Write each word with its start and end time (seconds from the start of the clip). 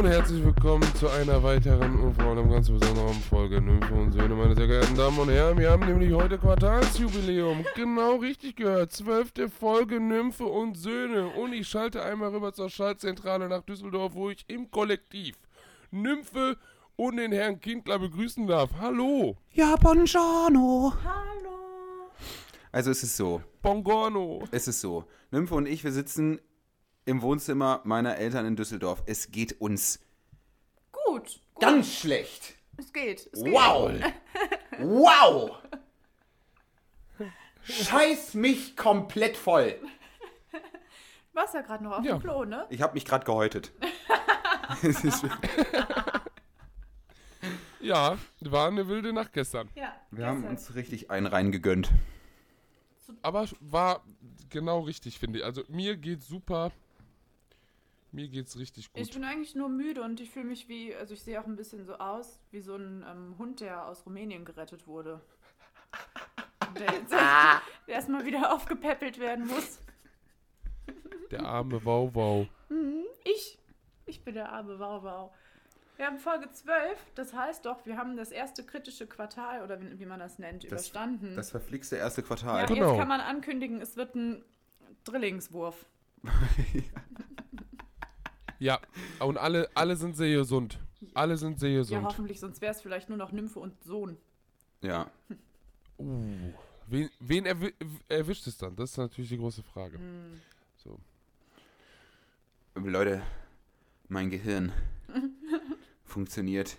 und 0.00 0.06
herzlich 0.06 0.42
willkommen 0.42 0.82
zu 0.94 1.10
einer 1.10 1.42
weiteren 1.42 2.00
und 2.00 2.14
vor 2.14 2.24
allem 2.24 2.48
ganz 2.48 2.70
besonderen 2.70 3.20
Folge 3.28 3.60
Nymphe 3.60 3.92
und 3.92 4.12
Söhne, 4.12 4.34
meine 4.34 4.56
sehr 4.56 4.66
geehrten 4.66 4.96
Damen 4.96 5.18
und 5.18 5.28
Herren. 5.28 5.58
Wir 5.58 5.70
haben 5.70 5.84
nämlich 5.84 6.10
heute 6.14 6.38
Quartalsjubiläum. 6.38 7.66
Genau 7.74 8.16
richtig 8.16 8.56
gehört. 8.56 8.92
Zwölfte 8.92 9.50
Folge 9.50 10.00
Nymphe 10.00 10.46
und 10.46 10.78
Söhne. 10.78 11.28
Und 11.28 11.52
ich 11.52 11.68
schalte 11.68 12.02
einmal 12.02 12.30
rüber 12.30 12.54
zur 12.54 12.70
Schaltzentrale 12.70 13.46
nach 13.46 13.60
Düsseldorf, 13.60 14.14
wo 14.14 14.30
ich 14.30 14.42
im 14.48 14.70
Kollektiv 14.70 15.36
Nymphe 15.90 16.56
und 16.96 17.18
den 17.18 17.32
Herrn 17.32 17.60
Kindler 17.60 17.98
begrüßen 17.98 18.46
darf. 18.46 18.70
Hallo. 18.80 19.36
Ja, 19.52 19.76
buongiorno. 19.76 20.94
Hallo. 21.04 22.10
Also 22.72 22.90
es 22.90 23.02
ist 23.02 23.18
so, 23.18 23.42
Bongorno. 23.60 24.44
es 24.50 24.66
ist 24.66 24.80
so. 24.80 25.04
Nymphe 25.30 25.54
und 25.54 25.66
ich, 25.66 25.84
wir 25.84 25.92
sitzen 25.92 26.40
im 27.04 27.22
Wohnzimmer 27.22 27.80
meiner 27.84 28.16
Eltern 28.16 28.46
in 28.46 28.56
Düsseldorf. 28.56 29.02
Es 29.06 29.30
geht 29.30 29.60
uns 29.60 30.00
Gut. 30.92 31.40
gut. 31.54 31.60
ganz 31.60 31.94
schlecht. 31.98 32.54
Es 32.76 32.92
geht. 32.92 33.28
Es 33.32 33.42
geht. 33.42 33.52
Wow. 33.52 33.92
Wow. 34.82 35.58
Scheiß 37.62 38.32
mich 38.34 38.76
komplett 38.76 39.36
voll. 39.36 39.76
Du 40.52 40.58
warst 41.34 41.52
ja 41.54 41.60
gerade 41.60 41.84
noch 41.84 41.98
auf 41.98 42.04
Ja. 42.04 42.16
dem 42.16 42.22
Klo, 42.22 42.44
ne? 42.44 42.66
Ich 42.70 42.80
habe 42.80 42.94
mich 42.94 43.04
gerade 43.04 43.24
gehäutet. 43.24 43.72
Es 44.82 45.04
ist- 45.04 45.24
Ja, 47.80 48.18
war 48.40 48.68
eine 48.68 48.88
wilde 48.88 49.12
Nacht 49.12 49.32
gestern. 49.32 49.68
Ja. 49.74 49.94
wir 50.10 50.26
haben 50.26 50.42
gestern. 50.42 50.50
uns 50.56 50.74
richtig 50.74 51.10
einen 51.10 51.26
reingegönnt. 51.26 51.90
Aber 53.22 53.46
war 53.60 54.02
genau 54.48 54.80
richtig, 54.80 55.18
finde 55.18 55.40
ich. 55.40 55.44
Also 55.44 55.62
mir 55.68 55.96
geht's 55.96 56.28
super. 56.28 56.70
Mir 58.12 58.28
geht's 58.28 58.58
richtig 58.58 58.92
gut. 58.92 59.02
Ich 59.02 59.12
bin 59.12 59.24
eigentlich 59.24 59.54
nur 59.54 59.68
müde 59.68 60.02
und 60.02 60.20
ich 60.20 60.30
fühle 60.30 60.46
mich 60.46 60.68
wie, 60.68 60.94
also 60.94 61.14
ich 61.14 61.22
sehe 61.22 61.40
auch 61.40 61.46
ein 61.46 61.56
bisschen 61.56 61.84
so 61.84 61.94
aus, 61.94 62.40
wie 62.50 62.60
so 62.60 62.74
ein 62.76 63.04
ähm, 63.08 63.34
Hund, 63.38 63.60
der 63.60 63.86
aus 63.86 64.04
Rumänien 64.04 64.44
gerettet 64.44 64.86
wurde. 64.86 65.20
Der 66.78 66.92
jetzt 66.92 67.12
der 67.12 67.60
erstmal 67.86 68.24
wieder 68.24 68.52
aufgepäppelt 68.52 69.18
werden 69.18 69.46
muss. 69.46 69.80
Der 71.30 71.44
arme 71.44 71.84
Wauwau. 71.84 72.46
Ich, 73.24 73.58
ich 74.06 74.22
bin 74.24 74.34
der 74.34 74.50
arme 74.50 74.78
Wauwau. 74.78 75.32
Wir 75.96 76.06
haben 76.06 76.18
Folge 76.18 76.50
12, 76.50 76.98
das 77.14 77.34
heißt 77.34 77.66
doch, 77.66 77.84
wir 77.84 77.98
haben 77.98 78.16
das 78.16 78.30
erste 78.30 78.64
kritische 78.64 79.06
Quartal, 79.06 79.62
oder 79.62 79.80
wie, 79.82 80.00
wie 80.00 80.06
man 80.06 80.18
das 80.18 80.38
nennt, 80.38 80.64
Das- 80.64 80.70
überstanden. 80.70 81.36
Das 81.36 81.50
verflixte 81.50 81.96
erste 81.96 82.22
ja, 82.22 82.26
Quartal. 82.26 82.66
Genau. 82.66 82.88
jetzt 82.92 82.98
kann 82.98 83.08
man 83.08 83.20
ankündigen, 83.20 83.82
es 83.82 83.96
wird 83.96 84.14
ein 84.14 84.42
Drillingswurf. 85.04 85.84
Ja, 86.22 86.30
und 89.20 89.38
alle, 89.38 89.68
alle 89.74 89.96
sind 89.96 90.16
sehr 90.16 90.36
gesund. 90.36 90.78
Alle 91.14 91.36
sind 91.38 91.58
sehr 91.58 91.82
Ja, 91.82 92.02
hoffentlich, 92.02 92.40
sonst 92.40 92.60
wäre 92.60 92.72
es 92.74 92.80
vielleicht 92.82 93.08
nur 93.08 93.16
noch 93.18 93.32
Nymphe 93.32 93.58
und 93.58 93.82
Sohn. 93.82 94.16
Ja. 94.82 95.10
uh, 95.98 96.52
wen 96.86 97.10
wen 97.20 97.46
erwi 97.46 97.72
erwischt 98.08 98.46
es 98.46 98.56
dann? 98.58 98.76
Das 98.76 98.90
ist 98.92 98.96
natürlich 98.98 99.30
die 99.30 99.38
große 99.38 99.62
Frage. 99.62 99.98
Hm. 99.98 100.40
So. 100.76 100.98
Leute, 102.74 103.22
mein 104.08 104.30
Gehirn 104.30 104.72
funktioniert 106.04 106.76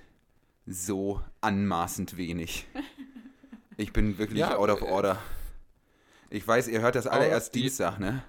so 0.65 1.21
anmaßend 1.41 2.17
wenig. 2.17 2.67
Ich 3.77 3.91
bin 3.93 4.17
wirklich 4.17 4.39
Ja, 4.39 4.57
out 4.57 4.69
of 4.69 4.81
äh, 4.81 4.85
order. 4.85 5.17
Ich 6.29 6.47
weiß, 6.47 6.67
ihr 6.67 6.81
hört 6.81 6.95
das 6.95 7.07
alle 7.07 7.27
erst 7.27 7.55
die- 7.55 7.61
Dienstag, 7.63 7.99
ne? 7.99 8.23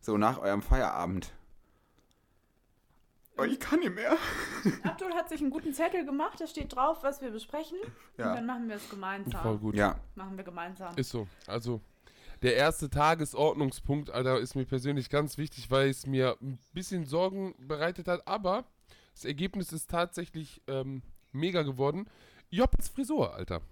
So 0.00 0.18
nach 0.18 0.38
eurem 0.38 0.62
Feierabend. 0.62 1.32
Oh, 3.38 3.44
ich 3.44 3.58
kann 3.58 3.80
nicht 3.80 3.94
mehr. 3.94 4.16
Abdul 4.84 5.12
hat 5.14 5.28
sich 5.28 5.40
einen 5.40 5.50
guten 5.50 5.72
Zettel 5.72 6.04
gemacht, 6.04 6.40
da 6.40 6.46
steht 6.46 6.74
drauf, 6.76 7.02
was 7.02 7.22
wir 7.22 7.30
besprechen. 7.30 7.78
Und 7.80 7.90
dann 8.18 8.36
Ja. 8.36 8.40
machen 8.42 8.68
wir 8.68 8.76
es 8.76 8.88
gemeinsam. 8.90 9.42
Voll 9.42 9.58
gut. 9.58 9.74
Ja, 9.74 9.98
Machen 10.14 10.36
wir 10.36 10.44
gemeinsam. 10.44 10.94
Ist 10.96 11.10
so. 11.10 11.26
Also, 11.46 11.80
der 12.42 12.56
erste 12.56 12.90
Tagesordnungspunkt, 12.90 14.10
Alter, 14.10 14.38
ist 14.38 14.54
mir 14.54 14.64
persönlich 14.66 15.08
ganz 15.08 15.38
wichtig, 15.38 15.70
weil 15.70 15.88
es 15.88 16.06
mir 16.06 16.36
ein 16.42 16.58
bisschen 16.72 17.06
Sorgen 17.06 17.54
bereitet 17.66 18.06
hat. 18.08 18.26
Aber 18.28 18.64
das 19.14 19.24
Ergebnis 19.24 19.72
ist 19.72 19.90
tatsächlich 19.90 20.60
ähm, 20.66 21.02
mega 21.32 21.62
geworden. 21.62 22.08
Joppels 22.50 22.88
Frisur, 22.90 23.34
Alter. 23.34 23.62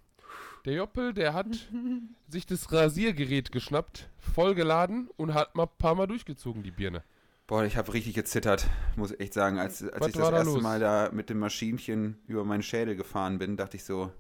Der 0.65 0.75
Joppel, 0.75 1.13
der 1.13 1.35
hat 1.35 1.49
sich 2.29 2.47
das 2.47 2.73
Rasiergerät 2.73 3.53
geschnappt, 3.53 4.09
vollgeladen 4.19 5.11
und 5.17 5.35
hat 5.35 5.55
mal 5.55 5.65
ein 5.65 5.77
paar 5.79 5.95
Mal 5.95 6.07
durchgezogen, 6.07 6.63
die 6.63 6.71
Birne. 6.71 7.03
Boah, 7.51 7.65
ich 7.65 7.77
habe 7.77 7.93
richtig 7.93 8.15
gezittert, 8.15 8.67
muss 8.97 9.11
ich 9.11 9.21
echt 9.21 9.35
sagen. 9.35 9.59
Als, 9.59 9.83
als 9.83 10.01
Was 10.01 10.09
ich 10.09 10.15
das 10.15 10.31
da 10.31 10.37
erste 10.37 10.55
los? 10.55 10.63
Mal 10.63 10.79
da 10.79 11.11
mit 11.13 11.29
dem 11.31 11.41
Maschinchen 11.41 12.23
über 12.29 12.45
meinen 12.45 12.63
Schädel 12.63 12.95
gefahren 12.95 13.39
bin, 13.39 13.57
dachte 13.57 13.77
ich 13.77 13.85
so, 13.85 14.13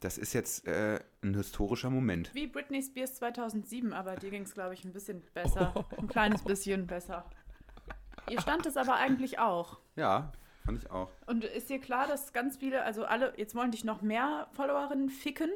das 0.00 0.18
ist 0.18 0.32
jetzt 0.32 0.66
äh, 0.66 0.98
ein 1.22 1.34
historischer 1.34 1.90
Moment. 1.90 2.34
Wie 2.34 2.48
Britney 2.48 2.82
Spears 2.82 3.14
2007, 3.14 3.92
aber 3.92 4.16
dir 4.16 4.30
ging 4.30 4.42
es, 4.42 4.52
glaube 4.52 4.74
ich, 4.74 4.84
ein 4.84 4.92
bisschen 4.92 5.22
besser. 5.32 5.86
Ein 5.96 6.08
kleines 6.08 6.42
bisschen 6.42 6.88
besser. 6.88 7.24
Ihr 8.28 8.40
stand 8.40 8.66
es 8.66 8.76
aber 8.76 8.96
eigentlich 8.96 9.38
auch. 9.38 9.78
Ja, 9.94 10.32
fand 10.64 10.78
ich 10.78 10.90
auch. 10.90 11.10
Und 11.26 11.44
ist 11.44 11.70
dir 11.70 11.78
klar, 11.78 12.08
dass 12.08 12.32
ganz 12.32 12.56
viele, 12.56 12.82
also 12.82 13.04
alle, 13.04 13.32
jetzt 13.36 13.54
wollen 13.54 13.70
dich 13.70 13.84
noch 13.84 14.02
mehr 14.02 14.48
Followerinnen 14.52 15.08
ficken, 15.08 15.50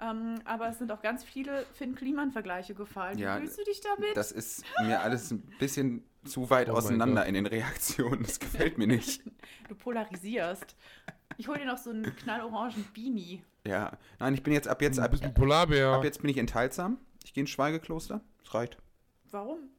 ähm, 0.00 0.40
aber 0.44 0.68
es 0.68 0.78
sind 0.78 0.92
auch 0.92 1.02
ganz 1.02 1.24
viele 1.24 1.64
Finn 1.74 1.94
Kliman-Vergleiche 1.94 2.74
gefallen. 2.74 3.18
Ja, 3.18 3.36
Wie 3.36 3.40
fühlst 3.42 3.58
du 3.58 3.64
dich 3.64 3.80
damit? 3.80 4.16
Das 4.16 4.32
ist 4.32 4.64
mir 4.82 5.00
alles 5.00 5.30
ein 5.30 5.40
bisschen 5.58 6.04
zu 6.24 6.50
weit 6.50 6.68
Oh 6.68 6.74
auseinander 6.74 7.24
in 7.26 7.34
den 7.34 7.46
Reaktionen. 7.46 8.22
Das 8.22 8.38
gefällt 8.40 8.78
mir 8.78 8.86
nicht. 8.86 9.22
Du 9.68 9.74
polarisierst. 9.74 10.76
Ich 11.38 11.48
hol 11.48 11.56
dir 11.58 11.66
noch 11.66 11.78
so 11.78 11.90
einen 11.90 12.14
knallorangen 12.16 12.84
Beanie. 12.94 13.42
Ja. 13.66 13.92
Nein, 14.18 14.34
ich 14.34 14.42
bin 14.42 14.52
jetzt 14.52 14.68
ab 14.68 14.80
jetzt, 14.82 14.98
ab, 14.98 15.12
ein 15.20 15.34
Polarbär. 15.34 15.88
ab 15.90 16.04
jetzt 16.04 16.20
bin 16.20 16.30
ich 16.30 16.38
enthaltsam. 16.38 16.98
Ich 17.24 17.34
gehe 17.34 17.42
ins 17.42 17.50
Schweigekloster. 17.50 18.20
Das 18.42 18.54
reicht. 18.54 18.78
Warum? 19.30 19.70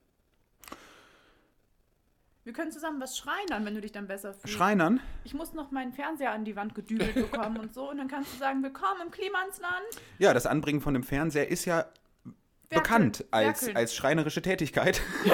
Wir 2.48 2.54
können 2.54 2.72
zusammen 2.72 3.02
was 3.02 3.18
schreinern, 3.18 3.66
wenn 3.66 3.76
du 3.76 3.82
dich 3.82 3.92
dann 3.92 4.08
besser 4.08 4.34
fühlst. 4.34 4.56
Schreinern? 4.56 5.02
Ich 5.26 5.34
muss 5.34 5.52
noch 5.52 5.72
meinen 5.72 5.92
Fernseher 5.92 6.32
an 6.32 6.46
die 6.46 6.56
Wand 6.56 6.76
gedübelt 6.76 7.14
bekommen 7.32 7.58
und 7.58 7.74
so. 7.74 7.90
Und 7.90 7.98
dann 7.98 8.08
kannst 8.08 8.34
du 8.34 8.38
sagen, 8.38 8.64
willkommen 8.64 9.02
im 9.04 9.12
Klimansland. 9.12 9.84
Ja, 10.18 10.34
das 10.34 10.46
Anbringen 10.46 10.80
von 10.80 10.94
dem 10.94 11.04
Fernseher 11.04 11.50
ist 11.50 11.66
ja 11.66 11.88
Werkeln, 12.24 12.32
bekannt 12.70 13.26
als, 13.32 13.64
werkeln. 13.64 13.76
als 13.76 13.94
schreinerische 13.94 14.42
Tätigkeit. 14.42 15.02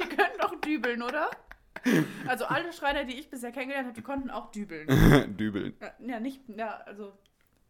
Die 0.00 0.08
können 0.08 0.38
doch 0.40 0.58
dübeln, 0.62 1.02
oder? 1.02 1.30
Also 2.26 2.46
alle 2.46 2.72
Schreiner, 2.72 3.04
die 3.04 3.18
ich 3.18 3.30
bisher 3.30 3.52
kennengelernt 3.52 3.88
habe, 3.88 3.96
die 3.96 4.02
konnten 4.02 4.30
auch 4.30 4.50
dübeln. 4.50 5.36
Dübeln. 5.36 5.74
Ja, 5.80 5.92
Ja, 6.06 6.20
nicht, 6.20 6.40
ja, 6.48 6.80
also 6.86 7.12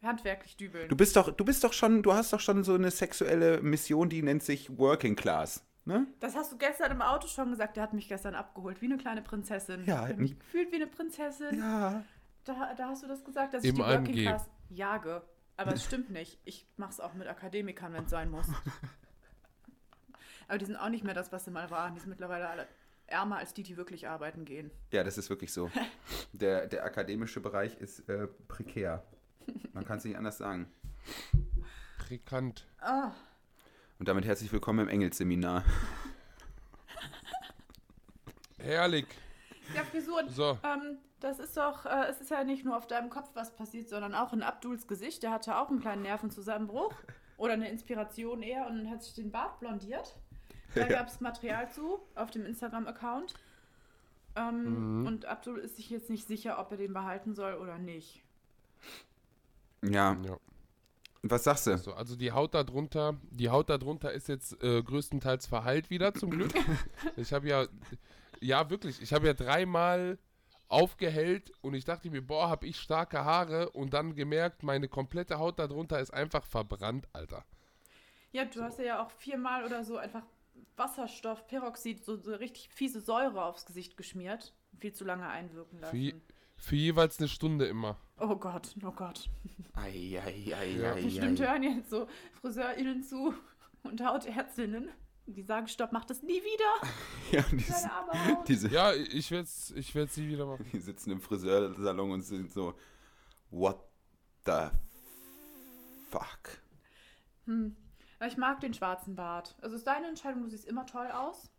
handwerklich 0.03 0.57
dübeln. 0.57 0.89
Du 0.89 0.97
bist 0.97 1.15
doch, 1.15 1.31
du 1.31 1.45
bist 1.45 1.63
doch 1.63 1.73
schon, 1.73 2.03
du 2.03 2.13
hast 2.13 2.33
doch 2.33 2.41
schon 2.41 2.65
so 2.65 2.75
eine 2.75 2.91
sexuelle 2.91 3.61
Mission, 3.61 4.09
die 4.09 4.23
nennt 4.23 4.43
sich 4.43 4.79
Working 4.79 5.15
Class. 5.15 5.65
Ne? 5.89 6.07
Das 6.21 6.37
hast 6.37 6.53
du 6.53 6.59
gestern 6.59 6.93
im 6.93 7.01
Auto 7.01 7.27
schon 7.29 7.51
gesagt. 7.51 7.77
Der 7.77 7.83
hat 7.83 7.95
mich 7.95 8.09
gestern 8.09 8.35
abgeholt, 8.35 8.83
wie 8.83 8.85
eine 8.85 8.99
kleine 8.99 9.23
Prinzessin. 9.23 9.87
Ja, 9.87 10.03
ich 10.03 10.03
hab 10.03 10.09
ein- 10.11 10.19
mich 10.19 10.39
gefühlt 10.39 10.71
wie 10.71 10.77
eine 10.77 10.87
Prinzessin. 10.87 11.59
Ja. 11.59 12.05
Da, 12.45 12.75
da 12.75 12.89
hast 12.89 13.03
du 13.03 13.07
das 13.07 13.25
gesagt, 13.25 13.55
dass 13.55 13.65
ich 13.65 13.71
Im 13.71 13.77
die 13.77 13.81
Working 13.83 14.07
AMG. 14.09 14.23
Class 14.25 14.51
jage. 14.69 15.23
Aber 15.57 15.73
es 15.73 15.83
stimmt 15.85 16.11
nicht. 16.11 16.39
Ich 16.45 16.67
mach's 16.77 17.01
auch 17.01 17.15
mit 17.15 17.27
Akademikern, 17.27 17.95
wenn 17.95 18.05
es 18.05 18.11
sein 18.11 18.31
muss. 18.31 18.47
Aber 20.49 20.59
die 20.59 20.67
sind 20.67 20.77
auch 20.77 20.91
nicht 20.91 21.05
mehr 21.05 21.15
das, 21.15 21.33
was 21.33 21.47
sie 21.47 21.51
mal 21.51 21.71
waren. 21.71 21.95
Die 21.95 22.01
sind 22.01 22.11
mittlerweile 22.11 22.49
alle 22.49 22.69
ärmer 23.07 23.39
als 23.39 23.55
die, 23.55 23.63
die 23.63 23.79
wirklich 23.79 24.09
arbeiten 24.09 24.45
gehen. 24.45 24.71
Ja, 24.93 25.03
das 25.05 25.17
ist 25.17 25.31
wirklich 25.31 25.53
so. 25.55 25.71
Der, 26.35 26.67
der 26.67 26.85
akademische 26.85 27.41
Bereich 27.41 27.75
ist 27.79 28.07
äh, 28.11 28.27
prekär. 28.47 29.03
Man 29.73 29.87
kann 29.87 29.97
es 29.99 30.05
nicht 30.05 30.19
anders 30.19 30.37
sagen. 30.37 30.71
Prekant. 31.97 32.67
Ah, 32.81 33.13
Und 33.99 34.07
damit 34.09 34.25
herzlich 34.25 34.53
willkommen 34.53 34.81
im 34.81 34.89
Engelsseminar. 34.89 35.65
Herrlich. 38.59 39.07
ja, 39.75 39.83
Frisuren. 39.85 40.29
So. 40.29 40.59
Ähm, 40.63 40.99
das 41.21 41.39
ist 41.41 41.57
doch, 41.57 41.85
äh, 41.85 42.07
es 42.09 42.21
ist 42.21 42.31
ja 42.31 42.45
nicht 42.45 42.65
nur 42.65 42.77
auf 42.77 42.87
deinem 42.87 43.11
Kopf 43.11 43.31
was 43.35 43.55
passiert, 43.57 43.89
sondern 43.89 44.15
auch 44.15 44.33
in 44.33 44.43
Abduls 44.43 44.87
Gesicht. 44.87 45.23
Der 45.23 45.31
hatte 45.33 45.57
auch 45.59 45.69
einen 45.69 45.81
kleinen 45.81 46.03
Nervenzusammenbruch 46.03 46.95
oder 47.39 47.55
eine 47.55 47.69
Inspiration 47.71 48.43
eher 48.43 48.67
und 48.69 48.89
hat 48.91 49.03
sich 49.03 49.15
den 49.15 49.31
Bart 49.33 49.59
blondiert. 49.61 50.15
Da 50.75 50.83
Ja. 50.83 50.87
gab 50.89 51.09
es 51.09 51.21
Material 51.21 51.71
zu 51.71 52.01
auf 52.15 52.31
dem 52.31 52.45
Instagram-Account. 52.47 53.35
Ähm, 54.37 55.01
Mhm. 55.01 55.07
Und 55.07 55.25
Abdul 55.27 55.59
ist 55.59 55.77
sich 55.77 55.91
jetzt 55.91 56.11
nicht 56.11 56.29
sicher, 56.29 56.61
ob 56.61 56.71
er 56.71 56.77
den 56.77 56.93
behalten 56.93 57.35
soll 57.35 57.55
oder 57.55 57.79
nicht. 57.79 58.23
Ja, 59.83 60.17
Ja. 60.25 60.39
Was 61.23 61.45
sagst 61.45 61.67
du? 61.67 61.77
So, 61.79 61.95
also 61.95 62.17
die 62.17 62.33
Haut 62.33 62.55
darunter, 62.55 63.17
die 63.31 63.49
Haut 63.49 63.71
darunter 63.71 64.13
ist 64.13 64.29
jetzt 64.29 64.63
äh, 64.63 64.83
größtenteils 64.83 65.47
verheilt 65.47 65.91
wieder, 65.91 66.15
zum 66.15 66.31
Glück. 66.31 66.53
ich 67.17 67.33
habe 67.33 67.49
ja, 67.49 67.67
ja 68.41 68.71
wirklich, 68.71 69.03
ich 69.03 69.13
habe 69.13 69.27
ja 69.27 69.35
dreimal 69.35 70.19
aufgehellt 70.69 71.53
und 71.63 71.75
ich 71.75 71.85
dachte 71.85 72.11
mir, 72.11 72.23
boah, 72.23 72.49
habe 72.49 72.67
ich 72.67 72.79
starke 72.79 73.25
Haare 73.25 73.71
und 73.71 73.95
dann 73.95 74.15
gemerkt, 74.15 74.63
meine 74.63 74.89
komplette 74.89 75.39
Haut 75.39 75.59
darunter 75.59 75.99
ist 75.99 76.13
einfach 76.13 76.45
verbrannt, 76.45 77.09
Alter. 77.13 77.45
Ja, 78.33 78.45
du 78.45 78.63
hast 78.63 78.79
ja 78.79 79.03
auch 79.03 79.11
viermal 79.11 79.65
oder 79.65 79.85
so 79.85 79.97
einfach 79.97 80.25
Wasserstoff, 80.77 81.47
Peroxid, 81.47 82.05
so, 82.05 82.17
so 82.17 82.35
richtig 82.35 82.69
fiese 82.69 83.01
Säure 83.01 83.45
aufs 83.45 83.65
Gesicht 83.65 83.97
geschmiert. 83.97 84.53
viel 84.79 84.93
zu 84.93 85.05
lange 85.05 85.27
einwirken 85.27 85.81
lassen. 85.81 86.23
Für 86.59 86.77
jeweils 86.77 87.19
eine 87.19 87.29
Stunde 87.29 87.67
immer. 87.67 87.97
Oh 88.19 88.37
Gott, 88.37 88.75
oh 88.85 88.91
Gott. 88.93 89.31
Ei, 89.75 90.21
ei, 90.25 90.55
ei, 90.55 90.71
Ja. 90.77 90.93
ei, 90.95 91.03
Bestimmt 91.03 91.41
ei. 91.41 91.47
hören 91.47 91.63
jetzt 91.63 91.91
so 91.91 92.09
FriseurInnen 92.41 93.03
zu 93.03 93.33
und 93.85 94.05
Hautärztinnen. 94.05 94.91
Die 95.27 95.43
sagen, 95.43 95.69
stopp, 95.69 95.93
mach 95.93 96.05
das 96.07 96.23
nie 96.23 96.41
wieder. 96.43 96.91
Ja, 97.33 97.43
die, 97.53 97.63
Deine 97.65 97.93
arme 97.93 98.27
Haut. 98.39 98.49
diese, 98.49 98.69
Ja, 98.69 98.93
ich 98.95 99.31
werde 99.31 99.45
es 99.45 99.71
ich 99.73 99.95
werd's 99.95 100.17
nie 100.17 100.29
wieder 100.29 100.47
machen. 100.47 100.67
die 100.73 100.79
sitzen 100.79 101.11
im 101.13 101.21
Friseursalon 101.21 102.11
und 102.13 102.23
sind 102.23 102.51
so, 102.53 102.75
what 103.51 103.79
the 104.47 104.69
fuck? 106.11 106.59
Hm. 107.45 107.77
Ich 108.27 108.37
mag 108.37 108.61
den 108.61 108.75
schwarzen 108.75 109.15
Bart. 109.15 109.55
Also 109.61 109.77
ist 109.77 109.87
deine 109.87 110.09
Entscheidung, 110.09 110.43
du 110.43 110.49
siehst 110.49 110.65
immer 110.67 110.87
toll 110.87 111.07
aus. 111.11 111.51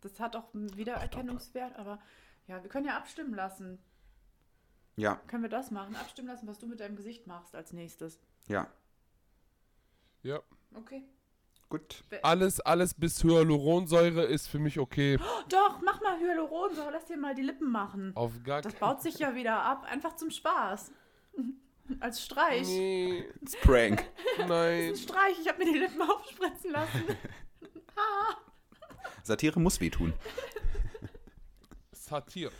Das 0.00 0.20
hat 0.20 0.36
auch 0.36 0.52
einen 0.54 0.76
Wiedererkennungswert, 0.76 1.76
aber 1.76 1.98
ja, 2.46 2.62
wir 2.62 2.68
können 2.68 2.86
ja 2.86 2.96
abstimmen 2.96 3.34
lassen. 3.34 3.78
Ja, 4.98 5.14
Können 5.28 5.42
wir 5.44 5.50
das 5.50 5.70
machen? 5.70 5.94
Abstimmen 5.96 6.28
lassen, 6.28 6.46
was 6.48 6.58
du 6.58 6.66
mit 6.66 6.80
deinem 6.80 6.96
Gesicht 6.96 7.26
machst 7.26 7.54
als 7.54 7.72
nächstes. 7.72 8.18
ja, 8.48 8.66
Ja. 10.22 10.40
Okay. 10.74 11.02
gut. 11.68 12.02
Alles, 12.22 12.60
alles 12.60 12.94
bis 12.94 13.22
Hyaluronsäure 13.22 14.24
ist 14.24 14.48
für 14.48 14.58
mich 14.58 14.78
okay. 14.78 15.18
Doch, 15.48 15.80
mach 15.84 16.00
mal 16.00 16.18
Hyaluronsäure, 16.18 16.90
lass 16.92 17.04
dir 17.06 17.16
mal 17.16 17.34
die 17.34 17.42
Lippen 17.42 17.70
machen. 17.70 18.12
Auf 18.16 18.42
gar 18.42 18.60
Das 18.60 18.74
baut 18.74 19.00
sich 19.00 19.18
ja 19.20 19.34
wieder 19.34 19.62
ab, 19.62 19.84
einfach 19.84 20.16
zum 20.16 20.30
Spaß. 20.30 20.90
Als 22.00 22.22
Streich. 22.24 22.66
Nee, 22.66 23.24
Das 23.40 23.54
ist 23.54 23.60
Prank. 23.62 24.04
nein. 24.48 24.88
Ein 24.90 24.96
Streich, 24.96 25.38
ich 25.40 25.48
habe 25.48 25.64
mir 25.64 25.72
die 25.72 25.78
Lippen 25.78 26.02
aufspritzen 26.10 26.72
lassen. 26.72 27.04
Satire 29.22 29.60
muss 29.60 29.80
wehtun. 29.80 30.12
Satir. 31.92 32.50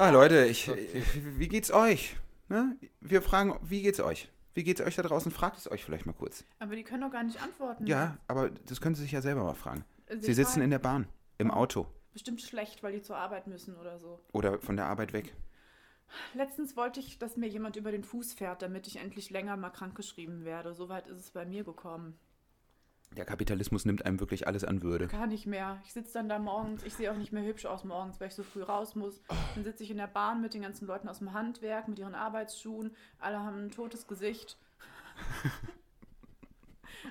Ah, 0.00 0.08
Leute, 0.08 0.46
ich, 0.46 0.66
wie 1.36 1.46
geht's 1.46 1.70
euch? 1.70 2.16
Ne? 2.48 2.74
Wir 3.02 3.20
fragen, 3.20 3.58
wie 3.62 3.82
geht's 3.82 4.00
euch? 4.00 4.30
Wie 4.54 4.64
geht's 4.64 4.80
euch 4.80 4.96
da 4.96 5.02
draußen? 5.02 5.30
Fragt 5.30 5.58
es 5.58 5.70
euch 5.70 5.84
vielleicht 5.84 6.06
mal 6.06 6.14
kurz. 6.14 6.42
Aber 6.58 6.74
die 6.74 6.84
können 6.84 7.02
doch 7.02 7.10
gar 7.10 7.22
nicht 7.22 7.42
antworten. 7.42 7.86
Ja, 7.86 8.16
aber 8.26 8.48
das 8.48 8.80
können 8.80 8.94
Sie 8.94 9.02
sich 9.02 9.12
ja 9.12 9.20
selber 9.20 9.44
mal 9.44 9.52
fragen. 9.52 9.84
Also 10.08 10.22
Sie 10.22 10.30
ich 10.30 10.36
sitzen 10.36 10.62
in 10.62 10.70
der 10.70 10.78
Bahn, 10.78 11.06
im 11.36 11.50
Auto 11.50 11.86
bestimmt 12.14 12.40
schlecht, 12.40 12.82
weil 12.82 12.92
die 12.92 13.02
zur 13.02 13.18
Arbeit 13.18 13.46
müssen 13.46 13.76
oder 13.76 13.98
so. 13.98 14.20
oder 14.32 14.58
von 14.58 14.76
der 14.76 14.86
Arbeit 14.86 15.12
weg. 15.12 15.34
Letztens 16.34 16.76
wollte 16.76 16.98
ich, 16.98 17.18
dass 17.18 17.36
mir 17.36 17.46
jemand 17.46 17.76
über 17.76 17.92
den 17.92 18.02
Fuß 18.02 18.32
fährt, 18.32 18.62
damit 18.62 18.86
ich 18.86 18.96
endlich 18.96 19.28
länger 19.28 19.56
mal 19.58 19.70
krankgeschrieben 19.70 20.44
werde. 20.46 20.72
Soweit 20.74 21.06
ist 21.08 21.18
es 21.18 21.30
bei 21.30 21.44
mir 21.44 21.62
gekommen. 21.62 22.18
Der 23.16 23.24
Kapitalismus 23.24 23.84
nimmt 23.84 24.06
einem 24.06 24.20
wirklich 24.20 24.46
alles 24.46 24.64
an 24.64 24.82
Würde. 24.82 25.08
Gar 25.08 25.26
nicht 25.26 25.46
mehr. 25.46 25.80
Ich 25.84 25.92
sitze 25.92 26.12
dann 26.12 26.28
da 26.28 26.38
morgens, 26.38 26.84
ich 26.84 26.94
sehe 26.94 27.10
auch 27.10 27.16
nicht 27.16 27.32
mehr 27.32 27.44
hübsch 27.44 27.66
aus 27.66 27.82
morgens, 27.82 28.20
weil 28.20 28.28
ich 28.28 28.34
so 28.34 28.44
früh 28.44 28.62
raus 28.62 28.94
muss. 28.94 29.20
Dann 29.56 29.64
sitze 29.64 29.82
ich 29.82 29.90
in 29.90 29.96
der 29.96 30.06
Bahn 30.06 30.40
mit 30.40 30.54
den 30.54 30.62
ganzen 30.62 30.86
Leuten 30.86 31.08
aus 31.08 31.18
dem 31.18 31.32
Handwerk, 31.32 31.88
mit 31.88 31.98
ihren 31.98 32.14
Arbeitsschuhen. 32.14 32.94
Alle 33.18 33.40
haben 33.40 33.64
ein 33.64 33.70
totes 33.72 34.06
Gesicht. 34.06 34.56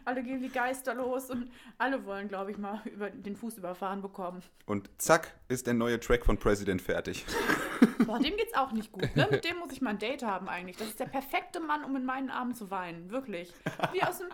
alle 0.06 0.24
gehen 0.24 0.42
wie 0.42 0.48
Geister 0.48 0.94
los 0.94 1.30
und 1.30 1.52
alle 1.78 2.06
wollen, 2.06 2.30
glaube 2.30 2.52
ich, 2.52 2.58
mal 2.58 2.82
über 2.86 3.10
den 3.10 3.36
Fuß 3.36 3.58
überfahren 3.58 4.02
bekommen. 4.02 4.42
Und 4.66 4.90
zack, 4.98 5.36
ist 5.50 5.68
der 5.68 5.74
neue 5.74 6.00
Track 6.00 6.26
von 6.26 6.38
President 6.38 6.82
fertig. 6.82 7.26
Boah, 8.06 8.20
dem 8.20 8.38
geht's 8.38 8.56
auch 8.56 8.72
nicht 8.72 8.94
gut. 8.94 9.14
Ne? 9.18 9.28
Mit 9.30 9.44
dem 9.44 9.58
muss 9.58 9.74
ich 9.74 9.82
mal 9.82 9.92
ein 9.92 10.00
Date 10.00 10.24
haben 10.24 10.48
eigentlich. 10.48 10.78
Das 10.78 10.88
ist 10.88 11.00
der 11.00 11.06
perfekte 11.06 11.60
Mann, 11.60 11.84
um 11.84 11.94
in 11.98 12.06
meinen 12.06 12.30
Armen 12.30 12.56
zu 12.56 12.72
weinen. 12.72 13.12
Wirklich. 13.12 13.54
Wie 13.92 14.02
aus 14.02 14.20
dem. 14.20 14.28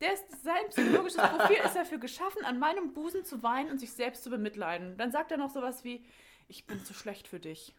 Der 0.00 0.14
ist, 0.14 0.24
sein 0.42 0.68
psychologisches 0.70 1.20
Profil 1.20 1.58
ist 1.64 1.76
dafür 1.76 1.98
geschaffen, 1.98 2.44
an 2.44 2.58
meinem 2.58 2.92
Busen 2.94 3.24
zu 3.24 3.42
weinen 3.42 3.70
und 3.70 3.78
sich 3.78 3.92
selbst 3.92 4.24
zu 4.24 4.30
bemitleiden. 4.30 4.96
Dann 4.96 5.12
sagt 5.12 5.30
er 5.30 5.36
noch 5.36 5.50
sowas 5.50 5.84
wie: 5.84 6.02
Ich 6.48 6.66
bin 6.66 6.82
zu 6.84 6.94
schlecht 6.94 7.28
für 7.28 7.40
dich. 7.40 7.74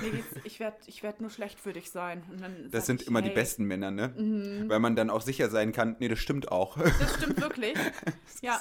Geht's, 0.00 0.26
ich 0.42 0.58
werde 0.58 0.76
ich 0.86 1.04
werd 1.04 1.20
nur 1.20 1.30
schlecht 1.30 1.60
für 1.60 1.72
dich 1.72 1.90
sein. 1.90 2.24
Das 2.72 2.86
sind 2.86 3.02
ich, 3.02 3.08
immer 3.08 3.22
die 3.22 3.28
hey, 3.28 3.34
besten 3.34 3.64
Männer, 3.64 3.92
ne? 3.92 4.08
Mhm. 4.16 4.68
Weil 4.68 4.80
man 4.80 4.96
dann 4.96 5.08
auch 5.08 5.20
sicher 5.20 5.48
sein 5.50 5.70
kann, 5.70 5.94
nee, 6.00 6.08
das 6.08 6.18
stimmt 6.18 6.50
auch. 6.50 6.76
Das 6.78 7.14
stimmt 7.14 7.40
wirklich. 7.40 7.74
Ja. 8.42 8.60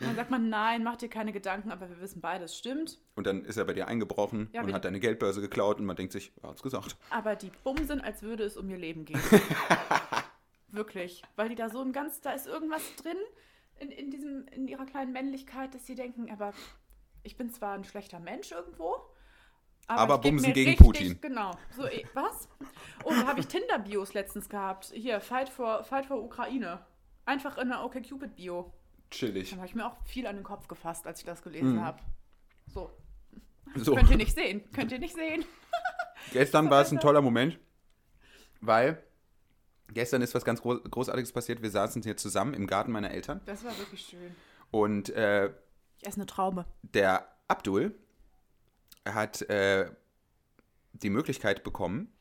Und 0.00 0.08
dann 0.08 0.16
sagt 0.16 0.30
man: 0.30 0.48
Nein, 0.48 0.82
mach 0.82 0.96
dir 0.96 1.08
keine 1.08 1.32
Gedanken, 1.32 1.70
aber 1.70 1.88
wir 1.88 2.00
wissen 2.00 2.20
beide, 2.20 2.44
es 2.44 2.56
stimmt. 2.56 3.00
Und 3.16 3.26
dann 3.26 3.44
ist 3.44 3.56
er 3.56 3.64
bei 3.64 3.72
dir 3.72 3.86
eingebrochen 3.88 4.48
Ja, 4.52 4.62
und 4.62 4.72
hat 4.72 4.84
deine 4.84 5.00
Geldbörse 5.00 5.40
geklaut 5.40 5.78
und 5.78 5.86
man 5.86 5.96
denkt 5.96 6.12
sich, 6.12 6.32
er 6.42 6.50
hat's 6.50 6.62
gesagt. 6.62 6.96
Aber 7.10 7.36
die 7.36 7.50
bumsen, 7.62 8.00
als 8.00 8.22
würde 8.22 8.44
es 8.44 8.56
um 8.56 8.68
ihr 8.70 8.78
Leben 8.78 9.04
gehen. 9.04 9.20
Wirklich. 10.74 11.22
Weil 11.36 11.48
die 11.48 11.54
da 11.54 11.68
so 11.68 11.80
ein 11.80 11.92
ganz, 11.92 12.20
da 12.20 12.32
ist 12.32 12.46
irgendwas 12.46 12.82
drin 12.96 13.16
in, 13.78 13.90
in, 13.90 14.10
diesem, 14.10 14.46
in 14.48 14.68
ihrer 14.68 14.86
kleinen 14.86 15.12
Männlichkeit, 15.12 15.74
dass 15.74 15.86
sie 15.86 15.94
denken, 15.94 16.30
aber 16.30 16.52
ich 17.22 17.36
bin 17.36 17.50
zwar 17.50 17.74
ein 17.74 17.84
schlechter 17.84 18.20
Mensch 18.20 18.52
irgendwo, 18.52 18.96
Aber 19.86 20.16
ich 20.16 20.20
geb 20.22 20.30
bumsen 20.32 20.52
gegen 20.52 20.70
richtig, 20.70 20.86
Putin. 20.86 21.18
Genau. 21.20 21.52
So, 21.76 21.86
eh, 21.86 22.04
was? 22.14 22.48
Oh, 23.04 23.10
da 23.10 23.26
habe 23.26 23.40
ich 23.40 23.46
Tinder-Bios 23.48 24.14
letztens 24.14 24.48
gehabt. 24.48 24.92
Hier, 24.94 25.20
Fight 25.20 25.48
for, 25.48 25.84
Fight 25.84 26.06
for 26.06 26.22
Ukraine. 26.22 26.84
Einfach 27.26 27.56
in 27.58 27.72
einer 27.72 27.84
OkCupid-Bio. 27.84 28.72
Chillig. 29.10 29.50
Dann 29.50 29.58
habe 29.60 29.68
ich 29.68 29.74
mir 29.74 29.86
auch 29.86 29.96
viel 30.04 30.26
an 30.26 30.36
den 30.36 30.44
Kopf 30.44 30.68
gefasst, 30.68 31.06
als 31.06 31.20
ich 31.20 31.24
das 31.26 31.42
gelesen 31.42 31.76
Mhm. 31.76 31.84
habe. 31.84 32.00
So, 32.66 32.90
So, 33.76 33.94
könnt 33.94 34.10
ihr 34.10 34.16
nicht 34.16 34.34
sehen. 34.34 34.62
Könnt 34.72 34.92
ihr 34.92 34.98
nicht 34.98 35.14
sehen. 35.14 35.44
gestern 36.32 36.68
war 36.70 36.82
es 36.82 36.92
ein 36.92 37.00
toller 37.00 37.22
Moment, 37.22 37.58
weil 38.60 39.02
gestern 39.92 40.22
ist 40.22 40.34
was 40.34 40.44
ganz 40.44 40.62
Groß 40.62 40.82
Großartiges 40.90 41.32
passiert. 41.32 41.62
Wir 41.62 41.70
saßen 41.70 42.02
hier 42.02 42.16
zusammen 42.16 42.54
im 42.54 42.66
Garten 42.66 42.92
meiner 42.92 43.10
Eltern 43.10 43.40
Das 43.46 43.64
war 43.64 43.76
wirklich 43.78 44.06
schön. 44.06 44.34
und 44.70 45.10
äh, 45.10 45.46
Ich 46.00 46.06
esse 46.06 46.16
eine 46.16 46.26
Traube. 46.26 46.64
der 46.82 47.28
Abdul 47.48 47.94
hat 49.06 49.42
äh, 49.42 49.90
die 50.94 51.10
Möglichkeit 51.10 51.62
bekommen, 51.64 52.12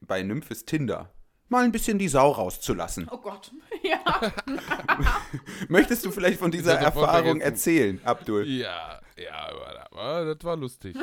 bei 0.00 0.22
Nymphes 0.22 0.64
Tinder 0.66 1.10
mal 1.48 1.64
ein 1.64 1.72
bisschen 1.72 1.98
die 1.98 2.08
Sau 2.08 2.30
rauszulassen. 2.32 3.08
Oh 3.10 3.18
Gott. 3.18 3.52
Ja. 3.82 4.32
Möchtest 5.68 6.04
du 6.04 6.10
vielleicht 6.10 6.40
von 6.40 6.50
dieser 6.50 6.76
Erfahrung 6.76 7.40
erzählen, 7.40 8.00
Abdul? 8.04 8.44
Ja, 8.48 9.00
ja, 9.16 10.24
das 10.24 10.42
war 10.42 10.56
lustig. 10.56 10.96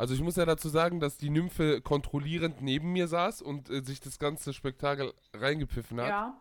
Also 0.00 0.14
ich 0.14 0.22
muss 0.22 0.36
ja 0.36 0.46
dazu 0.46 0.70
sagen, 0.70 0.98
dass 0.98 1.18
die 1.18 1.28
Nymphe 1.28 1.82
kontrollierend 1.82 2.62
neben 2.62 2.90
mir 2.90 3.06
saß 3.06 3.42
und 3.42 3.68
äh, 3.68 3.82
sich 3.84 4.00
das 4.00 4.18
ganze 4.18 4.54
Spektakel 4.54 5.12
reingepfiffen 5.34 6.00
hat. 6.00 6.08
ja. 6.08 6.40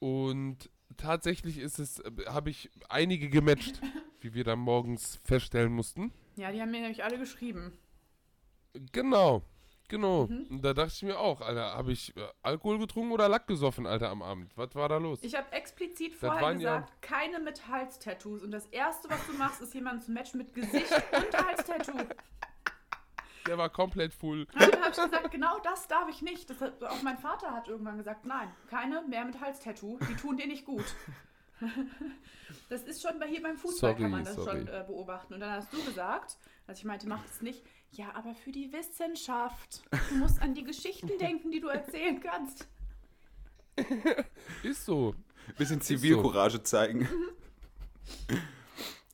Und 0.00 0.68
tatsächlich 0.98 1.56
ist 1.56 1.78
es, 1.78 2.00
äh, 2.00 2.10
habe 2.26 2.50
ich 2.50 2.68
einige 2.90 3.30
gematcht, 3.30 3.80
wie 4.20 4.34
wir 4.34 4.44
dann 4.44 4.58
morgens 4.58 5.18
feststellen 5.24 5.72
mussten. 5.72 6.12
Ja, 6.36 6.52
die 6.52 6.60
haben 6.60 6.72
mir 6.72 6.82
nämlich 6.82 7.04
alle 7.04 7.18
geschrieben. 7.18 7.72
Genau, 8.92 9.42
genau. 9.88 10.26
Mhm. 10.26 10.46
Und 10.50 10.62
da 10.64 10.72
dachte 10.74 10.92
ich 10.94 11.02
mir 11.02 11.18
auch, 11.18 11.40
Alter, 11.40 11.74
habe 11.74 11.92
ich 11.92 12.16
äh, 12.16 12.20
Alkohol 12.42 12.78
getrunken 12.78 13.12
oder 13.12 13.28
Lack 13.28 13.46
gesoffen, 13.46 13.86
Alter, 13.86 14.10
am 14.10 14.22
Abend? 14.22 14.52
Was 14.56 14.74
war 14.74 14.88
da 14.88 14.96
los? 14.98 15.18
Ich 15.22 15.34
habe 15.34 15.50
explizit 15.52 16.14
vorher 16.14 16.42
waren 16.42 16.60
ja- 16.60 16.80
gesagt, 16.80 17.02
keine 17.02 17.38
mit 17.40 17.66
Halstattoos. 17.68 18.42
Und 18.42 18.50
das 18.50 18.66
Erste, 18.66 19.08
was 19.10 19.26
du 19.26 19.32
machst, 19.34 19.60
ist 19.60 19.74
jemanden 19.74 20.02
zu 20.02 20.12
matchen 20.12 20.38
mit 20.38 20.54
Gesicht 20.54 20.90
und 21.12 21.46
Halstattoo. 21.46 21.98
Der 23.46 23.58
war 23.58 23.68
komplett 23.68 24.14
full. 24.14 24.46
Und 24.54 24.60
dann 24.62 24.80
habe 24.80 24.90
ich 24.90 24.96
gesagt, 24.96 25.30
genau 25.30 25.58
das 25.62 25.86
darf 25.86 26.08
ich 26.08 26.22
nicht. 26.22 26.48
Das 26.48 26.60
hat, 26.62 26.82
auch 26.82 27.02
mein 27.02 27.18
Vater 27.18 27.50
hat 27.50 27.68
irgendwann 27.68 27.98
gesagt, 27.98 28.24
nein, 28.24 28.50
keine 28.70 29.02
mehr 29.02 29.24
mit 29.26 29.38
Halstattoo. 29.40 29.98
Die 30.08 30.14
tun 30.16 30.36
dir 30.36 30.46
nicht 30.46 30.64
gut. 30.64 30.84
Das 32.68 32.82
ist 32.82 33.02
schon 33.02 33.18
bei 33.18 33.26
hier 33.26 33.42
beim 33.42 33.56
Fußball 33.56 33.90
Sorry, 33.92 34.02
kann 34.02 34.10
man 34.10 34.24
das 34.24 34.34
sorry. 34.34 34.58
schon 34.58 34.68
äh, 34.68 34.84
beobachten. 34.86 35.34
Und 35.34 35.40
dann 35.40 35.50
hast 35.52 35.72
du 35.72 35.82
gesagt, 35.84 36.36
als 36.66 36.78
ich 36.78 36.84
meinte, 36.84 37.08
mach 37.08 37.22
das 37.24 37.40
nicht. 37.42 37.62
Ja, 37.96 38.12
aber 38.14 38.34
für 38.34 38.50
die 38.50 38.72
Wissenschaft. 38.72 39.82
Du 40.10 40.16
musst 40.16 40.42
an 40.42 40.54
die 40.54 40.64
Geschichten 40.64 41.10
denken, 41.20 41.52
die 41.52 41.60
du 41.60 41.68
erzählen 41.68 42.20
kannst. 42.20 42.66
Ist 44.62 44.84
so. 44.84 45.14
Bisschen 45.58 45.80
Zivilcourage 45.80 46.62
zeigen. 46.62 47.08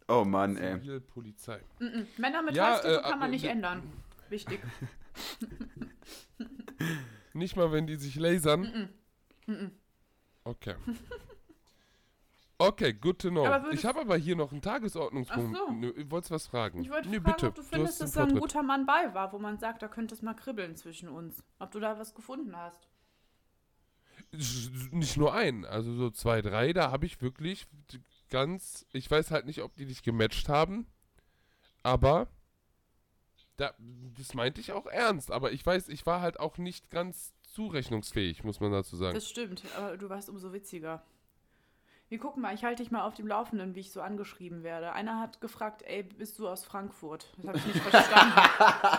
Oh 0.09 0.25
Mann, 0.25 0.57
ey. 0.57 0.81
Zivilpolizei. 0.81 1.61
Mm-mm. 1.79 2.05
Männer 2.17 2.43
mit 2.43 2.57
Ja, 2.57 2.81
äh, 2.81 3.01
kann 3.01 3.21
man 3.21 3.29
äh, 3.29 3.31
nicht 3.31 3.45
äh, 3.45 3.51
ändern. 3.51 3.81
Wichtig. 4.29 4.61
Nicht 7.33 7.55
mal, 7.55 7.71
wenn 7.71 7.87
die 7.87 7.95
sich 7.95 8.17
lasern. 8.17 8.89
Okay. 10.43 10.75
Okay, 12.61 12.93
good 12.93 13.19
to 13.21 13.31
know. 13.31 13.47
Ich 13.73 13.87
habe 13.87 14.01
aber 14.01 14.19
hier 14.19 14.37
noch 14.37 14.53
einen 14.53 14.61
Tagesordnungspunkt. 14.61 15.57
Ach 15.59 15.69
so. 15.69 15.73
Nö, 15.73 15.95
Wolltest 16.11 16.31
du 16.31 16.35
was 16.35 16.47
fragen? 16.47 16.83
Ich 16.83 16.91
wollte 16.91 17.09
Nö, 17.09 17.19
fragen, 17.19 17.33
bitte. 17.33 17.49
ob 17.49 17.55
du 17.55 17.63
findest, 17.63 18.01
den 18.01 18.05
dass 18.05 18.13
da 18.13 18.25
ein 18.25 18.39
guter 18.39 18.63
Mann 18.63 18.85
bei 18.85 19.15
war, 19.15 19.33
wo 19.33 19.39
man 19.39 19.59
sagt, 19.59 19.81
da 19.81 19.89
könnte 19.89 20.15
es 20.15 20.21
mal 20.21 20.35
kribbeln 20.35 20.77
zwischen 20.77 21.09
uns. 21.09 21.43
Ob 21.59 21.71
du 21.71 21.81
da 21.81 21.99
was 21.99 22.15
gefunden 22.15 22.55
hast. 22.55 22.91
Nicht 24.93 25.17
nur 25.17 25.33
einen, 25.33 25.65
also 25.65 25.95
so 25.95 26.11
zwei, 26.11 26.43
drei, 26.43 26.75
da 26.75 26.91
habe 26.91 27.07
ich 27.07 27.23
wirklich 27.23 27.67
ganz, 28.29 28.87
ich 28.93 29.11
weiß 29.11 29.31
halt 29.31 29.47
nicht, 29.47 29.63
ob 29.63 29.75
die 29.77 29.87
dich 29.87 30.03
gematcht 30.03 30.51
haben, 30.51 30.87
aber 31.83 32.29
da, 33.57 33.75
das 34.19 34.35
meinte 34.35 34.61
ich 34.61 34.73
auch 34.73 34.87
ernst, 34.87 35.31
aber 35.31 35.53
ich 35.53 35.65
weiß, 35.65 35.89
ich 35.89 36.05
war 36.05 36.21
halt 36.21 36.39
auch 36.39 36.59
nicht 36.59 36.91
ganz 36.91 37.33
zurechnungsfähig, 37.43 38.45
muss 38.45 38.61
man 38.61 38.71
dazu 38.71 38.97
sagen. 38.97 39.15
Das 39.15 39.29
stimmt, 39.29 39.65
aber 39.77 39.97
du 39.97 40.11
warst 40.11 40.29
umso 40.29 40.53
witziger. 40.53 41.03
Wir 42.11 42.19
gucken 42.19 42.43
mal, 42.43 42.53
ich 42.53 42.65
halte 42.65 42.83
dich 42.83 42.91
mal 42.91 43.03
auf 43.07 43.15
dem 43.15 43.29
Laufenden, 43.29 43.77
wie 43.77 43.81
ich 43.81 43.93
so 43.93 44.03
angeschrieben 44.03 44.65
werde. 44.65 44.93
Einer 44.93 45.21
hat 45.21 45.41
gefragt, 45.41 45.83
ey, 45.83 46.03
bist 46.03 46.41
du 46.41 46.49
aus 46.49 46.65
Frankfurt? 46.65 47.33
Das 47.37 47.47
habe 47.47 47.59
ich 47.59 47.67
nicht 47.67 47.79
verstanden. 47.79 48.35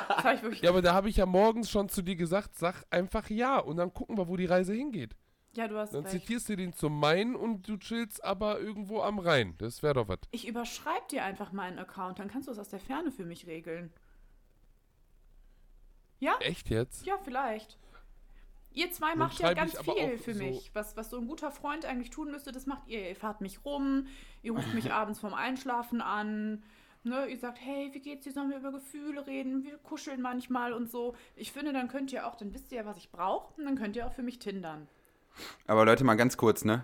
das 0.08 0.36
ich 0.36 0.42
wirklich. 0.42 0.62
Ja, 0.62 0.70
aber 0.70 0.82
da 0.82 0.94
habe 0.94 1.10
ich 1.10 1.18
ja 1.18 1.26
morgens 1.26 1.70
schon 1.70 1.90
zu 1.90 2.02
dir 2.02 2.16
gesagt, 2.16 2.56
sag 2.58 2.86
einfach 2.90 3.30
ja 3.30 3.60
und 3.60 3.76
dann 3.76 3.94
gucken 3.94 4.18
wir, 4.18 4.30
wo 4.30 4.38
die 4.38 4.46
Reise 4.46 4.74
hingeht. 4.74 5.14
Ja, 5.54 5.68
du 5.68 5.78
hast 5.78 5.94
Dann 5.94 6.06
recht. 6.06 6.22
zitierst 6.22 6.48
du 6.48 6.56
den 6.56 6.72
zum 6.72 6.98
Main 6.98 7.36
und 7.36 7.68
du 7.68 7.76
chillst 7.76 8.24
aber 8.24 8.62
irgendwo 8.62 9.02
am 9.02 9.20
Rhein. 9.20 9.56
Das 9.58 9.84
wäre 9.84 9.96
doch 9.96 10.08
was. 10.08 10.20
Ich 10.32 10.48
überschreibe 10.48 11.08
dir 11.12 11.26
einfach 11.26 11.52
meinen 11.52 11.80
Account, 11.80 12.20
dann 12.20 12.30
kannst 12.30 12.48
du 12.48 12.54
es 12.54 12.60
aus 12.60 12.70
der 12.70 12.80
Ferne 12.80 13.12
für 13.12 13.26
mich 13.26 13.46
regeln. 13.46 13.92
Ja? 16.20 16.38
Echt 16.40 16.70
jetzt? 16.70 17.06
Ja, 17.06 17.18
vielleicht. 17.22 17.78
Ihr 18.74 18.92
zwei 18.92 19.16
macht 19.16 19.40
ja 19.40 19.54
ganz 19.54 19.78
viel 19.82 20.18
für 20.18 20.34
so- 20.34 20.44
mich. 20.44 20.72
Was, 20.74 20.96
was 20.98 21.10
so 21.10 21.18
ein 21.18 21.28
guter 21.28 21.52
Freund 21.52 21.86
eigentlich 21.86 22.10
tun 22.10 22.32
müsste, 22.32 22.52
das 22.52 22.66
macht 22.66 22.88
ihr. 22.88 23.10
Ihr 23.10 23.16
fahrt 23.16 23.42
mich 23.42 23.66
rum, 23.66 24.08
ihr 24.44 24.54
ruft 24.54 24.74
mich 24.74 24.92
abends 24.94 25.20
vorm 25.20 25.34
Einschlafen 25.34 26.02
an. 26.02 26.64
Ne, 27.04 27.26
ihr 27.26 27.38
sagt, 27.40 27.58
hey, 27.60 27.90
wie 27.94 28.00
geht's 28.00 28.26
dir? 28.26 28.32
Sollen 28.32 28.52
wir 28.52 28.58
über 28.58 28.72
Gefühle 28.72 29.26
reden? 29.26 29.64
Wir 29.64 29.78
kuscheln 29.80 30.22
manchmal 30.22 30.72
und 30.72 30.90
so. 30.92 31.16
Ich 31.36 31.52
finde, 31.52 31.74
dann 31.74 31.88
könnt 31.88 32.14
ihr 32.14 32.28
auch, 32.28 32.36
dann 32.36 32.54
wisst 32.54 32.72
ihr 32.72 32.78
ja, 32.78 32.86
was 32.86 32.98
ich 32.98 33.10
brauche. 33.12 33.54
Und 33.60 33.66
dann 33.66 33.76
könnt 33.76 33.96
ihr 33.96 34.06
auch 34.06 34.14
für 34.14 34.22
mich 34.22 34.38
tindern. 34.38 34.88
Aber 35.66 35.84
Leute, 35.84 36.04
mal 36.04 36.14
ganz 36.16 36.38
kurz, 36.38 36.64
ne? 36.64 36.84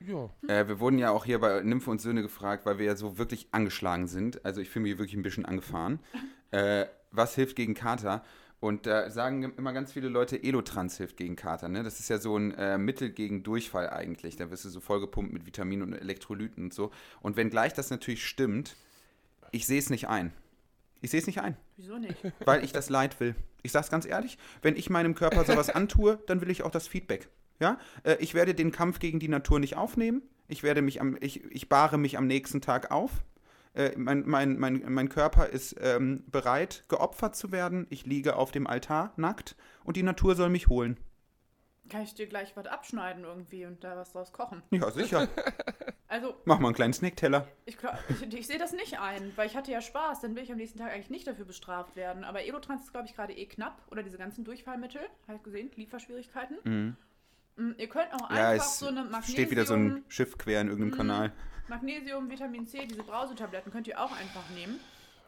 Ja. 0.00 0.30
Äh, 0.48 0.66
wir 0.66 0.80
wurden 0.80 0.98
ja 0.98 1.10
auch 1.10 1.24
hier 1.24 1.38
bei 1.38 1.62
Nymphe 1.62 1.90
und 1.90 2.00
Söhne 2.00 2.22
gefragt, 2.22 2.66
weil 2.66 2.78
wir 2.78 2.86
ja 2.86 2.96
so 2.96 3.18
wirklich 3.18 3.46
angeschlagen 3.52 4.08
sind. 4.08 4.44
Also 4.44 4.60
ich 4.60 4.68
fühle 4.70 4.84
mich 4.84 4.98
wirklich 4.98 5.14
ein 5.16 5.22
bisschen 5.22 5.46
angefahren. 5.46 6.00
Äh, 6.52 6.86
was 7.12 7.36
hilft 7.36 7.54
gegen 7.54 7.74
Kater? 7.74 8.24
Und 8.60 8.84
da 8.84 9.08
sagen 9.08 9.54
immer 9.56 9.72
ganz 9.72 9.92
viele 9.92 10.08
Leute, 10.08 10.42
Elotrans 10.42 10.98
hilft 10.98 11.16
gegen 11.16 11.34
Kater. 11.34 11.68
Ne? 11.68 11.82
Das 11.82 11.98
ist 11.98 12.10
ja 12.10 12.18
so 12.18 12.36
ein 12.36 12.52
äh, 12.52 12.76
Mittel 12.76 13.10
gegen 13.10 13.42
Durchfall 13.42 13.88
eigentlich. 13.88 14.36
Da 14.36 14.50
wirst 14.50 14.66
du 14.66 14.68
so 14.68 14.80
vollgepumpt 14.80 15.32
mit 15.32 15.46
Vitaminen 15.46 15.88
und 15.88 15.98
Elektrolyten 15.98 16.64
und 16.64 16.74
so. 16.74 16.90
Und 17.22 17.36
wenngleich 17.36 17.72
das 17.72 17.88
natürlich 17.88 18.24
stimmt, 18.26 18.76
ich 19.50 19.66
sehe 19.66 19.78
es 19.78 19.88
nicht 19.88 20.08
ein. 20.08 20.32
Ich 21.00 21.10
sehe 21.10 21.20
es 21.20 21.26
nicht 21.26 21.40
ein, 21.40 21.56
Wieso 21.78 21.96
nicht? 21.98 22.16
weil 22.44 22.62
ich 22.62 22.72
das 22.72 22.90
Leid 22.90 23.18
will. 23.20 23.34
Ich 23.62 23.72
sag's 23.72 23.90
ganz 23.90 24.04
ehrlich, 24.04 24.36
wenn 24.60 24.76
ich 24.76 24.90
meinem 24.90 25.14
Körper 25.14 25.44
sowas 25.46 25.70
antue, 25.74 26.18
dann 26.26 26.42
will 26.42 26.50
ich 26.50 26.62
auch 26.62 26.70
das 26.70 26.86
Feedback. 26.86 27.30
Ja? 27.58 27.78
Äh, 28.02 28.16
ich 28.20 28.34
werde 28.34 28.54
den 28.54 28.72
Kampf 28.72 28.98
gegen 28.98 29.18
die 29.18 29.28
Natur 29.28 29.58
nicht 29.58 29.76
aufnehmen. 29.76 30.22
Ich 30.48 30.62
werde 30.62 30.82
mich 30.82 31.00
am, 31.00 31.16
ich, 31.20 31.44
ich 31.44 31.70
bahre 31.70 31.96
mich 31.96 32.18
am 32.18 32.26
nächsten 32.26 32.60
Tag 32.60 32.90
auf. 32.90 33.24
Äh, 33.74 33.92
mein, 33.96 34.24
mein, 34.26 34.58
mein, 34.58 34.82
mein 34.88 35.08
Körper 35.08 35.46
ist 35.46 35.76
ähm, 35.80 36.24
bereit, 36.26 36.84
geopfert 36.88 37.36
zu 37.36 37.52
werden. 37.52 37.86
Ich 37.90 38.04
liege 38.04 38.36
auf 38.36 38.50
dem 38.50 38.66
Altar 38.66 39.12
nackt 39.16 39.56
und 39.84 39.96
die 39.96 40.02
Natur 40.02 40.34
soll 40.34 40.48
mich 40.50 40.68
holen. 40.68 40.98
Kann 41.88 42.02
ich 42.02 42.14
dir 42.14 42.26
gleich 42.28 42.56
was 42.56 42.66
abschneiden 42.66 43.24
irgendwie 43.24 43.66
und 43.66 43.82
da 43.82 43.96
was 43.96 44.12
draus 44.12 44.32
kochen? 44.32 44.62
Ja, 44.70 44.90
sicher. 44.90 45.28
Also, 46.10 46.34
Mach 46.44 46.58
mal 46.58 46.68
einen 46.68 46.74
kleinen 46.74 46.92
Snackteller. 46.92 47.46
Ich, 47.66 47.78
ich, 48.08 48.34
ich 48.34 48.46
sehe 48.48 48.58
das 48.58 48.72
nicht 48.72 48.98
ein, 48.98 49.32
weil 49.36 49.46
ich 49.46 49.56
hatte 49.56 49.70
ja 49.70 49.80
Spaß, 49.80 50.20
dann 50.20 50.34
will 50.34 50.42
ich 50.42 50.50
am 50.50 50.56
nächsten 50.56 50.80
Tag 50.80 50.90
eigentlich 50.90 51.08
nicht 51.08 51.24
dafür 51.24 51.44
bestraft 51.44 51.94
werden. 51.94 52.24
Aber 52.24 52.42
Elotrans 52.42 52.82
ist, 52.82 52.90
glaube 52.90 53.06
ich, 53.06 53.14
gerade 53.14 53.32
eh 53.32 53.46
knapp. 53.46 53.80
Oder 53.92 54.02
diese 54.02 54.18
ganzen 54.18 54.42
Durchfallmittel, 54.42 55.02
habe 55.28 55.36
ich 55.36 55.42
gesehen, 55.44 55.70
Lieferschwierigkeiten. 55.76 56.58
Mhm. 56.64 56.96
Mm, 57.60 57.72
Ihr 57.78 57.88
könnt 57.88 58.12
auch 58.14 58.30
Ja, 58.30 58.50
einfach 58.50 58.64
es 58.66 58.78
so 58.78 58.86
eine 58.88 59.02
Magnesium, 59.04 59.22
steht 59.34 59.50
wieder 59.50 59.66
so 59.66 59.74
ein 59.74 60.04
Schiff 60.08 60.38
quer 60.38 60.60
in 60.62 60.68
irgendeinem 60.68 60.92
Mhm. 60.92 60.96
Kanal. 60.96 61.32
Magnesium, 61.68 62.30
Vitamin 62.30 62.66
C, 62.66 62.86
diese 62.86 63.02
Brausetabletten 63.02 63.70
könnt 63.70 63.86
ihr 63.86 64.00
auch 64.00 64.12
einfach 64.12 64.48
nehmen. 64.54 64.80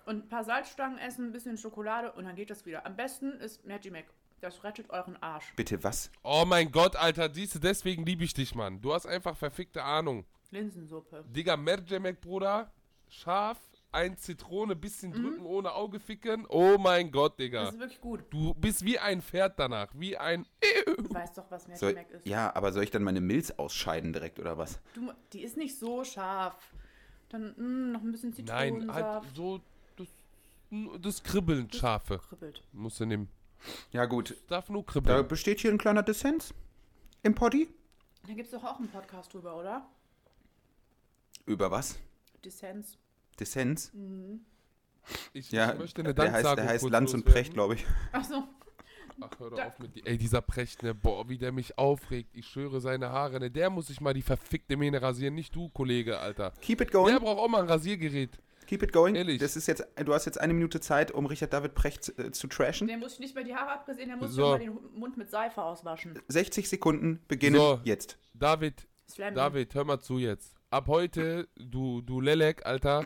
Und 0.07 0.25
ein 0.25 0.29
paar 0.29 0.43
Salzstangen 0.43 0.99
essen, 0.99 1.27
ein 1.29 1.33
bisschen 1.33 1.57
Schokolade 1.59 2.11
und 2.13 2.25
dann 2.25 2.35
geht 2.35 2.51
das 2.51 2.67
wieder. 2.67 2.85
Am 2.87 2.97
besten 2.97 3.33
ist 3.33 3.65
Magimac. 3.67 4.07
Das 4.41 4.65
rettet 4.65 4.91
euren 4.91 5.17
Arsch. 5.23 5.53
Bitte 5.55 5.85
was? 5.85 6.11
Oh 6.25 6.45
mein 6.45 6.73
Gott, 6.73 6.97
Alter, 6.97 7.33
siehst 7.33 7.55
du, 7.55 7.59
deswegen 7.61 8.05
liebe 8.05 8.25
ich 8.25 8.35
dich, 8.35 8.57
Mann. 8.57 8.81
Du 8.81 8.93
hast 8.93 9.07
einfach 9.07 9.37
verfickte 9.37 9.85
Ahnung. 9.85 10.25
Linsensuppe. 10.51 11.25
Digga, 11.29 11.57
Merjemek, 11.57 12.21
Bruder. 12.21 12.73
Scharf, 13.09 13.59
ein 13.93 14.17
Zitrone, 14.17 14.75
bisschen 14.75 15.13
drücken, 15.13 15.45
ohne 15.45 15.73
Auge 15.73 16.01
ficken. 16.01 16.47
Oh 16.49 16.79
mein 16.79 17.11
Gott, 17.11 17.39
Digga. 17.39 17.65
Das 17.65 17.75
ist 17.75 17.81
wirklich 17.81 18.01
gut. 18.01 18.25
Du 18.31 18.55
bist 18.55 18.85
wie 18.85 18.99
ein 18.99 19.21
Pferd 19.23 19.59
danach. 19.59 19.89
Wie 19.95 20.17
ein. 20.17 20.47
Du 20.97 21.13
weißt 21.15 21.37
doch, 21.39 21.51
was 21.51 21.69
Magimac 21.69 22.11
ist. 22.11 22.27
ja, 22.27 22.55
aber 22.55 22.73
soll 22.73 22.85
ich 22.85 22.91
dann 22.91 23.03
meine 23.03 23.21
Milz 23.21 23.51
ausscheiden 23.53 24.13
direkt 24.13 24.39
oder 24.39 24.57
was? 24.59 24.81
Du, 24.95 25.13
die 25.33 25.43
ist 25.43 25.57
nicht 25.57 25.79
so 25.79 26.05
scharf. 26.05 26.57
Dann 27.29 27.55
mm, 27.57 27.93
noch 27.93 28.01
ein 28.03 28.13
bisschen 28.13 28.31
Nein, 28.45 28.81
Zitronensaft. 28.81 29.25
halt 29.27 29.37
so. 29.37 29.61
Das, 29.97 30.09
das 31.01 31.23
Kribbeln, 31.23 31.71
Schafe. 31.73 32.19
Kribbelt. 32.19 32.63
Musst 32.73 32.99
du 33.01 33.07
nehmen. 33.07 33.29
Ja 33.93 34.07
gut, 34.07 34.37
Darf 34.49 34.69
nur 34.71 34.83
da 34.83 34.91
kribbeln. 34.93 35.29
besteht 35.29 35.61
hier 35.61 35.71
ein 35.71 35.79
kleiner 35.79 36.03
Dissens 36.03 36.53
im 37.23 37.35
Poddy. 37.35 37.69
Da 38.27 38.33
gibt 38.35 38.47
es 38.47 38.51
doch 38.53 38.65
auch 38.65 38.79
einen 38.79 38.89
Podcast 38.89 39.33
drüber, 39.35 39.57
oder? 39.57 39.87
Über 41.47 41.71
was? 41.71 41.99
Dissens. 42.45 42.97
Dissens? 43.41 43.93
Ich, 45.33 45.51
Ja, 45.51 45.73
ich 45.73 45.79
möchte 45.79 46.03
eine 46.03 46.15
der 46.15 46.33
heißt, 46.33 46.45
der 46.57 46.65
heißt 46.69 46.89
Lanz 46.91 47.13
und. 47.15 47.25
Precht, 47.25 47.55
glaube 47.55 47.75
ich. 47.75 47.87
Achso. 48.13 48.45
Ach, 49.21 49.29
hör 49.39 49.51
doch 49.51 49.57
Da- 49.57 49.67
auf 49.67 49.79
mit 49.79 49.95
die, 49.95 50.07
Ey, 50.07 50.17
dieser 50.17 50.41
Precht, 50.41 50.83
ne? 50.83 50.95
Boah, 50.95 51.29
wie 51.29 51.39
der 51.39 51.53
mich 51.53 51.77
aufregt. 51.79 52.31
Ich 52.35 52.47
schwöre 52.47 52.81
seine 52.81 53.11
Haare, 53.11 53.39
ne? 53.41 53.51
Der 53.51 53.69
muss 53.71 53.89
sich 53.89 54.01
mal 54.01 54.15
die 54.15 54.23
verfickte 54.23 54.77
Mähne 54.77 55.03
rasieren, 55.03 55.35
nicht 55.35 55.55
du, 55.55 55.69
Kollege, 55.69 56.19
Alter. 56.19 56.53
Keep 56.61 56.81
it 56.81 56.89
Der 56.93 57.01
going. 57.01 57.19
braucht 57.19 57.39
auch 57.39 57.49
mal 57.49 57.63
ein 57.63 57.69
Rasiergerät. 57.69 58.39
Keep 58.67 58.85
it 58.85 58.93
going. 58.93 59.15
Ehrlich. 59.17 59.39
Das 59.39 59.55
ist 59.57 59.67
jetzt, 59.67 59.87
du 60.03 60.15
hast 60.15 60.25
jetzt 60.25 60.41
eine 60.41 60.55
Minute 60.55 60.81
Zeit, 60.81 61.11
um 61.11 61.27
Richard 61.27 61.53
David 61.53 61.75
Precht 61.75 62.17
äh, 62.19 62.31
zu 62.33 62.47
trashen. 62.47 62.87
Der 62.89 62.97
muss 62.97 63.19
nicht 63.19 63.35
mehr 63.35 63.45
die 63.45 63.55
Haare 63.55 63.73
abgesehen, 63.73 64.09
der 64.09 64.17
muss 64.17 64.31
So. 64.31 64.43
so. 64.45 64.49
mal 64.53 64.59
den 64.61 64.79
Mund 64.95 65.17
mit 65.17 65.31
Seife 65.31 65.63
auswaschen. 65.63 66.19
60 66.29 66.69
Sekunden 66.69 67.21
beginnen 67.29 67.57
So. 67.57 67.81
jetzt. 67.85 68.19
David, 68.35 68.87
Slam. 69.11 69.35
David, 69.35 69.75
hör 69.75 69.85
mal 69.85 70.01
zu 70.01 70.19
jetzt. 70.19 70.55
Ab 70.73 70.87
heute, 70.89 71.49
du, 71.57 72.01
du 72.01 72.23
Lelek, 72.23 72.65
Alter, 72.65 73.05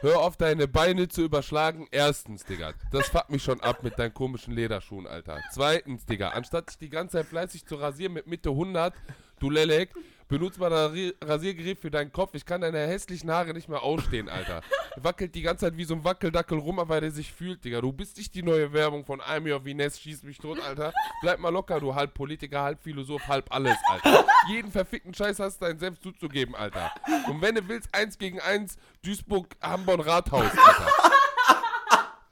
hör 0.00 0.20
auf 0.20 0.38
deine 0.38 0.66
Beine 0.66 1.08
zu 1.08 1.24
überschlagen. 1.24 1.86
Erstens, 1.90 2.46
Digga, 2.46 2.72
das 2.90 3.10
fuckt 3.10 3.28
mich 3.28 3.42
schon 3.42 3.60
ab 3.60 3.82
mit 3.82 3.98
deinen 3.98 4.14
komischen 4.14 4.54
Lederschuhen, 4.54 5.06
Alter. 5.06 5.38
Zweitens, 5.52 6.06
Digga, 6.06 6.30
anstatt 6.30 6.70
dich 6.70 6.78
die 6.78 6.88
ganze 6.88 7.18
Zeit 7.18 7.26
fleißig 7.26 7.66
zu 7.66 7.74
rasieren 7.74 8.14
mit 8.14 8.26
Mitte 8.26 8.48
100, 8.48 8.94
du 9.40 9.50
Lelek, 9.50 9.90
benutz 10.28 10.58
mal 10.58 10.70
das 10.70 10.92
Rasiergerät 11.22 11.78
für 11.78 11.90
deinen 11.90 12.12
Kopf. 12.12 12.34
Ich 12.34 12.44
kann 12.44 12.60
deine 12.60 12.78
hässlichen 12.86 13.30
Haare 13.30 13.52
nicht 13.52 13.68
mehr 13.68 13.82
ausstehen, 13.82 14.28
Alter. 14.28 14.62
Wackelt 14.96 15.34
die 15.34 15.42
ganze 15.42 15.66
Zeit 15.66 15.76
wie 15.76 15.84
so 15.84 15.94
ein 15.94 16.04
Wackeldackel 16.04 16.58
rum, 16.58 16.78
aber 16.78 17.00
der 17.00 17.10
sich 17.10 17.32
fühlt, 17.32 17.64
Digga. 17.64 17.80
Du 17.80 17.92
bist 17.92 18.16
nicht 18.16 18.34
die 18.34 18.42
neue 18.42 18.72
Werbung 18.72 19.04
von 19.04 19.20
I'm 19.20 19.50
Your 19.50 19.64
Vines, 19.64 20.00
schieß 20.00 20.22
mich 20.22 20.38
tot, 20.38 20.60
Alter. 20.60 20.92
Bleib 21.20 21.38
mal 21.38 21.50
locker, 21.50 21.80
du 21.80 21.94
halb 21.94 22.14
Politiker, 22.14 22.62
halb 22.62 22.82
Philosoph, 22.82 23.26
halb 23.28 23.52
alles, 23.54 23.76
Alter. 23.88 24.26
Jeden 24.48 24.70
verfickten 24.70 25.14
Scheiß 25.14 25.38
hast 25.38 25.60
du 25.60 25.66
dein 25.66 25.78
Selbst 25.78 26.02
zuzugeben, 26.02 26.54
Alter. 26.54 26.92
Und 27.28 27.42
wenn 27.42 27.54
du 27.54 27.68
willst, 27.68 27.88
eins 27.94 28.18
gegen 28.18 28.40
eins, 28.40 28.76
Duisburg, 29.04 29.56
Hamburg, 29.60 30.06
Rathaus, 30.06 30.50
Alter. 30.50 30.88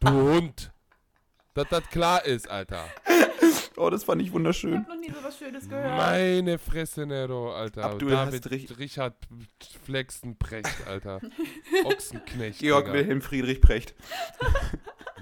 Du 0.01 0.11
Hund. 0.11 0.71
Dass 1.55 1.69
das 1.69 1.89
klar 1.89 2.25
ist, 2.25 2.51
Alter. 2.51 2.85
Oh, 3.77 3.91
das 3.91 4.05
fand 4.05 4.21
ich 4.23 4.29
Ich 4.29 4.33
wunderschön. 4.33 4.77
hab 4.79 4.89
noch 4.89 4.97
nie 4.97 5.11
sowas 5.11 5.37
Schönes 5.39 5.69
gehört. 5.69 5.97
Meine 5.97 6.59
Fresse, 6.59 7.07
Nero, 7.07 7.53
Alter. 7.55 7.85
Abdul, 7.85 8.17
hast 8.17 8.29
David 8.29 8.51
recht. 8.51 8.79
Richard 8.79 9.17
Flexenprecht, 9.85 10.87
Alter. 10.87 11.21
Ochsenknecht. 11.85 12.61
Georg 12.61 12.85
Digga. 12.87 12.99
Wilhelm 12.99 13.21
Friedrich 13.21 13.61
Precht. 13.61 13.95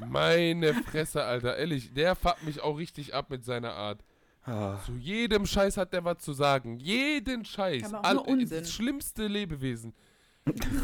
Meine 0.06 0.74
Fresse, 0.74 1.22
Alter. 1.24 1.56
Ehrlich, 1.56 1.94
der 1.94 2.14
fuckt 2.14 2.42
mich 2.44 2.60
auch 2.60 2.76
richtig 2.78 3.14
ab 3.14 3.30
mit 3.30 3.44
seiner 3.44 3.72
Art. 3.72 4.04
Ah. 4.44 4.78
Zu 4.84 4.96
jedem 4.96 5.46
Scheiß 5.46 5.76
hat 5.76 5.92
der 5.92 6.04
was 6.04 6.18
zu 6.18 6.32
sagen. 6.32 6.76
Jeden 6.78 7.44
Scheiß. 7.44 7.94
Aber 7.94 8.08
auch 8.20 8.26
nur 8.26 8.28
Unsinn. 8.40 8.58
Das 8.60 8.72
schlimmste 8.72 9.26
Lebewesen. 9.28 9.94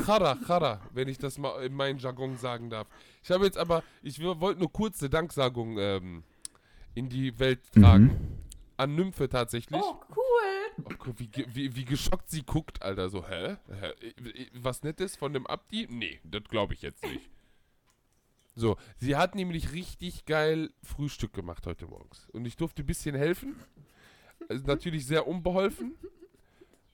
Chara, 0.07 0.39
Chara, 0.47 0.81
wenn 0.95 1.09
ich 1.09 1.19
das 1.19 1.37
mal 1.37 1.65
in 1.65 1.75
meinen 1.75 1.99
Jargon 1.99 2.37
sagen 2.37 2.71
darf. 2.71 2.87
Ich 3.25 3.31
habe 3.33 3.45
jetzt 3.45 3.59
aber, 3.59 3.83
ich 4.03 4.23
wollte 4.23 4.61
nur 4.61 4.73
kurze 4.73 5.11
Danksagung 5.11 5.77
ähm, 5.79 6.23
in 6.99 7.09
die 7.09 7.38
Welt 7.38 7.61
tragen. 7.73 8.43
An 8.76 8.95
Nymphe 8.95 9.28
tatsächlich. 9.28 9.81
Oh, 9.83 10.00
cool. 10.11 10.85
Oh, 10.85 10.90
guck, 10.99 11.19
wie, 11.19 11.31
wie, 11.55 11.75
wie 11.75 11.85
geschockt 11.85 12.31
sie 12.31 12.43
guckt, 12.45 12.83
Alter. 12.83 13.09
So, 13.09 13.26
hä? 13.26 13.57
hä? 13.81 13.93
Was 14.55 14.83
Nettes 14.83 15.17
von 15.17 15.33
dem 15.33 15.47
Abdi? 15.47 15.87
Nee, 15.90 16.21
das 16.25 16.45
glaube 16.45 16.75
ich 16.75 16.83
jetzt 16.83 17.02
nicht. 17.05 17.28
So, 18.55 18.76
sie 18.97 19.17
hat 19.17 19.35
nämlich 19.35 19.73
richtig 19.73 20.25
geil 20.26 20.73
Frühstück 20.83 21.33
gemacht 21.33 21.67
heute 21.67 21.87
morgens. 21.87 22.28
Und 22.33 22.45
ich 22.45 22.57
durfte 22.57 22.83
ein 22.83 22.87
bisschen 22.87 23.14
helfen. 23.14 23.57
Also 24.49 24.64
natürlich 24.67 25.07
sehr 25.07 25.26
unbeholfen. 25.26 25.95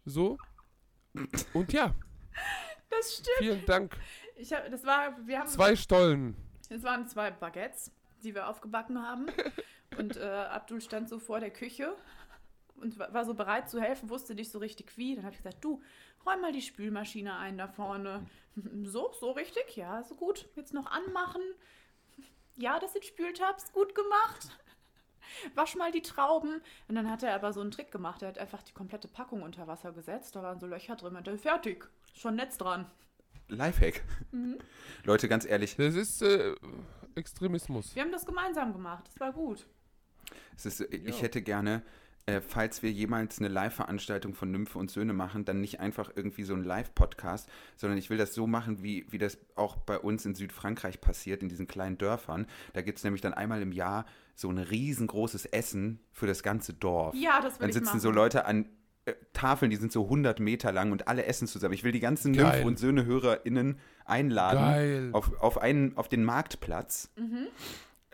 So. 0.04 0.38
Und 1.54 1.72
ja, 1.72 1.94
Das 2.90 3.14
stimmt. 3.14 3.36
vielen 3.38 3.66
Dank. 3.66 3.96
Ich 4.36 4.52
hab, 4.52 4.70
das 4.70 4.84
war, 4.84 5.16
wir 5.26 5.38
haben, 5.40 5.48
Zwei 5.48 5.76
Stollen. 5.76 6.34
es 6.68 6.82
waren 6.82 7.06
zwei 7.06 7.30
Baguettes, 7.30 7.90
die 8.22 8.34
wir 8.34 8.48
aufgebacken 8.48 8.98
haben. 9.02 9.26
Und 9.98 10.16
äh, 10.16 10.22
Abdul 10.24 10.80
stand 10.80 11.08
so 11.08 11.18
vor 11.18 11.40
der 11.40 11.50
Küche 11.50 11.94
und 12.76 12.98
wa- 12.98 13.08
war 13.12 13.24
so 13.24 13.34
bereit 13.34 13.68
zu 13.70 13.80
helfen, 13.80 14.10
wusste 14.10 14.34
nicht 14.34 14.50
so 14.50 14.58
richtig 14.58 14.96
wie. 14.96 15.14
Dann 15.14 15.24
habe 15.24 15.32
ich 15.34 15.42
gesagt, 15.42 15.62
du, 15.64 15.80
räum 16.26 16.40
mal 16.40 16.52
die 16.52 16.62
Spülmaschine 16.62 17.36
ein 17.36 17.58
da 17.58 17.68
vorne. 17.68 18.26
So, 18.84 19.12
so 19.18 19.32
richtig? 19.32 19.74
Ja, 19.76 20.04
so 20.04 20.14
gut. 20.14 20.48
Jetzt 20.54 20.72
noch 20.74 20.86
anmachen. 20.86 21.42
Ja, 22.54 22.78
das 22.78 22.92
sind 22.92 23.04
Spültabs 23.04 23.72
gut 23.72 23.96
gemacht. 23.96 24.56
wasch 25.56 25.74
mal 25.74 25.90
die 25.90 26.02
Trauben. 26.02 26.60
Und 26.86 26.94
dann 26.94 27.10
hat 27.10 27.24
er 27.24 27.34
aber 27.34 27.52
so 27.52 27.60
einen 27.60 27.72
Trick 27.72 27.90
gemacht. 27.90 28.22
Er 28.22 28.28
hat 28.28 28.38
einfach 28.38 28.62
die 28.62 28.72
komplette 28.72 29.08
Packung 29.08 29.42
unter 29.42 29.66
Wasser 29.66 29.90
gesetzt. 29.90 30.36
Da 30.36 30.42
waren 30.44 30.60
so 30.60 30.66
Löcher 30.68 30.94
drin. 30.94 31.16
Und 31.16 31.26
dann 31.26 31.36
fertig. 31.36 31.88
Schon 32.14 32.36
Netz 32.36 32.56
dran. 32.56 32.88
Lifehack. 33.48 34.04
Mhm. 34.30 34.58
Leute, 35.02 35.26
ganz 35.28 35.44
ehrlich, 35.44 35.74
Das 35.74 35.96
ist 35.96 36.22
äh, 36.22 36.54
Extremismus. 37.16 37.92
Wir 37.96 38.02
haben 38.04 38.12
das 38.12 38.24
gemeinsam 38.24 38.72
gemacht. 38.72 39.04
Das 39.08 39.18
war 39.18 39.32
gut. 39.32 39.66
Es 40.56 40.66
ist, 40.66 40.80
ich 40.92 41.16
Ja. 41.16 41.22
hätte 41.22 41.42
gerne, 41.42 41.82
äh, 42.26 42.40
falls 42.40 42.82
wir 42.82 42.90
jemals 42.90 43.38
eine 43.38 43.48
Live-Veranstaltung 43.48 44.34
von 44.34 44.50
Nymphe 44.50 44.78
und 44.78 44.90
Söhne 44.90 45.12
machen, 45.12 45.44
dann 45.44 45.60
nicht 45.60 45.80
einfach 45.80 46.10
irgendwie 46.14 46.44
so 46.44 46.54
ein 46.54 46.64
Live-Podcast, 46.64 47.48
sondern 47.76 47.98
ich 47.98 48.08
will 48.08 48.16
das 48.16 48.32
so 48.34 48.46
machen, 48.46 48.82
wie, 48.82 49.04
wie 49.10 49.18
das 49.18 49.36
auch 49.56 49.76
bei 49.76 49.98
uns 49.98 50.24
in 50.24 50.34
Südfrankreich 50.34 51.00
passiert, 51.02 51.42
in 51.42 51.48
diesen 51.50 51.66
kleinen 51.66 51.98
Dörfern. 51.98 52.46
Da 52.72 52.80
gibt 52.80 52.96
es 52.98 53.04
nämlich 53.04 53.20
dann 53.20 53.34
einmal 53.34 53.60
im 53.60 53.72
Jahr 53.72 54.06
so 54.34 54.48
ein 54.50 54.56
riesengroßes 54.58 55.44
Essen 55.46 56.00
für 56.12 56.26
das 56.26 56.42
ganze 56.42 56.72
Dorf. 56.72 57.14
Ja, 57.14 57.40
das 57.42 57.54
will 57.54 57.60
Dann 57.60 57.68
ich 57.68 57.74
sitzen 57.74 57.86
machen. 57.88 58.00
so 58.00 58.10
Leute 58.10 58.46
an 58.46 58.66
äh, 59.06 59.12
Tafeln, 59.34 59.70
die 59.70 59.76
sind 59.76 59.92
so 59.92 60.04
100 60.04 60.40
Meter 60.40 60.72
lang 60.72 60.92
und 60.92 61.08
alle 61.08 61.26
essen 61.26 61.46
zusammen. 61.46 61.74
Ich 61.74 61.84
will 61.84 61.92
die 61.92 62.00
ganzen 62.00 62.32
Geil. 62.32 62.44
Nymphe 62.54 62.66
und 62.66 62.78
Söhne-HörerInnen 62.78 63.78
einladen 64.06 64.58
Geil. 64.60 65.08
auf, 65.12 65.30
auf, 65.42 65.58
einen, 65.58 65.94
auf 65.98 66.08
den 66.08 66.24
Marktplatz 66.24 67.10
Mhm. 67.16 67.48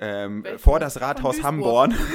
Welchen? 0.01 0.59
vor 0.59 0.81
das 0.81 1.01
Rathaus. 1.01 1.43
Hamborn. 1.43 1.97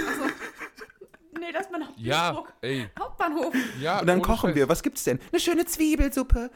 Nee, 1.38 1.52
das 1.52 1.64
ist 1.68 1.72
mein 1.72 1.84
Ja, 1.98 2.32
Duisburg. 2.32 2.54
ey. 2.62 2.90
Hauptbahnhof. 2.98 3.54
Ja, 3.80 4.00
Und 4.00 4.08
dann 4.08 4.22
kochen 4.24 4.50
Scheiß. 4.50 4.56
wir. 4.56 4.70
Was 4.70 4.82
gibt's 4.82 5.04
denn? 5.04 5.20
Eine 5.32 5.40
schöne 5.40 5.66
Zwiebelsuppe. 5.66 6.50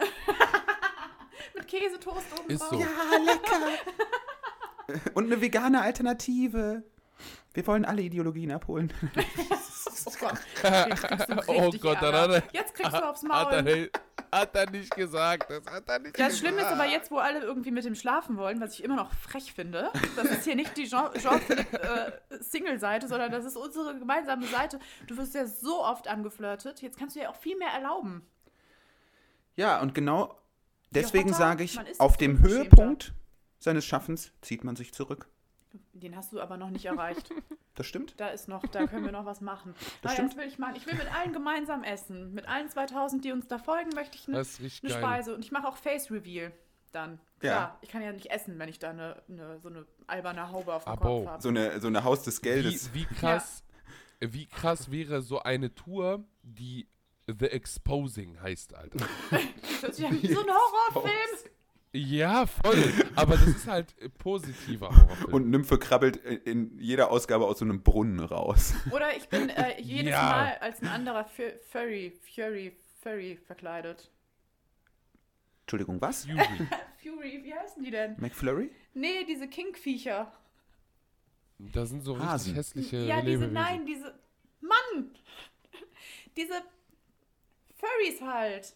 Mit 1.53 1.67
Käsetoast 1.67 2.25
oben 2.39 2.50
Ist 2.50 2.62
drauf. 2.62 2.69
so. 2.71 2.79
Ja, 2.79 2.88
lecker. 3.24 5.01
Und 5.13 5.25
eine 5.25 5.39
vegane 5.41 5.81
Alternative. 5.81 6.81
Wir 7.53 7.67
wollen 7.67 7.86
alle 7.86 8.01
Ideologien 8.01 8.51
abholen. 8.51 8.91
Oh 10.05 10.12
Gott. 10.19 10.33
Jetzt 10.63 11.03
kriegst 11.03 11.29
du 11.29 11.33
Oh 11.48 11.71
Gott, 11.79 12.43
Jetzt 12.53 12.74
kriegst 12.74 12.93
du 12.93 13.05
aufs 13.09 13.21
Maul. 13.24 13.89
Hat 14.31 14.55
er 14.55 14.69
nicht 14.69 14.95
gesagt. 14.95 15.50
Das 15.50 15.65
hat 15.74 15.88
er 15.89 16.00
nicht 16.00 16.19
Das 16.19 16.27
gesagt. 16.27 16.38
Schlimme 16.39 16.62
ist 16.62 16.67
aber 16.67 16.86
jetzt, 16.86 17.12
wo 17.12 17.17
alle 17.17 17.39
irgendwie 17.41 17.71
mit 17.71 17.86
dem 17.86 17.95
schlafen 17.95 18.38
wollen, 18.38 18.59
was 18.62 18.74
ich 18.74 18.83
immer 18.83 18.95
noch 18.95 19.12
frech 19.13 19.53
finde. 19.53 19.91
Das 20.15 20.25
ist 20.29 20.43
hier 20.43 20.55
nicht 20.55 20.75
die 20.77 20.88
Jean- 20.88 21.13
Jean-Philippe-Single-Seite, 21.17 23.07
sondern 23.07 23.31
das 23.31 23.45
ist 23.45 23.55
unsere 23.55 23.98
gemeinsame 23.98 24.45
Seite. 24.48 24.79
Du 25.07 25.17
wirst 25.17 25.33
ja 25.36 25.45
so 25.45 25.83
oft 25.83 26.07
angeflirtet. 26.07 26.81
Jetzt 26.81 26.98
kannst 26.98 27.15
du 27.15 27.19
ja 27.21 27.29
auch 27.29 27.36
viel 27.36 27.57
mehr 27.57 27.69
erlauben. 27.69 28.25
Ja, 29.55 29.81
und 29.81 29.93
genau 29.93 30.38
deswegen 30.91 31.29
Hotter, 31.29 31.38
sage 31.38 31.63
ich, 31.63 31.79
auf 32.00 32.17
dem. 32.17 32.39
Höhepunkt 32.41 33.13
seines 33.59 33.86
Schaffens 33.86 34.31
zieht 34.41 34.63
man 34.63 34.75
sich 34.75 34.93
zurück. 34.93 35.27
Den 35.93 36.15
hast 36.15 36.33
du 36.33 36.41
aber 36.41 36.57
noch 36.57 36.69
nicht 36.69 36.85
erreicht. 36.85 37.29
Das 37.75 37.88
stimmt. 37.88 38.15
Da 38.17 38.27
ist 38.27 38.49
noch, 38.49 38.67
da 38.67 38.88
können 38.88 39.05
wir 39.05 39.13
noch 39.13 39.25
was 39.25 39.39
machen. 39.39 39.73
Das 40.01 40.11
Nein, 40.11 40.13
stimmt. 40.15 40.31
das 40.31 40.38
will 40.38 40.47
ich 40.47 40.59
machen. 40.59 40.75
Ich 40.75 40.85
will 40.85 40.95
mit 40.95 41.15
allen 41.15 41.31
gemeinsam 41.31 41.85
essen. 41.85 42.33
Mit 42.33 42.45
allen 42.45 42.67
2000, 42.67 43.23
die 43.23 43.31
uns 43.31 43.47
da 43.47 43.57
folgen, 43.57 43.91
möchte 43.95 44.17
ich 44.17 44.27
eine, 44.27 44.39
ist 44.39 44.59
eine. 44.59 44.69
Speise. 44.69 45.33
Und 45.33 45.45
ich 45.45 45.53
mache 45.53 45.65
auch 45.65 45.77
Face 45.77 46.11
Reveal 46.11 46.51
dann. 46.91 47.19
Ja. 47.41 47.51
Klar, 47.51 47.77
ich 47.79 47.88
kann 47.88 48.01
ja 48.01 48.11
nicht 48.11 48.31
essen, 48.31 48.59
wenn 48.59 48.67
ich 48.67 48.79
da 48.79 48.89
eine, 48.89 49.23
eine, 49.29 49.59
so 49.61 49.69
eine 49.69 49.85
alberne 50.07 50.51
Haube 50.51 50.73
auf 50.73 50.83
dem 50.83 50.91
Abo. 50.91 51.19
Kopf 51.19 51.27
habe. 51.27 51.41
So 51.41 51.49
eine, 51.49 51.79
so 51.79 51.88
eine 51.88 52.03
Haus 52.03 52.23
des 52.23 52.41
Geldes. 52.41 52.93
Wie, 52.93 53.01
wie 53.01 53.15
krass, 53.15 53.63
wie 54.19 54.45
krass 54.45 54.91
wäre 54.91 55.21
so 55.21 55.39
eine 55.39 55.73
Tour, 55.73 56.25
die 56.43 56.89
The 57.27 57.45
Exposing 57.45 58.41
heißt, 58.41 58.73
Alter. 58.73 59.05
Das 59.82 59.95
sich 59.95 60.05
an 60.05 60.21
wie 60.21 60.34
so 60.34 60.41
ein 60.41 60.47
Horrorfilm. 60.47 61.51
Ja, 61.91 62.45
voll. 62.45 62.84
Aber 63.15 63.34
das 63.36 63.47
ist 63.47 63.67
halt 63.67 63.97
äh, 63.99 64.10
positiver 64.10 64.89
Horrorfilm. 64.95 65.34
Und 65.34 65.49
Nymphe 65.49 65.80
krabbelt 65.80 66.17
in- 66.17 66.41
in 66.43 66.80
jeder 66.80 67.10
Ausgabe 67.10 67.45
aus 67.45 67.60
so 67.60 67.65
einem 67.65 67.82
Brunnen 67.82 68.19
raus. 68.19 68.73
Oder 68.91 69.15
ich 69.17 69.28
bin 69.28 69.49
äh, 69.49 69.82
jedes 69.82 70.12
Ja. 70.12 70.21
Mal 70.21 70.58
als 70.62 70.82
ein 70.82 70.88
anderer 70.89 71.25
Fu- 71.25 71.41
Furry, 71.71 72.19
Fury, 72.36 72.78
Furry 73.02 73.38
verkleidet. 73.47 74.12
Entschuldigung, 75.62 75.99
was? 76.02 76.25
Fury. 76.25 76.39
Fury, 77.02 77.41
wie 77.43 77.54
heißen 77.54 77.84
die 77.84 77.91
denn? 77.91 78.15
McFlurry? 78.19 78.69
Nee, 78.93 79.23
diese 79.28 79.47
Kinkviecher. 79.47 80.32
Da 81.58 81.86
sind 81.86 82.04
so 82.04 82.13
richtig 82.13 82.30
Hasen. 82.30 82.54
hässliche 82.56 82.97
ja, 82.97 83.17
diese, 83.21 83.32
Lebewesen. 83.32 83.54
nein, 83.54 83.86
diese. 83.86 84.19
Mann! 84.62 85.12
Diese 86.38 86.54
Furries 87.78 88.21
halt. 88.21 88.75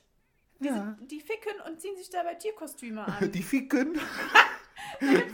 Diese, 0.63 0.75
Ja. 0.75 0.97
Die 1.01 1.19
ficken 1.19 1.53
und 1.67 1.79
ziehen 1.81 1.95
sich 1.97 2.09
dabei 2.09 2.35
Tierkostüme 2.35 3.05
an. 3.05 3.31
Die 3.31 3.43
Ficken. 3.43 3.99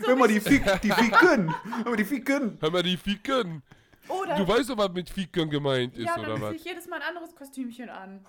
Hör 0.05 0.15
mal, 0.15 0.27
die, 0.27 0.39
Fick, 0.39 0.63
die 0.81 0.91
Ficken. 0.91 1.53
Hör 1.83 1.85
mal, 1.85 1.95
die 1.95 2.03
Ficken. 2.05 2.57
Hör 2.61 2.71
mal, 2.71 2.83
die 2.83 2.97
Ficken. 2.97 3.61
Oder 4.07 4.35
Du 4.37 4.47
weißt 4.47 4.69
doch, 4.69 4.77
was 4.77 4.91
mit 4.91 5.09
Ficken 5.09 5.49
gemeint 5.49 5.95
ist, 5.97 6.05
ja, 6.05 6.17
oder 6.17 6.29
dann 6.29 6.41
was? 6.41 6.49
ziehe 6.51 6.59
ich 6.59 6.65
jedes 6.65 6.87
Mal 6.87 6.95
ein 6.97 7.07
anderes 7.09 7.35
Kostümchen 7.35 7.89
an. 7.89 8.25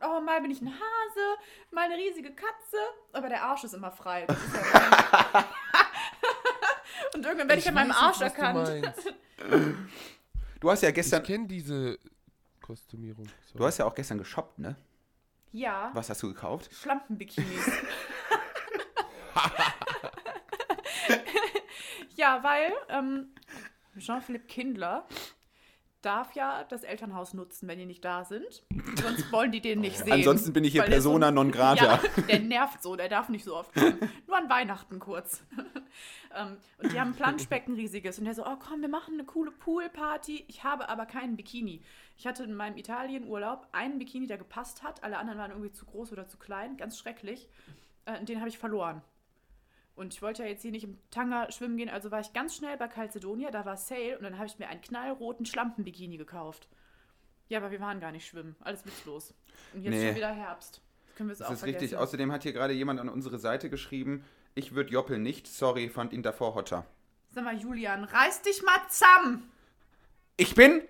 Oh, 0.00 0.20
mal 0.20 0.40
bin 0.40 0.50
ich 0.50 0.60
ein 0.60 0.68
Hase, 0.68 1.38
mal 1.70 1.82
eine 1.84 1.96
riesige 1.96 2.30
Katze, 2.32 2.76
aber 3.12 3.28
der 3.28 3.42
Arsch 3.44 3.64
ist 3.64 3.74
immer 3.74 3.90
frei. 3.92 4.24
Ist 4.24 4.36
ja 4.74 5.44
und 7.14 7.24
irgendwann 7.24 7.48
werde 7.48 7.60
ich, 7.60 7.68
an 7.68 7.74
meinem 7.74 7.92
Arsch 7.92 8.20
nicht, 8.20 8.36
du 8.36 8.40
erkannt. 8.42 8.82
meinst. 8.82 9.14
Du 10.60 10.70
hast 10.70 10.82
ja 10.82 10.88
Ich 10.88 10.94
gestern, 10.94 11.22
kenne 11.22 11.46
diese 11.46 11.98
Kostümierung. 12.60 13.26
So. 13.52 13.58
du 13.58 13.64
hast 13.66 13.78
ja 13.78 13.84
auch 13.84 13.94
gestern 13.94 14.18
geshoppt, 14.18 14.58
ne? 14.58 14.76
Ja, 15.52 15.90
Was 15.92 16.08
hast 16.08 16.22
du 16.22 16.28
gekauft? 16.28 16.74
Schlampenbikinis. 16.74 17.66
ja, 22.16 22.42
weil 22.42 22.72
ähm, 22.88 23.34
Jean-Philippe 23.98 24.46
Kindler 24.46 25.06
darf 26.02 26.34
ja 26.34 26.64
das 26.64 26.82
Elternhaus 26.82 27.32
nutzen, 27.32 27.68
wenn 27.68 27.78
die 27.78 27.86
nicht 27.86 28.04
da 28.04 28.24
sind. 28.24 28.64
Sonst 29.00 29.32
wollen 29.32 29.52
die 29.52 29.60
den 29.60 29.80
nicht 29.80 29.98
sehen. 29.98 30.12
Ansonsten 30.12 30.52
bin 30.52 30.64
ich 30.64 30.72
hier 30.72 30.82
Persona 30.82 31.28
so, 31.28 31.32
non 31.32 31.50
grata. 31.50 31.94
Ja, 31.94 32.22
der 32.28 32.40
nervt 32.40 32.82
so, 32.82 32.96
der 32.96 33.08
darf 33.08 33.28
nicht 33.28 33.44
so 33.44 33.56
oft 33.56 33.72
kommen. 33.72 33.98
Nur 34.26 34.36
an 34.36 34.50
Weihnachten 34.50 34.98
kurz. 34.98 35.42
ähm, 36.36 36.56
und 36.78 36.92
die 36.92 37.00
haben 37.00 37.10
ein 37.10 37.16
Planschbecken 37.16 37.74
riesiges. 37.74 38.18
Und 38.18 38.24
der 38.24 38.34
so, 38.34 38.44
oh 38.44 38.56
komm, 38.58 38.80
wir 38.80 38.88
machen 38.88 39.14
eine 39.14 39.24
coole 39.24 39.52
Poolparty. 39.52 40.44
Ich 40.48 40.64
habe 40.64 40.88
aber 40.88 41.06
keinen 41.06 41.36
Bikini. 41.36 41.82
Ich 42.18 42.26
hatte 42.26 42.44
in 42.44 42.54
meinem 42.54 42.76
Italienurlaub 42.76 43.68
einen 43.72 43.98
Bikini, 43.98 44.26
der 44.26 44.38
gepasst 44.38 44.82
hat. 44.82 45.02
Alle 45.04 45.18
anderen 45.18 45.38
waren 45.38 45.50
irgendwie 45.52 45.72
zu 45.72 45.86
groß 45.86 46.12
oder 46.12 46.26
zu 46.26 46.36
klein. 46.36 46.76
Ganz 46.76 46.98
schrecklich. 46.98 47.48
Äh, 48.04 48.24
den 48.24 48.40
habe 48.40 48.48
ich 48.48 48.58
verloren. 48.58 49.02
Und 49.94 50.14
ich 50.14 50.22
wollte 50.22 50.42
ja 50.42 50.48
jetzt 50.48 50.62
hier 50.62 50.70
nicht 50.70 50.84
im 50.84 50.98
Tanga 51.10 51.50
schwimmen 51.52 51.76
gehen, 51.76 51.88
also 51.90 52.10
war 52.10 52.20
ich 52.20 52.32
ganz 52.32 52.56
schnell 52.56 52.76
bei 52.78 52.88
Calcedonia, 52.88 53.50
da 53.50 53.64
war 53.64 53.76
Sale 53.76 54.16
und 54.16 54.24
dann 54.24 54.36
habe 54.38 54.46
ich 54.46 54.58
mir 54.58 54.68
einen 54.68 54.80
knallroten 54.80 55.44
Schlampenbikini 55.44 56.16
gekauft. 56.16 56.68
Ja, 57.48 57.58
aber 57.58 57.70
wir 57.70 57.80
waren 57.80 58.00
gar 58.00 58.10
nicht 58.12 58.26
schwimmen, 58.26 58.56
alles 58.60 58.86
witzlos. 58.86 59.34
Und 59.74 59.82
jetzt 59.82 59.92
Nee. 59.94 60.06
schon 60.06 60.16
wieder 60.16 60.32
Herbst. 60.32 60.80
Das 61.08 61.16
können 61.16 61.28
wir 61.28 61.32
es 61.34 61.38
Das 61.40 61.48
auch 61.48 61.52
ist 61.52 61.58
vergessen. 61.60 61.80
richtig. 61.82 61.98
Außerdem 61.98 62.32
hat 62.32 62.42
hier 62.42 62.54
gerade 62.54 62.72
jemand 62.72 63.00
an 63.00 63.10
unsere 63.10 63.38
Seite 63.38 63.68
geschrieben, 63.68 64.24
ich 64.54 64.74
würde 64.74 64.90
Joppel 64.90 65.18
nicht, 65.18 65.46
sorry, 65.46 65.90
fand 65.90 66.12
ihn 66.14 66.22
davor 66.22 66.54
hotter. 66.54 66.86
Sag 67.30 67.44
mal, 67.44 67.56
Julian, 67.56 68.04
reiß 68.04 68.42
dich 68.42 68.62
mal 68.62 68.78
zusammen! 68.88 69.50
Ich 70.38 70.54
bin 70.54 70.82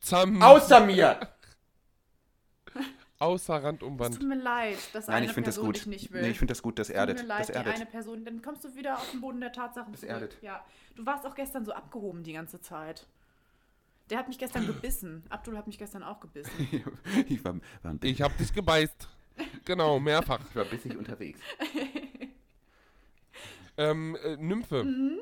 Zam 0.00 0.42
außer 0.42 0.80
mir. 0.86 1.20
außer 3.20 3.62
Rand 3.62 3.82
um 3.82 3.92
Es 3.94 3.98
Band. 3.98 4.18
tut 4.18 4.28
mir 4.28 4.34
leid, 4.36 4.78
dass 4.92 5.06
Nein, 5.06 5.16
eine 5.18 5.26
ich 5.26 5.32
finde 5.32 5.48
das 5.48 5.54
Person 5.56 5.66
gut. 5.68 5.76
dich 5.76 5.86
nicht 5.86 6.12
will. 6.12 6.22
Nee, 6.22 6.30
ich 6.30 6.38
finde 6.38 6.52
das 6.52 6.62
gut, 6.62 6.78
das 6.78 6.88
Tut 6.88 6.96
erdet. 6.96 7.18
mir 7.20 7.26
leid, 7.26 7.40
Das 7.40 7.46
die 7.48 7.52
erdet. 7.52 7.74
eine 7.74 7.86
Person, 7.86 8.24
dann 8.24 8.42
kommst 8.42 8.64
du 8.64 8.74
wieder 8.74 8.96
auf 8.98 9.10
den 9.10 9.20
Boden 9.20 9.40
der 9.40 9.52
Tatsachen 9.52 9.92
Das 9.92 10.00
zurück. 10.00 10.12
erdet. 10.14 10.36
Ja, 10.42 10.64
du 10.96 11.06
warst 11.06 11.24
auch 11.26 11.34
gestern 11.34 11.64
so 11.64 11.72
abgehoben 11.72 12.22
die 12.24 12.32
ganze 12.32 12.60
Zeit. 12.60 13.06
Der 14.10 14.18
hat 14.18 14.26
mich 14.26 14.38
gestern 14.38 14.66
gebissen. 14.66 15.22
Abdul 15.28 15.56
hat 15.56 15.68
mich 15.68 15.78
gestern 15.78 16.02
auch 16.02 16.18
gebissen. 16.18 16.50
ich 17.28 17.44
war, 17.44 17.54
war 17.82 17.90
ein 17.92 17.98
bisschen 17.98 18.14
Ich 18.14 18.22
hab 18.22 18.36
dich 18.36 18.52
gebeißt. 18.52 19.08
Genau, 19.64 20.00
mehrfach. 20.00 20.40
ich 20.48 20.56
war 20.56 20.64
bissig 20.64 20.96
unterwegs. 20.96 21.38
Ähm, 23.76 24.16
äh, 24.22 24.36
Nymphe. 24.36 24.84
Mhm. 24.84 25.20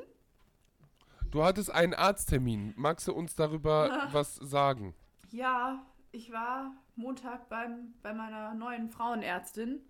Du 1.31 1.43
hattest 1.43 1.71
einen 1.71 1.93
Arzttermin. 1.93 2.73
Magst 2.75 3.07
du 3.07 3.13
uns 3.13 3.35
darüber 3.35 4.09
was 4.11 4.35
sagen? 4.35 4.95
Ja, 5.31 5.85
ich 6.11 6.31
war 6.31 6.73
Montag 6.99 7.49
beim, 7.49 7.93
bei 8.03 8.13
meiner 8.13 8.53
neuen 8.53 8.89
Frauenärztin. 8.89 9.81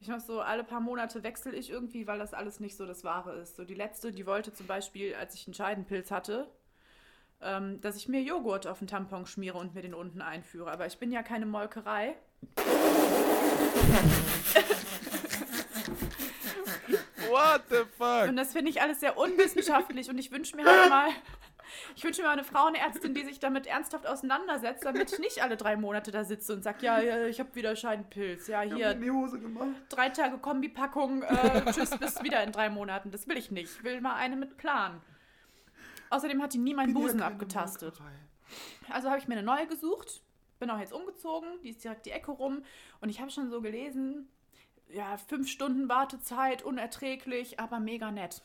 Ich 0.00 0.08
mach 0.08 0.20
so, 0.20 0.40
alle 0.40 0.64
paar 0.64 0.80
Monate 0.80 1.22
wechsle 1.22 1.54
ich 1.54 1.70
irgendwie, 1.70 2.06
weil 2.06 2.18
das 2.18 2.32
alles 2.32 2.58
nicht 2.58 2.76
so 2.76 2.86
das 2.86 3.04
Wahre 3.04 3.34
ist. 3.34 3.56
So 3.56 3.64
die 3.64 3.74
letzte, 3.74 4.10
die 4.10 4.26
wollte 4.26 4.52
zum 4.52 4.66
Beispiel, 4.66 5.14
als 5.14 5.34
ich 5.34 5.46
einen 5.46 5.54
Scheidenpilz 5.54 6.10
hatte, 6.10 6.50
ähm, 7.42 7.80
dass 7.82 7.96
ich 7.96 8.08
mir 8.08 8.22
Joghurt 8.22 8.66
auf 8.66 8.78
den 8.78 8.88
Tampon 8.88 9.26
schmiere 9.26 9.58
und 9.58 9.74
mir 9.74 9.82
den 9.82 9.94
unten 9.94 10.22
einführe. 10.22 10.70
Aber 10.70 10.86
ich 10.86 10.98
bin 10.98 11.12
ja 11.12 11.22
keine 11.22 11.46
Molkerei. 11.46 12.16
What 17.40 17.62
the 17.68 17.76
fuck? 17.96 18.28
Und 18.28 18.36
das 18.36 18.52
finde 18.52 18.70
ich 18.70 18.80
alles 18.82 19.00
sehr 19.00 19.16
unwissenschaftlich 19.16 20.08
und 20.10 20.18
ich 20.18 20.30
wünsche 20.30 20.56
mir 20.56 20.64
halt 20.64 20.90
mal, 20.90 21.08
ich 21.96 22.04
wünsche 22.04 22.22
mir 22.22 22.28
mal 22.28 22.32
eine 22.34 22.44
Frauenärztin, 22.44 23.14
die 23.14 23.24
sich 23.24 23.38
damit 23.38 23.66
ernsthaft 23.66 24.06
auseinandersetzt, 24.06 24.84
damit 24.84 25.12
ich 25.12 25.18
nicht 25.18 25.42
alle 25.42 25.56
drei 25.56 25.76
Monate 25.76 26.10
da 26.10 26.24
sitze 26.24 26.52
und 26.52 26.62
sage, 26.62 26.78
ja, 26.84 27.00
ja, 27.00 27.26
ich 27.26 27.40
habe 27.40 27.54
wieder 27.54 27.74
Scheidenpilz, 27.76 28.46
ja, 28.48 28.60
hier, 28.62 28.94
die 28.94 29.10
Hose 29.10 29.38
gemacht. 29.38 29.68
drei 29.88 30.08
Tage 30.10 30.38
Kombipackung, 30.38 31.22
äh, 31.22 31.72
tschüss, 31.72 31.96
bis 31.98 32.22
wieder 32.22 32.42
in 32.42 32.52
drei 32.52 32.68
Monaten. 32.70 33.10
Das 33.10 33.26
will 33.28 33.36
ich 33.36 33.50
nicht. 33.50 33.70
Ich 33.78 33.84
will 33.84 34.00
mal 34.00 34.14
eine 34.14 34.36
mit 34.36 34.56
Plan. 34.56 35.00
Außerdem 36.10 36.42
hat 36.42 36.52
die 36.52 36.58
nie 36.58 36.74
meinen 36.74 36.92
Busen 36.92 37.22
abgetastet. 37.22 38.00
Also 38.88 39.08
habe 39.08 39.18
ich 39.18 39.28
mir 39.28 39.34
eine 39.34 39.44
neue 39.44 39.66
gesucht, 39.68 40.22
bin 40.58 40.70
auch 40.70 40.78
jetzt 40.80 40.92
umgezogen, 40.92 41.48
die 41.62 41.70
ist 41.70 41.82
direkt 41.84 42.04
die 42.06 42.10
Ecke 42.10 42.32
rum 42.32 42.64
und 43.00 43.08
ich 43.08 43.20
habe 43.20 43.30
schon 43.30 43.48
so 43.48 43.60
gelesen, 43.60 44.28
ja, 44.92 45.16
fünf 45.16 45.48
Stunden 45.48 45.88
Wartezeit, 45.88 46.62
unerträglich, 46.62 47.60
aber 47.60 47.80
mega 47.80 48.10
nett. 48.10 48.42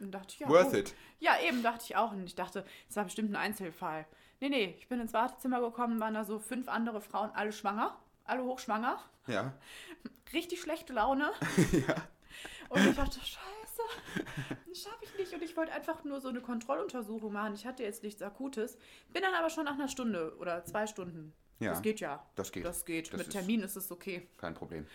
Und 0.00 0.12
dachte 0.12 0.34
ich, 0.34 0.40
ja, 0.40 0.48
Worth 0.48 0.72
oh. 0.72 0.76
it. 0.76 0.94
Ja, 1.20 1.38
eben, 1.40 1.62
dachte 1.62 1.84
ich 1.84 1.96
auch. 1.96 2.12
Und 2.12 2.24
ich 2.24 2.34
dachte, 2.34 2.64
das 2.88 2.96
war 2.96 3.04
bestimmt 3.04 3.30
ein 3.30 3.36
Einzelfall. 3.36 4.06
Nee, 4.40 4.48
nee, 4.48 4.74
ich 4.78 4.88
bin 4.88 5.00
ins 5.00 5.12
Wartezimmer 5.12 5.60
gekommen, 5.60 6.00
waren 6.00 6.14
da 6.14 6.24
so 6.24 6.38
fünf 6.38 6.68
andere 6.68 7.00
Frauen, 7.00 7.30
alle 7.34 7.52
schwanger, 7.52 7.96
alle 8.24 8.42
hochschwanger, 8.44 8.98
Ja. 9.26 9.54
richtig 10.32 10.60
schlechte 10.60 10.92
Laune. 10.92 11.30
ja. 11.88 11.94
Und 12.68 12.86
ich 12.86 12.96
dachte, 12.96 13.20
scheiße, 13.20 14.24
das 14.68 14.82
schaffe 14.82 15.04
ich 15.04 15.16
nicht. 15.16 15.32
Und 15.32 15.42
ich 15.42 15.56
wollte 15.56 15.72
einfach 15.72 16.02
nur 16.04 16.20
so 16.20 16.28
eine 16.28 16.40
Kontrolluntersuchung 16.40 17.32
machen. 17.32 17.54
Ich 17.54 17.66
hatte 17.66 17.82
jetzt 17.82 18.02
nichts 18.02 18.20
Akutes. 18.22 18.76
Bin 19.12 19.22
dann 19.22 19.34
aber 19.34 19.50
schon 19.50 19.64
nach 19.64 19.74
einer 19.74 19.88
Stunde 19.88 20.36
oder 20.38 20.64
zwei 20.64 20.86
Stunden. 20.86 21.32
Ja. 21.60 21.70
Das 21.70 21.82
geht 21.82 22.00
ja. 22.00 22.26
Das 22.34 22.50
geht. 22.50 22.64
Das 22.64 22.84
geht. 22.84 23.12
Das 23.12 23.18
Mit 23.18 23.30
Termin 23.30 23.62
ist 23.62 23.76
es 23.76 23.90
okay. 23.90 24.28
Kein 24.38 24.54
Problem. 24.54 24.86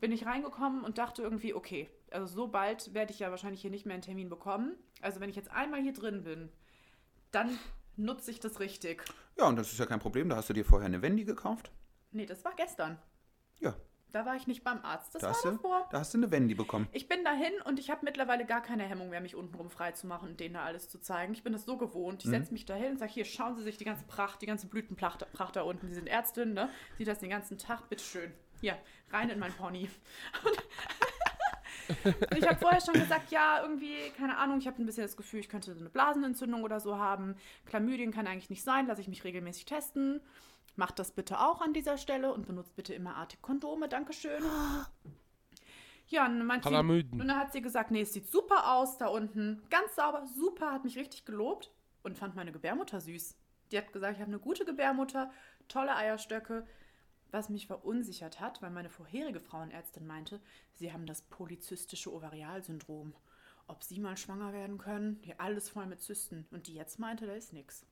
Bin 0.00 0.12
ich 0.12 0.26
reingekommen 0.26 0.84
und 0.84 0.98
dachte 0.98 1.22
irgendwie, 1.22 1.54
okay, 1.54 1.88
also 2.10 2.26
so 2.26 2.48
bald 2.48 2.94
werde 2.94 3.12
ich 3.12 3.18
ja 3.18 3.30
wahrscheinlich 3.30 3.60
hier 3.60 3.70
nicht 3.70 3.84
mehr 3.86 3.94
einen 3.94 4.02
Termin 4.02 4.28
bekommen. 4.28 4.76
Also 5.00 5.20
wenn 5.20 5.30
ich 5.30 5.36
jetzt 5.36 5.50
einmal 5.50 5.80
hier 5.80 5.92
drin 5.92 6.22
bin, 6.22 6.50
dann 7.30 7.58
nutze 7.96 8.30
ich 8.30 8.40
das 8.40 8.60
richtig. 8.60 9.04
Ja, 9.36 9.48
und 9.48 9.56
das 9.56 9.72
ist 9.72 9.78
ja 9.78 9.86
kein 9.86 10.00
Problem. 10.00 10.28
Da 10.28 10.36
hast 10.36 10.48
du 10.48 10.52
dir 10.54 10.64
vorher 10.64 10.86
eine 10.86 11.02
Wendy 11.02 11.24
gekauft. 11.24 11.70
Nee, 12.12 12.26
das 12.26 12.44
war 12.44 12.54
gestern. 12.56 12.98
Ja. 13.60 13.74
Da 14.10 14.24
war 14.24 14.36
ich 14.36 14.46
nicht 14.46 14.64
beim 14.64 14.80
Arzt. 14.82 15.14
Das 15.14 15.20
Da 15.20 15.28
war 15.28 15.34
hast, 15.34 15.44
du, 15.44 15.50
davor. 15.50 15.86
da 15.90 15.98
hast 15.98 16.14
du 16.14 16.18
eine 16.18 16.30
Wendy 16.30 16.54
bekommen. 16.54 16.88
Ich 16.92 17.08
bin 17.08 17.24
dahin 17.24 17.52
und 17.66 17.78
ich 17.78 17.90
habe 17.90 18.00
mittlerweile 18.04 18.46
gar 18.46 18.62
keine 18.62 18.84
Hemmung 18.84 19.10
mehr, 19.10 19.20
mich 19.20 19.36
untenrum 19.36 19.68
frei 19.68 19.92
zu 19.92 20.06
machen 20.06 20.30
und 20.30 20.40
denen 20.40 20.54
da 20.54 20.64
alles 20.64 20.88
zu 20.88 20.98
zeigen. 20.98 21.34
Ich 21.34 21.42
bin 21.42 21.52
das 21.52 21.66
so 21.66 21.76
gewohnt. 21.76 22.24
Ich 22.24 22.30
setze 22.30 22.52
mich 22.52 22.64
dahin 22.64 22.92
und 22.92 22.98
sage, 22.98 23.12
hier, 23.12 23.26
schauen 23.26 23.54
Sie 23.56 23.62
sich 23.62 23.76
die 23.76 23.84
ganze 23.84 24.06
Pracht, 24.06 24.40
die 24.40 24.46
ganze 24.46 24.66
Blütenpracht 24.66 25.30
Pracht 25.32 25.56
da 25.56 25.62
unten. 25.62 25.88
Sie 25.88 25.94
sind 25.94 26.06
Ärztin, 26.06 26.54
ne? 26.54 26.70
Sieht 26.96 27.08
das 27.08 27.18
den 27.18 27.28
ganzen 27.28 27.58
Tag, 27.58 27.90
bitteschön. 27.90 28.32
Hier, 28.60 28.76
rein 29.10 29.30
in 29.30 29.38
mein 29.38 29.52
Pony. 29.52 29.88
Und 30.44 30.58
ich 32.38 32.46
habe 32.46 32.58
vorher 32.58 32.80
schon 32.80 32.94
gesagt, 32.94 33.30
ja, 33.30 33.62
irgendwie, 33.62 34.10
keine 34.16 34.36
Ahnung, 34.36 34.58
ich 34.58 34.66
habe 34.66 34.82
ein 34.82 34.86
bisschen 34.86 35.04
das 35.04 35.16
Gefühl, 35.16 35.40
ich 35.40 35.48
könnte 35.48 35.72
so 35.72 35.80
eine 35.80 35.90
Blasenentzündung 35.90 36.62
oder 36.62 36.80
so 36.80 36.98
haben. 36.98 37.36
Chlamydien 37.66 38.12
kann 38.12 38.26
eigentlich 38.26 38.50
nicht 38.50 38.62
sein, 38.62 38.86
lasse 38.86 39.00
ich 39.00 39.08
mich 39.08 39.24
regelmäßig 39.24 39.64
testen. 39.64 40.20
Macht 40.76 40.98
das 40.98 41.10
bitte 41.10 41.40
auch 41.40 41.60
an 41.60 41.72
dieser 41.72 41.98
Stelle 41.98 42.32
und 42.32 42.46
benutzt 42.46 42.76
bitte 42.76 42.94
immer 42.94 43.16
Artig-Kondome, 43.16 43.88
Dankeschön. 43.88 44.42
Ja, 46.08 46.24
und 46.24 46.38
dann, 46.38 46.46
meint 46.46 46.62
sie, 46.62 46.70
Palamöden. 46.70 47.20
und 47.20 47.28
dann 47.28 47.36
hat 47.36 47.52
sie 47.52 47.60
gesagt, 47.60 47.90
nee, 47.90 48.02
es 48.02 48.12
sieht 48.12 48.30
super 48.30 48.72
aus 48.72 48.96
da 48.96 49.08
unten. 49.08 49.62
Ganz 49.70 49.94
sauber, 49.96 50.26
super, 50.26 50.72
hat 50.72 50.84
mich 50.84 50.96
richtig 50.96 51.24
gelobt 51.24 51.70
und 52.02 52.16
fand 52.16 52.34
meine 52.34 52.52
Gebärmutter 52.52 53.00
süß. 53.00 53.36
Die 53.70 53.78
hat 53.78 53.92
gesagt, 53.92 54.14
ich 54.14 54.20
habe 54.20 54.30
eine 54.30 54.38
gute 54.38 54.64
Gebärmutter, 54.64 55.30
tolle 55.68 55.94
Eierstöcke. 55.94 56.66
Was 57.30 57.48
mich 57.48 57.66
verunsichert 57.66 58.40
hat, 58.40 58.62
weil 58.62 58.70
meine 58.70 58.88
vorherige 58.88 59.40
Frauenärztin 59.40 60.06
meinte, 60.06 60.40
sie 60.74 60.92
haben 60.92 61.06
das 61.06 61.22
polyzystische 61.22 62.12
Ovarialsyndrom. 62.12 63.14
Ob 63.66 63.84
sie 63.84 64.00
mal 64.00 64.16
schwanger 64.16 64.54
werden 64.54 64.78
können, 64.78 65.18
hier 65.22 65.40
alles 65.40 65.68
voll 65.68 65.86
mit 65.86 66.00
Zysten. 66.00 66.46
Und 66.50 66.66
die 66.66 66.74
jetzt 66.74 66.98
meinte, 66.98 67.26
da 67.26 67.34
ist 67.34 67.52
nichts. 67.52 67.84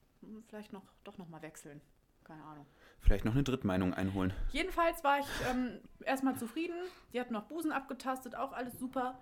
Vielleicht 0.49 0.73
noch, 0.73 0.85
doch 1.05 1.19
noch 1.19 1.29
mal 1.29 1.43
wechseln. 1.43 1.83
Keine 2.25 2.43
Ahnung. 2.43 2.67
Vielleicht 3.01 3.25
noch 3.25 3.35
eine 3.35 3.45
Drittmeinung 3.45 3.95
einholen. 3.95 4.33
Jedenfalls 4.51 5.05
war 5.05 5.21
ich 5.21 5.27
ähm, 5.49 5.81
erstmal 6.05 6.37
zufrieden. 6.37 6.75
Die 7.13 7.21
hat 7.21 7.31
noch 7.31 7.45
Busen 7.45 7.73
abgetastet, 7.73 8.35
auch 8.35 8.53
alles 8.53 8.79
super. 8.79 9.19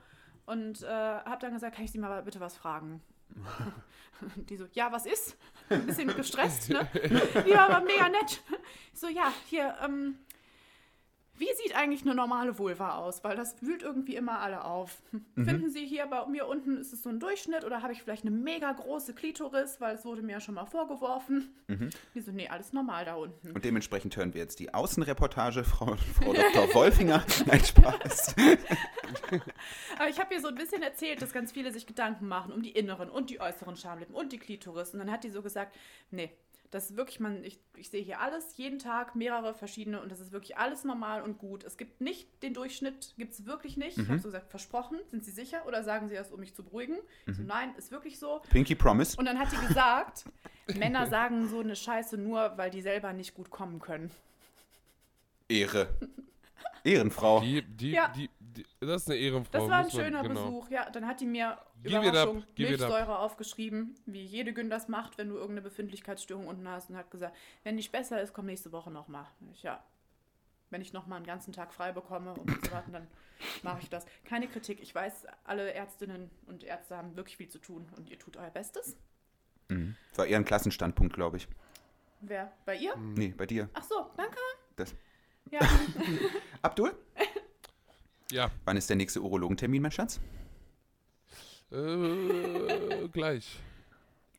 Und 0.46 0.82
äh, 0.82 0.86
habe 0.86 1.40
dann 1.40 1.52
gesagt, 1.54 1.76
kann 1.76 1.84
ich 1.84 1.92
Sie 1.92 1.98
mal 1.98 2.22
bitte 2.22 2.40
was 2.40 2.56
fragen? 2.56 3.02
Die 4.48 4.56
so, 4.56 4.66
ja, 4.72 4.90
was 4.92 5.06
ist? 5.06 5.36
Ein 5.68 5.86
bisschen 5.86 6.14
gestresst, 6.14 6.70
ne? 6.70 6.88
Ja, 7.46 7.66
aber 7.66 7.84
mega 7.84 8.08
nett. 8.08 8.42
Ich 8.92 9.00
so, 9.00 9.08
ja, 9.08 9.32
hier, 9.46 9.76
ähm, 9.84 10.18
wie 11.36 11.48
sieht 11.62 11.74
eigentlich 11.74 12.02
eine 12.02 12.14
normale 12.14 12.58
Vulva 12.58 12.96
aus? 12.96 13.24
Weil 13.24 13.36
das 13.36 13.56
wühlt 13.60 13.82
irgendwie 13.82 14.14
immer 14.14 14.40
alle 14.40 14.64
auf. 14.64 15.02
Finden 15.34 15.70
Sie 15.70 15.84
hier 15.84 16.06
bei 16.06 16.24
mir 16.26 16.46
unten, 16.46 16.76
ist 16.76 16.92
es 16.92 17.02
so 17.02 17.08
ein 17.08 17.18
Durchschnitt 17.18 17.64
oder 17.64 17.82
habe 17.82 17.92
ich 17.92 18.02
vielleicht 18.02 18.24
eine 18.24 18.30
mega 18.30 18.70
große 18.72 19.14
Klitoris? 19.14 19.80
Weil 19.80 19.96
es 19.96 20.04
wurde 20.04 20.22
mir 20.22 20.32
ja 20.32 20.40
schon 20.40 20.54
mal 20.54 20.66
vorgeworfen. 20.66 21.54
Die 22.14 22.20
so, 22.20 22.30
nee, 22.30 22.48
alles 22.48 22.72
normal 22.72 23.04
da 23.04 23.16
unten. 23.16 23.50
Und 23.50 23.64
dementsprechend 23.64 24.16
hören 24.16 24.32
wir 24.32 24.40
jetzt 24.40 24.60
die 24.60 24.72
Außenreportage, 24.72 25.64
Frau, 25.64 25.96
Frau 25.96 26.32
Dr. 26.32 26.72
Wolfinger. 26.74 27.24
Nein, 27.46 27.64
Spaß. 27.64 28.36
Aber 29.98 30.08
ich 30.08 30.20
habe 30.20 30.34
ihr 30.34 30.40
so 30.40 30.48
ein 30.48 30.54
bisschen 30.54 30.82
erzählt, 30.82 31.20
dass 31.20 31.32
ganz 31.32 31.52
viele 31.52 31.72
sich 31.72 31.86
Gedanken 31.86 32.28
machen 32.28 32.52
um 32.52 32.62
die 32.62 32.70
inneren 32.70 33.08
und 33.08 33.30
die 33.30 33.40
äußeren 33.40 33.76
Schamlippen 33.76 34.14
und 34.14 34.32
die 34.32 34.38
Klitoris. 34.38 34.90
Und 34.90 35.00
dann 35.00 35.10
hat 35.10 35.24
die 35.24 35.30
so 35.30 35.42
gesagt, 35.42 35.76
nee, 36.10 36.30
das 36.74 36.90
ist 36.90 36.96
wirklich, 36.96 37.20
man, 37.20 37.44
ich, 37.44 37.60
ich 37.76 37.88
sehe 37.88 38.02
hier 38.02 38.20
alles, 38.20 38.56
jeden 38.56 38.78
Tag 38.78 39.14
mehrere 39.14 39.54
verschiedene 39.54 40.00
und 40.00 40.10
das 40.10 40.18
ist 40.18 40.32
wirklich 40.32 40.56
alles 40.58 40.82
normal 40.84 41.22
und 41.22 41.38
gut. 41.38 41.62
Es 41.62 41.76
gibt 41.76 42.00
nicht 42.00 42.42
den 42.42 42.52
Durchschnitt, 42.52 43.14
gibt 43.16 43.32
es 43.32 43.46
wirklich 43.46 43.76
nicht. 43.76 43.96
Ich 43.96 44.08
habe 44.08 44.18
so 44.18 44.28
gesagt, 44.28 44.50
versprochen, 44.50 44.98
sind 45.08 45.24
Sie 45.24 45.30
sicher 45.30 45.66
oder 45.66 45.84
sagen 45.84 46.08
Sie 46.08 46.14
das, 46.16 46.32
um 46.32 46.40
mich 46.40 46.52
zu 46.54 46.64
beruhigen? 46.64 46.98
Ich 47.26 47.36
so, 47.36 47.42
nein, 47.42 47.74
ist 47.76 47.92
wirklich 47.92 48.18
so. 48.18 48.42
Pinky 48.50 48.74
Promise. 48.74 49.16
Und 49.16 49.26
dann 49.26 49.38
hat 49.38 49.52
die 49.52 49.66
gesagt, 49.68 50.24
Männer 50.76 51.06
sagen 51.06 51.48
so 51.48 51.60
eine 51.60 51.76
Scheiße 51.76 52.18
nur, 52.18 52.52
weil 52.58 52.70
die 52.70 52.82
selber 52.82 53.12
nicht 53.12 53.34
gut 53.34 53.50
kommen 53.50 53.78
können. 53.78 54.10
Ehre. 55.48 55.88
Ehrenfrau. 56.82 57.40
Die, 57.40 57.62
die, 57.62 57.92
Ja. 57.92 58.08
die, 58.08 58.28
die, 58.40 58.64
das 58.80 59.02
ist 59.02 59.10
eine 59.10 59.18
Ehrenfrau. 59.18 59.50
Das 59.52 59.68
war 59.68 59.78
ein 59.78 59.84
muss 59.84 59.94
man- 59.94 60.04
schöner 60.04 60.22
genau. 60.22 60.44
Besuch. 60.46 60.70
Ja, 60.70 60.90
dann 60.90 61.06
hat 61.06 61.20
die 61.20 61.26
mir 61.26 61.58
Give 61.84 61.98
it 62.00 62.06
up, 62.06 62.12
Überraschung 62.12 62.44
give 62.54 62.72
it 62.72 62.80
up. 62.80 62.88
Milchsäure 62.88 63.18
aufgeschrieben, 63.18 63.94
wie 64.06 64.24
jede 64.24 64.52
Gün 64.52 64.70
das 64.70 64.88
macht, 64.88 65.18
wenn 65.18 65.28
du 65.28 65.34
irgendeine 65.34 65.62
Befindlichkeitsstörung 65.62 66.48
unten 66.48 66.68
hast 66.68 66.90
und 66.90 66.96
hat 66.96 67.10
gesagt, 67.10 67.36
wenn 67.62 67.74
nicht 67.76 67.92
besser 67.92 68.20
ist, 68.20 68.32
komm 68.32 68.46
nächste 68.46 68.72
Woche 68.72 68.90
nochmal. 68.90 69.26
Ich, 69.52 69.62
ja, 69.62 69.82
wenn 70.70 70.80
ich 70.80 70.92
nochmal 70.92 71.18
einen 71.18 71.26
ganzen 71.26 71.52
Tag 71.52 71.72
frei 71.72 71.92
bekomme, 71.92 72.34
um 72.34 72.48
zu 72.62 72.72
warten, 72.72 72.92
dann 72.92 73.06
mache 73.62 73.80
ich 73.82 73.90
das. 73.90 74.06
Keine 74.24 74.48
Kritik. 74.48 74.80
Ich 74.82 74.94
weiß, 74.94 75.26
alle 75.44 75.72
Ärztinnen 75.72 76.30
und 76.46 76.64
Ärzte 76.64 76.96
haben 76.96 77.16
wirklich 77.16 77.36
viel 77.36 77.48
zu 77.48 77.58
tun 77.58 77.86
und 77.96 78.08
ihr 78.10 78.18
tut 78.18 78.36
euer 78.36 78.50
Bestes. 78.50 78.96
Mhm. 79.68 79.96
War 80.16 80.26
eher 80.26 80.38
ein 80.38 80.44
Klassenstandpunkt, 80.44 81.14
glaube 81.14 81.36
ich. 81.36 81.48
Wer? 82.20 82.52
Bei 82.64 82.76
ihr? 82.76 82.96
Mhm. 82.96 83.14
Nee, 83.14 83.34
bei 83.36 83.46
dir. 83.46 83.68
Ach 83.74 83.84
so, 83.84 84.10
danke. 84.16 84.38
Das. 84.76 84.94
Ja, 85.50 85.60
Abdul, 86.62 86.96
Ja, 88.30 88.50
wann 88.64 88.76
ist 88.76 88.88
der 88.88 88.96
nächste 88.96 89.20
Urologentermin, 89.20 89.82
mein 89.82 89.92
Schatz? 89.92 90.20
Äh, 91.70 93.08
gleich. 93.08 93.60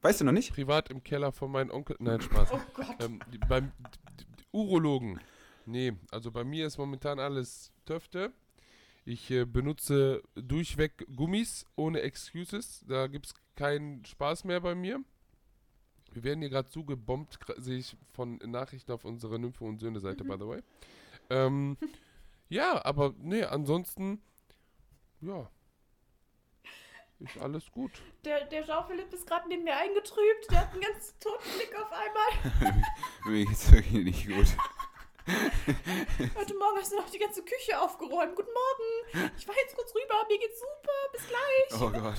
Weißt 0.02 0.22
du 0.22 0.26
noch 0.26 0.32
nicht? 0.32 0.54
Privat 0.54 0.90
im 0.90 1.04
Keller 1.04 1.32
von 1.32 1.52
meinem 1.52 1.72
Onkel. 1.72 1.96
Nein, 2.00 2.22
Spaß. 2.22 2.50
oh 2.52 2.60
Gott. 2.74 2.96
Ähm, 3.00 3.20
die, 3.34 3.40
beim 3.40 3.72
die, 4.20 4.26
die 4.26 4.44
Urologen. 4.52 5.20
Nee, 5.66 5.94
also 6.12 6.32
bei 6.32 6.44
mir 6.44 6.68
ist 6.68 6.78
momentan 6.78 7.20
alles 7.20 7.72
Töfte. 7.86 8.32
Ich 9.04 9.30
äh, 9.32 9.46
benutze 9.46 10.24
durchweg 10.36 11.06
Gummis 11.16 11.66
ohne 11.76 12.02
Excuses. 12.02 12.84
Da 12.88 13.08
gibt 13.08 13.28
es 13.28 13.34
keinen 13.56 14.06
Spaß 14.06 14.44
mehr 14.44 14.62
bei 14.62 14.76
mir. 14.76 15.04
Wir 16.12 16.24
werden 16.24 16.42
hier 16.42 16.50
gerade 16.50 16.70
zugebombt, 16.70 17.38
sehe 17.58 17.80
ich 17.80 17.98
von 18.14 18.38
Nachrichten 18.38 18.92
auf 18.92 19.06
unserer 19.06 19.38
Nymphe 19.38 19.66
und 19.66 19.80
Söhne-Seite, 19.80 20.24
by 20.24 20.36
the 20.40 20.48
way. 20.48 20.62
Ähm, 21.30 21.78
ja, 22.48 22.84
aber 22.86 23.14
nee, 23.18 23.44
ansonsten, 23.44 24.22
ja, 25.20 25.50
ist 27.20 27.38
alles 27.38 27.72
gut. 27.72 27.92
Der, 28.24 28.46
der 28.46 28.66
Jean-Philippe 28.66 29.16
ist 29.16 29.28
gerade 29.28 29.48
neben 29.48 29.64
mir 29.64 29.76
eingetrübt. 29.76 30.52
Der 30.52 30.62
hat 30.62 30.74
einen 30.74 30.82
ganz 30.82 31.14
toten 31.20 31.50
Blick 31.58 31.74
auf 31.76 31.92
einmal. 31.92 32.84
Mir 33.26 33.46
geht's 33.46 33.72
wirklich 33.72 34.04
nicht 34.04 34.28
gut. 34.28 34.48
Heute 36.36 36.54
Morgen 36.56 36.78
hast 36.78 36.92
du 36.92 36.98
noch 36.98 37.10
die 37.10 37.18
ganze 37.18 37.42
Küche 37.42 37.80
aufgeräumt. 37.82 38.36
Guten 38.36 38.50
Morgen. 38.52 39.32
Ich 39.38 39.48
war 39.48 39.56
jetzt 39.56 39.76
kurz 39.76 39.94
rüber. 39.96 40.16
Mir 40.30 40.38
geht's 40.38 40.60
super. 40.60 40.92
Bis 41.14 41.28
gleich. 41.28 41.82
Oh 41.82 41.90
Gott. 41.92 42.18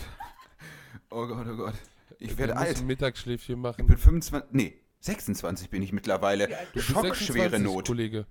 Oh 1.11 1.27
Gott, 1.27 1.47
oh 1.49 1.57
Gott. 1.57 1.75
Ich 2.19 2.31
Wir 2.31 2.39
werde 2.39 2.57
alt. 2.57 2.79
ein 2.79 2.87
Mittagsschläfchen 2.87 3.61
machen. 3.61 3.81
Ich 3.83 3.87
bin 3.87 3.99
25, 3.99 4.51
nee, 4.53 4.81
26 5.01 5.71
bin 5.71 5.83
ich 5.83 5.93
mittlerweile. 5.93 6.49
Bist 6.73 6.87
Schockschwere 6.89 7.51
26, 7.51 7.63
Not. 7.63 7.87
Kollege. 7.87 8.27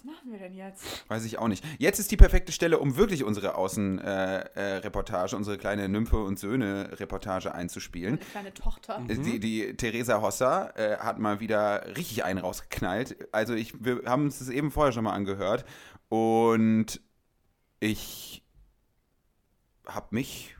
Was 0.00 0.04
machen 0.06 0.32
wir 0.32 0.38
denn 0.38 0.54
jetzt? 0.54 0.82
Weiß 1.10 1.26
ich 1.26 1.38
auch 1.38 1.48
nicht. 1.48 1.62
Jetzt 1.78 1.98
ist 1.98 2.10
die 2.10 2.16
perfekte 2.16 2.52
Stelle, 2.52 2.78
um 2.78 2.96
wirklich 2.96 3.22
unsere 3.22 3.54
Außenreportage, 3.54 4.50
äh, 4.54 4.76
Reportage, 4.76 5.36
unsere 5.36 5.58
kleine 5.58 5.90
Nymphe 5.90 6.16
und 6.16 6.38
Söhne-Reportage 6.38 7.52
einzuspielen. 7.54 8.14
Meine 8.14 8.24
kleine 8.30 8.54
Tochter. 8.54 9.04
Äh, 9.08 9.16
Die, 9.18 9.38
die 9.40 9.76
Theresa 9.76 10.22
Hossa 10.22 10.70
äh, 10.70 10.96
hat 10.96 11.18
mal 11.18 11.40
wieder 11.40 11.84
richtig 11.98 12.24
einen 12.24 12.38
rausgeknallt. 12.38 13.28
Also 13.32 13.52
ich, 13.52 13.74
wir 13.84 14.02
haben 14.06 14.24
uns 14.24 14.38
das 14.38 14.48
eben 14.48 14.70
vorher 14.70 14.92
schon 14.92 15.04
mal 15.04 15.12
angehört 15.12 15.66
und 16.08 16.98
ich 17.80 18.42
habe 19.86 20.06
mich, 20.14 20.56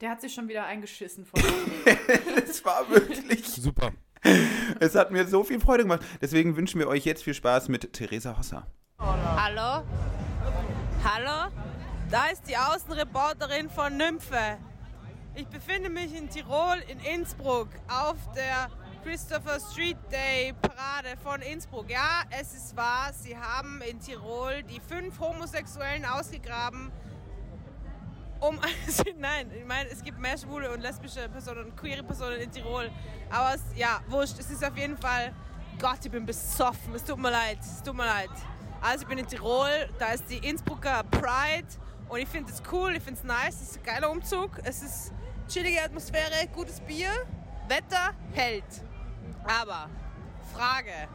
Der 0.00 0.08
hat 0.10 0.22
sich 0.22 0.32
schon 0.32 0.48
wieder 0.48 0.64
eingeschissen 0.64 1.26
vor 1.26 1.38
es 2.48 2.64
war 2.64 2.88
wirklich, 2.88 3.44
Super. 3.46 3.92
es 4.80 4.94
hat 4.94 5.10
mir 5.10 5.26
so 5.26 5.44
viel 5.44 5.60
Freude 5.60 5.82
gemacht. 5.82 6.02
Deswegen 6.20 6.56
wünschen 6.56 6.78
wir 6.78 6.88
euch 6.88 7.04
jetzt 7.04 7.22
viel 7.22 7.34
Spaß 7.34 7.68
mit 7.68 7.92
Theresa 7.92 8.36
Hossa. 8.38 8.66
Hallo? 8.98 9.84
Hallo? 11.04 11.50
Da 12.10 12.26
ist 12.26 12.42
die 12.48 12.56
Außenreporterin 12.56 13.70
von 13.70 13.96
Nymphe. 13.96 14.58
Ich 15.34 15.46
befinde 15.46 15.88
mich 15.88 16.14
in 16.14 16.28
Tirol, 16.28 16.76
in 16.88 17.00
Innsbruck, 17.00 17.68
auf 17.88 18.16
der 18.36 18.68
Christopher 19.02 19.58
Street 19.58 19.96
Day 20.10 20.52
Parade 20.60 21.16
von 21.22 21.40
Innsbruck. 21.40 21.90
Ja, 21.90 22.22
es 22.30 22.54
ist 22.54 22.76
wahr, 22.76 23.12
sie 23.12 23.36
haben 23.36 23.80
in 23.88 23.98
Tirol 23.98 24.62
die 24.62 24.80
fünf 24.80 25.18
Homosexuellen 25.18 26.04
ausgegraben. 26.04 26.92
Um, 28.42 28.58
nein, 29.18 29.52
ich 29.56 29.64
meine, 29.64 29.88
es 29.88 30.02
gibt 30.02 30.18
mehr 30.18 30.36
schwule 30.36 30.68
und 30.72 30.80
lesbische 30.80 31.28
Personen 31.28 31.66
und 31.66 31.76
queere 31.76 32.02
Personen 32.02 32.40
in 32.40 32.50
Tirol. 32.50 32.90
Aber 33.30 33.54
es, 33.54 33.62
ja, 33.76 34.00
wurscht, 34.08 34.36
es 34.40 34.50
ist 34.50 34.64
auf 34.64 34.76
jeden 34.76 34.98
Fall, 34.98 35.32
Gott, 35.80 35.98
ich 36.04 36.10
bin 36.10 36.26
besoffen, 36.26 36.92
es 36.92 37.04
tut 37.04 37.18
mir 37.18 37.30
leid, 37.30 37.58
es 37.60 37.80
tut 37.84 37.94
mir 37.94 38.04
leid. 38.04 38.30
Also 38.80 39.02
ich 39.02 39.08
bin 39.08 39.18
in 39.18 39.28
Tirol, 39.28 39.88
da 39.96 40.08
ist 40.08 40.28
die 40.28 40.38
Innsbrucker 40.38 41.04
Pride. 41.04 41.68
Und 42.08 42.18
ich 42.18 42.28
finde 42.28 42.50
es 42.50 42.60
cool, 42.72 42.96
ich 42.96 43.02
finde 43.04 43.20
es 43.20 43.24
nice, 43.24 43.54
es 43.62 43.70
ist 43.70 43.76
ein 43.78 43.84
geiler 43.84 44.10
Umzug, 44.10 44.58
es 44.64 44.82
ist 44.82 45.12
chillige 45.48 45.80
Atmosphäre, 45.80 46.48
gutes 46.52 46.80
Bier, 46.80 47.12
Wetter 47.68 48.12
hält. 48.32 48.64
Aber, 49.44 49.88
Frage, 50.52 51.08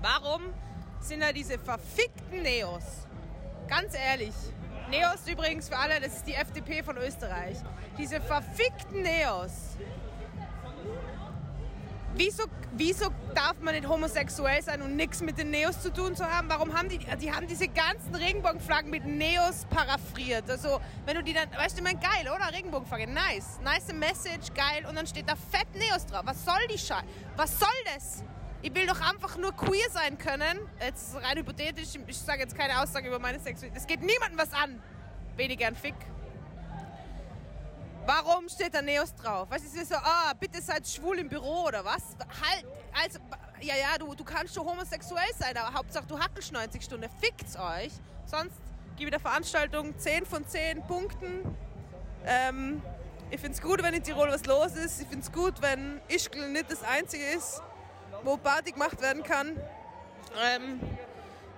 warum 0.00 0.54
sind 1.00 1.20
da 1.20 1.32
diese 1.32 1.58
verfickten 1.58 2.42
Neos? 2.42 3.08
Ganz 3.66 3.92
ehrlich, 3.96 4.34
Neos 4.90 5.26
übrigens 5.26 5.68
für 5.68 5.76
alle, 5.76 6.00
das 6.00 6.16
ist 6.16 6.26
die 6.26 6.34
FDP 6.34 6.82
von 6.82 6.96
Österreich. 6.96 7.58
Diese 7.98 8.20
verfickten 8.20 9.02
Neos. 9.02 9.76
Wieso, 12.18 12.44
wieso 12.72 13.08
darf 13.34 13.60
man 13.60 13.74
nicht 13.74 13.86
homosexuell 13.86 14.62
sein 14.62 14.80
und 14.80 14.96
nichts 14.96 15.20
mit 15.20 15.36
den 15.36 15.50
Neos 15.50 15.82
zu 15.82 15.92
tun 15.92 16.16
zu 16.16 16.24
haben? 16.24 16.48
Warum 16.48 16.72
haben 16.72 16.88
die, 16.88 16.98
die 16.98 17.30
haben 17.30 17.46
diese 17.46 17.68
ganzen 17.68 18.14
Regenbogenflaggen 18.14 18.90
mit 18.90 19.04
Neos 19.04 19.66
paraphriert? 19.68 20.48
Also, 20.48 20.80
wenn 21.04 21.16
du 21.16 21.22
die 21.22 21.34
dann, 21.34 21.50
weißt 21.50 21.76
du, 21.76 21.82
ich 21.82 21.84
meine, 21.84 21.98
geil, 21.98 22.32
oder? 22.34 22.56
Regenbogenflagge, 22.56 23.06
nice. 23.06 23.60
Nice 23.62 23.92
Message, 23.92 24.54
geil. 24.54 24.86
Und 24.88 24.96
dann 24.96 25.06
steht 25.06 25.28
da 25.28 25.34
fett 25.36 25.68
Neos 25.74 26.06
drauf. 26.06 26.22
Was 26.24 26.42
soll 26.42 26.66
die 26.70 26.78
Scheiße? 26.78 27.04
Was 27.36 27.58
soll 27.58 27.68
das? 27.94 28.22
Ich 28.62 28.74
will 28.74 28.86
doch 28.86 29.00
einfach 29.00 29.36
nur 29.36 29.52
queer 29.52 29.88
sein 29.90 30.18
können. 30.18 30.58
Jetzt 30.80 31.14
rein 31.16 31.38
hypothetisch, 31.38 31.88
ich 32.06 32.18
sage 32.18 32.40
jetzt 32.40 32.56
keine 32.56 32.80
Aussage 32.80 33.08
über 33.08 33.18
meine 33.18 33.38
Sexualität. 33.38 33.80
Es 33.80 33.86
geht 33.86 34.00
niemandem 34.00 34.38
was 34.38 34.52
an. 34.52 34.82
Weniger 35.36 35.66
ein 35.66 35.76
Fick. 35.76 35.94
Warum 38.06 38.48
steht 38.48 38.72
da 38.72 38.82
Neos 38.82 39.12
drauf? 39.14 39.48
Was 39.50 39.62
ist 39.62 39.88
so, 39.88 39.96
ah, 39.96 40.32
bitte 40.38 40.62
seid 40.62 40.86
schwul 40.86 41.18
im 41.18 41.28
Büro 41.28 41.64
oder 41.66 41.84
was? 41.84 42.02
Halt, 42.40 42.64
also, 43.04 43.18
ja, 43.60 43.74
ja, 43.74 43.98
du, 43.98 44.14
du 44.14 44.22
kannst 44.22 44.54
schon 44.54 44.64
homosexuell 44.64 45.32
sein, 45.36 45.56
aber 45.56 45.74
Hauptsache 45.74 46.06
du 46.06 46.18
hackelst 46.18 46.52
90 46.52 46.84
Stunden. 46.84 47.10
Fickt's 47.20 47.56
euch. 47.56 47.90
Sonst 48.24 48.54
gebe 48.96 49.08
ich 49.08 49.10
der 49.10 49.20
Veranstaltung 49.20 49.98
10 49.98 50.24
von 50.24 50.46
10 50.46 50.86
Punkten. 50.86 51.56
Ähm, 52.24 52.80
ich 53.30 53.40
find's 53.40 53.60
gut, 53.60 53.82
wenn 53.82 53.92
in 53.92 54.04
Tirol 54.04 54.28
was 54.28 54.46
los 54.46 54.76
ist. 54.76 55.02
Ich 55.02 55.08
find's 55.08 55.32
gut, 55.32 55.60
wenn 55.60 56.00
Ischgl 56.08 56.48
nicht 56.48 56.70
das 56.70 56.84
Einzige 56.84 57.24
ist, 57.24 57.60
wo 58.22 58.36
Party 58.36 58.72
gemacht 58.72 59.00
werden 59.00 59.22
kann. 59.22 59.56
Ähm, 60.42 60.80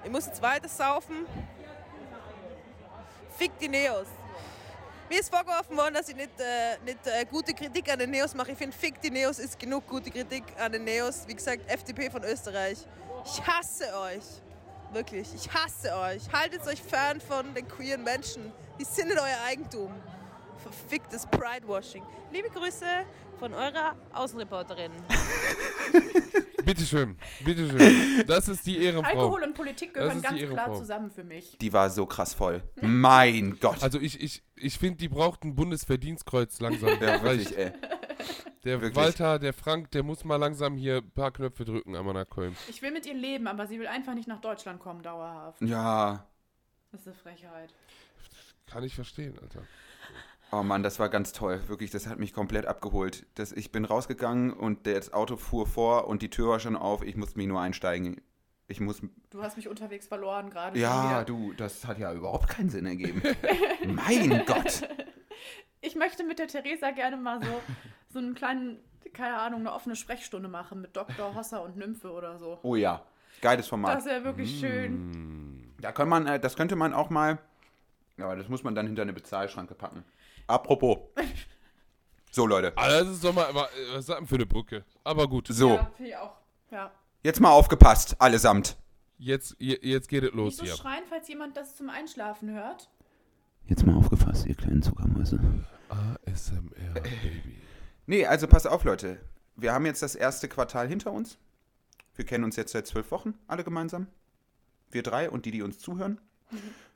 ich 0.04 0.10
muss 0.10 0.26
jetzt 0.26 0.42
weiter 0.42 0.68
saufen. 0.68 1.26
Fick 3.36 3.56
die 3.58 3.68
Neos. 3.68 4.06
Mir 5.08 5.20
ist 5.20 5.30
vorgeworfen 5.30 5.76
worden, 5.76 5.94
dass 5.94 6.08
ich 6.08 6.16
nicht, 6.16 6.38
äh, 6.38 6.76
nicht 6.84 6.98
äh, 7.06 7.24
gute 7.24 7.54
Kritik 7.54 7.90
an 7.90 7.98
den 7.98 8.10
Neos 8.10 8.34
mache. 8.34 8.52
Ich 8.52 8.58
finde, 8.58 8.76
Fick 8.76 9.00
die 9.00 9.10
Neos 9.10 9.38
ist 9.38 9.58
genug 9.58 9.86
gute 9.86 10.10
Kritik 10.10 10.44
an 10.58 10.72
den 10.72 10.84
Neos. 10.84 11.24
Wie 11.26 11.34
gesagt, 11.34 11.62
FDP 11.70 12.10
von 12.10 12.22
Österreich. 12.24 12.78
Ich 13.24 13.46
hasse 13.46 13.86
euch. 13.96 14.24
Wirklich, 14.92 15.34
ich 15.34 15.50
hasse 15.52 15.94
euch. 15.94 16.22
Haltet 16.32 16.66
euch 16.66 16.82
fern 16.82 17.20
von 17.20 17.54
den 17.54 17.66
queeren 17.66 18.02
Menschen. 18.04 18.52
Die 18.78 18.84
sind 18.84 19.08
nicht 19.08 19.18
euer 19.18 19.38
Eigentum. 19.46 19.92
Verficktes 20.58 21.26
Pride-Washing. 21.26 22.02
Liebe 22.32 22.48
Grüße 22.50 22.86
von 23.38 23.54
eurer 23.54 23.94
Außenreporterin. 24.12 24.92
Bitteschön, 26.64 27.16
bitteschön. 27.46 28.26
Das 28.26 28.46
ist 28.46 28.66
die 28.66 28.76
Ehrenfrau. 28.76 29.08
Alkohol 29.08 29.42
und 29.44 29.54
Politik 29.54 29.94
gehören 29.94 30.20
ganz 30.20 30.38
klar 30.38 30.74
zusammen 30.74 31.10
für 31.10 31.24
mich. 31.24 31.56
Die 31.56 31.72
war 31.72 31.88
so 31.88 32.04
krass 32.04 32.34
voll. 32.34 32.62
Mein 32.82 33.58
Gott. 33.58 33.82
Also 33.82 33.98
ich, 33.98 34.20
ich, 34.20 34.42
ich 34.54 34.78
finde, 34.78 34.98
die 34.98 35.08
braucht 35.08 35.44
ein 35.44 35.54
Bundesverdienstkreuz 35.54 36.60
langsam. 36.60 36.90
ja, 37.00 37.22
wirklich, 37.22 37.56
ey. 37.56 37.72
Der 38.64 38.82
wirklich. 38.82 38.96
Walter, 38.96 39.38
der 39.38 39.54
Frank, 39.54 39.92
der 39.92 40.02
muss 40.02 40.24
mal 40.24 40.36
langsam 40.36 40.76
hier 40.76 40.98
ein 40.98 41.10
paar 41.10 41.30
Knöpfe 41.30 41.64
drücken 41.64 41.96
am 41.96 42.28
Köln. 42.28 42.54
Ich 42.68 42.82
will 42.82 42.90
mit 42.90 43.06
ihr 43.06 43.14
leben, 43.14 43.46
aber 43.46 43.66
sie 43.66 43.78
will 43.78 43.86
einfach 43.86 44.12
nicht 44.12 44.28
nach 44.28 44.42
Deutschland 44.42 44.78
kommen, 44.78 45.02
dauerhaft. 45.02 45.62
Ja. 45.62 46.26
Das 46.92 47.00
ist 47.00 47.06
eine 47.06 47.16
Frechheit. 47.16 47.72
Kann 48.66 48.84
ich 48.84 48.94
verstehen, 48.94 49.38
Alter. 49.40 49.62
Oh 50.50 50.62
Mann, 50.62 50.82
das 50.82 50.98
war 50.98 51.08
ganz 51.10 51.32
toll. 51.32 51.60
Wirklich, 51.66 51.90
das 51.90 52.06
hat 52.06 52.18
mich 52.18 52.32
komplett 52.32 52.66
abgeholt. 52.66 53.26
Das, 53.34 53.52
ich 53.52 53.70
bin 53.70 53.84
rausgegangen 53.84 54.52
und 54.52 54.86
das 54.86 55.12
Auto 55.12 55.36
fuhr 55.36 55.66
vor 55.66 56.08
und 56.08 56.22
die 56.22 56.30
Tür 56.30 56.48
war 56.48 56.60
schon 56.60 56.74
auf. 56.76 57.02
Ich 57.02 57.16
musste 57.16 57.36
mich 57.38 57.46
nur 57.46 57.60
einsteigen. 57.60 58.20
Ich 58.66 58.80
muss. 58.80 59.02
Du 59.30 59.42
hast 59.42 59.56
mich 59.56 59.68
unterwegs 59.68 60.06
verloren 60.08 60.50
gerade. 60.50 60.78
Ja, 60.78 61.24
du, 61.24 61.52
das 61.54 61.86
hat 61.86 61.98
ja 61.98 62.12
überhaupt 62.14 62.48
keinen 62.48 62.70
Sinn 62.70 62.86
ergeben. 62.86 63.22
mein 63.86 64.44
Gott. 64.46 64.88
Ich 65.80 65.94
möchte 65.94 66.24
mit 66.24 66.40
der 66.40 66.48
Theresa 66.48 66.90
gerne 66.90 67.16
mal 67.16 67.40
so, 67.40 67.60
so 68.12 68.18
einen 68.18 68.34
kleinen, 68.34 68.80
keine 69.12 69.38
Ahnung, 69.38 69.60
eine 69.60 69.72
offene 69.72 69.94
Sprechstunde 69.94 70.48
machen 70.48 70.80
mit 70.82 70.96
Dr. 70.96 71.36
Hosser 71.36 71.62
und 71.62 71.76
Nymphe 71.76 72.10
oder 72.10 72.36
so. 72.36 72.58
Oh 72.64 72.74
ja. 72.74 73.04
Geiles 73.40 73.68
Format. 73.68 73.96
Das 73.98 74.04
wäre 74.04 74.24
wirklich 74.24 74.56
Mm. 74.56 74.60
schön. 74.60 75.72
Da 75.80 75.92
kann 75.92 76.08
man, 76.08 76.26
äh, 76.26 76.40
das 76.40 76.56
könnte 76.56 76.74
man 76.74 76.92
auch 76.92 77.10
mal. 77.10 77.38
Aber 78.18 78.34
das 78.34 78.48
muss 78.48 78.64
man 78.64 78.74
dann 78.74 78.86
hinter 78.88 79.02
eine 79.02 79.12
Bezahlschranke 79.12 79.76
packen. 79.76 80.02
Apropos. 80.48 80.98
So, 82.30 82.46
Leute. 82.46 82.72
Ah, 82.76 82.88
das 82.88 83.08
ist 83.08 83.24
doch 83.24 83.32
mal, 83.34 83.46
aber, 83.46 83.66
äh, 83.72 83.92
was 83.92 84.00
ist 84.00 84.08
das 84.08 84.18
denn 84.18 84.26
für 84.26 84.34
eine 84.34 84.46
Brücke? 84.46 84.84
Aber 85.04 85.28
gut, 85.28 85.48
So, 85.48 85.70
Ja, 85.74 85.90
ich 85.98 86.16
auch. 86.16 86.36
Ja. 86.70 86.90
jetzt 87.22 87.40
mal 87.40 87.50
aufgepasst, 87.50 88.16
allesamt. 88.20 88.76
jetzt, 89.18 89.56
je- 89.58 89.78
jetzt 89.82 90.08
geht 90.08 90.22
es 90.24 90.30
Nicht 90.30 90.36
los 90.36 90.56
so 90.58 90.64
hier. 90.64 90.74
schreien, 90.76 91.04
falls 91.08 91.28
jemand 91.28 91.56
das 91.56 91.76
zum 91.76 91.88
Einschlafen 91.90 92.50
hört. 92.50 92.90
Jetzt 93.66 93.84
mal 93.86 93.94
aufgepasst, 93.96 94.46
ihr 94.46 94.54
kleinen 94.54 94.82
Zuckermäuse. 94.82 95.38
ASMR, 95.88 97.00
Baby. 97.00 97.56
Nee, 98.06 98.26
also 98.26 98.46
pass 98.46 98.66
auf, 98.66 98.84
Leute. 98.84 99.20
Wir 99.56 99.72
haben 99.72 99.86
jetzt 99.86 100.02
das 100.02 100.14
erste 100.14 100.48
Quartal 100.48 100.86
hinter 100.88 101.12
uns. 101.12 101.38
Wir 102.14 102.24
kennen 102.24 102.44
uns 102.44 102.56
jetzt 102.56 102.72
seit 102.72 102.86
zwölf 102.86 103.10
Wochen, 103.10 103.34
alle 103.46 103.64
gemeinsam. 103.64 104.06
Wir 104.90 105.02
drei 105.02 105.28
und 105.30 105.44
die, 105.46 105.50
die 105.50 105.62
uns 105.62 105.78
zuhören. 105.78 106.20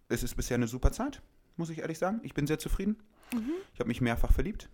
Es 0.09 0.23
ist 0.23 0.35
bisher 0.37 0.55
eine 0.57 0.69
super 0.69 0.93
Zeit, 0.93 1.21
muss 1.57 1.71
ich 1.71 1.79
ehrlich 1.81 1.99
sagen. 1.99 2.21
Ich 2.23 2.35
bin 2.35 2.47
sehr 2.47 2.59
zufrieden. 2.59 3.03
Ich 3.75 3.81
habe 3.81 3.89
mich 3.89 4.01
mehrfach 4.01 4.33
verliebt. 4.33 4.69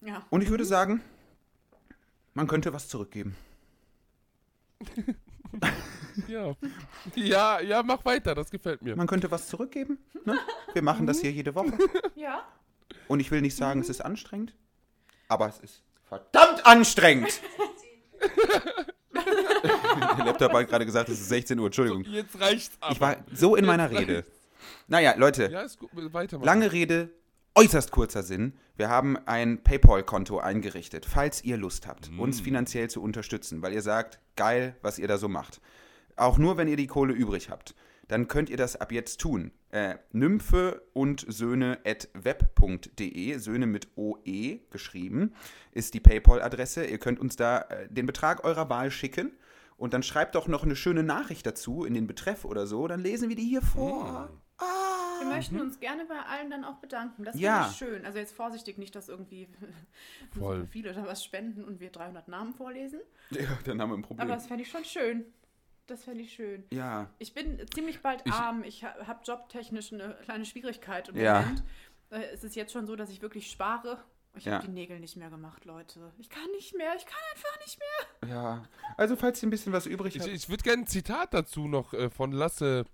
Ja. 0.00 0.24
Und 0.30 0.42
ich 0.42 0.50
würde 0.50 0.64
sagen, 0.64 1.02
man 2.34 2.46
könnte 2.46 2.72
was 2.72 2.88
zurückgeben. 2.88 3.36
Ja. 6.26 6.56
ja, 7.14 7.60
ja, 7.60 7.82
mach 7.84 8.04
weiter, 8.04 8.34
das 8.34 8.50
gefällt 8.50 8.82
mir. 8.82 8.96
Man 8.96 9.06
könnte 9.06 9.30
was 9.30 9.46
zurückgeben. 9.46 9.98
Ne? 10.24 10.36
Wir 10.72 10.82
machen 10.82 11.06
das 11.06 11.20
hier 11.20 11.30
jede 11.30 11.54
Woche. 11.54 11.72
Ja. 12.16 12.42
Und 13.06 13.20
ich 13.20 13.30
will 13.30 13.40
nicht 13.40 13.56
sagen, 13.56 13.80
es 13.80 13.88
ist 13.88 14.00
anstrengend, 14.00 14.52
aber 15.28 15.48
es 15.48 15.60
ist 15.60 15.82
verdammt 16.08 16.66
anstrengend. 16.66 17.40
Der 19.14 20.24
Laptop 20.24 20.52
hat 20.52 20.68
gerade 20.68 20.84
gesagt, 20.84 21.08
es 21.08 21.20
ist 21.20 21.28
16 21.28 21.58
Uhr, 21.58 21.66
Entschuldigung. 21.66 22.02
Jetzt 22.04 22.40
reicht's 22.40 22.76
aber. 22.80 22.92
Ich 22.92 23.00
war 23.00 23.16
so 23.32 23.54
in 23.56 23.64
meiner 23.64 23.90
Rede. 23.90 24.24
Naja, 24.86 25.14
Leute, 25.16 25.50
Ja, 25.50 25.62
ist 25.62 25.78
gut, 25.78 25.90
weiter. 26.12 26.38
lange 26.40 26.72
Rede, 26.72 27.10
äußerst 27.54 27.90
kurzer 27.90 28.22
Sinn. 28.22 28.54
Wir 28.76 28.88
haben 28.88 29.16
ein 29.26 29.62
PayPal-Konto 29.62 30.38
eingerichtet, 30.38 31.04
falls 31.04 31.42
ihr 31.44 31.56
Lust 31.56 31.86
habt, 31.86 32.10
uns 32.16 32.40
finanziell 32.40 32.88
zu 32.88 33.02
unterstützen, 33.02 33.62
weil 33.62 33.72
ihr 33.72 33.82
sagt, 33.82 34.20
geil, 34.36 34.76
was 34.82 34.98
ihr 34.98 35.08
da 35.08 35.18
so 35.18 35.28
macht. 35.28 35.60
Auch 36.16 36.38
nur, 36.38 36.56
wenn 36.56 36.68
ihr 36.68 36.76
die 36.76 36.86
Kohle 36.86 37.12
übrig 37.12 37.50
habt. 37.50 37.74
Dann 38.06 38.26
könnt 38.26 38.48
ihr 38.48 38.56
das 38.56 38.76
ab 38.76 38.90
jetzt 38.90 39.20
tun. 39.20 39.50
Äh, 39.70 39.96
Nymphe 40.12 40.80
und 40.94 41.26
Söhne 41.28 41.78
at 41.84 42.08
web.de, 42.14 43.36
Söhne 43.38 43.66
mit 43.66 43.88
OE 43.96 44.60
geschrieben, 44.70 45.34
ist 45.72 45.92
die 45.92 46.00
PayPal-Adresse. 46.00 46.86
Ihr 46.86 46.98
könnt 46.98 47.20
uns 47.20 47.36
da 47.36 47.60
äh, 47.62 47.86
den 47.90 48.06
Betrag 48.06 48.44
eurer 48.44 48.70
Wahl 48.70 48.90
schicken 48.90 49.32
und 49.76 49.92
dann 49.92 50.02
schreibt 50.02 50.36
doch 50.36 50.48
noch 50.48 50.64
eine 50.64 50.74
schöne 50.74 51.02
Nachricht 51.02 51.44
dazu 51.46 51.84
in 51.84 51.92
den 51.94 52.06
Betreff 52.06 52.44
oder 52.46 52.66
so. 52.66 52.88
Dann 52.88 53.00
lesen 53.00 53.28
wir 53.28 53.36
die 53.36 53.44
hier 53.46 53.62
vor. 53.62 54.30
Wir 55.20 55.26
möchten 55.28 55.60
uns 55.60 55.80
gerne 55.80 56.04
bei 56.06 56.18
allen 56.20 56.50
dann 56.50 56.64
auch 56.64 56.76
bedanken. 56.76 57.24
Das 57.24 57.34
Mhm. 57.34 57.40
Ja. 57.40 57.56
finde 57.64 57.70
ich 57.72 57.78
schön. 57.78 58.06
Also 58.06 58.18
jetzt 58.18 58.34
vorsichtig, 58.34 58.78
nicht, 58.78 58.94
dass 58.94 59.08
irgendwie 59.08 59.48
Voll. 60.38 60.66
viele 60.70 60.92
da 60.92 61.06
was 61.06 61.24
spenden 61.24 61.64
und 61.64 61.80
wir 61.80 61.90
300 61.90 62.28
Namen 62.28 62.52
vorlesen. 62.54 63.00
Ja, 63.30 63.46
dann 63.64 63.80
haben 63.80 63.90
wir 63.90 63.96
ein 63.96 64.02
Problem. 64.02 64.26
Aber 64.26 64.34
das 64.34 64.46
fände 64.46 64.62
ich 64.62 64.70
schon 64.70 64.84
schön. 64.84 65.24
Das 65.86 66.04
fände 66.04 66.22
ich 66.22 66.32
schön. 66.34 66.64
ja. 66.70 67.08
Ich 67.18 67.32
bin 67.32 67.58
ziemlich 67.74 68.02
bald 68.02 68.22
Ich- 68.26 68.32
arm. 68.32 68.62
Ich 68.62 68.84
ha 68.84 68.94
habe 69.06 69.20
jobtechnisch 69.24 69.92
eine 69.92 70.14
kleine 70.24 70.44
Schwierigkeit 70.44 71.08
im 71.08 71.16
Ja. 71.16 71.40
Moment. 71.40 71.62
Äh, 72.10 72.20
Es 72.34 72.44
ist 72.44 72.56
jetzt 72.56 72.72
schon 72.72 72.86
so, 72.86 72.94
dass 72.96 73.08
ich 73.10 73.22
wirklich 73.22 73.50
spare. 73.50 74.02
Ich 74.34 74.44
Ja. 74.44 74.56
habe 74.56 74.66
die 74.66 74.70
Nägel 74.72 75.00
nicht 75.00 75.16
mehr 75.16 75.30
gemacht, 75.30 75.64
Leute. 75.64 76.12
Ich 76.18 76.28
kann 76.28 76.48
nicht 76.52 76.76
mehr. 76.76 76.94
Ich 76.96 77.06
kann 77.06 77.18
einfach 77.34 77.58
nicht 77.66 77.78
mehr. 77.78 78.30
Ja, 78.36 78.64
also 78.98 79.16
falls 79.16 79.42
ihr 79.42 79.46
ein 79.48 79.50
bisschen 79.50 79.72
was 79.72 79.86
übrig 79.86 80.14
Ich, 80.16 80.22
habt. 80.22 80.30
ich 80.30 80.48
würde 80.50 80.62
gerne 80.62 80.82
ein 80.82 80.86
Zitat 80.86 81.32
dazu 81.34 81.66
noch 81.66 81.94
äh, 81.94 82.10
von 82.10 82.32
Lasse 82.32 82.84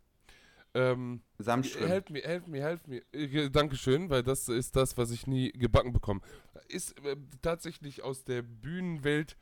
Ähm, 0.74 1.22
Samtschwimmen. 1.38 1.88
helft 1.88 2.10
mir, 2.10 2.22
helft 2.22 2.48
mir, 2.48 2.62
helft 2.62 2.88
mir. 2.88 3.02
Äh, 3.12 3.48
Dankeschön, 3.50 4.10
weil 4.10 4.22
das 4.22 4.48
ist 4.48 4.74
das, 4.74 4.96
was 4.98 5.10
ich 5.12 5.26
nie 5.26 5.52
gebacken 5.52 5.92
bekomme. 5.92 6.20
Ist 6.68 6.98
äh, 7.04 7.16
tatsächlich 7.42 8.02
aus 8.02 8.24
der 8.24 8.42
Bühnenwelt, 8.42 9.36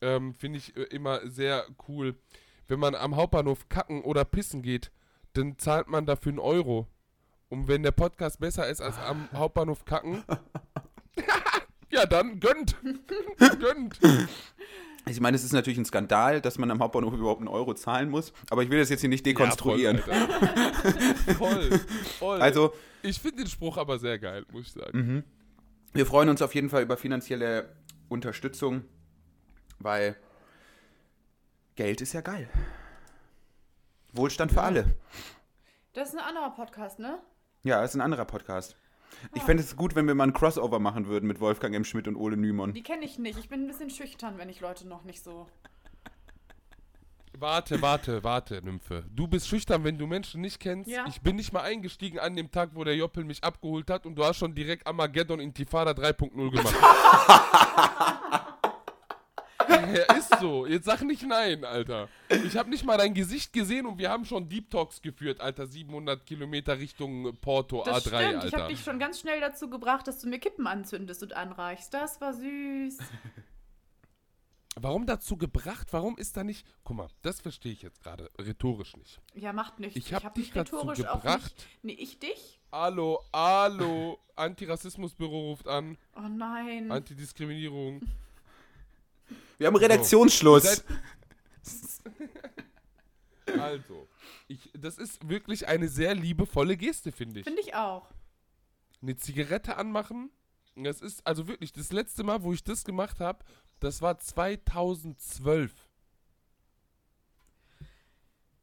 ähm, 0.00 0.34
finde 0.34 0.58
ich 0.58 0.76
äh, 0.76 0.82
immer 0.84 1.28
sehr 1.28 1.66
cool. 1.88 2.16
Wenn 2.68 2.78
man 2.78 2.94
am 2.94 3.16
Hauptbahnhof 3.16 3.68
kacken 3.68 4.02
oder 4.02 4.24
pissen 4.24 4.62
geht, 4.62 4.92
dann 5.32 5.58
zahlt 5.58 5.88
man 5.88 6.06
dafür 6.06 6.30
einen 6.30 6.38
Euro. 6.38 6.86
Und 7.48 7.68
wenn 7.68 7.82
der 7.82 7.90
Podcast 7.90 8.38
besser 8.40 8.68
ist 8.68 8.80
als 8.80 8.98
am 8.98 9.28
Hauptbahnhof 9.32 9.84
kacken, 9.84 10.22
ja, 11.90 12.06
dann 12.06 12.40
gönnt. 12.40 12.76
gönnt. 13.38 14.00
Ich 15.06 15.20
meine, 15.20 15.36
es 15.36 15.42
ist 15.42 15.52
natürlich 15.52 15.78
ein 15.78 15.84
Skandal, 15.84 16.40
dass 16.40 16.58
man 16.58 16.70
am 16.70 16.80
Hauptbahnhof 16.80 17.12
überhaupt 17.12 17.40
einen 17.40 17.48
Euro 17.48 17.74
zahlen 17.74 18.08
muss, 18.08 18.32
aber 18.50 18.62
ich 18.62 18.70
will 18.70 18.78
das 18.78 18.88
jetzt 18.88 19.00
hier 19.00 19.08
nicht 19.08 19.26
dekonstruieren. 19.26 20.00
Ja, 20.06 21.34
voll, 21.34 21.34
voll, 21.36 21.80
voll. 22.18 22.40
also, 22.40 22.72
ich 23.02 23.18
finde 23.18 23.38
den 23.38 23.48
Spruch 23.48 23.78
aber 23.78 23.98
sehr 23.98 24.18
geil, 24.18 24.46
muss 24.52 24.66
ich 24.66 24.72
sagen. 24.72 24.98
mhm. 24.98 25.24
wir 25.92 26.06
freuen 26.06 26.28
uns 26.28 26.40
auf 26.40 26.54
jeden 26.54 26.70
Fall 26.70 26.82
über 26.82 26.96
finanzielle 26.96 27.74
Unterstützung, 28.08 28.84
weil 29.80 30.16
Geld 31.74 32.00
ist 32.00 32.12
ja 32.12 32.20
geil. 32.20 32.48
Wohlstand 34.12 34.52
für 34.52 34.62
alle. 34.62 34.94
Das 35.94 36.10
ist 36.10 36.14
ein 36.14 36.24
anderer 36.24 36.50
Podcast, 36.50 36.98
ne? 36.98 37.18
Ja, 37.64 37.82
ist 37.82 37.94
ein 37.94 38.00
anderer 38.00 38.24
Podcast. 38.24 38.76
Ich 39.34 39.42
fände 39.42 39.62
es 39.62 39.76
gut, 39.76 39.94
wenn 39.94 40.06
wir 40.06 40.14
mal 40.14 40.24
ein 40.24 40.32
Crossover 40.32 40.78
machen 40.78 41.06
würden 41.06 41.26
mit 41.26 41.40
Wolfgang 41.40 41.74
M. 41.74 41.84
Schmidt 41.84 42.08
und 42.08 42.16
Ole 42.16 42.36
Nymon. 42.36 42.72
Die 42.72 42.82
kenne 42.82 43.04
ich 43.04 43.18
nicht. 43.18 43.38
Ich 43.38 43.48
bin 43.48 43.62
ein 43.62 43.66
bisschen 43.66 43.90
schüchtern, 43.90 44.38
wenn 44.38 44.48
ich 44.48 44.60
Leute 44.60 44.86
noch 44.86 45.04
nicht 45.04 45.22
so. 45.22 45.46
Warte, 47.38 47.80
warte, 47.82 48.22
warte, 48.22 48.62
Nymphe. 48.62 49.04
Du 49.10 49.26
bist 49.26 49.48
schüchtern, 49.48 49.82
wenn 49.84 49.98
du 49.98 50.06
Menschen 50.06 50.40
nicht 50.42 50.60
kennst. 50.60 50.88
Ja. 50.88 51.06
Ich 51.08 51.22
bin 51.22 51.36
nicht 51.36 51.52
mal 51.52 51.62
eingestiegen 51.62 52.18
an 52.18 52.36
dem 52.36 52.50
Tag, 52.50 52.70
wo 52.74 52.84
der 52.84 52.94
Joppel 52.94 53.24
mich 53.24 53.42
abgeholt 53.42 53.90
hat 53.90 54.06
und 54.06 54.14
du 54.14 54.24
hast 54.24 54.36
schon 54.36 54.54
direkt 54.54 54.86
Armageddon 54.86 55.40
Intifada 55.40 55.90
3.0 55.92 56.50
gemacht. 56.50 56.76
ja, 59.86 60.14
ist 60.16 60.38
so. 60.40 60.66
Jetzt 60.66 60.84
sag 60.84 61.02
nicht 61.02 61.26
nein, 61.26 61.64
Alter. 61.64 62.08
Ich 62.28 62.56
habe 62.56 62.70
nicht 62.70 62.84
mal 62.84 62.98
dein 62.98 63.14
Gesicht 63.14 63.52
gesehen 63.52 63.86
und 63.86 63.98
wir 63.98 64.10
haben 64.10 64.24
schon 64.24 64.48
Deep 64.48 64.70
Talks 64.70 65.00
geführt, 65.02 65.40
Alter. 65.40 65.66
700 65.66 66.24
Kilometer 66.26 66.78
Richtung 66.78 67.36
Porto 67.40 67.82
Das 67.84 68.06
A3, 68.06 68.08
stimmt. 68.08 68.44
Ich 68.44 68.44
Alter. 68.44 68.58
habe 68.58 68.72
dich 68.72 68.82
schon 68.82 68.98
ganz 68.98 69.20
schnell 69.20 69.40
dazu 69.40 69.68
gebracht, 69.68 70.06
dass 70.06 70.20
du 70.20 70.28
mir 70.28 70.38
Kippen 70.38 70.66
anzündest 70.66 71.22
und 71.22 71.34
anreichst. 71.34 71.92
Das 71.94 72.20
war 72.20 72.34
süß. 72.34 72.98
Warum 74.74 75.04
dazu 75.04 75.36
gebracht? 75.36 75.88
Warum 75.90 76.16
ist 76.16 76.36
da 76.36 76.44
nicht. 76.44 76.66
Guck 76.82 76.96
mal, 76.96 77.08
das 77.20 77.40
verstehe 77.40 77.72
ich 77.72 77.82
jetzt 77.82 78.02
gerade 78.02 78.30
rhetorisch 78.40 78.96
nicht. 78.96 79.20
Ja, 79.34 79.52
macht 79.52 79.78
nichts. 79.78 79.96
Ich 79.96 80.14
hab 80.14 80.24
hab 80.24 80.34
dich 80.34 80.46
mich 80.46 80.54
dazu 80.54 80.76
rhetorisch 80.76 81.04
auch 81.06 81.20
gebracht. 81.20 81.54
Nicht, 81.82 81.98
nee, 81.98 82.02
ich 82.02 82.18
dich? 82.18 82.58
Hallo, 82.72 83.22
hallo. 83.34 84.18
Antirassismusbüro 84.34 85.50
ruft 85.50 85.68
an. 85.68 85.98
Oh 86.16 86.28
nein. 86.28 86.90
Antidiskriminierung. 86.90 88.00
Wir 89.62 89.68
haben 89.68 89.76
Redaktionsschluss. 89.76 90.62
Seid- 90.64 90.84
Also, 93.58 94.08
ich, 94.48 94.70
das 94.74 94.98
ist 94.98 95.28
wirklich 95.28 95.68
eine 95.68 95.88
sehr 95.88 96.14
liebevolle 96.14 96.76
Geste, 96.76 97.12
finde 97.12 97.40
ich. 97.40 97.44
Finde 97.44 97.60
ich 97.60 97.74
auch. 97.74 98.08
Eine 99.02 99.16
Zigarette 99.16 99.76
anmachen. 99.76 100.30
Das 100.74 101.00
ist, 101.02 101.26
also 101.26 101.46
wirklich, 101.48 101.72
das 101.72 101.92
letzte 101.92 102.24
Mal, 102.24 102.42
wo 102.42 102.52
ich 102.52 102.64
das 102.64 102.84
gemacht 102.84 103.20
habe, 103.20 103.44
das 103.78 104.00
war 104.00 104.18
2012. 104.18 105.72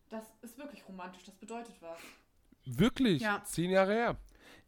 Das 0.09 0.25
ist 0.41 0.57
wirklich 0.57 0.85
romantisch. 0.87 1.23
Das 1.23 1.35
bedeutet 1.35 1.75
was. 1.81 1.99
Wirklich, 2.65 3.21
Ja. 3.21 3.43
zehn 3.43 3.69
Jahre 3.69 3.93
her. 3.93 4.17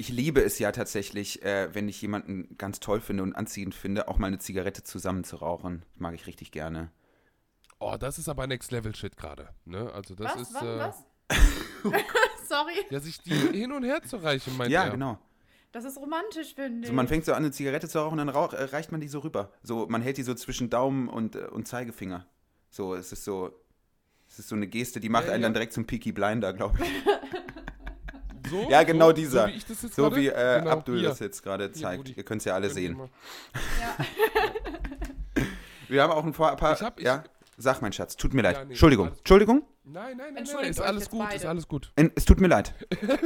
Ich 0.02 0.10
liebe 0.10 0.42
es 0.42 0.58
ja 0.58 0.72
tatsächlich, 0.72 1.44
äh, 1.44 1.70
wenn 1.76 1.88
ich 1.88 2.02
jemanden 2.02 2.58
ganz 2.58 2.80
toll 2.80 3.02
finde 3.02 3.22
und 3.22 3.36
anziehend 3.36 3.76
finde, 3.76 4.08
auch 4.08 4.18
mal 4.18 4.26
eine 4.26 4.40
Zigarette 4.40 4.84
zusammen 4.84 5.24
zu 5.24 5.36
rauchen. 5.36 5.86
Mag 5.96 6.16
ich 6.16 6.26
richtig 6.26 6.52
gerne. 6.52 6.90
Oh, 7.80 7.96
das 8.00 8.18
ist 8.18 8.28
aber 8.28 8.48
Next 8.48 8.72
Level 8.72 8.96
Shit 8.96 9.16
gerade. 9.16 9.50
Ne? 9.64 9.92
Also 9.94 10.16
das 10.16 10.34
was? 10.34 10.42
ist, 10.42 10.54
Wann, 10.56 10.68
äh, 10.68 10.80
was? 10.80 11.04
Sorry. 12.50 12.74
ja, 12.90 13.00
sich 13.00 13.22
die 13.22 13.30
hin 13.30 13.72
und 13.72 13.84
her 13.84 14.02
zu 14.02 14.18
reichen, 14.18 14.58
meint 14.58 14.72
ja, 14.72 14.86
er. 14.86 14.90
genau. 14.90 15.20
Das 15.72 15.86
ist 15.86 15.98
romantisch, 16.00 16.56
finde 16.56 16.80
ich. 16.82 16.88
So, 16.88 16.94
man 16.94 17.08
fängt 17.08 17.24
so 17.24 17.34
an, 17.34 17.44
eine 17.44 17.52
Zigarette 17.52 17.88
zu 17.88 18.00
rauchen, 18.00 18.18
dann 18.18 18.30
rauch, 18.30 18.54
äh, 18.54 18.64
reicht 18.64 18.92
man 18.92 19.02
die 19.02 19.08
so 19.08 19.20
rüber. 19.20 19.52
So, 19.62 19.86
man 19.88 20.02
hält 20.02 20.18
die 20.18 20.24
so 20.24 20.34
zwischen 20.34 20.72
Daumen 20.72 21.10
und, 21.10 21.36
äh, 21.36 21.46
und 21.46 21.68
Zeigefinger. 21.68 22.26
So, 22.72 22.96
es 22.96 23.12
ist 23.12 23.24
so, 23.24 23.52
es 24.28 24.40
ist 24.40 24.50
so 24.50 24.56
eine 24.56 24.66
Geste, 24.66 25.00
die 25.00 25.10
macht 25.10 25.28
Ja, 25.28 25.34
einen 25.34 25.44
ja. 25.44 25.46
dann 25.46 25.54
direkt 25.54 25.74
zum 25.74 25.86
Peaky 25.86 26.12
Blinder, 26.12 26.54
glaube 26.54 26.80
ich. 26.84 26.90
So, 28.52 28.68
Ja, 28.70 28.84
genau 28.84 29.08
so, 29.08 29.14
dieser. 29.14 29.42
So 29.44 29.48
wie 29.48 29.58
ich 29.58 29.66
das 29.66 29.82
jetzt 29.82 29.96
So 29.96 30.04
gerade- 30.04 30.16
wie 30.18 30.28
äh, 30.28 30.60
genau, 30.60 30.72
Abdul 30.72 31.00
hier. 31.00 31.10
das 31.10 31.20
jetzt 31.20 31.42
gerade 31.42 31.72
Hier, 31.74 31.74
zeigt. 31.84 32.00
Rudi. 32.00 32.14
Ihr 32.18 32.24
könnt 32.24 32.42
es 32.42 32.46
ja 32.46 32.54
alle 32.54 32.68
Könnt 32.68 32.76
sehen. 32.76 33.00
ja. 33.80 34.06
Wir 35.88 36.04
haben 36.04 36.12
auch 36.12 36.24
ein 36.24 36.34
paar. 36.34 36.56
paar 36.56 36.74
Ich 36.76 36.82
hab- 36.82 37.00
ich- 37.00 37.06
ja, 37.06 37.24
sag 37.58 37.82
mein 37.82 37.92
Schatz, 37.94 38.16
tut 38.16 38.34
mir 38.34 38.42
leid. 38.42 38.56
Ja, 38.58 38.64
nee, 38.66 38.72
Entschuldigung. 38.72 39.08
Entschuldigung. 39.18 39.64
Nein, 39.84 40.16
nein, 40.18 40.34
nein, 40.36 40.44
nein, 40.54 40.66
ist 40.70 40.80
alles 40.80 41.10
gut, 41.10 41.22
ist 41.24 41.30
beide. 41.30 41.50
alles 41.50 41.68
gut. 41.68 41.92
En- 41.96 42.12
Es 42.16 42.26
tut 42.26 42.40
mir 42.40 42.48
leid. 42.48 42.74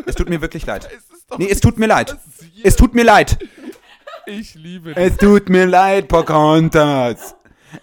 Es 0.06 0.16
tut 0.16 0.30
mir 0.30 0.42
wirklich 0.42 0.66
leid. 0.68 0.86
Ist 0.92 1.12
Nee, 1.38 1.50
es 1.50 1.60
tut 1.60 1.78
mir 1.78 1.88
leid. 1.88 2.08
passiert. 2.18 2.66
Es 2.66 2.76
tut 2.76 2.94
mir 2.96 3.04
leid. 3.04 3.38
Ich 4.28 4.56
liebe 4.56 4.94
dich. 4.94 5.04
Es 5.04 5.18
tut 5.18 5.50
mir 5.50 5.66
leid, 5.66 6.08
Pocahontas. 6.08 7.36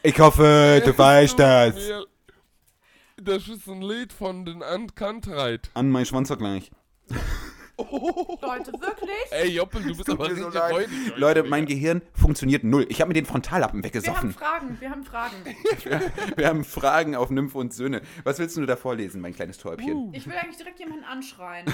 Ich 0.02 0.18
hoffe, 0.18 0.80
du 0.84 0.90
Es 0.90 0.98
weißt 0.98 1.38
das. 1.38 1.74
Das 3.18 3.46
ist 3.46 3.68
ein 3.68 3.82
Lied 3.82 4.12
von 4.12 4.44
den 4.44 4.62
Unkantreit. 4.62 5.70
An 5.74 5.90
mein 5.90 6.06
Leute, 7.78 8.72
wirklich? 8.72 9.10
Ey, 9.30 9.48
Joppel, 9.50 9.82
du 9.82 9.96
bist 9.96 10.08
aber 10.08 10.26
so 10.26 10.30
richtig 10.30 10.54
leid. 10.54 10.72
räudig 10.72 10.88
heute, 11.08 11.20
Leute, 11.20 11.42
mein 11.44 11.66
Gehirn 11.66 12.02
funktioniert 12.14 12.64
null. 12.64 12.86
Ich 12.88 13.00
habe 13.00 13.08
mir 13.08 13.14
den 13.14 13.26
Frontallappen 13.26 13.82
Wir 13.82 13.88
haben 13.88 13.94
weggesoffen. 13.94 14.32
Fragen, 14.32 14.76
wir 14.78 14.90
haben 14.90 15.04
Fragen. 15.04 15.34
Wir 16.36 16.46
haben 16.48 16.64
Fragen 16.64 17.16
auf 17.16 17.30
Nymphe 17.30 17.58
und 17.58 17.72
Söhne. 17.72 18.02
Was 18.24 18.38
willst 18.38 18.56
du 18.56 18.66
da 18.66 18.76
vorlesen, 18.76 19.20
mein 19.20 19.34
kleines 19.34 19.58
Täubchen? 19.58 19.92
Uh, 19.92 20.10
Ich 20.14 20.26
will 20.26 20.34
eigentlich 20.34 20.58
direkt 20.58 20.78
jemanden 20.78 21.04
anschreien. 21.04 21.66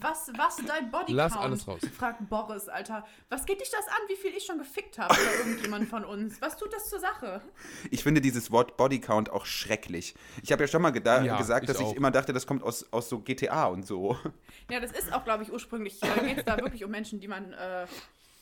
Was, 0.00 0.30
was 0.36 0.56
dein 0.56 0.90
Bodycount? 0.90 1.10
Lass 1.16 1.36
alles 1.36 1.68
raus. 1.68 1.80
Fragt 1.96 2.28
Boris, 2.28 2.68
Alter. 2.68 3.04
Was 3.28 3.44
geht 3.46 3.60
dich 3.60 3.70
das 3.70 3.86
an, 3.88 4.02
wie 4.08 4.16
viel 4.16 4.32
ich 4.34 4.44
schon 4.44 4.58
gefickt 4.58 4.98
habe 4.98 5.12
oder 5.14 5.34
irgendjemand 5.38 5.88
von 5.88 6.04
uns? 6.04 6.40
Was 6.40 6.56
tut 6.56 6.72
das 6.72 6.88
zur 6.88 7.00
Sache? 7.00 7.40
Ich 7.90 8.02
finde 8.02 8.20
dieses 8.20 8.50
Wort 8.50 8.76
Bodycount 8.76 9.30
auch 9.30 9.44
schrecklich. 9.46 10.14
Ich 10.42 10.52
habe 10.52 10.62
ja 10.64 10.68
schon 10.68 10.82
mal 10.82 10.94
Ja, 10.94 11.36
gesagt, 11.36 11.64
ich 11.64 11.68
dass 11.68 11.80
ich 11.80 11.86
auch. 11.86 11.94
immer 11.94 12.10
dachte, 12.10 12.32
das 12.32 12.46
kommt 12.46 12.62
aus, 12.62 12.92
aus 12.92 13.08
so 13.08 13.20
GTA 13.20 13.66
und 13.66 13.86
so. 13.86 14.16
Ja, 14.70 14.80
das 14.80 14.92
ist 14.92 15.12
auch, 15.12 15.24
glaube 15.24 15.42
ich, 15.42 15.52
ursprünglich, 15.52 16.02
äh, 16.02 16.26
geht 16.26 16.38
es 16.38 16.44
da 16.44 16.56
wirklich 16.56 16.84
um 16.84 16.90
Menschen, 16.90 17.20
die 17.20 17.28
man, 17.28 17.52
äh, 17.52 17.86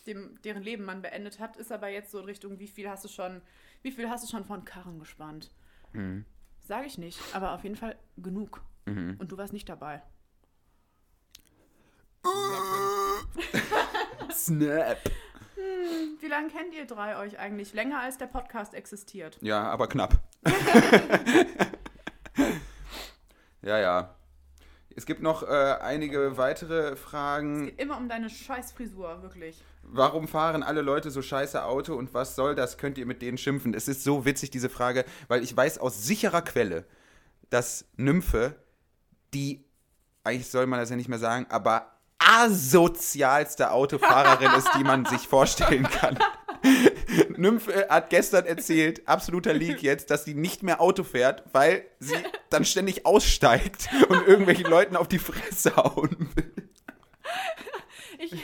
dem, 0.06 0.40
deren 0.42 0.62
Leben 0.62 0.84
man 0.84 1.02
beendet 1.02 1.38
hat, 1.40 1.56
ist 1.56 1.72
aber 1.72 1.88
jetzt 1.88 2.10
so 2.10 2.18
in 2.18 2.24
Richtung, 2.26 2.58
wie 2.58 2.68
viel 2.68 2.88
hast 2.88 3.04
du 3.04 3.08
schon, 3.08 3.40
wie 3.82 3.90
viel 3.90 4.08
hast 4.08 4.24
du 4.24 4.30
schon 4.30 4.44
von 4.44 4.64
Karren 4.64 4.98
gespannt? 4.98 5.50
Mhm. 5.92 6.24
Sage 6.60 6.86
ich 6.86 6.98
nicht, 6.98 7.18
aber 7.32 7.52
auf 7.52 7.64
jeden 7.64 7.76
Fall 7.76 7.96
genug. 8.16 8.60
Mhm. 8.86 9.16
Und 9.18 9.32
du 9.32 9.36
warst 9.38 9.52
nicht 9.52 9.68
dabei. 9.68 10.02
Snap. 14.32 14.98
Wie 16.20 16.26
lange 16.26 16.48
kennt 16.48 16.74
ihr 16.74 16.86
drei 16.86 17.16
euch 17.18 17.38
eigentlich? 17.38 17.72
Länger 17.72 18.00
als 18.00 18.18
der 18.18 18.26
Podcast 18.26 18.74
existiert. 18.74 19.38
Ja, 19.40 19.62
aber 19.64 19.86
knapp. 19.88 20.18
ja, 23.62 23.78
ja. 23.78 24.16
Es 24.96 25.06
gibt 25.06 25.22
noch 25.22 25.42
äh, 25.42 25.76
einige 25.80 26.36
weitere 26.36 26.96
Fragen. 26.96 27.66
Geht 27.66 27.80
immer 27.80 27.96
um 27.96 28.08
deine 28.08 28.28
scheiß 28.28 28.72
Frisur, 28.72 29.22
wirklich. 29.22 29.62
Warum 29.82 30.28
fahren 30.28 30.62
alle 30.62 30.82
Leute 30.82 31.10
so 31.10 31.22
scheiße 31.22 31.64
Auto 31.64 31.94
und 31.94 32.12
was 32.12 32.36
soll 32.36 32.54
das? 32.54 32.76
Könnt 32.76 32.98
ihr 32.98 33.06
mit 33.06 33.22
denen 33.22 33.38
schimpfen? 33.38 33.72
Es 33.72 33.88
ist 33.88 34.04
so 34.04 34.24
witzig, 34.24 34.50
diese 34.50 34.68
Frage, 34.68 35.04
weil 35.28 35.42
ich 35.42 35.56
weiß 35.56 35.78
aus 35.78 36.04
sicherer 36.04 36.42
Quelle, 36.42 36.84
dass 37.50 37.86
Nymphe 37.96 38.56
die, 39.32 39.64
eigentlich 40.24 40.48
soll 40.48 40.66
man 40.66 40.80
das 40.80 40.90
ja 40.90 40.96
nicht 40.96 41.08
mehr 41.08 41.18
sagen, 41.18 41.46
aber 41.50 41.99
asozialste 42.30 43.72
Autofahrerin 43.72 44.52
ist, 44.58 44.70
die 44.78 44.84
man 44.84 45.04
sich 45.04 45.26
vorstellen 45.26 45.84
kann. 45.84 46.18
Nymphe 47.36 47.86
hat 47.88 48.10
gestern 48.10 48.46
erzählt, 48.46 49.06
absoluter 49.08 49.52
Leak 49.52 49.82
jetzt, 49.82 50.10
dass 50.10 50.24
sie 50.24 50.34
nicht 50.34 50.62
mehr 50.62 50.80
Auto 50.80 51.02
fährt, 51.02 51.42
weil 51.52 51.84
sie 51.98 52.16
dann 52.50 52.64
ständig 52.64 53.06
aussteigt 53.06 53.88
und 54.08 54.26
irgendwelchen 54.26 54.66
Leuten 54.66 54.96
auf 54.96 55.08
die 55.08 55.18
Fresse 55.18 55.74
hauen 55.76 56.30
will. 56.34 56.52
Ich, 58.18 58.34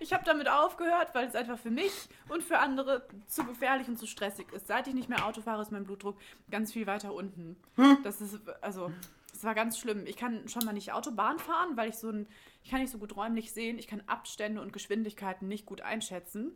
ich 0.00 0.12
habe 0.14 0.24
damit 0.24 0.48
aufgehört, 0.48 1.14
weil 1.14 1.26
es 1.26 1.34
einfach 1.34 1.58
für 1.58 1.70
mich 1.70 1.92
und 2.28 2.42
für 2.42 2.58
andere 2.58 3.06
zu 3.26 3.44
gefährlich 3.44 3.86
und 3.86 3.98
zu 3.98 4.06
stressig 4.06 4.50
ist. 4.52 4.66
Seit 4.66 4.88
ich 4.88 4.94
nicht 4.94 5.10
mehr 5.10 5.26
Auto 5.26 5.42
fahre, 5.42 5.60
ist 5.60 5.70
mein 5.70 5.84
Blutdruck 5.84 6.16
ganz 6.50 6.72
viel 6.72 6.86
weiter 6.86 7.12
unten. 7.12 7.56
Das 8.02 8.22
ist, 8.22 8.38
also, 8.62 8.90
das 9.38 9.44
war 9.44 9.54
ganz 9.54 9.78
schlimm. 9.78 10.04
Ich 10.04 10.16
kann 10.16 10.48
schon 10.48 10.64
mal 10.64 10.72
nicht 10.72 10.90
Autobahn 10.90 11.38
fahren, 11.38 11.76
weil 11.76 11.90
ich 11.90 11.94
so 11.94 12.10
ein, 12.10 12.26
ich 12.64 12.70
kann 12.70 12.80
nicht 12.80 12.90
so 12.90 12.98
gut 12.98 13.14
räumlich 13.14 13.52
sehen. 13.52 13.78
Ich 13.78 13.86
kann 13.86 14.02
Abstände 14.08 14.60
und 14.60 14.72
Geschwindigkeiten 14.72 15.46
nicht 15.46 15.64
gut 15.64 15.80
einschätzen. 15.80 16.50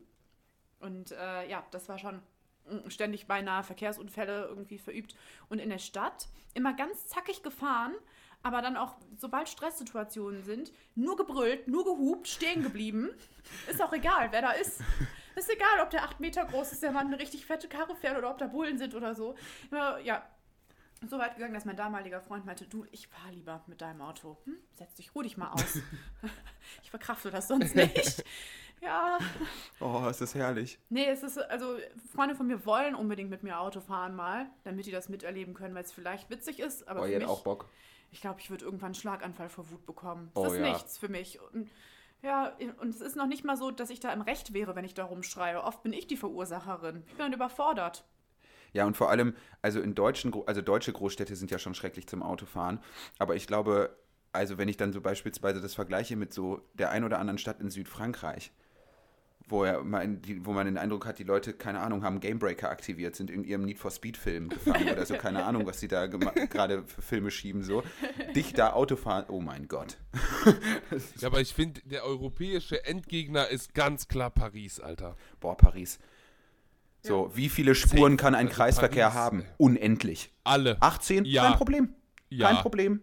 Und 0.81 1.13
äh, 1.13 1.49
ja, 1.49 1.65
das 1.71 1.89
war 1.89 2.01
schon 2.01 2.21
mm, 2.69 2.89
ständig 2.89 3.29
beinahe 3.29 3.63
Verkehrsunfälle 3.63 4.47
irgendwie 4.49 4.79
verübt. 4.79 5.15
Und 5.49 5.61
in 5.61 5.71
der 5.71 5.79
Stadt 5.79 6.27
immer 6.55 6.75
ganz 6.75 7.07
zackig 7.07 7.45
gefahren, 7.45 7.95
aber 8.43 8.63
dann 8.63 8.77
auch, 8.77 8.97
sobald 9.17 9.49
Stresssituationen 9.49 10.43
sind, 10.43 10.73
nur 10.97 11.17
gebrüllt, 11.17 11.69
nur 11.69 11.85
gehupt, 11.85 12.27
stehen 12.27 12.65
geblieben. 12.65 13.11
Ist 13.71 13.81
auch 13.81 13.93
egal, 13.93 14.33
wer 14.33 14.43
da 14.43 14.51
ist. 14.51 14.81
Ist 15.37 15.51
egal, 15.51 15.81
ob 15.83 15.91
der 15.91 16.03
8 16.03 16.19
Meter 16.19 16.45
groß 16.45 16.73
ist, 16.73 16.83
der 16.83 16.91
Mann 16.91 17.07
eine 17.07 17.21
richtig 17.21 17.47
fette 17.47 17.69
Karre 17.69 17.95
fährt 17.95 18.19
oder 18.19 18.29
ob 18.29 18.39
da 18.39 18.49
Bullen 18.49 18.77
sind 18.77 18.97
oder 18.97 19.15
so. 19.15 19.37
Ja. 20.03 20.29
So 21.09 21.19
weit 21.19 21.35
gegangen, 21.35 21.55
dass 21.55 21.65
mein 21.65 21.77
damaliger 21.77 22.21
Freund 22.21 22.45
meinte, 22.47 22.67
du, 22.67 22.87
ich 22.93 23.09
fahr 23.09 23.31
lieber 23.33 23.63
mit 23.67 23.81
deinem 23.81 24.01
Auto. 24.03 24.39
Hm? 24.45 24.57
Setz 24.75 24.95
dich, 24.95 25.15
ruh 25.15 25.23
dich 25.23 25.37
mal 25.37 25.51
aus. 25.51 25.79
ich 26.83 26.91
verkrafte 26.91 27.31
das 27.31 27.49
sonst 27.49 27.75
nicht. 27.75 28.25
Ja. 28.85 29.17
Oh, 29.79 30.09
ist 30.11 30.21
das 30.21 30.35
herrlich. 30.35 30.77
Nee, 30.89 31.07
es 31.07 31.23
ist, 31.23 31.39
also 31.39 31.77
Freunde 32.13 32.35
von 32.35 32.49
mir 32.49 32.67
wollen 32.67 32.97
unbedingt 32.97 33.31
mit 33.31 33.45
mir 33.45 33.61
Auto 33.61 33.81
fahren 33.81 34.17
mal, 34.17 34.51
damit 34.65 34.87
die 34.87 34.91
das 34.91 35.09
miterleben 35.09 35.55
können, 35.55 35.73
weil 35.77 35.85
es 35.85 35.93
vielleicht 35.93 36.31
witzig 36.31 36.59
ist, 36.59 36.89
aber 36.89 36.99
Oh, 36.99 37.03
für 37.05 37.11
ihr 37.11 37.19
mich, 37.19 37.29
hättet 37.29 37.39
auch 37.39 37.45
Bock. 37.45 37.69
ich 38.11 38.21
glaube, 38.21 38.41
ich 38.41 38.51
würde 38.51 38.65
irgendwann 38.65 38.87
einen 38.87 38.95
Schlaganfall 38.97 39.49
vor 39.51 39.71
Wut 39.71 39.87
bekommen. 39.87 40.33
Das 40.35 40.43
Oh, 40.43 40.47
ist 40.53 40.59
ja. 40.59 40.73
nichts 40.73 40.99
für 40.99 41.09
mich. 41.09 41.41
Und, 41.53 41.71
ja, 42.23 42.57
und 42.81 42.89
es 42.89 43.01
ist 43.01 43.15
noch 43.15 43.27
nicht 43.29 43.45
mal 43.45 43.57
so, 43.57 43.71
dass 43.71 43.89
ich 43.89 44.01
da 44.01 44.13
im 44.13 44.21
Recht 44.21 44.53
wäre, 44.53 44.75
wenn 44.75 44.85
ich 44.85 44.95
da 44.95 45.05
rumschreie. 45.05 45.63
Oft 45.63 45.85
bin 45.85 45.93
ich 45.93 46.09
die 46.09 46.17
Verursacherin. 46.17 47.05
Ich 47.07 47.13
bin 47.13 47.19
dann 47.19 47.33
überfordert. 47.33 48.05
Ja, 48.73 48.87
und 48.87 48.97
vor 48.97 49.11
allem, 49.11 49.35
also 49.61 49.81
in 49.81 49.95
deutschen, 49.95 50.33
also 50.47 50.63
deutsche 50.63 50.93
Großstädte 50.93 51.37
sind 51.37 51.51
ja 51.51 51.59
schon 51.59 51.75
schrecklich 51.75 52.07
zum 52.07 52.23
Autofahren. 52.23 52.81
Aber 53.19 53.37
ich 53.37 53.47
glaube, 53.47 53.97
also 54.33 54.59
wenn 54.59 54.69
ich 54.69 54.77
dann 54.77 54.93
so 54.93 55.01
beispielsweise 55.01 55.61
das 55.61 55.75
vergleiche 55.75 56.17
mit 56.17 56.33
so 56.33 56.63
der 56.75 56.91
ein 56.91 57.05
oder 57.05 57.19
anderen 57.19 57.39
Stadt 57.39 57.61
in 57.61 57.71
Südfrankreich, 57.71 58.51
wo, 59.49 59.65
er 59.65 59.83
die, 60.07 60.47
wo 60.47 60.53
man 60.53 60.67
den 60.67 60.79
Eindruck 60.79 61.05
hat, 61.05 61.19
die 61.19 61.25
Leute, 61.25 61.53
keine 61.53 61.81
Ahnung, 61.81 62.03
haben 62.03 62.21
Gamebreaker 62.21 62.71
aktiviert, 62.71 63.17
sind 63.17 63.31
in 63.31 63.45
ihrem 63.45 63.65
Need 63.65 63.79
for 63.79 63.91
Speed-Film 63.91 64.49
gefangen 64.49 64.89
oder 64.89 65.05
so, 65.05 65.15
keine 65.15 65.45
Ahnung, 65.45 65.67
was 65.67 65.81
sie 65.81 65.89
da 65.89 66.07
gerade 66.07 66.85
für 66.85 67.03
Filme 67.03 67.31
schieben, 67.31 67.63
so. 67.63 67.83
Dich 68.35 68.55
da 68.55 68.73
Autofahren, 68.73 69.27
oh 69.29 69.41
mein 69.41 69.69
Gott. 69.69 69.99
Ja, 71.19 71.29
aber 71.29 71.41
ich 71.41 71.55
finde, 71.55 71.81
der 71.85 72.05
europäische 72.05 72.85
Endgegner 72.85 73.49
ist 73.49 73.75
ganz 73.75 74.09
klar 74.09 74.31
Paris, 74.31 74.81
Alter. 74.81 75.17
Boah, 75.41 75.57
Paris. 75.57 75.99
So, 77.05 77.31
wie 77.35 77.49
viele 77.49 77.75
Spuren 77.75 78.17
kann 78.17 78.35
ein 78.35 78.47
Also 78.47 78.57
Kreisverkehr 78.57 79.07
Paris, 79.09 79.19
haben? 79.21 79.45
Unendlich. 79.59 80.33
Alle. 80.45 80.77
18? 80.81 81.25
Ja. 81.25 81.49
Kein 81.49 81.57
Problem. 81.57 81.95
Ja. 82.31 82.49
Kein 82.49 82.57
Problem. 82.63 83.01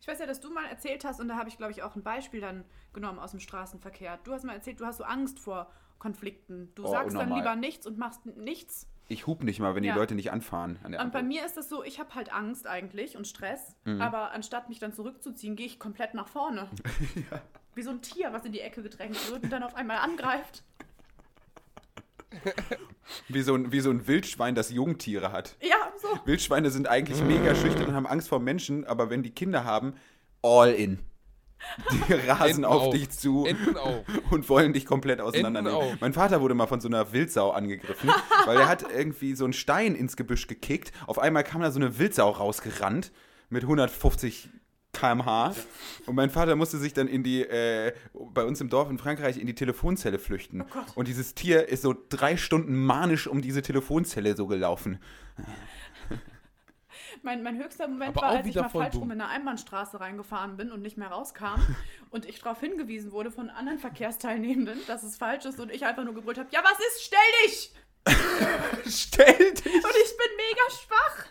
Ich 0.00 0.08
weiß 0.08 0.18
ja, 0.18 0.26
dass 0.26 0.40
du 0.40 0.50
mal 0.52 0.66
erzählt 0.66 1.04
hast, 1.04 1.20
und 1.20 1.28
da 1.28 1.36
habe 1.36 1.48
ich, 1.48 1.56
glaube 1.56 1.72
ich, 1.72 1.82
auch 1.82 1.94
ein 1.96 2.02
Beispiel 2.02 2.40
dann 2.40 2.64
genommen 2.92 3.18
aus 3.18 3.30
dem 3.30 3.40
Straßenverkehr. 3.40 4.18
Du 4.24 4.32
hast 4.32 4.44
mal 4.44 4.52
erzählt, 4.54 4.80
du 4.80 4.84
hast 4.84 4.98
so 4.98 5.04
Angst 5.04 5.38
vor 5.38 5.70
Konflikten. 5.98 6.72
Du 6.74 6.84
Oh, 6.84 6.88
sagst 6.90 7.14
dann 7.14 7.22
unnormal. 7.22 7.38
lieber 7.38 7.56
nichts 7.56 7.86
und 7.86 7.96
machst 7.98 8.26
nichts. 8.26 8.88
Ich 9.08 9.26
hub 9.26 9.42
nicht 9.44 9.60
mal, 9.60 9.74
wenn 9.74 9.84
Ja. 9.84 9.92
die 9.94 9.98
Leute 9.98 10.14
nicht 10.14 10.32
anfahren. 10.32 10.78
An 10.82 10.92
der 10.92 11.00
Und 11.02 11.12
bei 11.12 11.20
Ampel. 11.20 11.28
mir 11.36 11.46
ist 11.46 11.56
das 11.56 11.68
so, 11.68 11.84
ich 11.84 12.00
habe 12.00 12.14
halt 12.14 12.32
Angst 12.32 12.66
eigentlich 12.66 13.16
und 13.16 13.26
Stress, 13.28 13.76
Mhm. 13.84 14.00
aber 14.00 14.32
anstatt 14.32 14.68
mich 14.68 14.78
dann 14.80 14.92
zurückzuziehen, 14.92 15.54
gehe 15.56 15.66
ich 15.66 15.78
komplett 15.78 16.14
nach 16.14 16.28
vorne. 16.28 16.68
Wie 17.74 17.82
so 17.82 17.90
ein 17.90 18.02
Tier, 18.02 18.32
was 18.32 18.44
in 18.44 18.52
die 18.52 18.60
Ecke 18.60 18.82
gedrängt 18.82 19.30
wird 19.30 19.44
und 19.44 19.50
dann 19.50 19.62
auf 19.62 19.74
einmal 19.76 19.98
angreift. 19.98 20.62
Wie 23.28 23.42
so, 23.42 23.54
ein, 23.54 23.72
wie 23.72 23.80
so 23.80 23.90
ein 23.90 24.06
Wildschwein, 24.06 24.54
das 24.54 24.70
Jungtiere 24.70 25.32
hat. 25.32 25.56
Ja, 25.60 25.92
so. 26.00 26.08
Wildschweine 26.24 26.70
sind 26.70 26.88
eigentlich 26.88 27.22
mega 27.22 27.54
schüchtern 27.54 27.86
und 27.86 27.94
haben 27.94 28.06
Angst 28.06 28.28
vor 28.28 28.40
Menschen, 28.40 28.84
aber 28.84 29.10
wenn 29.10 29.22
die 29.22 29.30
Kinder 29.30 29.64
haben, 29.64 29.94
all 30.42 30.72
in. 30.72 31.00
Die 31.90 32.12
rasen 32.28 32.48
Enten 32.48 32.64
auf 32.64 32.90
dich 32.90 33.10
zu 33.10 33.46
und 34.30 34.48
wollen 34.48 34.72
dich 34.72 34.86
komplett 34.86 35.20
auseinandernehmen. 35.20 35.96
Mein 36.00 36.12
Vater 36.12 36.40
wurde 36.40 36.54
mal 36.54 36.66
von 36.66 36.80
so 36.80 36.88
einer 36.88 37.12
Wildsau 37.12 37.50
angegriffen, 37.50 38.10
weil 38.46 38.58
er 38.58 38.68
hat 38.68 38.84
irgendwie 38.90 39.34
so 39.34 39.44
einen 39.44 39.52
Stein 39.52 39.94
ins 39.94 40.16
Gebüsch 40.16 40.46
gekickt. 40.46 40.92
Auf 41.06 41.18
einmal 41.18 41.44
kam 41.44 41.60
da 41.60 41.70
so 41.70 41.78
eine 41.78 41.98
Wildsau 41.98 42.30
rausgerannt 42.30 43.12
mit 43.48 43.62
150 43.62 44.48
km/h. 44.92 45.54
Und 46.06 46.14
mein 46.14 46.30
Vater 46.30 46.56
musste 46.56 46.78
sich 46.78 46.92
dann 46.92 47.08
in 47.08 47.22
die, 47.22 47.42
äh, 47.42 47.92
bei 48.12 48.44
uns 48.44 48.60
im 48.60 48.68
Dorf 48.68 48.90
in 48.90 48.98
Frankreich, 48.98 49.38
in 49.38 49.46
die 49.46 49.54
Telefonzelle 49.54 50.18
flüchten. 50.18 50.64
und 50.94 51.08
dieses 51.08 51.34
Tier 51.34 51.68
ist 51.68 51.82
so 51.82 51.94
drei 52.08 52.36
Stunden 52.36 52.74
manisch 52.74 53.26
um 53.26 53.42
diese 53.42 53.62
Telefonzelle 53.62 54.36
so 54.36 54.46
gelaufen. 54.46 54.98
Mein, 57.22 57.42
mein 57.42 57.56
höchster 57.56 57.86
Moment 57.86 58.16
Aber 58.16 58.26
war, 58.26 58.36
als 58.38 58.46
ich 58.46 58.54
mal 58.54 58.68
falsch 58.68 58.96
rum 58.96 59.10
in 59.12 59.20
eine 59.20 59.30
Einbahnstraße 59.30 60.00
reingefahren 60.00 60.56
bin 60.56 60.72
und 60.72 60.82
nicht 60.82 60.96
mehr 60.96 61.08
rauskam 61.08 61.60
und 62.10 62.26
ich 62.26 62.40
darauf 62.40 62.58
hingewiesen 62.60 63.12
wurde 63.12 63.30
von 63.30 63.48
anderen 63.48 63.78
Verkehrsteilnehmenden, 63.78 64.80
dass 64.86 65.04
es 65.04 65.16
falsch 65.16 65.44
ist 65.44 65.60
und 65.60 65.70
ich 65.70 65.84
einfach 65.86 66.04
nur 66.04 66.14
gebrüllt 66.14 66.38
habe, 66.38 66.48
ja 66.50 66.62
was 66.64 66.78
ist, 66.78 67.04
stell 67.04 67.18
dich! 67.46 67.72
Stell 68.92 69.54
dich! 69.54 69.64
Und 69.64 69.94
ich 70.04 70.16
bin 70.16 70.36
mega 70.36 70.64
schwach. 70.70 71.26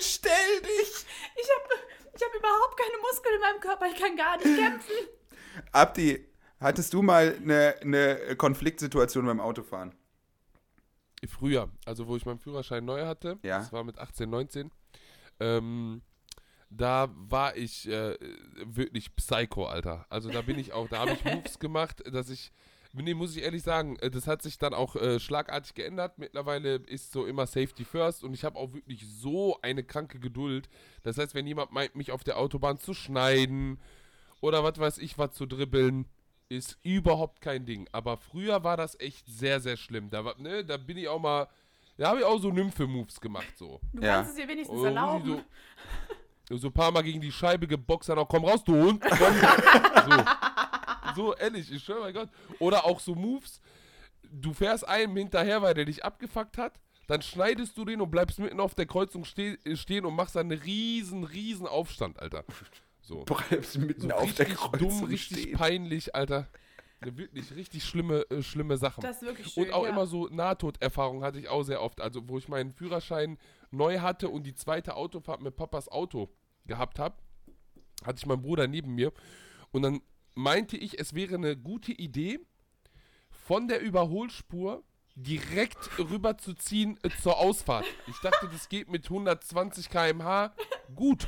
Stell 0.00 0.60
dich! 0.62 1.04
Ich 1.36 1.48
habe 1.50 1.82
ich 2.20 2.26
hab 2.26 2.34
überhaupt 2.38 2.76
keine 2.78 2.98
Muskeln 3.02 3.34
in 3.34 3.40
meinem 3.40 3.60
Körper, 3.60 3.86
ich 3.86 3.98
kann 4.00 4.16
gar 4.16 4.36
nicht 4.36 4.56
kämpfen. 4.56 4.92
Abdi, 5.72 6.26
hattest 6.60 6.92
du 6.94 7.02
mal 7.02 7.36
eine, 7.40 7.74
eine 7.80 8.36
Konfliktsituation 8.36 9.26
beim 9.26 9.40
Autofahren? 9.40 9.94
Früher, 11.28 11.68
also 11.84 12.06
wo 12.06 12.16
ich 12.16 12.24
meinen 12.24 12.38
Führerschein 12.38 12.84
neu 12.84 13.04
hatte, 13.04 13.38
Ja. 13.42 13.58
das 13.58 13.72
war 13.72 13.84
mit 13.84 13.98
18, 13.98 14.28
19, 14.30 14.70
ähm, 15.38 16.02
da 16.70 17.08
war 17.12 17.56
ich 17.56 17.88
äh, 17.88 18.16
wirklich 18.64 19.14
Psycho, 19.16 19.66
Alter. 19.66 20.06
Also 20.08 20.30
da 20.30 20.40
bin 20.42 20.58
ich 20.58 20.72
auch, 20.72 20.88
da 20.88 21.00
habe 21.00 21.12
ich 21.12 21.24
Moves 21.24 21.58
gemacht, 21.58 22.02
dass 22.10 22.30
ich, 22.30 22.52
nee, 22.92 23.14
muss 23.14 23.36
ich 23.36 23.42
ehrlich 23.42 23.62
sagen, 23.62 23.96
äh, 24.00 24.10
das 24.10 24.26
hat 24.26 24.42
sich 24.42 24.58
dann 24.58 24.74
auch 24.74 24.96
äh, 24.96 25.20
schlagartig 25.20 25.74
geändert. 25.74 26.18
Mittlerweile 26.18 26.76
ist 26.76 27.12
so 27.12 27.26
immer 27.26 27.46
Safety 27.46 27.84
First 27.84 28.24
und 28.24 28.34
ich 28.34 28.44
habe 28.44 28.58
auch 28.58 28.72
wirklich 28.72 29.06
so 29.08 29.58
eine 29.62 29.84
kranke 29.84 30.18
Geduld. 30.18 30.68
Das 31.02 31.18
heißt, 31.18 31.34
wenn 31.34 31.46
jemand 31.46 31.72
meint, 31.72 31.94
mich 31.96 32.10
auf 32.12 32.24
der 32.24 32.38
Autobahn 32.38 32.78
zu 32.78 32.94
schneiden 32.94 33.80
oder 34.40 34.64
was 34.64 34.78
weiß 34.78 34.98
ich, 34.98 35.18
was 35.18 35.32
zu 35.32 35.46
dribbeln, 35.46 36.06
ist 36.48 36.78
überhaupt 36.82 37.40
kein 37.40 37.64
Ding. 37.64 37.88
Aber 37.92 38.16
früher 38.16 38.64
war 38.64 38.76
das 38.76 38.98
echt 38.98 39.24
sehr, 39.28 39.60
sehr 39.60 39.76
schlimm. 39.76 40.10
Da, 40.10 40.34
ne, 40.38 40.64
da 40.64 40.76
bin 40.76 40.96
ich 40.96 41.06
auch 41.06 41.20
mal, 41.20 41.46
da 41.96 42.08
habe 42.08 42.18
ich 42.20 42.24
auch 42.24 42.40
so 42.40 42.50
Nymphe-Moves 42.50 43.20
gemacht, 43.20 43.56
so. 43.56 43.80
Du 43.92 44.02
Ja. 44.02 44.14
kannst 44.16 44.30
es 44.30 44.36
dir 44.36 44.48
wenigstens 44.48 44.80
Oh, 44.80 44.84
erlauben. 44.84 45.44
So, 46.48 46.56
so 46.56 46.66
ein 46.66 46.72
paar 46.72 46.90
Mal 46.90 47.02
gegen 47.02 47.20
die 47.20 47.30
Scheibe 47.30 47.68
geboxt, 47.68 48.08
dann 48.08 48.18
auch, 48.18 48.28
komm 48.28 48.44
raus, 48.44 48.64
du 48.64 48.74
Hund. 48.74 49.00
Komm. 49.00 49.18
so. 50.10 50.24
So, 51.14 51.34
ehrlich, 51.34 51.70
ich 51.70 51.82
schwöre, 51.82 52.00
mein 52.00 52.14
Gott. 52.14 52.28
Oder 52.58 52.84
auch 52.84 53.00
so 53.00 53.14
Moves, 53.14 53.60
du 54.30 54.52
fährst 54.52 54.86
einem 54.86 55.16
hinterher, 55.16 55.62
weil 55.62 55.74
der 55.74 55.84
dich 55.84 56.04
abgefuckt 56.04 56.58
hat, 56.58 56.80
dann 57.06 57.22
schneidest 57.22 57.76
du 57.76 57.84
den 57.84 58.00
und 58.00 58.10
bleibst 58.10 58.38
mitten 58.38 58.60
auf 58.60 58.74
der 58.74 58.86
Kreuzung 58.86 59.24
ste 59.24 59.58
stehen 59.74 60.04
und 60.04 60.14
machst 60.14 60.36
dann 60.36 60.50
einen 60.50 60.60
riesen, 60.60 61.24
riesen 61.24 61.66
Aufstand, 61.66 62.20
Alter. 62.20 62.44
So. 63.02 63.24
Bleibst 63.24 63.78
mitten 63.78 64.02
so 64.02 64.10
auf 64.10 64.32
der 64.34 64.46
richtig 64.46 64.58
Kreuzung 64.58 64.88
dumm, 64.88 65.04
richtig 65.04 65.40
stehen. 65.40 65.56
peinlich, 65.56 66.14
Alter. 66.14 66.46
Wirklich 67.00 67.56
richtig 67.56 67.82
schlimme, 67.82 68.26
äh, 68.30 68.42
schlimme 68.42 68.76
Sachen. 68.76 69.00
Das 69.00 69.16
ist 69.16 69.22
wirklich 69.22 69.48
schön. 69.48 69.64
Und 69.64 69.72
auch 69.72 69.84
ja. 69.84 69.90
immer 69.90 70.06
so 70.06 70.28
Nahtoderfahrungen 70.28 71.24
hatte 71.24 71.38
ich 71.40 71.48
auch 71.48 71.62
sehr 71.62 71.82
oft. 71.82 72.00
Also, 72.00 72.28
wo 72.28 72.36
ich 72.38 72.46
meinen 72.46 72.72
Führerschein 72.72 73.38
neu 73.70 74.00
hatte 74.00 74.28
und 74.28 74.44
die 74.44 74.54
zweite 74.54 74.94
Autofahrt 74.94 75.40
mit 75.40 75.56
Papas 75.56 75.88
Auto 75.88 76.28
gehabt 76.66 76.98
habe, 76.98 77.16
hatte 78.04 78.18
ich 78.18 78.26
meinen 78.26 78.42
Bruder 78.42 78.68
neben 78.68 78.94
mir. 78.94 79.12
Und 79.72 79.82
dann 79.82 80.02
meinte 80.34 80.76
ich, 80.76 80.98
es 80.98 81.14
wäre 81.14 81.34
eine 81.36 81.56
gute 81.56 81.92
Idee, 81.92 82.40
von 83.30 83.68
der 83.68 83.80
Überholspur 83.80 84.82
direkt 85.16 85.98
rüber 85.98 86.38
zu 86.38 86.54
ziehen 86.54 86.98
äh, 87.02 87.10
zur 87.22 87.38
Ausfahrt. 87.38 87.84
Ich 88.06 88.16
dachte, 88.20 88.48
das 88.50 88.68
geht 88.68 88.88
mit 88.88 89.04
120 89.04 89.90
km/h 89.90 90.52
gut. 90.94 91.26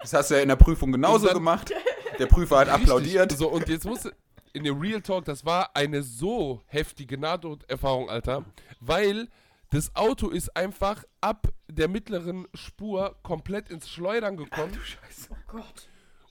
Das 0.00 0.12
hast 0.12 0.30
du 0.30 0.34
ja 0.34 0.42
in 0.42 0.48
der 0.48 0.56
Prüfung 0.56 0.92
genauso 0.92 1.26
dann- 1.26 1.34
gemacht. 1.34 1.72
Der 2.18 2.26
Prüfer 2.26 2.58
hat 2.58 2.68
applaudiert. 2.68 3.22
Richtig. 3.32 3.38
So, 3.38 3.48
und 3.48 3.68
jetzt 3.68 3.84
musste 3.86 4.14
in 4.52 4.64
dem 4.64 4.78
Real 4.80 5.00
Talk, 5.00 5.24
das 5.24 5.44
war 5.44 5.74
eine 5.76 6.02
so 6.02 6.62
heftige 6.66 7.16
Nahtoderfahrung, 7.18 8.10
Alter, 8.10 8.44
weil 8.80 9.28
das 9.70 9.94
Auto 9.94 10.28
ist 10.30 10.56
einfach 10.56 11.04
ab 11.20 11.48
der 11.70 11.88
mittleren 11.88 12.46
Spur 12.54 13.16
komplett 13.22 13.68
ins 13.70 13.88
Schleudern 13.88 14.36
gekommen. 14.36 14.72
Oh 15.30 15.34
Gott. 15.46 15.88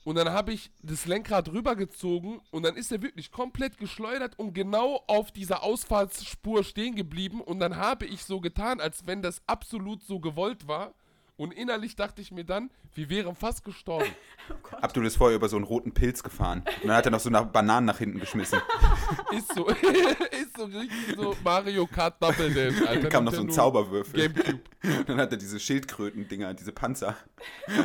Und 0.08 0.14
dann 0.14 0.30
habe 0.30 0.54
ich 0.54 0.70
das 0.82 1.04
Lenkrad 1.04 1.52
rübergezogen 1.52 2.40
und 2.50 2.62
dann 2.62 2.76
ist 2.76 2.90
er 2.90 3.02
wirklich 3.02 3.30
komplett 3.30 3.76
geschleudert 3.76 4.38
und 4.38 4.54
genau 4.54 5.04
auf 5.06 5.30
dieser 5.32 5.62
Ausfahrtsspur 5.62 6.64
stehen 6.64 6.94
geblieben. 6.94 7.42
Und 7.42 7.60
dann 7.60 7.76
habe 7.76 8.06
ich 8.06 8.24
so 8.24 8.40
getan, 8.40 8.80
als 8.80 9.06
wenn 9.06 9.20
das 9.20 9.42
absolut 9.46 10.02
so 10.02 10.18
gewollt 10.18 10.66
war. 10.66 10.94
Und 11.36 11.52
innerlich 11.52 11.94
dachte 11.94 12.22
ich 12.22 12.32
mir 12.32 12.44
dann, 12.44 12.70
wir 12.94 13.10
wären 13.10 13.36
fast 13.36 13.64
gestorben. 13.64 14.08
Abdul 14.80 15.04
ist 15.04 15.18
vorher 15.18 15.36
über 15.36 15.50
so 15.50 15.56
einen 15.56 15.66
roten 15.66 15.92
Pilz 15.92 16.22
gefahren. 16.22 16.64
Und 16.80 16.88
dann 16.88 16.96
hat 16.96 17.04
er 17.04 17.10
noch 17.10 17.20
so 17.20 17.28
nach 17.28 17.44
Bananen 17.44 17.84
nach 17.84 17.98
hinten 17.98 18.18
geschmissen. 18.18 18.60
Ist 19.36 19.54
so, 19.54 19.66
ist 19.68 20.56
so 20.56 20.64
richtig 20.64 21.16
so 21.16 21.36
Mario 21.44 21.86
Kart 21.86 22.20
Double 22.22 22.52
Dance, 22.54 22.88
Alter. 22.88 23.02
Dann 23.02 23.10
kam 23.10 23.24
noch 23.24 23.34
so 23.34 23.42
ein 23.42 23.50
Zauberwürfel. 23.50 24.30
Gamecube. 24.30 24.60
Dann 25.06 25.18
hat 25.18 25.32
er 25.32 25.36
diese 25.36 25.60
Schildkröten-Dinger, 25.60 26.54
diese 26.54 26.72
Panzer. 26.72 27.14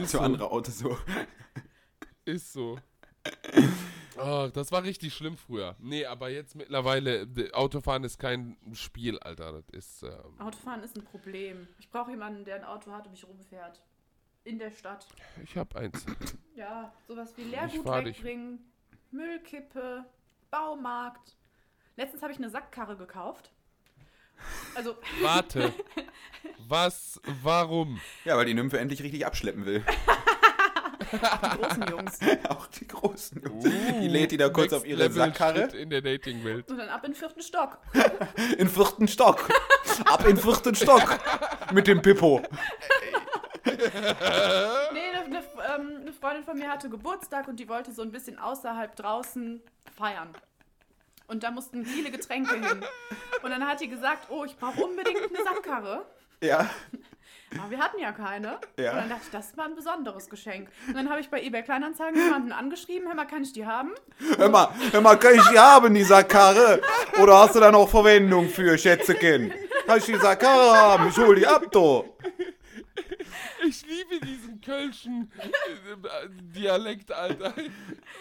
Ist 0.01 0.11
so. 0.11 0.21
andere 0.21 0.49
Autos 0.49 0.80
so. 0.80 0.97
Ist 2.26 2.53
so. 2.53 2.80
Oh, 4.17 4.49
das 4.53 4.71
war 4.71 4.84
richtig 4.84 5.13
schlimm 5.13 5.38
früher. 5.38 5.76
Nee, 5.80 6.05
aber 6.05 6.30
jetzt 6.30 6.55
mittlerweile, 6.55 7.28
Autofahren 7.53 8.03
ist 8.03 8.17
kein 8.19 8.57
Spiel, 8.74 9.19
Alter. 9.19 9.51
Das 9.53 9.69
ist, 9.71 10.03
ähm, 10.03 10.39
Autofahren 10.39 10.84
ist 10.84 10.95
ein 10.97 11.03
Problem. 11.03 11.67
Ich 11.80 11.89
brauche 11.89 12.11
jemanden, 12.11 12.45
der 12.45 12.55
ein 12.55 12.63
Auto 12.63 12.91
hat 12.91 13.05
und 13.05 13.11
mich 13.11 13.28
rumfährt. 13.28 13.82
in 14.45 14.59
der 14.59 14.71
Stadt. 14.71 15.07
Ich 15.43 15.57
hab 15.57 15.76
eins. 15.76 16.05
Ja, 16.55 16.93
sowas 17.07 17.34
wie 17.38 17.43
Leergut 17.43 17.86
dich. 17.86 18.05
wegbringen, 18.17 18.59
Müllkippe, 19.11 20.05
Baumarkt. 20.51 21.38
Letztens 21.95 22.21
habe 22.21 22.34
ich 22.34 22.39
eine 22.39 22.49
Sackkarre 22.49 22.97
gekauft. 22.97 23.51
Also, 24.76 24.97
Warte. 25.21 25.74
Was? 26.67 27.21
Warum? 27.41 28.01
Ja, 28.26 28.36
weil 28.36 28.45
die 28.45 28.53
Nymphe 28.53 28.80
endlich 28.80 29.01
richtig 29.03 29.26
abschleppen 29.26 29.65
will. 29.65 29.84
die 31.14 31.57
großen 31.57 31.88
Jungs. 31.89 32.20
Auch 32.49 32.68
die 32.68 32.88
großen 32.88 33.41
Jungs. 33.41 33.64
Die 33.64 34.07
lädt 34.07 34.32
die 34.32 34.38
da 34.38 34.49
kurz 34.49 34.74
auf 34.74 34.86
ihre 34.86 35.11
Sackkarre. 35.11 35.64
In 35.76 35.89
der 35.89 36.01
Dating-Welt. 36.01 36.70
Und 36.70 36.78
dann 36.78 36.89
ab 36.89 37.03
in 37.03 37.11
den 37.11 37.18
vierten 37.18 37.41
Stock. 37.41 37.78
In 38.57 38.70
vierten 38.70 39.07
Stock. 39.07 39.49
Ab 40.05 40.26
in 40.28 40.38
vierten 40.38 40.76
Stock. 40.76 41.20
Mit 41.72 41.88
dem 41.88 42.01
Pippo. 42.01 42.41
Nee, 43.66 43.72
eine, 43.72 45.26
eine, 45.26 45.38
ähm, 45.38 46.01
eine 46.01 46.14
Freundin 46.14 46.43
von 46.43 46.57
mir 46.57 46.70
hatte 46.70 46.89
Geburtstag 46.89 47.47
und 47.47 47.59
die 47.59 47.70
wollte 47.70 47.91
so 47.91 48.01
ein 48.01 48.11
bisschen 48.11 48.38
außerhalb 48.39 48.95
draußen 48.95 49.61
feiern. 49.95 50.30
Und 51.28 51.43
da 51.43 51.51
mussten 51.51 51.86
viele 51.86 52.11
Getränke 52.11 52.55
hin. 52.55 52.84
Und 53.41 53.49
dann 53.49 53.66
hat 53.66 53.82
die 53.82 53.88
gesagt, 53.88 54.28
oh, 54.30 54.43
ich 54.45 54.57
brauche 54.57 54.84
unbedingt 54.84 55.18
eine 55.18 55.43
Sackkarre. 55.43 56.05
Ja. 56.41 56.70
Aber 57.60 57.70
wir 57.72 57.80
hatten 57.80 57.99
ja 57.99 58.12
keine. 58.12 58.60
Ja. 58.78 58.91
Und 58.91 58.97
dann 58.97 59.10
dachte 59.10 59.22
ich, 59.26 59.32
das 59.32 59.58
war 59.58 59.66
ein 59.66 59.76
besonderes 59.76 60.30
Geschenk. 60.30 60.70
Und 60.88 60.95
dann 60.95 61.10
habe 61.10 61.20
ich 61.22 61.30
bei 61.30 61.41
eBay 61.41 61.64
Kleinanzeigen 61.64 62.22
jemanden 62.22 62.51
angeschrieben, 62.51 63.08
hör 63.08 63.16
mal, 63.16 63.26
kann 63.26 63.43
ich 63.43 63.54
die 63.54 63.66
haben? 63.66 63.91
Hör 64.38 64.49
mal, 64.49 64.70
hör 64.91 65.01
mal, 65.01 65.18
kann 65.18 65.36
ich 65.36 65.47
die 65.49 65.60
haben, 65.60 65.93
die 65.93 66.04
Sackkarre? 66.04 66.82
Oder 67.22 67.39
hast 67.39 67.56
du 67.56 67.60
da 67.60 67.72
noch 67.72 67.89
Verwendung 67.89 68.49
für, 68.49 68.78
Schätzekind? 68.78 69.54
Kann 69.86 69.97
ich 69.97 70.06
die 70.06 70.18
Sackkarre 70.18 70.78
haben? 70.78 71.10
Ich 71.10 71.18
hol 71.18 71.36
die 71.36 71.47
ab, 71.47 71.66
du. 71.72 72.06
Ich 73.65 73.85
liebe 73.85 74.25
diesen 74.25 74.61
kölschen 74.61 75.31
äh, 75.37 76.29
Dialekt, 76.29 77.11
Alter. 77.11 77.53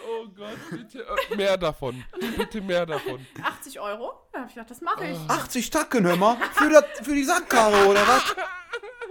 Oh 0.07 0.27
Gott, 0.35 0.57
bitte 0.71 1.05
äh, 1.31 1.35
mehr 1.35 1.57
davon. 1.57 2.03
Bitte 2.37 2.61
mehr 2.61 2.85
davon. 2.85 3.25
80 3.43 3.79
Euro? 3.79 4.13
Da 4.31 4.39
habe 4.39 4.47
ich 4.49 4.55
gedacht, 4.55 4.71
das 4.71 4.81
mache 4.81 5.05
ich. 5.05 5.17
80 5.29 5.69
Tacken, 5.69 6.05
hör 6.05 6.15
mal. 6.15 6.37
Für, 6.53 6.69
das, 6.69 6.85
für 7.01 7.13
die 7.13 7.23
Sackkarre, 7.23 7.87
oder 7.87 8.07
was? 8.07 8.35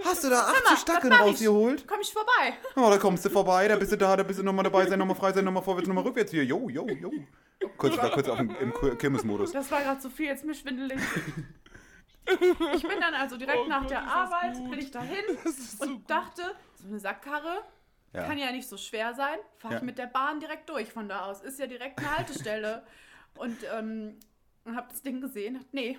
Hast 0.04 0.24
du 0.24 0.30
da 0.30 0.40
80 0.40 0.62
das 0.64 0.84
Tacken 0.84 1.10
mach 1.10 1.20
ich. 1.20 1.24
rausgeholt? 1.26 1.84
Komm 1.86 2.00
ich 2.00 2.12
vorbei. 2.12 2.54
Oh, 2.76 2.90
da 2.90 2.98
kommst 2.98 3.24
du 3.24 3.30
vorbei, 3.30 3.68
da 3.68 3.76
bist 3.76 3.92
du 3.92 3.96
da, 3.96 4.16
da 4.16 4.22
bist 4.22 4.38
du 4.38 4.42
nochmal 4.42 4.64
dabei 4.64 4.86
sein, 4.86 4.98
nochmal 4.98 5.16
frei 5.16 5.32
sein, 5.32 5.44
nochmal 5.44 5.62
vorwärts, 5.62 5.86
nochmal 5.88 6.04
rückwärts 6.04 6.30
hier. 6.32 6.44
Jo, 6.44 6.68
jo, 6.68 6.86
jo. 6.88 7.12
Kurz, 7.76 7.96
war 7.96 8.10
kurz 8.10 8.28
auf 8.28 8.38
dem, 8.38 8.54
im 8.60 8.98
Kirmesmodus. 8.98 9.52
Das 9.52 9.70
war 9.70 9.80
gerade 9.82 10.00
zu 10.00 10.10
viel, 10.10 10.26
jetzt 10.26 10.44
mir 10.44 10.54
schwindelig. 10.54 10.98
Ich 12.26 12.82
bin 12.82 13.00
dann 13.00 13.14
also 13.14 13.36
direkt 13.36 13.58
Oh 13.64 13.68
nach 13.68 13.80
Gott, 13.82 13.90
der 13.90 14.02
Arbeit, 14.02 14.54
gut. 14.56 14.70
bin 14.70 14.78
ich 14.78 14.90
dahin 14.90 15.24
Das 15.44 15.58
ist 15.58 15.78
so 15.78 15.84
und 15.84 16.08
dachte, 16.08 16.42
so 16.76 16.88
eine 16.88 16.98
Sackkarre 17.00 17.62
Ja. 18.12 18.24
kann 18.24 18.38
ja 18.38 18.50
nicht 18.52 18.68
so 18.68 18.76
schwer 18.76 19.14
sein. 19.14 19.38
Fahre 19.58 19.74
ich 19.74 19.80
Ja. 19.80 19.84
mit 19.86 19.98
der 19.98 20.06
Bahn 20.06 20.38
direkt 20.40 20.68
durch 20.70 20.92
von 20.92 21.08
da 21.08 21.26
aus. 21.26 21.40
Ist 21.42 21.58
ja 21.58 21.66
direkt 21.66 21.98
eine 21.98 22.16
Haltestelle. 22.16 22.82
und 23.38 23.56
ähm, 23.74 24.18
habe 24.66 24.86
das 24.90 25.02
Ding 25.02 25.20
gesehen. 25.20 25.64
Nee, 25.72 25.98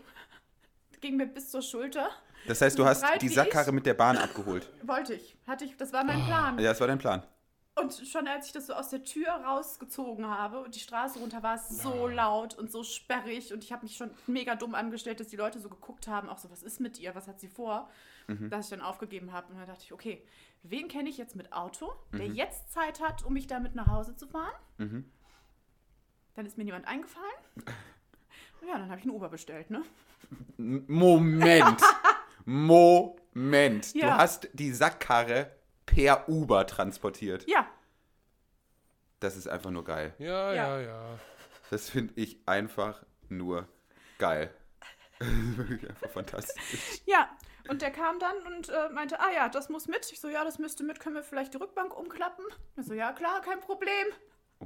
ging 1.01 1.17
mir 1.17 1.27
bis 1.27 1.51
zur 1.51 1.61
Schulter. 1.61 2.09
Das 2.47 2.61
heißt, 2.61 2.77
du 2.79 2.85
hast 2.85 3.03
die 3.21 3.27
Sackkarre 3.29 3.67
ich. 3.69 3.73
mit 3.73 3.85
der 3.85 3.93
Bahn 3.93 4.17
abgeholt. 4.17 4.69
Wollte 4.83 5.13
ich. 5.13 5.37
Hatte 5.47 5.65
ich. 5.65 5.75
Das 5.77 5.91
war 5.93 6.03
mein 6.03 6.23
Plan. 6.25 6.57
Ja, 6.59 6.69
das 6.69 6.79
war 6.79 6.87
dein 6.87 6.99
Plan. 6.99 7.23
Und 7.75 7.93
schon 8.07 8.27
als 8.27 8.45
ich 8.47 8.51
das 8.51 8.67
so 8.67 8.73
aus 8.73 8.89
der 8.89 9.03
Tür 9.03 9.29
rausgezogen 9.31 10.27
habe 10.27 10.61
und 10.61 10.75
die 10.75 10.79
Straße 10.79 11.17
runter 11.19 11.41
war 11.41 11.55
es 11.55 11.69
so 11.69 12.07
laut 12.07 12.55
und 12.55 12.71
so 12.71 12.83
sperrig 12.83 13.51
und 13.51 13.63
ich 13.63 13.71
habe 13.73 13.83
mich 13.83 13.97
schon 13.97 14.11
mega 14.27 14.55
dumm 14.55 14.75
angestellt, 14.75 15.19
dass 15.19 15.27
die 15.29 15.37
Leute 15.37 15.59
so 15.59 15.69
geguckt 15.69 16.07
haben, 16.07 16.29
auch 16.29 16.37
so, 16.37 16.51
was 16.51 16.61
ist 16.61 16.79
mit 16.79 16.99
ihr, 16.99 17.15
was 17.15 17.27
hat 17.27 17.39
sie 17.39 17.47
vor, 17.47 17.89
dass 18.27 18.65
ich 18.65 18.69
dann 18.69 18.81
aufgegeben 18.81 19.33
habe. 19.33 19.51
Und 19.51 19.57
dann 19.57 19.65
dachte 19.67 19.81
ich, 19.83 19.91
okay, 19.91 20.23
wen 20.61 20.87
kenne 20.87 21.09
ich 21.09 21.17
jetzt 21.17 21.35
mit 21.35 21.51
Auto, 21.51 21.91
der 22.11 22.27
jetzt 22.27 22.71
Zeit 22.71 23.01
hat, 23.01 23.23
um 23.25 23.33
mich 23.33 23.47
damit 23.47 23.73
nach 23.75 23.87
Hause 23.87 24.15
zu 24.15 24.27
fahren? 24.27 24.53
Dann 26.35 26.45
ist 26.45 26.57
mir 26.57 26.63
niemand 26.65 26.87
eingefallen. 26.87 27.27
Ja, 28.65 28.77
dann 28.77 28.87
habe 28.89 28.97
ich 28.99 29.05
einen 29.05 29.13
Uber 29.13 29.27
bestellt, 29.27 29.69
ne? 29.71 29.83
Moment. 30.57 31.81
Moment. 32.45 33.93
Du 33.93 33.99
Ja. 33.99 34.17
hast 34.17 34.47
die 34.53 34.71
Sackkarre 34.71 35.51
per 35.85 36.27
Uber 36.29 36.65
transportiert. 36.67 37.47
Ja, 37.47 37.67
Das 39.19 39.35
ist 39.37 39.47
einfach 39.47 39.71
nur 39.71 39.83
geil. 39.85 40.13
Ja, 40.19 40.51
Ja. 40.53 40.79
ja, 40.79 40.81
ja. 40.81 41.19
Das 41.69 41.89
finde 41.89 42.13
ich 42.17 42.37
einfach 42.47 43.03
nur 43.29 43.67
geil. 44.19 44.53
Wirklich 45.19 45.89
einfach 45.89 46.09
fantastisch. 46.09 47.01
ja. 47.05 47.29
Und 47.69 47.81
der 47.81 47.91
kam 47.91 48.19
dann 48.19 48.35
und 48.45 48.67
äh, 48.67 48.89
meinte, 48.89 49.21
ah 49.21 49.31
ja, 49.33 49.47
das 49.47 49.69
muss 49.69 49.87
mit. 49.87 50.11
Ich 50.11 50.19
so, 50.19 50.27
ja, 50.27 50.43
das 50.43 50.59
müsste 50.59 50.83
mit. 50.83 50.99
Können 50.99 51.15
wir 51.15 51.23
vielleicht 51.23 51.53
die 51.53 51.57
Rückbank 51.57 51.95
umklappen? 51.97 52.43
Ich 52.75 52.85
so, 52.85 52.93
ja, 52.93 53.13
klar, 53.13 53.39
kein 53.41 53.61
Problem. 53.61 54.07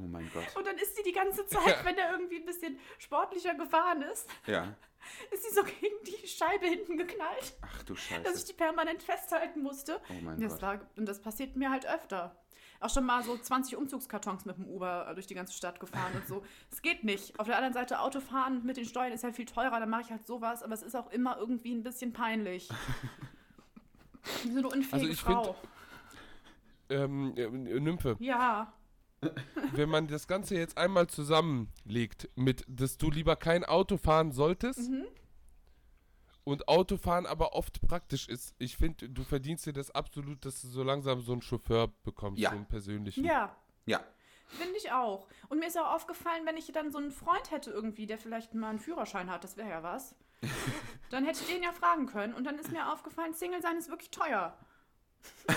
Oh 0.03 0.07
mein 0.07 0.29
Gott. 0.33 0.55
Und 0.55 0.65
dann 0.67 0.77
ist 0.77 0.95
sie 0.95 1.03
die 1.03 1.11
ganze 1.11 1.45
Zeit, 1.47 1.83
wenn 1.85 1.97
er 1.97 2.11
irgendwie 2.11 2.37
ein 2.37 2.45
bisschen 2.45 2.79
sportlicher 2.99 3.55
gefahren 3.55 4.01
ist, 4.03 4.29
Ja. 4.45 4.75
ist 5.31 5.43
sie 5.43 5.53
so 5.55 5.63
gegen 5.63 5.95
die 6.05 6.27
Scheibe 6.27 6.65
hinten 6.67 6.97
geknallt, 6.97 7.53
Ach 7.61 7.83
du 7.83 7.93
dass 7.93 8.03
ich 8.03 8.09
Scheiße. 8.09 8.45
die 8.47 8.53
permanent 8.53 9.03
festhalten 9.03 9.61
musste. 9.61 10.01
Oh 10.09 10.13
mein 10.23 10.39
das, 10.39 10.53
Gott. 10.53 10.61
war, 10.61 10.79
und 10.97 11.05
das 11.07 11.21
passiert 11.21 11.55
mir 11.55 11.69
halt 11.71 11.85
öfter. 11.87 12.35
Auch 12.79 12.91
schon 12.91 13.05
mal 13.07 13.23
so 13.23 13.35
20 13.35 13.75
Umzugskartons 13.75 14.45
mit 14.45 14.57
dem 14.57 14.65
Uber 14.67 15.09
durch 15.15 15.25
die 15.25 15.33
ganze 15.33 15.53
Stadt 15.53 15.79
gefahren 15.79 16.11
und 16.15 16.27
so. 16.27 16.43
Es 16.71 16.81
geht 16.83 17.03
nicht. 17.03 17.39
Auf 17.39 17.47
der 17.47 17.55
anderen 17.55 17.73
Seite 17.73 17.99
Autofahren 18.01 18.63
mit 18.65 18.77
den 18.77 18.85
Steuern 18.85 19.11
ist 19.11 19.23
halt 19.23 19.35
viel 19.35 19.45
teurer, 19.45 19.79
dann 19.79 19.89
mache 19.89 20.01
ich 20.03 20.11
halt 20.11 20.27
sowas, 20.27 20.61
aber 20.61 20.73
es 20.75 20.83
ist 20.83 20.95
auch 20.95 21.09
immer 21.11 21.37
irgendwie 21.37 21.73
ein 21.73 21.81
bisschen 21.81 22.13
peinlich. 22.13 22.69
Ich 24.23 24.43
bin 24.43 24.53
so 24.53 24.59
eine 24.59 24.67
unfähige 24.69 24.93
Also 24.93 25.07
ich 25.07 25.21
find- 25.21 25.35
Frau. 25.45 25.55
Ähm, 26.89 27.33
äh, 27.35 27.49
Nymphe, 27.79 28.15
Ja. 28.19 28.71
Wenn 29.73 29.89
man 29.89 30.07
das 30.07 30.27
Ganze 30.27 30.55
jetzt 30.55 30.77
einmal 30.77 31.07
zusammenlegt 31.07 32.29
mit, 32.35 32.63
dass 32.67 32.97
du 32.97 33.09
lieber 33.11 33.35
kein 33.35 33.63
Auto 33.65 33.97
fahren 33.97 34.31
solltest 34.31 34.89
Mhm. 34.89 35.05
und 36.43 36.67
Autofahren 36.67 37.25
aber 37.25 37.53
oft 37.53 37.81
praktisch 37.81 38.27
ist, 38.29 38.55
ich 38.59 38.77
finde, 38.77 39.09
du 39.09 39.23
verdienst 39.23 39.65
dir 39.65 39.73
das 39.73 39.91
absolut, 39.91 40.45
dass 40.45 40.61
du 40.61 40.67
so 40.67 40.83
langsam 40.83 41.21
so 41.21 41.31
einen 41.33 41.41
Chauffeur 41.41 41.87
bekommst, 42.03 42.39
Ja. 42.39 42.51
so 42.51 42.55
einen 42.57 42.67
persönlichen. 42.67 43.23
Ja. 43.25 43.55
Ja. 43.85 44.01
Finde 44.49 44.77
ich 44.77 44.91
auch. 44.93 45.27
Und 45.49 45.59
mir 45.59 45.67
ist 45.67 45.77
auch 45.77 45.93
aufgefallen, 45.93 46.45
wenn 46.45 46.55
ich 46.55 46.71
dann 46.71 46.91
so 46.91 46.99
einen 46.99 47.11
Freund 47.11 47.51
hätte 47.51 47.69
irgendwie, 47.71 48.05
der 48.05 48.17
vielleicht 48.17 48.53
mal 48.53 48.69
einen 48.69 48.79
Führerschein 48.79 49.29
hat, 49.29 49.43
das 49.43 49.57
wäre 49.57 49.67
ja 49.69 49.83
was, 49.83 50.15
dann 51.09 51.25
hätte 51.25 51.41
ich 51.41 51.47
den 51.53 51.63
ja 51.63 51.73
fragen 51.73 52.05
können. 52.05 52.33
Und 52.33 52.45
dann 52.45 52.57
ist 52.57 52.71
mir 52.71 52.93
aufgefallen, 52.93 53.33
Single 53.33 53.61
sein 53.61 53.77
ist 53.77 53.89
wirklich 53.89 54.11
teuer. 54.11 54.57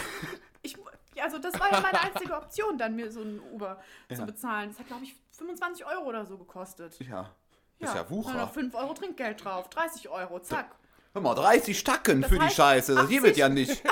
Ich, 0.62 0.76
ja, 1.14 1.24
also 1.24 1.38
das 1.38 1.58
war 1.58 1.70
ja 1.72 1.80
meine 1.80 2.00
einzige 2.14 2.34
Option, 2.36 2.78
dann 2.78 2.96
mir 2.96 3.10
so 3.10 3.20
einen 3.20 3.40
Uber 3.52 3.80
zu 4.08 4.20
Ja. 4.20 4.24
bezahlen. 4.24 4.70
Das 4.70 4.78
hat, 4.78 4.86
glaube 4.88 5.04
ich, 5.04 5.14
25 5.32 5.84
Euro 5.86 6.04
oder 6.06 6.24
so 6.26 6.36
gekostet. 6.38 6.98
Ja. 7.00 7.30
Das 7.78 7.90
ist 7.90 7.96
ja 7.96 8.10
Wucher. 8.10 8.34
noch 8.34 8.52
5 8.52 8.74
Euro 8.74 8.92
Trinkgeld 8.94 9.42
drauf, 9.44 9.70
30 9.70 10.08
Euro, 10.10 10.38
zack. 10.40 10.74
Hör 11.12 11.22
mal, 11.22 11.34
30 11.34 11.82
Tacken 11.82 12.20
Das 12.20 12.30
für 12.30 12.38
die 12.38 12.50
Scheiße. 12.50 12.94
Das 12.94 13.08
hier 13.08 13.22
wird 13.22 13.32
80 13.32 13.38
ja 13.40 13.48
nicht. 13.48 13.82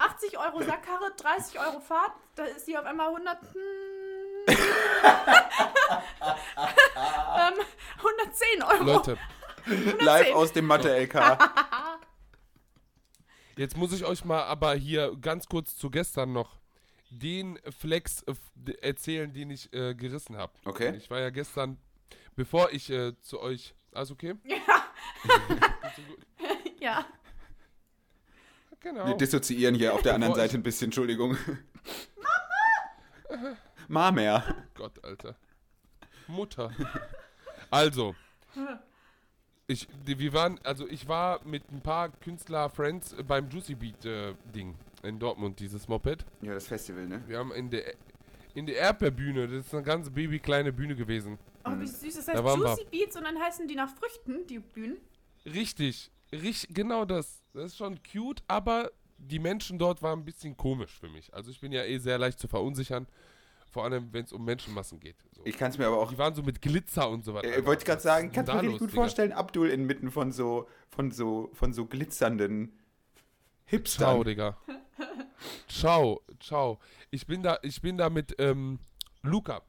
80 0.00 0.38
Euro 0.38 0.62
Sackkarre, 0.62 1.12
30 1.16 1.58
Euro 1.58 1.80
Fahrt, 1.80 2.12
da 2.36 2.44
ist 2.44 2.64
sie 2.66 2.78
auf 2.78 2.84
einmal 2.86 3.08
100. 3.08 3.38
hm, 3.42 3.60
ähm, 7.36 7.54
110 7.98 8.62
Euro. 8.62 8.84
Leute, 8.84 9.18
Live 10.00 10.32
aus 10.34 10.52
dem 10.52 10.66
Mathe-LK. 10.66 11.14
Jetzt 13.56 13.76
muss 13.76 13.92
ich 13.92 14.04
euch 14.04 14.24
mal 14.24 14.42
aber 14.44 14.74
hier 14.74 15.16
ganz 15.20 15.46
kurz 15.46 15.76
zu 15.76 15.90
gestern 15.90 16.32
noch 16.32 16.58
den 17.10 17.58
Flex 17.78 18.22
äh, 18.22 18.72
erzählen, 18.80 19.32
den 19.32 19.50
ich 19.50 19.72
äh, 19.72 19.94
gerissen 19.94 20.36
habe. 20.36 20.52
Okay. 20.64 20.96
Ich 20.96 21.10
war 21.10 21.20
ja 21.20 21.30
gestern, 21.30 21.78
bevor 22.34 22.72
ich 22.72 22.90
äh, 22.90 23.18
zu 23.20 23.40
euch. 23.40 23.74
Alles 23.92 24.10
okay? 24.10 24.34
Ja. 24.44 25.40
ja. 26.80 27.06
Genau. 28.80 29.06
Wir 29.06 29.16
dissoziieren 29.16 29.74
hier 29.74 29.94
auf 29.94 30.02
der 30.02 30.14
anderen 30.14 30.34
Seite 30.34 30.56
ein 30.56 30.62
bisschen, 30.62 30.86
Entschuldigung. 30.86 31.38
Mama! 33.30 33.56
Mamer. 33.88 34.44
Gott, 34.74 35.02
Alter. 35.02 35.36
Mutter. 36.26 36.70
Also, 37.70 38.14
ich, 39.66 39.88
wir 40.04 40.32
waren, 40.32 40.58
also 40.62 40.86
ich 40.88 41.08
war 41.08 41.40
mit 41.44 41.62
ein 41.72 41.80
paar 41.80 42.10
Künstler-Friends 42.10 43.16
beim 43.26 43.48
Juicy 43.48 43.74
Beat 43.74 44.04
äh, 44.04 44.34
Ding 44.54 44.74
in 45.02 45.18
Dortmund, 45.18 45.58
dieses 45.60 45.88
Moped. 45.88 46.24
Ja, 46.42 46.54
das 46.54 46.66
Festival, 46.66 47.06
ne? 47.06 47.22
Wir 47.26 47.38
haben 47.38 47.52
in 47.52 47.70
der 47.70 47.94
in 48.54 48.66
der 48.66 48.76
Erdbeerbühne, 48.76 49.48
das 49.48 49.66
ist 49.66 49.74
eine 49.74 49.82
ganz 49.82 50.08
babykleine 50.08 50.72
Bühne 50.72 50.94
gewesen. 50.94 51.38
Oh, 51.64 51.72
wie 51.76 51.86
süß. 51.86 52.14
Das 52.14 52.26
Da 52.26 52.34
heißt 52.34 52.44
wir. 52.44 52.68
Juicy 52.68 52.84
Beats 52.90 53.16
und 53.16 53.24
dann 53.24 53.36
heißen 53.38 53.66
die 53.66 53.74
nach 53.74 53.90
Früchten, 53.96 54.46
die 54.46 54.60
Bühnen. 54.60 54.98
Richtig, 55.44 56.10
richtig, 56.30 56.72
genau 56.72 57.04
das. 57.04 57.42
Das 57.52 57.66
ist 57.72 57.76
schon 57.76 57.98
cute, 58.02 58.42
aber 58.46 58.92
die 59.18 59.40
Menschen 59.40 59.78
dort 59.78 60.02
waren 60.02 60.20
ein 60.20 60.24
bisschen 60.24 60.56
komisch 60.56 60.98
für 60.98 61.08
mich. 61.08 61.34
Also 61.34 61.50
ich 61.50 61.60
bin 61.60 61.72
ja 61.72 61.82
eh 61.84 61.98
sehr 61.98 62.16
leicht 62.18 62.38
zu 62.38 62.46
verunsichern, 62.46 63.06
vor 63.74 63.82
allem 63.84 64.12
wenn 64.12 64.24
es 64.24 64.32
um 64.32 64.44
Menschenmassen 64.44 65.00
geht. 65.00 65.16
So. 65.32 65.42
Ich 65.44 65.58
kann 65.58 65.70
es 65.72 65.78
mir 65.78 65.86
aber 65.88 65.98
auch. 65.98 66.08
Die 66.10 66.16
waren 66.16 66.32
so 66.32 66.42
mit 66.44 66.62
Glitzer 66.62 67.10
und 67.10 67.24
so 67.24 67.34
weiter. 67.34 67.48
Äh, 67.48 67.66
wollte 67.66 67.80
ich 67.82 67.84
gerade 67.86 68.00
sagen, 68.00 68.30
kannst 68.30 68.48
du 68.50 68.54
mir 68.54 68.62
richtig 68.62 68.78
gut 68.78 68.90
Digga? 68.92 69.02
vorstellen, 69.02 69.32
Abdul 69.32 69.68
inmitten 69.68 70.12
von 70.12 70.30
so, 70.30 70.68
von 70.90 71.10
so, 71.10 71.50
von 71.54 71.72
so 71.72 71.84
glitzernden 71.84 72.72
Hipstern. 73.64 74.06
Ciao, 74.06 74.22
Digga. 74.24 74.56
Ciao, 75.68 76.22
ciao. 76.38 76.78
Ich 77.10 77.26
bin 77.26 77.42
da, 77.42 77.58
ich 77.62 77.82
bin 77.82 77.98
da 77.98 78.08
mit 78.10 78.36
ähm, 78.38 78.78
Luca, 79.22 79.62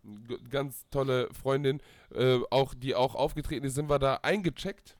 ganz 0.51 0.87
tolle 0.91 1.27
Freundin, 1.33 1.81
äh, 2.13 2.39
auch 2.51 2.75
die 2.75 2.93
auch 2.93 3.15
aufgetreten 3.15 3.65
ist, 3.65 3.73
sind 3.73 3.89
wir 3.89 3.97
da 3.97 4.19
eingecheckt. 4.21 4.97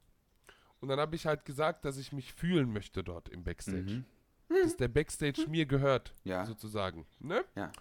Und 0.79 0.89
dann 0.89 0.99
habe 0.99 1.15
ich 1.15 1.27
halt 1.27 1.45
gesagt, 1.45 1.85
dass 1.85 1.97
ich 1.97 2.11
mich 2.11 2.33
fühlen 2.33 2.73
möchte 2.73 3.03
dort 3.03 3.29
im 3.29 3.43
Backstage. 3.43 4.03
Mhm. 4.49 4.63
Dass 4.63 4.77
der 4.77 4.87
Backstage 4.87 5.45
mir 5.47 5.67
gehört, 5.67 6.13
Ja. 6.23 6.45
sozusagen. 6.45 7.05
Ne? 7.19 7.43
Ja. 7.55 7.71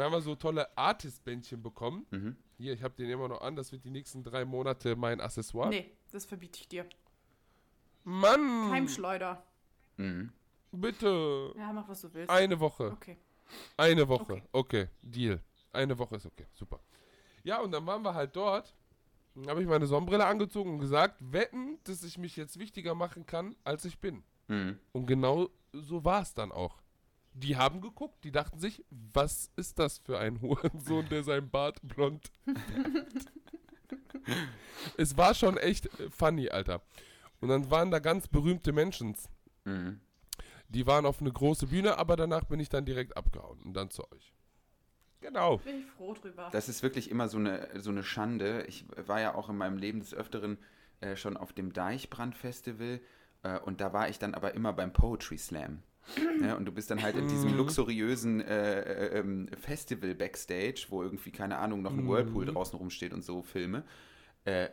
Dann 0.00 0.06
haben 0.06 0.12
wir 0.14 0.22
so 0.22 0.34
tolle 0.34 0.66
Artist-Bändchen 0.78 1.62
bekommen. 1.62 2.06
Mhm. 2.10 2.34
Hier, 2.56 2.72
ich 2.72 2.82
habe 2.82 2.94
den 2.94 3.10
immer 3.10 3.28
noch 3.28 3.42
an. 3.42 3.54
Das 3.54 3.70
wird 3.70 3.84
die 3.84 3.90
nächsten 3.90 4.22
drei 4.22 4.46
Monate 4.46 4.96
mein 4.96 5.20
Accessoire. 5.20 5.68
Nee, 5.68 5.90
das 6.10 6.24
verbiete 6.24 6.58
ich 6.58 6.68
dir. 6.68 6.86
Mann! 8.04 8.70
Keimschleuder. 8.70 9.42
Mhm. 9.98 10.32
Bitte! 10.72 11.52
Ja, 11.54 11.70
mach, 11.74 11.86
was 11.86 12.00
du 12.00 12.14
willst. 12.14 12.30
Eine 12.30 12.58
Woche. 12.58 12.92
Okay. 12.92 13.18
Eine 13.76 14.08
Woche. 14.08 14.32
Okay. 14.32 14.42
Okay. 14.52 14.88
Deal. 15.02 15.38
Eine 15.70 15.98
Woche 15.98 16.16
ist 16.16 16.24
okay. 16.24 16.46
Super. 16.54 16.80
Ja, 17.42 17.60
und 17.60 17.70
dann 17.70 17.84
waren 17.84 18.00
wir 18.00 18.14
halt 18.14 18.34
dort. 18.34 18.74
Dann 19.34 19.48
habe 19.50 19.60
ich 19.60 19.68
meine 19.68 19.86
Sonnenbrille 19.86 20.24
angezogen 20.24 20.72
und 20.72 20.78
gesagt, 20.78 21.16
wetten, 21.20 21.78
dass 21.84 22.02
ich 22.04 22.16
mich 22.16 22.36
jetzt 22.36 22.58
wichtiger 22.58 22.94
machen 22.94 23.26
kann, 23.26 23.54
als 23.64 23.84
ich 23.84 23.98
bin. 23.98 24.22
Mhm. 24.48 24.78
Und 24.92 25.04
genau 25.04 25.50
so 25.74 26.06
war 26.06 26.22
es 26.22 26.32
dann 26.32 26.52
auch. 26.52 26.80
Die 27.32 27.56
haben 27.56 27.80
geguckt, 27.80 28.24
die 28.24 28.32
dachten 28.32 28.58
sich, 28.58 28.84
was 28.90 29.50
ist 29.56 29.78
das 29.78 29.98
für 29.98 30.18
ein 30.18 30.40
Hurensohn, 30.40 31.08
der 31.08 31.22
sein 31.22 31.48
Bart 31.48 31.78
blond? 31.82 32.30
Es 34.96 35.16
war 35.16 35.34
schon 35.34 35.56
echt 35.56 35.86
äh, 35.98 36.10
funny, 36.10 36.48
Alter. 36.48 36.82
Und 37.40 37.48
dann 37.48 37.70
waren 37.70 37.90
da 37.90 37.98
ganz 37.98 38.28
berühmte 38.28 38.72
Menschen. 38.72 39.16
Mhm. 39.64 40.00
Die 40.68 40.86
waren 40.86 41.06
auf 41.06 41.20
eine 41.20 41.32
große 41.32 41.68
Bühne, 41.68 41.98
aber 41.98 42.16
danach 42.16 42.44
bin 42.44 42.60
ich 42.60 42.68
dann 42.68 42.84
direkt 42.84 43.16
abgehauen 43.16 43.60
und 43.62 43.74
dann 43.74 43.90
zu 43.90 44.04
euch. 44.12 44.32
Genau. 45.20 45.58
Bin 45.58 45.80
ich 45.80 45.86
froh 45.86 46.14
drüber. 46.14 46.48
Das 46.52 46.68
ist 46.68 46.82
wirklich 46.82 47.10
immer 47.10 47.28
so 47.28 47.38
eine, 47.38 47.68
so 47.80 47.90
eine 47.90 48.02
Schande. 48.02 48.64
Ich 48.68 48.84
war 49.06 49.20
ja 49.20 49.34
auch 49.34 49.48
in 49.48 49.56
meinem 49.56 49.78
Leben 49.78 50.00
des 50.00 50.14
Öfteren 50.14 50.58
äh, 51.00 51.16
schon 51.16 51.36
auf 51.36 51.52
dem 51.52 51.72
Deichbrand-Festival 51.72 53.00
äh, 53.42 53.58
und 53.60 53.80
da 53.80 53.92
war 53.92 54.08
ich 54.08 54.18
dann 54.18 54.34
aber 54.34 54.54
immer 54.54 54.72
beim 54.72 54.92
Poetry 54.92 55.38
Slam. 55.38 55.82
Ja, 56.42 56.56
und 56.56 56.64
du 56.64 56.72
bist 56.72 56.90
dann 56.90 57.02
halt 57.02 57.16
in 57.16 57.28
diesem 57.28 57.56
luxuriösen 57.56 58.40
äh, 58.40 58.80
äh, 58.80 59.18
ähm, 59.18 59.48
Festival 59.58 60.14
Backstage, 60.14 60.86
wo 60.88 61.02
irgendwie, 61.02 61.30
keine 61.30 61.58
Ahnung, 61.58 61.82
noch 61.82 61.92
ein 61.92 62.08
Whirlpool 62.08 62.46
draußen 62.46 62.78
rumsteht 62.78 63.12
und 63.12 63.24
so 63.24 63.42
Filme. 63.42 63.84
Äh, 64.44 64.68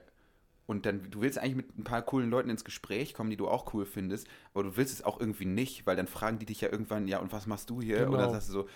und 0.66 0.86
dann, 0.86 1.10
du 1.10 1.22
willst 1.22 1.38
eigentlich 1.38 1.56
mit 1.56 1.78
ein 1.78 1.84
paar 1.84 2.02
coolen 2.02 2.30
Leuten 2.30 2.50
ins 2.50 2.66
Gespräch 2.66 3.14
kommen, 3.14 3.30
die 3.30 3.38
du 3.38 3.48
auch 3.48 3.74
cool 3.74 3.86
findest, 3.86 4.28
aber 4.54 4.64
du 4.64 4.78
willst 4.78 4.94
es 4.94 5.04
auch 5.04 5.20
irgendwie 5.20 5.46
nicht, 5.46 5.86
weil 5.86 5.96
dann 5.96 6.08
fragen 6.08 6.40
die 6.40 6.46
dich 6.46 6.60
ja 6.62 6.70
irgendwann, 6.70 7.08
ja, 7.08 7.20
und 7.20 7.32
was 7.32 7.48
machst 7.48 7.70
du 7.70 7.82
hier? 7.82 8.00
Genau. 8.00 8.14
Oder 8.14 8.30
sagst 8.30 8.50
du 8.50 8.54
so, 8.54 8.70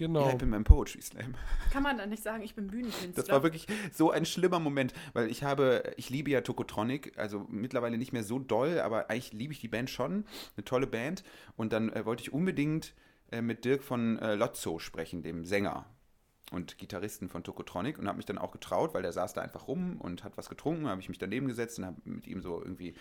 ja, 0.00 0.06
Genau. 0.06 0.28
ich 0.30 0.36
bin 0.36 0.50
beim 0.50 0.64
Poetry 0.64 1.02
Slam. 1.02 1.34
Kann 1.72 1.82
man 1.82 1.98
dann 1.98 2.08
nicht 2.10 2.22
sagen, 2.22 2.42
ich 2.42 2.54
bin 2.54 2.68
Bühnenkünstler? 2.68 3.12
Das 3.14 3.28
war 3.28 3.42
wirklich 3.42 3.66
so 3.92 4.10
ein 4.10 4.24
schlimmer 4.26 4.58
Moment, 4.60 4.92
weil 5.12 5.30
ich 5.30 5.42
habe, 5.42 5.82
ich 5.96 6.10
liebe 6.10 6.30
ja 6.30 6.40
Tokotronic, 6.40 7.18
also 7.18 7.46
mittlerweile 7.48 7.98
nicht 7.98 8.12
mehr 8.12 8.24
so 8.24 8.38
doll, 8.38 8.80
aber 8.80 9.10
eigentlich 9.10 9.32
liebe 9.32 9.52
ich 9.52 9.60
die 9.60 9.68
Band 9.68 9.90
schon, 9.90 10.24
eine 10.56 10.64
tolle 10.64 10.86
Band. 10.86 11.24
Und 11.56 11.72
dann 11.72 11.92
äh, 11.92 12.04
wollte 12.04 12.22
ich 12.22 12.32
unbedingt 12.32 12.94
äh, 13.30 13.42
mit 13.42 13.64
Dirk 13.64 13.82
von 13.82 14.18
äh, 14.18 14.34
Lotzo 14.34 14.78
sprechen, 14.78 15.22
dem 15.22 15.44
Sänger 15.44 15.86
und 16.50 16.78
Gitarristen 16.78 17.28
von 17.28 17.44
Tokotronic 17.44 17.98
und 17.98 18.08
habe 18.08 18.16
mich 18.16 18.26
dann 18.26 18.38
auch 18.38 18.52
getraut, 18.52 18.94
weil 18.94 19.02
der 19.02 19.12
saß 19.12 19.34
da 19.34 19.42
einfach 19.42 19.68
rum 19.68 19.96
und 20.00 20.24
hat 20.24 20.38
was 20.38 20.48
getrunken, 20.48 20.88
habe 20.88 21.00
ich 21.00 21.08
mich 21.10 21.18
daneben 21.18 21.46
gesetzt 21.46 21.78
und 21.78 21.84
habe 21.84 21.96
mit 22.04 22.26
ihm 22.26 22.40
so 22.40 22.62
irgendwie 22.62 22.94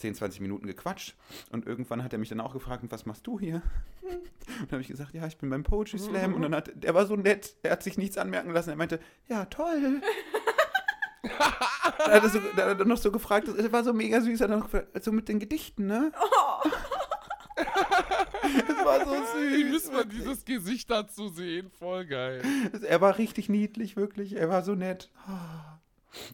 10, 0.00 0.14
20 0.14 0.40
Minuten 0.40 0.66
gequatscht 0.66 1.14
und 1.52 1.66
irgendwann 1.66 2.02
hat 2.02 2.12
er 2.12 2.18
mich 2.18 2.30
dann 2.30 2.40
auch 2.40 2.52
gefragt, 2.52 2.82
was 2.88 3.06
machst 3.06 3.26
du 3.26 3.38
hier? 3.38 3.62
Und 4.02 4.22
dann 4.62 4.72
habe 4.72 4.80
ich 4.80 4.88
gesagt, 4.88 5.14
ja, 5.14 5.26
ich 5.26 5.36
bin 5.36 5.50
beim 5.50 5.62
Poetry 5.62 5.98
Slam 5.98 6.34
und 6.34 6.42
dann 6.42 6.54
hat, 6.54 6.70
der 6.74 6.94
war 6.94 7.06
so 7.06 7.16
nett, 7.16 7.54
er 7.62 7.72
hat 7.72 7.82
sich 7.82 7.98
nichts 7.98 8.16
anmerken 8.18 8.50
lassen, 8.50 8.70
er 8.70 8.76
meinte, 8.76 8.98
ja, 9.28 9.44
toll. 9.44 10.00
da, 11.22 11.30
hat 12.12 12.22
er 12.22 12.28
so, 12.28 12.40
da 12.56 12.70
hat 12.70 12.80
er 12.80 12.86
noch 12.86 12.96
so 12.96 13.12
gefragt, 13.12 13.48
das 13.48 13.72
war 13.72 13.84
so 13.84 13.92
mega 13.92 14.20
süß, 14.20 14.40
er 14.40 14.48
hat 14.48 14.58
noch 14.58 14.64
gefragt, 14.64 15.04
so 15.04 15.12
mit 15.12 15.28
den 15.28 15.38
Gedichten, 15.38 15.86
ne? 15.86 16.12
das 17.56 18.84
war 18.84 19.04
so 19.04 19.12
Wie 19.12 19.62
süß. 19.62 19.70
müssen 19.70 19.94
wir 19.94 20.04
dieses 20.06 20.44
Gesicht 20.44 20.90
dazu 20.90 21.28
sehen? 21.28 21.70
Voll 21.78 22.06
geil. 22.06 22.42
Er 22.82 23.00
war 23.00 23.18
richtig 23.18 23.48
niedlich, 23.48 23.96
wirklich. 23.96 24.34
Er 24.34 24.48
war 24.48 24.62
so 24.62 24.74
nett. 24.74 25.10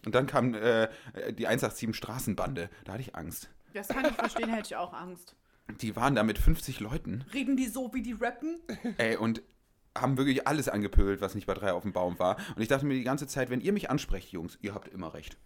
Und 0.04 0.14
dann 0.14 0.26
kam 0.26 0.54
äh, 0.54 0.88
die 1.32 1.46
187 1.46 1.94
Straßenbande. 1.94 2.70
Da 2.84 2.92
hatte 2.92 3.02
ich 3.02 3.14
Angst. 3.14 3.50
Das 3.76 3.88
kann 3.88 4.04
ich 4.06 4.12
verstehen, 4.12 4.48
hätte 4.50 4.66
ich 4.68 4.76
auch 4.76 4.92
Angst. 4.92 5.36
Die 5.80 5.94
waren 5.96 6.14
da 6.14 6.22
mit 6.22 6.38
50 6.38 6.80
Leuten. 6.80 7.24
Reden 7.34 7.56
die 7.56 7.66
so, 7.66 7.92
wie 7.92 8.02
die 8.02 8.12
rappen? 8.12 8.58
Ey, 8.98 9.16
und 9.16 9.42
haben 9.96 10.16
wirklich 10.16 10.46
alles 10.46 10.68
angepöbelt, 10.68 11.20
was 11.20 11.34
nicht 11.34 11.46
bei 11.46 11.54
drei 11.54 11.72
auf 11.72 11.82
dem 11.82 11.92
Baum 11.92 12.18
war. 12.18 12.36
Und 12.54 12.62
ich 12.62 12.68
dachte 12.68 12.86
mir 12.86 12.94
die 12.94 13.02
ganze 13.04 13.26
Zeit, 13.26 13.50
wenn 13.50 13.60
ihr 13.60 13.72
mich 13.72 13.90
ansprecht, 13.90 14.30
Jungs, 14.32 14.58
ihr 14.62 14.74
habt 14.74 14.88
immer 14.88 15.14
recht. 15.14 15.36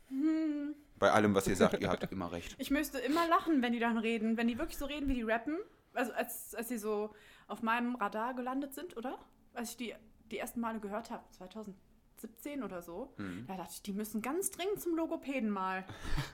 Bei 0.98 1.12
allem, 1.12 1.34
was 1.34 1.46
ihr 1.46 1.56
sagt, 1.56 1.80
ihr 1.80 1.88
habt 1.88 2.10
immer 2.12 2.30
recht. 2.32 2.54
Ich 2.58 2.70
müsste 2.70 2.98
immer 2.98 3.26
lachen, 3.28 3.62
wenn 3.62 3.72
die 3.72 3.78
dann 3.78 3.96
reden. 3.96 4.36
Wenn 4.36 4.48
die 4.48 4.58
wirklich 4.58 4.76
so 4.76 4.84
reden, 4.86 5.08
wie 5.08 5.14
die 5.14 5.22
rappen. 5.22 5.56
Also 5.94 6.12
als, 6.12 6.54
als 6.54 6.68
sie 6.68 6.78
so 6.78 7.14
auf 7.48 7.62
meinem 7.62 7.94
Radar 7.96 8.34
gelandet 8.34 8.74
sind, 8.74 8.96
oder? 8.96 9.18
Als 9.54 9.70
ich 9.70 9.76
die 9.78 9.94
die 10.30 10.38
ersten 10.38 10.60
Male 10.60 10.78
gehört 10.78 11.10
habe, 11.10 11.24
2017 11.38 12.62
oder 12.62 12.82
so, 12.82 13.12
Mhm. 13.16 13.46
da 13.48 13.56
dachte 13.56 13.72
ich, 13.74 13.82
die 13.82 13.92
müssen 13.92 14.22
ganz 14.22 14.50
dringend 14.50 14.80
zum 14.80 14.94
Logopäden 14.94 15.50
mal. 15.50 15.84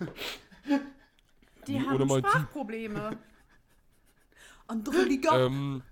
Die 1.66 1.76
Oder 1.76 1.98
haben 2.08 2.18
Sprachprobleme. 2.18 3.18
Andere 4.68 5.02
Liga, 5.02 5.46
Ähm, 5.46 5.82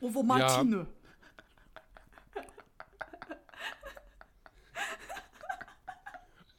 Ovo 0.00 0.22
Martine. 0.22 0.86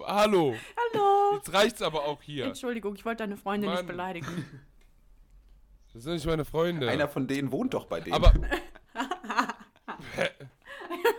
hallo. 0.01 0.55
Hallo. 0.93 1.36
Jetzt 1.36 1.53
reicht's 1.53 1.81
aber 1.81 2.05
auch 2.05 2.21
hier. 2.21 2.45
Entschuldigung, 2.45 2.95
ich 2.95 3.05
wollte 3.05 3.23
deine 3.23 3.38
Freundin 3.38 3.69
Mann. 3.69 3.79
nicht 3.79 3.88
beleidigen. 3.88 4.45
Das 5.93 6.03
sind 6.03 6.13
nicht 6.13 6.25
meine 6.25 6.45
Freunde. 6.45 6.89
Einer 6.89 7.07
von 7.07 7.27
denen 7.27 7.51
wohnt 7.51 7.73
doch 7.73 7.86
bei 7.86 7.99
denen. 8.01 8.15
aber. 8.15 8.33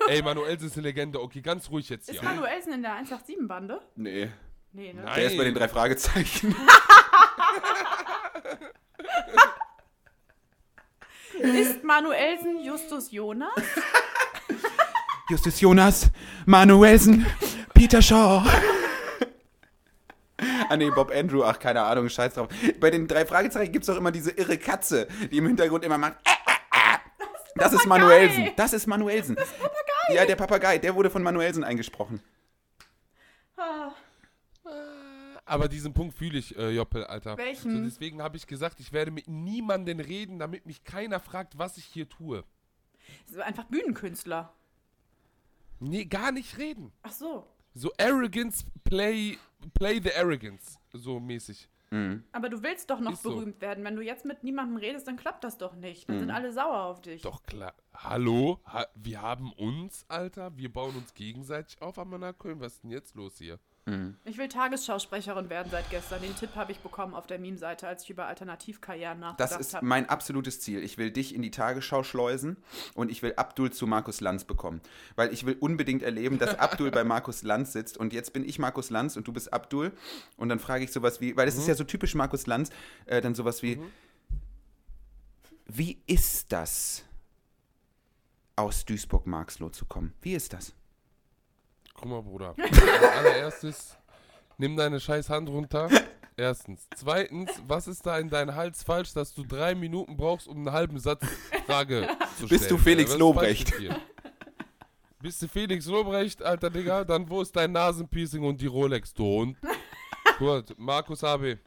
Ey, 0.08 0.22
Manuels 0.22 0.62
ist 0.62 0.74
eine 0.76 0.86
Legende. 0.88 1.20
Okay, 1.20 1.40
ganz 1.40 1.68
ruhig 1.70 1.88
jetzt 1.88 2.06
hier. 2.10 2.16
Ist 2.20 2.22
Manuelsen 2.22 2.72
in 2.74 2.82
der 2.82 2.92
187-Bande? 3.02 3.80
nee, 3.96 4.30
Nee, 4.72 4.92
ne? 4.92 5.02
Nein. 5.02 5.14
der 5.14 5.24
ist 5.26 5.36
bei 5.36 5.44
den 5.44 5.54
drei 5.54 5.68
Fragezeichen. 5.68 6.54
Ist 11.38 11.84
Manuelsen 11.84 12.62
Justus 12.64 13.10
Jonas? 13.10 13.50
Justus 15.28 15.60
Jonas, 15.60 16.10
Manuelsen, 16.46 17.26
Peter 17.74 18.00
Shaw. 18.00 18.42
Ah 20.68 20.76
nee, 20.76 20.90
Bob 20.90 21.10
Andrew, 21.14 21.42
ach 21.44 21.58
keine 21.58 21.82
Ahnung, 21.82 22.08
scheiß 22.08 22.34
drauf. 22.34 22.48
Bei 22.80 22.90
den 22.90 23.06
drei 23.08 23.24
Fragezeichen 23.26 23.72
gibt 23.72 23.82
es 23.82 23.86
doch 23.86 23.96
immer 23.96 24.12
diese 24.12 24.30
irre 24.32 24.58
Katze, 24.58 25.08
die 25.30 25.38
im 25.38 25.46
Hintergrund 25.46 25.84
immer 25.84 25.98
macht. 25.98 26.14
äh, 26.24 26.30
äh, 26.30 26.94
äh. 26.94 26.98
Das 27.56 27.72
ist 27.72 27.86
Manuelsen. 27.86 28.50
Das 28.56 28.72
ist 28.72 28.86
Manuelsen. 28.86 29.34
Das 29.36 29.48
Papagei. 29.50 30.14
Ja, 30.14 30.24
der 30.26 30.36
Papagei, 30.36 30.78
der 30.78 30.94
wurde 30.94 31.10
von 31.10 31.22
Manuelsen 31.22 31.64
eingesprochen. 31.64 32.22
Ah, 33.56 33.92
Aber 35.46 35.68
diesen 35.68 35.94
Punkt 35.94 36.14
fühle 36.16 36.38
ich, 36.38 36.56
äh, 36.58 36.70
Joppel, 36.70 37.04
Alter. 37.04 37.38
Welchen? 37.38 37.70
So, 37.70 37.82
deswegen 37.84 38.20
habe 38.20 38.36
ich 38.36 38.46
gesagt, 38.46 38.80
ich 38.80 38.92
werde 38.92 39.12
mit 39.12 39.28
niemandem 39.28 40.00
reden, 40.00 40.38
damit 40.40 40.66
mich 40.66 40.82
keiner 40.84 41.20
fragt, 41.20 41.56
was 41.56 41.78
ich 41.78 41.84
hier 41.84 42.08
tue. 42.08 42.44
so 43.26 43.40
einfach 43.40 43.64
Bühnenkünstler. 43.64 44.52
Nee, 45.78 46.04
gar 46.04 46.32
nicht 46.32 46.58
reden. 46.58 46.92
Ach 47.02 47.12
so. 47.12 47.46
So 47.74 47.92
Arrogance, 47.98 48.64
play, 48.84 49.38
play 49.74 50.00
the 50.02 50.12
Arrogance. 50.14 50.78
So 50.92 51.20
mäßig. 51.20 51.68
Mhm. 51.90 52.24
Aber 52.32 52.48
du 52.48 52.62
willst 52.62 52.90
doch 52.90 52.98
noch 52.98 53.12
Ist 53.12 53.22
so. 53.22 53.36
berühmt 53.36 53.60
werden. 53.60 53.84
Wenn 53.84 53.94
du 53.94 54.02
jetzt 54.02 54.24
mit 54.24 54.42
niemandem 54.42 54.78
redest, 54.78 55.06
dann 55.06 55.16
klappt 55.16 55.44
das 55.44 55.58
doch 55.58 55.76
nicht. 55.76 56.08
Dann 56.08 56.18
sind 56.18 56.30
alle 56.30 56.52
sauer 56.52 56.82
auf 56.84 57.00
dich. 57.02 57.22
Doch 57.22 57.44
klar. 57.44 57.74
Hallo? 57.94 58.60
Ha 58.66 58.86
wir 58.96 59.22
haben 59.22 59.52
uns, 59.52 60.04
Alter. 60.08 60.56
Wir 60.56 60.72
bauen 60.72 60.96
uns 60.96 61.14
gegenseitig 61.14 61.80
auf. 61.80 61.98
Amanda 61.98 62.32
Köln, 62.32 62.58
was 62.60 62.74
ist 62.74 62.82
denn 62.82 62.90
jetzt 62.90 63.14
los 63.14 63.38
hier? 63.38 63.60
Ich 64.24 64.36
will 64.36 64.48
Tagesschausprecherin 64.48 65.48
werden 65.48 65.70
seit 65.70 65.88
gestern. 65.90 66.20
Den 66.20 66.34
Tipp 66.34 66.56
habe 66.56 66.72
ich 66.72 66.80
bekommen 66.80 67.14
auf 67.14 67.28
der 67.28 67.38
Meme-Seite, 67.38 67.86
als 67.86 68.02
ich 68.02 68.10
über 68.10 68.26
Alternativkarrieren 68.26 69.20
Das 69.20 69.30
nachgedacht 69.30 69.60
ist 69.60 69.74
habe. 69.74 69.86
mein 69.86 70.08
absolutes 70.08 70.60
Ziel. 70.60 70.82
Ich 70.82 70.98
will 70.98 71.12
dich 71.12 71.32
in 71.32 71.40
die 71.40 71.52
Tagesschau 71.52 72.02
schleusen 72.02 72.56
und 72.94 73.12
ich 73.12 73.22
will 73.22 73.34
Abdul 73.36 73.72
zu 73.72 73.86
Markus 73.86 74.20
Lanz 74.20 74.42
bekommen. 74.42 74.80
Weil 75.14 75.32
ich 75.32 75.46
will 75.46 75.56
unbedingt 75.60 76.02
erleben, 76.02 76.40
dass 76.40 76.58
Abdul 76.58 76.90
bei 76.90 77.04
Markus 77.04 77.44
Lanz 77.44 77.72
sitzt 77.72 77.96
und 77.96 78.12
jetzt 78.12 78.32
bin 78.32 78.44
ich 78.44 78.58
Markus 78.58 78.90
Lanz 78.90 79.16
und 79.16 79.28
du 79.28 79.32
bist 79.32 79.52
Abdul. 79.52 79.92
Und 80.36 80.48
dann 80.48 80.58
frage 80.58 80.82
ich 80.82 80.90
sowas 80.90 81.20
wie, 81.20 81.36
weil 81.36 81.46
das 81.46 81.56
ist 81.56 81.68
ja 81.68 81.76
so 81.76 81.84
typisch 81.84 82.16
Markus 82.16 82.48
Lanz, 82.48 82.70
äh, 83.04 83.20
dann 83.20 83.36
sowas 83.36 83.62
wie, 83.62 83.80
wie 85.66 86.02
ist 86.08 86.50
das, 86.50 87.04
aus 88.56 88.84
Duisburg-Marxloh 88.84 89.68
zu 89.68 89.84
kommen? 89.84 90.12
Wie 90.22 90.34
ist 90.34 90.52
das? 90.54 90.72
Guck 91.96 92.06
mal, 92.06 92.22
Bruder. 92.22 92.54
Als 92.56 93.16
allererstes, 93.16 93.96
nimm 94.58 94.76
deine 94.76 95.00
scheiß 95.00 95.30
Hand 95.30 95.48
runter 95.48 95.88
Erstens. 96.38 96.86
Zweitens, 96.94 97.50
was 97.66 97.88
ist 97.88 98.04
da 98.04 98.18
in 98.18 98.28
deinem 98.28 98.54
Hals 98.54 98.82
falsch, 98.82 99.14
dass 99.14 99.32
du 99.32 99.42
drei 99.42 99.74
Minuten 99.74 100.18
brauchst, 100.18 100.46
um 100.46 100.58
einen 100.58 100.72
halben 100.72 100.98
Satz 100.98 101.26
Frage 101.66 102.06
zu 102.36 102.46
stellen? 102.46 102.48
Bist 102.48 102.70
du 102.70 102.76
Felix 102.76 103.10
ist 103.12 103.18
Lobrecht? 103.18 103.72
Bist 105.22 105.40
du 105.40 105.48
Felix 105.48 105.86
Lobrecht, 105.86 106.42
alter 106.42 106.68
Digga? 106.68 107.04
Dann 107.04 107.28
wo 107.30 107.40
ist 107.40 107.56
dein 107.56 107.72
Nasenpiercing 107.72 108.44
und 108.44 108.60
die 108.60 108.66
Rolex, 108.66 109.14
du 109.14 109.24
Hund? 109.24 109.56
Gut, 110.38 110.74
Markus 110.76 111.22
Habe, 111.22 111.58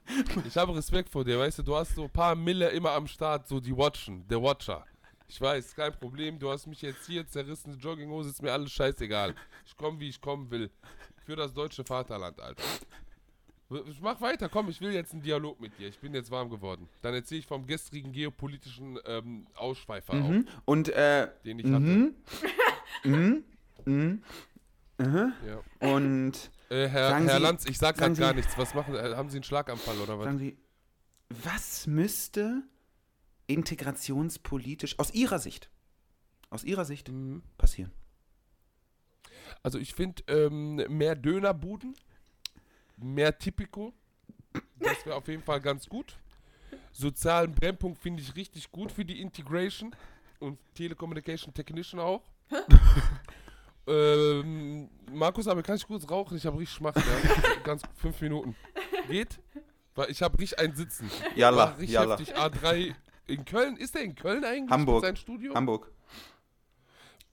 ich 0.45 0.55
habe 0.55 0.75
Respekt 0.75 1.09
vor 1.09 1.25
dir, 1.25 1.39
weißt 1.39 1.57
du, 1.57 1.63
du 1.63 1.75
hast 1.75 1.95
so 1.95 2.03
ein 2.03 2.09
paar 2.11 2.35
Mille 2.35 2.69
immer 2.69 2.91
am 2.91 3.07
Start, 3.07 3.47
so 3.47 3.59
die 3.59 3.75
Watchen, 3.75 4.27
der 4.27 4.39
Watcher. 4.43 4.85
Ich 5.31 5.39
weiß, 5.39 5.75
kein 5.75 5.93
Problem, 5.93 6.39
du 6.39 6.49
hast 6.49 6.65
mich 6.65 6.81
jetzt 6.81 7.05
hier, 7.05 7.25
zerrissene 7.27 7.75
Jogginghose, 7.75 8.29
ist 8.29 8.41
mir 8.41 8.51
alles 8.51 8.71
scheißegal. 8.71 9.35
Ich 9.65 9.77
komme, 9.77 9.99
wie 9.99 10.09
ich 10.09 10.19
kommen 10.19 10.49
will. 10.49 10.71
Für 11.25 11.35
das 11.35 11.53
deutsche 11.53 11.83
Vaterland, 11.83 12.39
Alter. 12.41 12.63
Ich 13.85 14.01
mach 14.01 14.19
weiter, 14.19 14.49
komm, 14.49 14.67
ich 14.69 14.81
will 14.81 14.91
jetzt 14.91 15.13
einen 15.13 15.21
Dialog 15.21 15.61
mit 15.61 15.77
dir. 15.77 15.87
Ich 15.89 15.99
bin 15.99 16.15
jetzt 16.15 16.31
warm 16.31 16.49
geworden. 16.49 16.89
Dann 17.03 17.13
erzähle 17.13 17.41
ich 17.41 17.45
vom 17.45 17.67
gestrigen 17.67 18.11
geopolitischen 18.11 18.97
ähm, 19.05 19.45
Ausschweifer 19.53 20.15
Mhm. 20.15 20.47
Und, 20.65 20.89
äh, 20.89 21.27
den 21.45 21.59
ich 21.59 21.65
hatte. 21.67 21.79
mhm. 21.79 22.15
mhm. 23.03 23.43
Mhm. 23.85 24.23
Mhm. 24.97 25.33
Ja. 25.45 25.87
Und, 25.95 26.49
Äh, 26.69 26.87
Herr, 26.87 27.15
Herr 27.19 27.35
Sie- 27.37 27.41
Lanz, 27.43 27.65
ich 27.65 27.77
sag 27.77 27.95
grad 27.97 28.17
gar 28.17 28.29
Sie- 28.31 28.37
nichts. 28.37 28.57
Was 28.57 28.73
machen 28.73 28.95
äh, 28.95 29.13
Haben 29.15 29.29
Sie 29.29 29.37
einen 29.37 29.43
Schlaganfall 29.43 29.97
oder 29.99 30.17
was? 30.17 30.25
sagen 30.25 30.39
Sie, 30.39 30.57
was 31.29 31.85
müsste 31.85 32.63
integrationspolitisch 33.49 34.97
aus 34.99 35.13
Ihrer 35.13 35.39
Sicht, 35.39 35.69
aus 36.49 36.63
Ihrer 36.63 36.85
Sicht 36.85 37.09
Mhm. 37.09 37.41
passieren? 37.57 37.91
Also 39.63 39.79
ich 39.79 39.93
finde 39.93 40.23
ähm, 40.27 40.75
mehr 40.75 41.15
Dönerbuden, 41.15 41.95
mehr 42.97 43.37
Tipico, 43.37 43.93
das 44.79 45.05
wäre 45.05 45.15
auf 45.15 45.27
jeden 45.27 45.43
Fall 45.43 45.59
ganz 45.59 45.87
gut. 45.87 46.17
Sozialen 46.91 47.53
Brennpunkt 47.53 47.99
finde 47.99 48.21
ich 48.21 48.35
richtig 48.35 48.71
gut 48.71 48.91
für 48.91 49.03
die 49.05 49.21
Integration 49.21 49.95
und 50.39 50.57
Telecommunication 50.75 51.53
Technician 51.53 51.99
auch. 51.99 52.21
ähm, 53.87 54.89
Markus, 55.11 55.47
aber 55.47 55.63
kann 55.63 55.75
ich 55.75 55.85
kurz 55.85 56.09
rauchen? 56.09 56.37
Ich 56.37 56.45
habe 56.45 56.57
richtig 56.59 56.77
Schmacht, 56.77 56.97
ja. 56.97 57.55
ganz 57.63 57.81
fünf 57.95 58.19
Minuten. 58.21 58.55
Geht? 59.07 59.39
Weil 59.95 60.11
ich 60.11 60.21
habe 60.21 60.37
richtig 60.39 60.59
ein 60.59 60.75
Sitzen. 60.75 61.09
Jalla, 61.35 61.65
richtig 61.71 61.91
jalla. 61.91 62.17
heftig. 62.17 62.35
A3 62.37 62.95
in 63.29 63.45
Köln. 63.45 63.77
Ist 63.77 63.95
der 63.95 64.01
in 64.01 64.15
Köln 64.15 64.43
eigentlich? 64.43 64.69
Hamburg. 64.69 65.03
Sein 65.03 65.15
Studio? 65.15 65.53
Hamburg. 65.55 65.91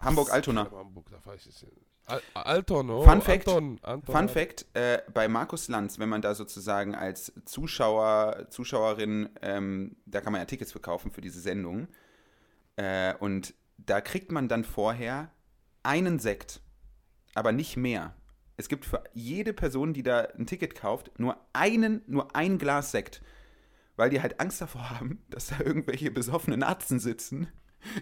Hamburg-Altona. 0.01 0.63
Ich 0.63 0.69
glaub, 0.69 0.81
Hamburg, 0.81 1.11
da 1.11 1.21
fahr 1.21 1.35
ich 1.35 1.47
jetzt 1.47 1.61
hin. 1.61 1.71
Al 2.07 2.23
Alton, 2.35 2.91
oh, 2.91 3.03
Fun 3.03 3.21
Fact. 3.21 3.49
Anton, 3.49 3.81
Anton, 3.83 4.15
Fun 4.15 4.29
Fact, 4.29 4.67
äh, 4.75 5.03
bei 5.13 5.27
Markus 5.27 5.67
Lanz, 5.67 5.99
wenn 5.99 6.09
man 6.09 6.23
da 6.23 6.37
sozusagen 6.37 6.95
als 6.95 7.33
Zuschauer, 7.45 8.47
Zuschauerin, 8.51 9.29
ähm, 9.43 9.97
da 10.07 10.21
kann 10.21 10.33
man 10.33 10.41
ja 10.41 10.45
Tickets 10.45 10.71
verkaufen 10.71 11.11
für 11.11 11.21
diese 11.21 11.41
Sendung. 11.41 11.89
Äh, 12.77 13.15
und 13.19 13.55
da 13.79 14.01
kriegt 14.01 14.31
man 14.31 14.49
dann 14.49 14.63
vorher 14.63 15.33
einen 15.83 16.21
Sekt, 16.21 16.61
aber 17.35 17.51
nicht 17.51 17.77
mehr. 17.77 18.15
Es 18.57 18.69
gibt 18.69 18.85
für 18.85 19.03
jede 19.13 19.53
Person, 19.53 19.93
die 19.93 20.03
da 20.05 20.29
ein 20.39 20.47
Ticket 20.47 20.77
kauft, 20.77 21.19
nur 21.19 21.37
einen, 21.53 22.03
nur 22.07 22.37
ein 22.37 22.59
Glas 22.59 22.93
Sekt. 22.93 23.21
Weil 23.97 24.11
die 24.11 24.21
halt 24.21 24.41
Angst 24.41 24.61
davor 24.61 24.91
haben, 24.91 25.23
dass 25.31 25.49
da 25.49 25.61
irgendwelche 25.61 26.11
besoffenen 26.11 26.63
Atzen 26.63 26.99
sitzen, 27.01 27.49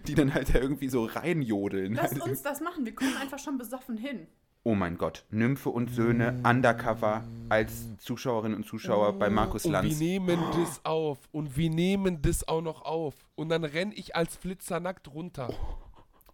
die 0.07 0.14
dann 0.14 0.34
halt 0.34 0.55
da 0.55 0.59
irgendwie 0.59 0.88
so 0.88 1.05
reinjodeln. 1.05 1.95
Lass 1.95 2.18
uns 2.18 2.42
das 2.42 2.61
machen. 2.61 2.84
Wir 2.84 2.95
kommen 2.95 3.16
einfach 3.16 3.38
schon 3.38 3.59
besoffen 3.59 3.97
hin. 3.97 4.26
Oh 4.66 4.74
mein 4.74 4.97
Gott, 4.97 5.26
Nymphe 5.30 5.68
und 5.68 5.90
Söhne 5.90 6.40
undercover 6.42 7.22
als 7.51 7.99
Zuschauerinnen 7.99 8.57
und 8.57 8.64
Zuschauer 8.64 9.12
bei 9.18 9.28
Markus 9.28 9.66
Und 9.66 9.72
wir 9.72 9.82
Lanz. 9.82 9.99
nehmen 9.99 10.40
das 10.55 10.82
auf. 10.86 11.18
Und 11.32 11.57
wir 11.59 11.68
nehmen 11.68 12.22
das 12.22 12.49
auch 12.49 12.62
noch 12.62 12.80
auf. 12.82 13.14
Und 13.34 13.51
dann 13.51 13.64
renn 13.64 13.92
ich 13.95 14.16
als 14.16 14.36
Flitzer 14.36 14.80
nackt 14.80 15.12
runter. 15.12 15.53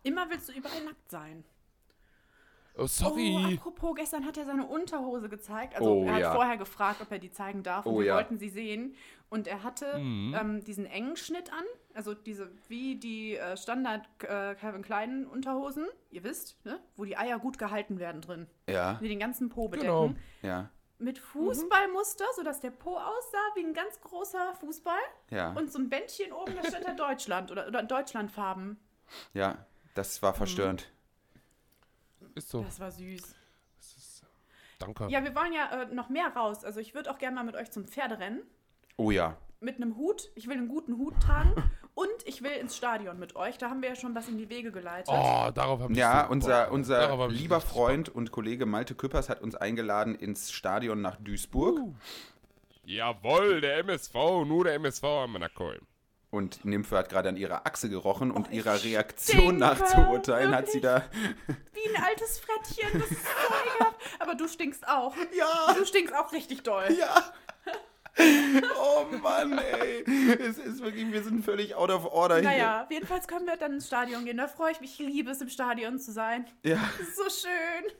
Immer 0.04 0.30
willst 0.30 0.48
du 0.48 0.52
überall 0.52 0.84
nackt 0.84 1.10
sein. 1.10 1.44
Oh, 2.80 2.84
Oh, 2.84 2.86
sorry. 2.86 3.54
apropos, 3.58 3.94
gestern 3.94 4.24
hat 4.26 4.36
er 4.38 4.44
seine 4.46 4.66
Unterhose 4.66 5.28
gezeigt. 5.28 5.74
Also 5.76 5.90
Oh, 5.92 6.04
er 6.04 6.12
hat 6.14 6.20
ja. 6.20 6.34
vorher 6.34 6.56
gefragt, 6.56 7.00
ob 7.02 7.10
er 7.12 7.18
die 7.18 7.30
zeigen 7.30 7.62
darf. 7.62 7.84
Und 7.86 7.94
Oh, 7.94 7.98
wir 8.00 8.06
ja. 8.06 8.14
wollten 8.16 8.38
sie 8.38 8.48
sehen. 8.48 8.94
Und 9.28 9.46
er 9.46 9.62
hatte 9.62 9.98
Mhm. 9.98 10.34
ähm, 10.40 10.64
diesen 10.64 10.86
engen 10.86 11.16
Schnitt 11.16 11.52
an. 11.52 11.62
Also 11.94 12.14
diese, 12.14 12.50
wie 12.68 12.96
die 12.96 13.36
äh, 13.36 13.56
Standard 13.56 14.02
äh, 14.22 14.54
Calvin 14.54 14.82
Klein 14.82 15.26
Unterhosen. 15.26 15.86
Ihr 16.10 16.24
wisst, 16.24 16.64
ne? 16.64 16.80
Wo 16.96 17.04
die 17.04 17.16
Eier 17.16 17.38
gut 17.38 17.58
gehalten 17.58 17.98
werden 18.00 18.22
drin. 18.22 18.46
Ja, 18.68 18.94
Die 18.94 19.08
den 19.08 19.18
ganzen 19.20 19.48
Po 19.50 19.68
bedecken. 19.68 19.86
Genau. 19.86 20.14
ja, 20.42 20.70
Mit 20.98 21.18
Fußballmuster, 21.18 22.24
sodass 22.34 22.60
der 22.60 22.70
Po 22.70 22.96
aussah 22.96 23.38
wie 23.54 23.64
ein 23.64 23.74
ganz 23.74 24.00
großer 24.00 24.54
Fußball. 24.60 24.98
ja, 25.30 25.52
Und 25.52 25.70
so 25.72 25.78
ein 25.78 25.88
Bändchen 25.88 26.32
oben, 26.32 26.54
da 26.60 26.68
stand 26.68 26.84
da 26.86 26.92
Deutschland 26.94 27.50
oder, 27.52 27.68
oder 27.68 27.82
Deutschlandfarben. 27.82 28.78
ja. 29.34 29.66
Das 29.94 30.22
war 30.22 30.32
verstörend. 30.34 30.88
Ist 32.40 32.48
so. 32.48 32.62
Das 32.62 32.80
war 32.80 32.90
süß. 32.90 33.34
Das 33.76 33.96
ist, 33.98 34.24
danke. 34.78 35.08
Ja, 35.10 35.22
wir 35.22 35.34
wollen 35.34 35.52
ja 35.52 35.82
äh, 35.82 35.94
noch 35.94 36.08
mehr 36.08 36.28
raus. 36.34 36.64
Also 36.64 36.80
ich 36.80 36.94
würde 36.94 37.10
auch 37.10 37.18
gerne 37.18 37.34
mal 37.34 37.44
mit 37.44 37.54
euch 37.54 37.70
zum 37.70 37.84
Pferderennen. 37.86 38.42
Oh 38.96 39.10
ja. 39.10 39.36
Mit 39.60 39.76
einem 39.76 39.94
Hut. 39.96 40.30
Ich 40.34 40.46
will 40.46 40.56
einen 40.56 40.68
guten 40.68 40.96
Hut 40.96 41.12
tragen. 41.20 41.52
und 41.94 42.08
ich 42.24 42.42
will 42.42 42.52
ins 42.52 42.78
Stadion 42.78 43.18
mit 43.18 43.36
euch. 43.36 43.58
Da 43.58 43.68
haben 43.68 43.82
wir 43.82 43.90
ja 43.90 43.94
schon 43.94 44.14
was 44.14 44.26
in 44.28 44.38
die 44.38 44.48
Wege 44.48 44.72
geleitet. 44.72 45.08
Oh, 45.14 45.50
darauf 45.54 45.80
habe 45.80 45.92
ich 45.92 45.98
Ja, 45.98 46.24
so- 46.24 46.32
unser, 46.32 46.72
unser 46.72 47.28
lieber 47.28 47.60
Freund 47.60 48.08
und 48.08 48.32
Kollege 48.32 48.64
Malte 48.64 48.94
Küppers 48.94 49.28
hat 49.28 49.42
uns 49.42 49.54
eingeladen 49.54 50.14
ins 50.14 50.50
Stadion 50.50 51.02
nach 51.02 51.16
Duisburg. 51.16 51.76
Bock. 51.76 51.94
Jawohl, 52.84 53.60
der 53.60 53.76
MSV, 53.80 54.14
nur 54.46 54.64
der 54.64 54.74
MSV 54.76 55.04
am 55.04 55.32
Nackholm. 55.34 55.86
Und 56.30 56.64
Nymphe 56.64 56.96
hat 56.96 57.08
gerade 57.08 57.28
an 57.28 57.36
ihrer 57.36 57.66
Achse 57.66 57.88
gerochen 57.90 58.30
und 58.30 58.48
Oh, 58.50 58.54
ihrer 58.54 58.82
Reaktion 58.84 59.56
nachzuurteilen, 59.58 60.54
hat 60.54 60.70
sie 60.70 60.80
da. 60.80 61.04
Wie 61.72 61.94
ein 61.94 62.02
altes 62.02 62.38
Frettchen. 62.38 63.00
Das 63.00 63.10
ist 63.10 63.22
so. 63.24 63.84
Aber 64.20 64.34
du 64.36 64.46
stinkst 64.46 64.86
auch. 64.86 65.14
Ja! 65.36 65.74
Du 65.76 65.84
stinkst 65.84 66.14
auch 66.14 66.32
richtig 66.32 66.62
doll. 66.62 66.86
Ja! 66.98 67.32
Oh 68.76 69.06
Mann, 69.22 69.56
ey. 69.56 70.02
Es 70.40 70.58
ist 70.58 70.82
wirklich, 70.82 71.10
wir 71.12 71.22
sind 71.22 71.44
völlig 71.44 71.76
out 71.76 71.90
of 71.90 72.04
order 72.04 72.36
hier. 72.40 72.50
Naja, 72.50 72.86
jedenfalls 72.90 73.28
können 73.28 73.46
wir 73.46 73.56
dann 73.56 73.74
ins 73.74 73.86
Stadion 73.86 74.24
gehen. 74.24 74.36
Da 74.36 74.48
freue 74.48 74.72
ich 74.72 74.80
mich. 74.80 74.98
Ich 75.00 75.06
liebe 75.06 75.30
es, 75.30 75.40
im 75.40 75.48
Stadion 75.48 75.98
zu 75.98 76.12
sein. 76.12 76.44
Ja. 76.64 76.78
Das 76.98 77.08
ist 77.08 77.16
so 77.16 77.48
schön. 77.48 77.92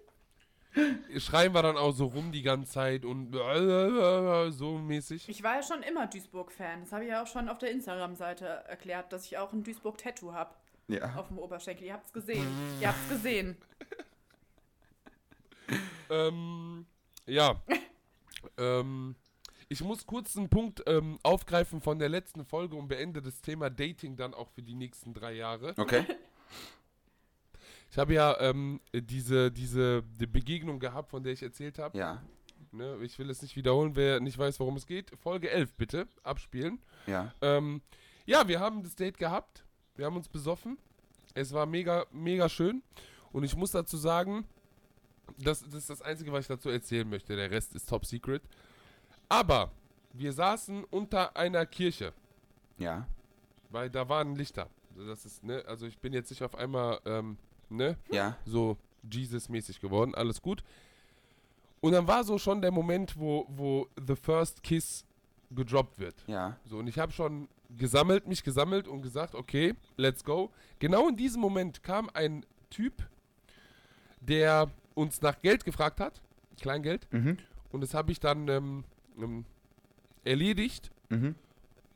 Schreien 1.18 1.52
wir 1.52 1.62
dann 1.62 1.76
auch 1.76 1.92
so 1.92 2.06
rum 2.06 2.30
die 2.32 2.42
ganze 2.42 2.70
Zeit 2.72 3.04
und 3.04 3.32
so 4.52 4.78
mäßig. 4.78 5.28
Ich 5.28 5.42
war 5.42 5.56
ja 5.56 5.62
schon 5.62 5.82
immer 5.82 6.06
Duisburg-Fan. 6.06 6.82
Das 6.82 6.92
habe 6.92 7.04
ich 7.04 7.10
ja 7.10 7.22
auch 7.22 7.26
schon 7.26 7.48
auf 7.48 7.58
der 7.58 7.70
Instagram-Seite 7.72 8.44
erklärt, 8.46 9.12
dass 9.12 9.24
ich 9.26 9.36
auch 9.38 9.52
ein 9.52 9.64
Duisburg-Tattoo 9.64 10.32
habe 10.32 10.54
Ja. 10.88 11.14
auf 11.16 11.28
dem 11.28 11.38
Oberschenkel. 11.38 11.86
Ihr 11.88 11.94
habt's 11.94 12.12
gesehen. 12.12 12.46
Ihr 12.80 12.88
habt's 12.88 13.08
gesehen. 13.08 13.56
Ähm, 16.10 16.86
ja. 17.26 17.62
ähm, 18.58 19.14
ich 19.68 19.82
muss 19.82 20.04
kurz 20.04 20.36
einen 20.36 20.48
Punkt 20.48 20.82
ähm, 20.86 21.18
aufgreifen 21.22 21.80
von 21.80 21.98
der 22.00 22.08
letzten 22.08 22.44
Folge 22.44 22.74
und 22.74 22.88
beende 22.88 23.22
das 23.22 23.40
Thema 23.40 23.70
Dating 23.70 24.16
dann 24.16 24.34
auch 24.34 24.48
für 24.50 24.62
die 24.62 24.74
nächsten 24.74 25.14
drei 25.14 25.34
Jahre. 25.34 25.74
Okay. 25.76 26.04
Ich 27.90 27.98
habe 27.98 28.14
ja 28.14 28.38
ähm, 28.40 28.80
diese, 28.94 29.50
diese 29.50 30.02
die 30.20 30.26
Begegnung 30.26 30.78
gehabt, 30.78 31.10
von 31.10 31.22
der 31.22 31.32
ich 31.32 31.42
erzählt 31.42 31.78
habe. 31.78 31.98
Ja. 31.98 32.22
Ne, 32.72 32.98
ich 33.02 33.18
will 33.18 33.28
es 33.30 33.42
nicht 33.42 33.56
wiederholen, 33.56 33.96
wer 33.96 34.20
nicht 34.20 34.38
weiß, 34.38 34.60
worum 34.60 34.76
es 34.76 34.86
geht. 34.86 35.10
Folge 35.18 35.50
11 35.50 35.72
bitte, 35.74 36.06
abspielen. 36.22 36.78
Ja. 37.06 37.34
Ähm, 37.40 37.82
ja, 38.26 38.46
wir 38.46 38.60
haben 38.60 38.84
das 38.84 38.94
Date 38.94 39.18
gehabt. 39.18 39.64
Wir 39.96 40.06
haben 40.06 40.14
uns 40.16 40.28
besoffen. 40.28 40.78
Es 41.34 41.52
war 41.52 41.66
mega, 41.66 42.06
mega 42.12 42.48
schön. 42.48 42.82
Und 43.32 43.42
ich 43.42 43.56
muss 43.56 43.72
dazu 43.72 43.96
sagen, 43.96 44.44
das, 45.38 45.62
das 45.62 45.74
ist 45.74 45.90
das 45.90 46.02
Einzige, 46.02 46.32
was 46.32 46.42
ich 46.42 46.48
dazu 46.48 46.68
erzählen 46.68 47.08
möchte. 47.08 47.34
Der 47.34 47.50
Rest 47.50 47.74
ist 47.74 47.88
top 47.88 48.06
secret. 48.06 48.42
Aber 49.28 49.72
wir 50.12 50.32
saßen 50.32 50.84
unter 50.84 51.36
einer 51.36 51.66
Kirche, 51.66 52.12
Ja. 52.78 53.06
weil 53.70 53.90
da 53.90 54.08
waren 54.08 54.36
Lichter. 54.36 54.68
Also 54.96 55.08
Das 55.08 55.24
ist, 55.24 55.42
ne, 55.42 55.64
also 55.66 55.86
ich 55.86 55.98
bin 55.98 56.12
jetzt 56.12 56.30
nicht 56.30 56.42
auf 56.42 56.54
einmal, 56.54 57.00
ähm, 57.04 57.36
ne, 57.70 57.96
Ja. 58.10 58.36
so 58.44 58.76
Jesus-mäßig 59.10 59.80
geworden. 59.80 60.14
Alles 60.14 60.42
gut. 60.42 60.62
Und 61.80 61.92
dann 61.92 62.06
war 62.06 62.24
so 62.24 62.36
schon 62.38 62.60
der 62.60 62.70
Moment, 62.70 63.18
wo, 63.18 63.46
wo 63.48 63.88
The 64.06 64.14
First 64.16 64.62
Kiss 64.62 65.04
gedroppt 65.50 65.98
wird. 65.98 66.14
Ja. 66.26 66.56
So, 66.66 66.78
und 66.78 66.86
ich 66.86 66.98
habe 66.98 67.10
schon 67.12 67.48
gesammelt, 67.76 68.26
mich 68.28 68.42
gesammelt 68.44 68.86
und 68.86 69.00
gesagt, 69.02 69.34
okay, 69.34 69.74
let's 69.96 70.22
go. 70.24 70.50
Genau 70.78 71.08
in 71.08 71.16
diesem 71.16 71.40
Moment 71.40 71.82
kam 71.82 72.10
ein 72.12 72.44
Typ, 72.68 73.08
der 74.20 74.70
uns 74.94 75.22
nach 75.22 75.40
Geld 75.40 75.64
gefragt 75.64 76.00
hat, 76.00 76.20
Kleingeld, 76.60 77.06
Mhm. 77.12 77.38
und 77.72 77.80
das 77.80 77.94
habe 77.94 78.12
ich 78.12 78.20
dann 78.20 78.48
ähm, 78.48 78.84
ähm, 79.18 79.44
erledigt 80.24 80.90
Mhm. 81.08 81.34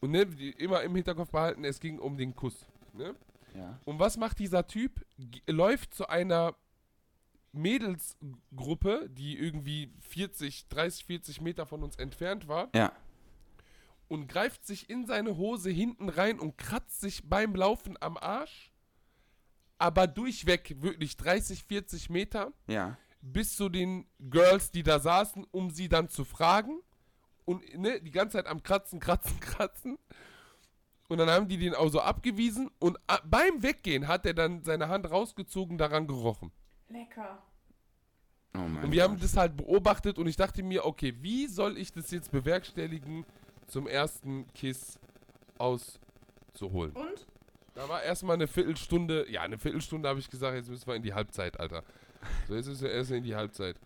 und 0.01 0.11
ne, 0.13 0.23
immer 0.59 0.83
im 0.83 0.95
Hinterkopf 0.95 1.31
behalten, 1.31 1.65
es 1.65 1.81
ging 1.81 1.99
um 1.99 2.17
den 2.17 2.35
Kuss. 2.35 2.67
Ne? 2.95 3.15
Ja. 3.55 3.79
Und 3.85 3.99
was 3.99 4.17
macht 4.17 4.39
dieser 4.39 4.67
Typ? 4.67 5.05
Läuft 5.47 5.95
zu 5.95 6.09
einer 6.09 6.55
Mädelsgruppe, 7.53 9.09
die 9.11 9.39
irgendwie 9.39 9.93
40, 10.01 10.69
30, 10.69 11.05
40 11.05 11.41
Meter 11.41 11.67
von 11.67 11.83
uns 11.83 11.97
entfernt 11.97 12.49
war, 12.49 12.69
Ja. 12.75 12.93
und 14.09 14.27
greift 14.29 14.67
sich 14.67 14.91
in 14.91 15.07
seine 15.07 15.37
Hose 15.37 15.71
hinten 15.71 16.09
rein 16.09 16.39
und 16.41 16.59
kratzt 16.59 17.01
sich 17.01 17.29
beim 17.29 17.55
Laufen 17.55 17.97
am 18.01 18.17
Arsch. 18.17 18.71
Aber 19.79 20.07
durchweg, 20.07 20.77
wirklich 20.83 21.17
30, 21.17 21.65
40 21.65 22.11
Meter, 22.11 22.53
Ja. 22.67 22.97
bis 23.21 23.57
zu 23.57 23.69
den 23.69 24.07
Girls, 24.19 24.71
die 24.71 24.83
da 24.83 24.99
saßen, 25.01 25.45
um 25.51 25.71
sie 25.71 25.89
dann 25.89 26.09
zu 26.09 26.25
fragen. 26.25 26.81
Und 27.45 27.63
ne, 27.77 28.01
die 28.01 28.11
ganze 28.11 28.39
Zeit 28.39 28.47
am 28.47 28.63
Kratzen, 28.63 29.01
Kratzen, 29.01 29.39
Kratzen. 29.41 29.99
Und 31.09 31.19
dann 31.19 31.29
haben 31.29 31.49
die 31.49 31.59
den 31.59 31.75
auch 31.75 31.89
so 31.89 32.01
abgewiesen. 32.01 32.71
Und 32.79 32.99
beim 33.25 33.63
Weggehen 33.63 34.09
hat 34.09 34.25
er 34.27 34.35
dann 34.35 34.63
seine 34.65 34.89
Hand 34.89 35.11
rausgezogen, 35.11 35.79
daran 35.79 36.07
gerochen. 36.07 36.51
Lecker. 36.89 37.43
Oh 38.57 38.61
mein 38.61 38.85
Und 38.85 38.93
wir 38.93 39.03
haben 39.03 39.15
Gott. 39.15 39.25
das 39.25 39.37
halt 39.37 39.57
beobachtet 39.57 40.19
und 40.19 40.27
ich 40.29 40.37
dachte 40.37 40.63
mir, 40.63 40.85
okay, 40.85 41.15
wie 41.21 41.47
soll 41.49 41.77
ich 41.77 41.93
das 41.93 42.11
jetzt 42.11 42.31
bewerkstelligen, 42.31 43.27
zum 43.67 43.87
ersten 43.87 44.47
Kiss 44.55 44.99
auszuholen? 45.59 46.93
Und? 46.93 47.27
Da 47.75 47.89
war 47.89 48.03
erstmal 48.03 48.35
eine 48.35 48.47
Viertelstunde, 48.47 49.29
ja, 49.29 49.43
eine 49.43 49.59
Viertelstunde 49.59 50.09
habe 50.09 50.21
ich 50.21 50.31
gesagt, 50.31 50.55
jetzt 50.55 50.69
müssen 50.71 50.87
wir 50.87 50.95
in 50.95 51.03
die 51.03 51.15
Halbzeit, 51.15 51.59
Alter. 51.59 51.83
So, 52.47 52.55
jetzt 52.55 52.69
ist 52.69 52.81
ja 52.81 52.89
erst 52.89 53.11
in 53.11 53.25
die 53.25 53.35
Halbzeit. 53.35 53.77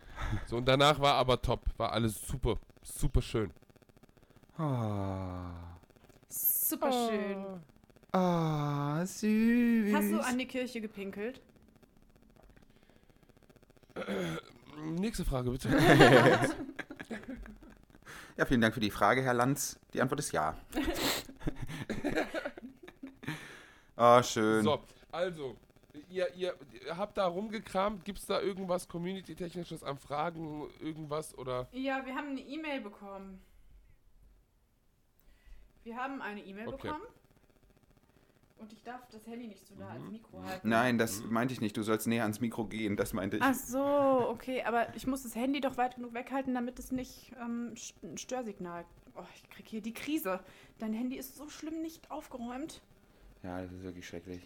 So, 0.47 0.59
und 0.59 0.69
danach 0.69 1.01
war 1.01 1.15
aber 1.15 1.41
top, 1.41 1.65
war 1.79 1.93
alles 1.93 2.21
super, 2.27 2.59
super 2.83 3.23
schön. 3.23 3.51
Ah, 4.59 5.78
Super 6.69 6.93
schön. 6.93 7.63
ah 8.13 9.07
süß. 9.07 9.95
Hast 9.95 10.13
du 10.13 10.21
an 10.21 10.37
die 10.37 10.47
Kirche 10.47 10.83
gepinkelt? 10.83 11.41
Nächste 14.85 15.25
Frage, 15.25 15.51
bitte. 15.51 15.71
ja, 18.37 18.45
vielen 18.45 18.61
Dank 18.61 18.75
für 18.75 18.81
die 18.81 18.91
Frage, 18.91 19.23
Herr 19.23 19.33
Lanz. 19.33 19.81
Die 19.95 20.03
Antwort 20.03 20.21
ist 20.21 20.33
ja. 20.33 20.57
Ah, 23.97 24.23
schön. 24.23 24.63
So, 24.63 24.81
also, 25.11 25.57
ihr, 26.09 26.33
ihr, 26.37 26.55
ihr 26.87 26.97
habt 26.97 27.19
da 27.19 27.27
rumgekramt, 27.27 28.05
gibt 28.05 28.21
es 28.21 28.27
da 28.27 28.41
irgendwas 28.41 28.87
Community-Technisches 28.87 29.83
an 29.83 29.99
Fragen, 29.99 30.69
irgendwas 30.81 31.37
oder? 31.37 31.67
Ja, 31.73 32.07
wir 32.07 32.15
haben 32.15 32.29
eine 32.29 32.41
E-Mail 32.41 32.81
bekommen. 32.81 33.41
Wir 35.89 35.97
haben 35.97 36.21
eine 36.21 36.45
E-Mail 36.45 36.69
Okay. 36.69 36.89
bekommen. 36.89 37.07
Und 38.59 38.71
ich 38.75 38.83
darf 38.83 39.09
das 39.09 39.27
Handy 39.27 39.47
nicht 39.47 39.67
so 39.67 39.75
nah 39.77 39.89
ans 39.89 40.11
Mikro 40.11 40.43
halten. 40.45 40.69
Nein, 40.69 40.99
das 40.99 41.23
meinte 41.23 41.55
ich 41.55 41.63
nicht. 41.63 41.75
Du 41.79 41.83
sollst 41.83 42.07
näher 42.07 42.25
ans 42.25 42.41
Mikro 42.43 42.67
gehen, 42.67 42.95
das 42.95 43.15
meinte 43.15 43.39
ich. 43.39 43.43
Ach 43.43 43.55
so, 43.55 43.81
okay, 44.29 44.63
aber 44.65 44.95
ich 44.95 45.07
muss 45.07 45.23
das 45.23 45.35
Handy 45.35 45.63
doch 45.63 45.79
weit 45.79 45.95
genug 45.95 46.13
weghalten, 46.13 46.53
damit 46.55 46.79
es 46.79 46.93
nicht 46.93 47.33
ähm, 47.41 47.73
ein 48.03 48.19
Störsignal. 48.19 48.85
Oh, 49.17 49.23
ich 49.35 49.49
krieg 49.49 49.67
hier 49.67 49.81
die 49.81 49.95
Krise. 49.95 50.41
Dein 50.79 50.93
Handy 50.93 51.17
ist 51.17 51.37
so 51.37 51.49
schlimm 51.49 51.81
nicht 51.81 52.11
aufgeräumt. 52.11 52.83
Ja, 53.43 53.63
das 53.63 53.73
ist 53.73 53.83
wirklich 53.83 54.07
schrecklich. 54.07 54.43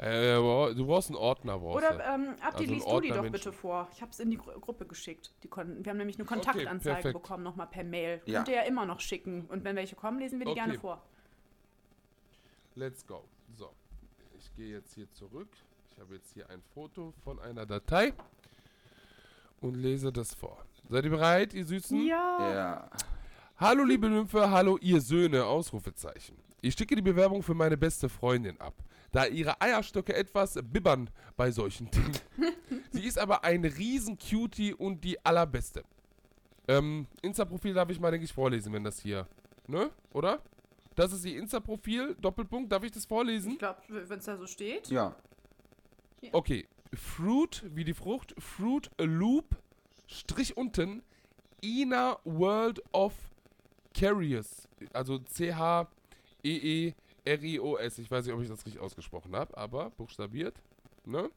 Äh, 0.00 0.36
du 0.74 0.86
brauchst 0.86 1.10
einen 1.10 1.16
Ordner, 1.18 1.58
brauchst 1.58 1.76
Oder 1.76 2.14
ähm, 2.14 2.28
Abdi, 2.40 2.62
Also 2.62 2.64
liest 2.64 2.90
du 2.90 3.00
die 3.00 3.08
doch 3.10 3.30
bitte 3.30 3.52
vor. 3.52 3.88
Ich 3.92 4.00
habe 4.00 4.10
es 4.10 4.18
in 4.18 4.30
die 4.30 4.38
Gru 4.38 4.58
Gruppe 4.58 4.86
geschickt. 4.86 5.30
Die 5.42 5.48
konnten, 5.48 5.84
wir 5.84 5.90
haben 5.90 5.98
nämlich 5.98 6.16
eine 6.16 6.24
Okay, 6.24 6.34
Kontaktanzeige 6.36 6.94
perfekt. 6.94 7.12
bekommen, 7.22 7.44
nochmal 7.44 7.66
per 7.66 7.84
Mail. 7.84 8.22
Ja. 8.24 8.38
Könnt 8.38 8.48
ihr 8.48 8.54
ja 8.54 8.62
immer 8.62 8.86
noch 8.86 9.00
schicken. 9.00 9.44
Und 9.48 9.62
wenn 9.62 9.76
welche 9.76 9.96
kommen, 9.96 10.18
lesen 10.18 10.38
wir 10.38 10.46
die 10.46 10.52
Okay. 10.52 10.60
gerne 10.60 10.78
vor. 10.78 11.02
Let's 12.76 13.06
go. 13.06 13.24
So, 13.56 13.70
ich 14.38 14.54
gehe 14.56 14.68
jetzt 14.72 14.94
hier 14.94 15.10
zurück. 15.12 15.48
Ich 15.92 15.98
habe 16.00 16.14
jetzt 16.14 16.32
hier 16.32 16.48
ein 16.48 16.62
Foto 16.72 17.12
von 17.22 17.38
einer 17.38 17.66
Datei 17.66 18.14
und 19.60 19.74
lese 19.74 20.10
das 20.10 20.34
vor. 20.34 20.64
Seid 20.88 21.04
ihr 21.04 21.10
bereit, 21.10 21.52
ihr 21.52 21.66
Süßen? 21.66 22.06
Ja. 22.06 22.54
Ja. 22.54 22.90
Hallo 23.58 23.84
liebe 23.84 24.08
Nymphe, 24.08 24.50
hallo 24.50 24.78
ihr 24.80 25.02
Söhne, 25.02 25.44
Ausrufezeichen. 25.44 26.38
Ich 26.62 26.74
schicke 26.74 26.96
die 26.96 27.02
Bewerbung 27.02 27.42
für 27.42 27.52
meine 27.52 27.76
beste 27.76 28.08
Freundin 28.08 28.58
ab, 28.60 28.74
da 29.12 29.26
ihre 29.26 29.60
Eierstöcke 29.60 30.14
etwas 30.14 30.58
bibbern 30.62 31.10
bei 31.36 31.50
solchen 31.50 31.90
Dingen. 31.90 32.12
Sie 32.90 33.04
ist 33.04 33.18
aber 33.18 33.44
ein 33.44 33.64
riesen 33.64 34.18
Cutie 34.18 34.74
und 34.74 35.02
die 35.04 35.24
allerbeste. 35.24 35.84
Ähm, 36.68 37.06
Insta-Profil 37.22 37.74
darf 37.74 37.90
ich 37.90 37.98
mal, 37.98 38.10
denke 38.10 38.24
ich, 38.24 38.32
vorlesen, 38.32 38.72
wenn 38.72 38.84
das 38.84 39.00
hier, 39.00 39.26
ne? 39.66 39.90
Oder? 40.12 40.40
Das 40.94 41.12
ist 41.12 41.24
ihr 41.24 41.38
Insta-Profil, 41.38 42.16
Doppelpunkt, 42.20 42.70
darf 42.70 42.84
ich 42.84 42.92
das 42.92 43.06
vorlesen? 43.06 43.52
Ich 43.52 43.58
glaube, 43.58 43.80
wenn 43.88 44.18
es 44.18 44.24
da 44.24 44.36
so 44.36 44.46
steht. 44.46 44.88
Ja. 44.88 45.16
Okay, 46.32 46.68
Fruit, 46.94 47.64
wie 47.74 47.84
die 47.84 47.94
Frucht, 47.94 48.34
Fruit 48.38 48.90
Loop, 48.98 49.56
Strich 50.06 50.56
unten, 50.56 51.02
Ina 51.62 52.18
World 52.24 52.82
of 52.92 53.14
Curious, 53.98 54.68
also 54.92 55.18
C-H-E-E-R-I-O-S. 57.30 57.98
Ich 57.98 58.10
weiß 58.10 58.24
nicht, 58.24 58.34
ob 58.34 58.42
ich 58.42 58.48
das 58.48 58.64
richtig 58.66 58.80
ausgesprochen 58.80 59.36
habe, 59.36 59.56
aber 59.56 59.90
buchstabiert, 59.90 60.54
ne? 61.04 61.30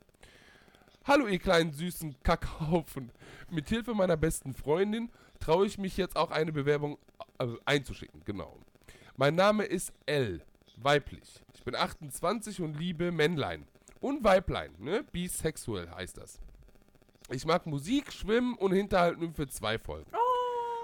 Hallo 1.06 1.28
ihr 1.28 1.40
kleinen 1.40 1.74
süßen 1.74 2.16
Kackhaufen. 2.24 3.12
Mit 3.52 3.70
Hilfe 3.70 3.94
meiner 3.94 4.18
besten 4.18 4.54
Freundin 4.54 5.10
traue 5.40 5.66
ich 5.66 5.78
mich 5.78 5.98
jetzt 5.98 6.16
auch 6.16 6.32
eine 6.32 6.54
Bewerbung 6.54 6.98
äh, 7.40 7.48
einzuschicken, 7.66 8.22
genau. 8.26 8.58
Mein 9.18 9.36
Name 9.36 9.66
ist 9.66 9.94
L, 10.06 10.42
weiblich. 10.78 11.44
Ich 11.54 11.64
bin 11.64 11.76
28 11.76 12.62
und 12.62 12.76
liebe 12.80 13.12
Männlein. 13.12 13.68
Und 14.00 14.24
Weiblein, 14.24 14.74
ne? 14.80 15.04
Bisexuell 15.12 15.90
heißt 15.90 16.18
das. 16.18 16.40
Ich 17.30 17.46
mag 17.46 17.66
Musik, 17.66 18.12
Schwimmen 18.12 18.56
und 18.56 18.74
Hinterhalten 18.74 19.34
für 19.34 19.48
zwei 19.48 19.78
Folgen. 19.78 20.12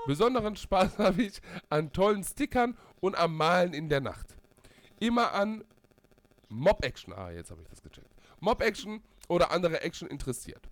Besonderen 0.05 0.55
Spaß 0.55 0.97
habe 0.97 1.23
ich 1.23 1.41
an 1.69 1.91
tollen 1.91 2.23
Stickern 2.23 2.77
und 2.99 3.17
am 3.17 3.35
Malen 3.35 3.73
in 3.73 3.89
der 3.89 4.01
Nacht. 4.01 4.38
Immer 4.99 5.33
an 5.33 5.63
Mob-Action, 6.49 7.13
ah, 7.13 7.31
jetzt 7.31 7.51
habe 7.51 7.61
ich 7.61 7.67
das 7.67 7.81
gecheckt. 7.81 8.09
Mob-Action 8.39 9.01
oder 9.27 9.51
andere 9.51 9.81
Action 9.81 10.07
interessiert. 10.07 10.67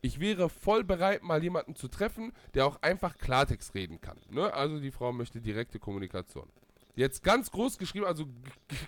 Ich 0.00 0.20
wäre 0.20 0.50
voll 0.50 0.84
bereit, 0.84 1.22
mal 1.22 1.42
jemanden 1.42 1.76
zu 1.76 1.88
treffen, 1.88 2.32
der 2.52 2.66
auch 2.66 2.82
einfach 2.82 3.16
Klartext 3.16 3.74
reden 3.74 4.00
kann. 4.00 4.18
Ne? 4.30 4.52
Also 4.52 4.78
die 4.80 4.90
Frau 4.90 5.12
möchte 5.12 5.40
direkte 5.40 5.78
Kommunikation. 5.78 6.48
Jetzt 6.94 7.22
ganz 7.24 7.50
groß 7.50 7.78
geschrieben, 7.78 8.04
also 8.04 8.26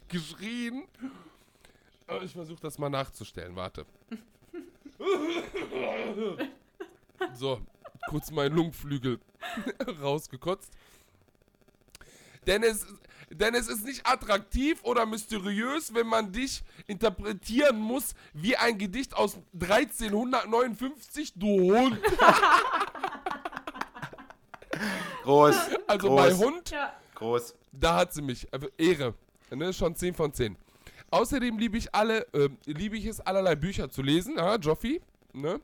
geschrien. 0.08 0.84
Äh, 2.08 2.24
Ich 2.24 2.32
versuche 2.32 2.60
das 2.60 2.78
mal 2.78 2.90
nachzustellen, 2.90 3.56
warte. 3.56 3.86
So, 7.34 7.60
kurz 8.08 8.30
meinen 8.30 8.54
Lungenflügel 8.54 9.18
rausgekotzt. 10.00 10.70
Denn 12.46 12.62
es, 12.62 12.86
denn 13.30 13.54
es 13.54 13.68
ist 13.68 13.84
nicht 13.84 14.06
attraktiv 14.06 14.78
oder 14.82 15.04
mysteriös, 15.06 15.92
wenn 15.94 16.06
man 16.06 16.32
dich 16.32 16.62
interpretieren 16.86 17.78
muss 17.78 18.14
wie 18.32 18.56
ein 18.56 18.78
Gedicht 18.78 19.14
aus 19.14 19.36
1359, 19.54 21.34
du 21.34 21.76
Hund. 21.76 21.98
Groß. 25.24 25.56
Also 25.86 26.08
groß. 26.08 26.20
bei 26.20 26.34
Hund 26.34 26.70
Ja. 26.70 26.92
Groß. 27.14 27.54
da 27.72 27.96
hat 27.96 28.12
sie 28.12 28.22
mich. 28.22 28.46
Also 28.52 28.68
Ehre. 28.76 29.14
Ne, 29.50 29.72
schon 29.72 29.94
10 29.94 30.14
von 30.14 30.32
10. 30.32 30.56
Außerdem 31.10 31.58
liebe 31.58 31.78
ich 31.78 31.94
alle, 31.94 32.26
ähm, 32.32 32.58
liebe 32.64 32.96
ich 32.96 33.06
es, 33.06 33.20
allerlei 33.20 33.54
Bücher 33.54 33.90
zu 33.90 34.02
lesen, 34.02 34.36
ja, 34.36 34.56
Joffi. 34.56 35.00
Ne? 35.32 35.60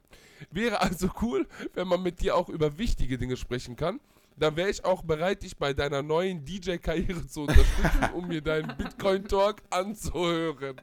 Wäre 0.50 0.80
also 0.80 1.10
cool, 1.20 1.46
wenn 1.74 1.88
man 1.88 2.02
mit 2.02 2.20
dir 2.20 2.36
auch 2.36 2.48
über 2.48 2.78
wichtige 2.78 3.18
Dinge 3.18 3.36
sprechen 3.36 3.76
kann. 3.76 4.00
Dann 4.36 4.56
wäre 4.56 4.70
ich 4.70 4.84
auch 4.84 5.02
bereit, 5.02 5.42
dich 5.42 5.56
bei 5.56 5.72
deiner 5.72 6.02
neuen 6.02 6.44
DJ-Karriere 6.44 7.26
zu 7.26 7.42
unterstützen, 7.42 8.10
um 8.14 8.26
mir 8.28 8.40
deinen 8.40 8.76
Bitcoin-Talk 8.76 9.62
anzuhören. 9.70 10.80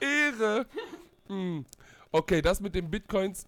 Ehre. 0.00 0.66
Hm. 1.26 1.64
Okay, 2.10 2.42
das 2.42 2.60
mit 2.60 2.74
den 2.74 2.90
Bitcoins 2.90 3.46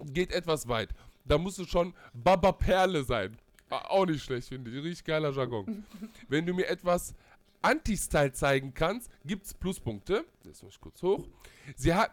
geht 0.00 0.32
etwas 0.32 0.66
weit. 0.68 0.90
Da 1.24 1.38
musst 1.38 1.58
du 1.58 1.64
schon 1.64 1.94
Baba 2.14 2.52
Perle 2.52 3.04
sein. 3.04 3.36
Auch 3.68 4.06
nicht 4.06 4.22
schlecht, 4.24 4.48
finde 4.48 4.70
ich. 4.70 4.82
Richtig 4.82 5.04
geiler 5.04 5.30
Jargon. 5.32 5.84
Wenn 6.28 6.44
du 6.46 6.52
mir 6.52 6.68
etwas 6.68 7.14
Anti-Style 7.62 8.32
zeigen 8.32 8.74
kannst, 8.74 9.10
gibt's 9.24 9.54
Pluspunkte. 9.54 10.24
Jetzt 10.44 10.62
muss 10.62 10.74
ich 10.74 10.80
kurz 10.80 11.02
hoch. 11.02 11.26
Sie 11.76 11.94
hat. 11.94 12.10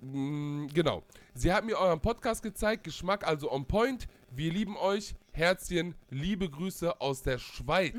Mm, 0.00 0.66
Genau. 0.72 1.02
Sie 1.34 1.52
hat 1.52 1.64
mir 1.64 1.76
euren 1.78 2.00
Podcast 2.00 2.42
gezeigt. 2.42 2.84
Geschmack 2.84 3.26
also 3.26 3.52
on 3.52 3.66
point. 3.66 4.08
Wir 4.30 4.52
lieben 4.52 4.76
euch. 4.76 5.14
Herzchen, 5.36 5.94
liebe 6.08 6.48
Grüße 6.48 6.98
aus 6.98 7.22
der 7.22 7.36
Schweiz. 7.36 7.94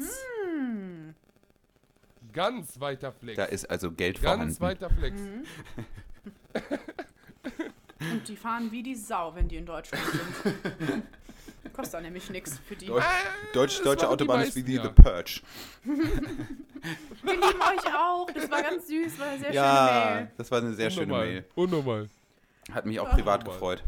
Ganz 2.33 2.79
weiter 2.79 3.11
Flex. 3.11 3.37
Da 3.37 3.45
ist 3.45 3.69
also 3.69 3.91
Geld 3.91 4.19
Ganz 4.23 4.57
vorhanden. 4.57 4.59
weiter 4.59 4.89
Flex. 4.89 5.21
Und 7.99 8.27
die 8.27 8.35
fahren 8.35 8.71
wie 8.71 8.81
die 8.81 8.95
Sau, 8.95 9.35
wenn 9.35 9.47
die 9.47 9.57
in 9.57 9.67
Deutschland 9.67 10.03
sind. 10.43 11.03
Kostet 11.73 11.93
dann 11.93 12.03
nämlich 12.03 12.27
nichts 12.31 12.57
für 12.57 12.75
die. 12.75 12.87
Deutsch, 12.87 13.05
Deutsch, 13.53 13.75
das 13.75 13.83
deutsche 13.83 14.09
Autobahn 14.09 14.41
ist 14.41 14.55
wie 14.55 14.63
die 14.63 14.73
ja. 14.75 14.83
The 14.83 14.89
Purge. 14.89 15.41
Wir 15.83 15.93
lieben 17.33 17.61
euch 17.61 17.95
auch. 17.95 18.27
Das 18.33 18.49
war 18.49 18.63
ganz 18.63 18.87
süß, 18.87 19.19
war 19.19 19.27
eine 19.27 19.37
sehr 19.37 19.45
schöne 19.49 19.55
Ja, 19.55 20.11
Mail. 20.15 20.31
das 20.37 20.49
war 20.49 20.57
eine 20.59 20.73
sehr 20.73 20.89
schöne 20.89 21.05
Unnormal. 21.05 21.27
Mail. 21.27 21.45
Unnormal. 21.53 22.09
Hat 22.71 22.87
mich 22.87 22.99
auch 22.99 23.11
privat 23.11 23.43
Mann. 23.43 23.53
gefreut. 23.53 23.83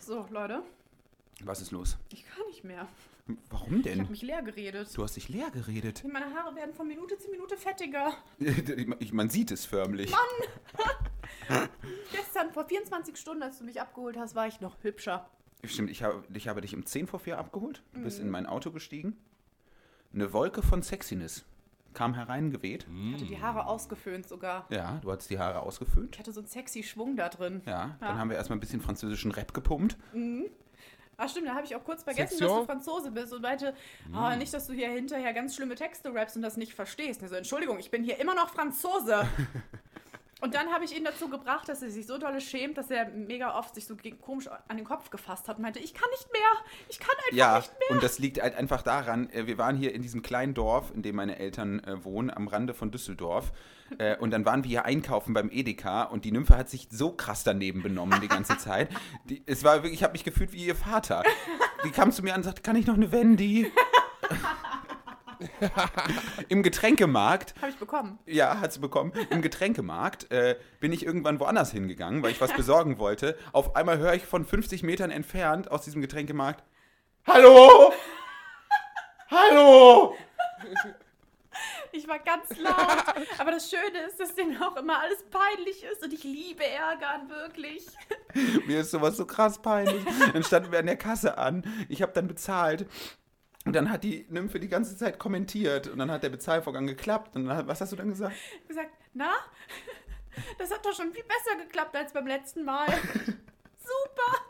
So, 0.00 0.26
Leute, 0.30 0.62
Was 1.44 1.60
ist 1.60 1.70
los? 1.70 1.96
ich 2.10 2.24
kann 2.26 2.46
nicht 2.48 2.64
mehr. 2.64 2.88
Warum 3.50 3.80
Ich 3.80 3.86
habe 3.86 3.96
denn? 3.96 4.10
mich 4.10 4.22
leer 4.22 4.42
geredet. 4.42 4.96
Du 4.96 5.02
hast 5.02 5.16
dich 5.16 5.28
leer 5.28 5.50
geredet. 5.50 6.04
Meine 6.10 6.32
Haare 6.34 6.54
werden 6.54 6.72
von 6.74 6.86
Minute 6.86 7.18
zu 7.18 7.28
Minute 7.30 7.56
fettiger. 7.56 8.12
Ich- 9.00 9.12
Man 9.12 9.28
sieht 9.30 9.50
es 9.50 9.64
förmlich. 9.66 10.12
Gestern, 12.12 12.52
vor 12.52 12.64
24 12.66 13.16
Stunden, 13.16 13.42
als 13.42 13.58
du 13.58 13.64
mich 13.64 13.80
abgeholt 13.80 14.16
hast, 14.16 14.34
war 14.34 14.46
ich 14.46 14.60
noch 14.60 14.76
hübscher. 14.82 15.28
Stimmt, 15.64 15.90
ich 15.90 16.02
habe, 16.02 16.22
ich 16.34 16.48
habe 16.48 16.60
dich 16.60 16.74
um 16.74 16.84
10 16.86 17.06
vor 17.06 17.18
4 17.20 17.38
abgeholt. 17.38 17.82
Du 17.94 18.02
bist 18.02 18.18
Mhm. 18.20 18.26
in 18.26 18.30
mein 18.30 18.46
Auto 18.46 18.70
gestiegen. 18.70 19.16
Eine 20.14 20.32
Wolke 20.32 20.62
von 20.62 20.82
Sexiness 20.82 21.44
kam 21.94 22.14
hereingeweht. 22.14 22.86
Ich 23.08 23.14
hatte 23.14 23.24
die 23.24 23.40
Haare 23.40 23.66
ausgeföhnt 23.66 24.28
sogar. 24.28 24.66
Ja, 24.70 24.98
du 25.02 25.10
hattest 25.10 25.30
die 25.30 25.38
Haare 25.38 25.60
ausgeföhnt. 25.60 26.14
Ich 26.14 26.18
hatte 26.18 26.32
so 26.32 26.40
einen 26.40 26.48
sexy 26.48 26.82
Schwung 26.82 27.16
da 27.16 27.28
drin. 27.28 27.62
Ja, 27.66 27.96
dann 28.00 28.08
Ja. 28.14 28.18
haben 28.18 28.30
wir 28.30 28.36
erstmal 28.36 28.56
ein 28.58 28.60
bisschen 28.60 28.80
französischen 28.82 29.30
Rap 29.32 29.52
gepumpt. 29.54 29.96
Ah, 31.18 31.28
stimmt, 31.28 31.46
da 31.46 31.54
habe 31.54 31.64
ich 31.64 31.74
auch 31.74 31.84
kurz 31.84 32.02
vergessen, 32.02 32.36
Section? 32.36 32.48
dass 32.48 32.58
du 32.58 32.64
Franzose 32.66 33.10
bist 33.10 33.32
und 33.32 33.40
meinte, 33.42 33.74
ah, 34.12 34.36
nicht, 34.36 34.52
dass 34.52 34.66
du 34.66 34.74
hier 34.74 34.90
hinterher 34.90 35.32
ganz 35.32 35.56
schlimme 35.56 35.74
Texte 35.74 36.12
rappst 36.12 36.36
und 36.36 36.42
das 36.42 36.56
nicht 36.56 36.74
verstehst. 36.74 37.22
Also, 37.22 37.36
Entschuldigung, 37.36 37.78
ich 37.78 37.90
bin 37.90 38.04
hier 38.04 38.20
immer 38.20 38.34
noch 38.34 38.50
Franzose. 38.50 39.26
und 40.42 40.54
dann 40.54 40.70
habe 40.72 40.84
ich 40.84 40.96
ihn 40.96 41.04
dazu 41.04 41.28
gebracht, 41.28 41.68
dass 41.68 41.80
er 41.82 41.90
sich 41.90 42.06
so 42.06 42.18
dolle 42.18 42.40
schämt, 42.40 42.76
dass 42.76 42.90
er 42.90 43.08
mega 43.08 43.58
oft 43.58 43.74
sich 43.74 43.86
so 43.86 43.96
komisch 44.20 44.48
an 44.68 44.76
den 44.76 44.84
Kopf 44.84 45.10
gefasst 45.10 45.48
hat 45.48 45.56
und 45.56 45.62
meinte, 45.62 45.78
ich 45.78 45.94
kann 45.94 46.08
nicht 46.10 46.30
mehr, 46.32 46.42
ich 46.88 46.98
kann 46.98 47.14
einfach 47.26 47.36
Ja, 47.36 47.58
nicht 47.58 47.72
mehr. 47.78 47.90
und 47.92 48.02
das 48.02 48.18
liegt 48.18 48.40
halt 48.42 48.54
einfach 48.54 48.82
daran, 48.82 49.30
äh, 49.30 49.46
wir 49.46 49.56
waren 49.58 49.76
hier 49.76 49.94
in 49.94 50.02
diesem 50.02 50.22
kleinen 50.22 50.52
Dorf, 50.54 50.92
in 50.94 51.02
dem 51.02 51.16
meine 51.16 51.38
Eltern 51.38 51.80
äh, 51.80 52.04
wohnen, 52.04 52.30
am 52.30 52.48
Rande 52.48 52.74
von 52.74 52.90
Düsseldorf. 52.90 53.52
Äh, 53.98 54.16
und 54.18 54.30
dann 54.32 54.44
waren 54.44 54.62
wir 54.64 54.68
hier 54.68 54.84
einkaufen 54.84 55.32
beim 55.32 55.48
Edeka 55.50 56.02
und 56.02 56.24
die 56.24 56.32
Nymphe 56.32 56.56
hat 56.56 56.68
sich 56.68 56.88
so 56.90 57.12
krass 57.12 57.44
daneben 57.44 57.82
benommen 57.82 58.20
die 58.20 58.28
ganze 58.28 58.58
Zeit. 58.58 58.88
Die, 59.24 59.42
es 59.46 59.64
war 59.64 59.76
wirklich, 59.76 59.94
ich 59.94 60.02
habe 60.02 60.12
mich 60.12 60.24
gefühlt 60.24 60.52
wie 60.52 60.66
ihr 60.66 60.74
Vater. 60.76 61.22
Die 61.84 61.90
kam 61.92 62.10
zu 62.12 62.22
mir 62.22 62.34
an 62.34 62.40
und 62.40 62.44
sagte, 62.44 62.62
kann 62.62 62.76
ich 62.76 62.86
noch 62.86 62.94
eine 62.96 63.12
Wendy? 63.12 63.70
Im 66.48 66.62
Getränkemarkt 66.62 67.54
Habe 67.60 67.70
ich 67.70 67.76
bekommen. 67.76 68.18
Ja, 68.26 68.60
hat 68.60 68.72
sie 68.72 68.80
bekommen. 68.80 69.12
Im 69.30 69.42
Getränkemarkt 69.42 70.30
äh, 70.30 70.56
bin 70.80 70.92
ich 70.92 71.04
irgendwann 71.04 71.40
woanders 71.40 71.70
hingegangen, 71.72 72.22
weil 72.22 72.30
ich 72.32 72.40
was 72.40 72.52
besorgen 72.56 72.98
wollte. 72.98 73.36
Auf 73.52 73.76
einmal 73.76 73.98
höre 73.98 74.14
ich 74.14 74.24
von 74.24 74.44
50 74.44 74.82
Metern 74.82 75.10
entfernt 75.10 75.70
aus 75.70 75.82
diesem 75.82 76.00
Getränkemarkt: 76.00 76.64
Hallo! 77.26 77.92
Hallo! 79.30 80.16
Ich 81.92 82.06
war 82.06 82.18
ganz 82.18 82.56
laut. 82.58 82.76
Aber 83.38 83.50
das 83.50 83.70
Schöne 83.70 84.06
ist, 84.06 84.20
dass 84.20 84.34
denen 84.34 84.62
auch 84.62 84.76
immer 84.76 85.00
alles 85.00 85.24
peinlich 85.30 85.82
ist 85.84 86.04
und 86.04 86.12
ich 86.12 86.24
liebe 86.24 86.64
Ärgern, 86.64 87.30
wirklich. 87.30 87.86
Mir 88.66 88.80
ist 88.80 88.90
sowas 88.90 89.16
so 89.16 89.26
krass 89.26 89.60
peinlich. 89.60 90.04
Dann 90.32 90.42
standen 90.42 90.72
wir 90.72 90.78
an 90.78 90.86
der 90.86 90.96
Kasse 90.96 91.38
an. 91.38 91.64
Ich 91.88 92.02
habe 92.02 92.12
dann 92.12 92.28
bezahlt. 92.28 92.86
Und 93.66 93.74
dann 93.74 93.90
hat 93.90 94.04
die 94.04 94.24
Nymphe 94.30 94.58
die 94.60 94.68
ganze 94.68 94.96
Zeit 94.96 95.18
kommentiert. 95.18 95.88
Und 95.88 95.98
dann 95.98 96.10
hat 96.10 96.22
der 96.22 96.30
Bezahlvorgang 96.30 96.86
geklappt. 96.86 97.36
Und 97.36 97.46
dann, 97.46 97.56
hat- 97.58 97.66
was 97.66 97.80
hast 97.80 97.92
du 97.92 97.96
dann 97.96 98.08
gesagt? 98.08 98.34
Ich 98.34 98.60
hab 98.60 98.68
gesagt, 98.68 98.90
na, 99.12 99.32
das 100.58 100.70
hat 100.72 100.86
doch 100.86 100.94
schon 100.94 101.12
viel 101.12 101.24
besser 101.24 101.56
geklappt 101.62 101.94
als 101.96 102.12
beim 102.12 102.26
letzten 102.26 102.64
Mal. 102.64 102.86
Super. 103.78 104.42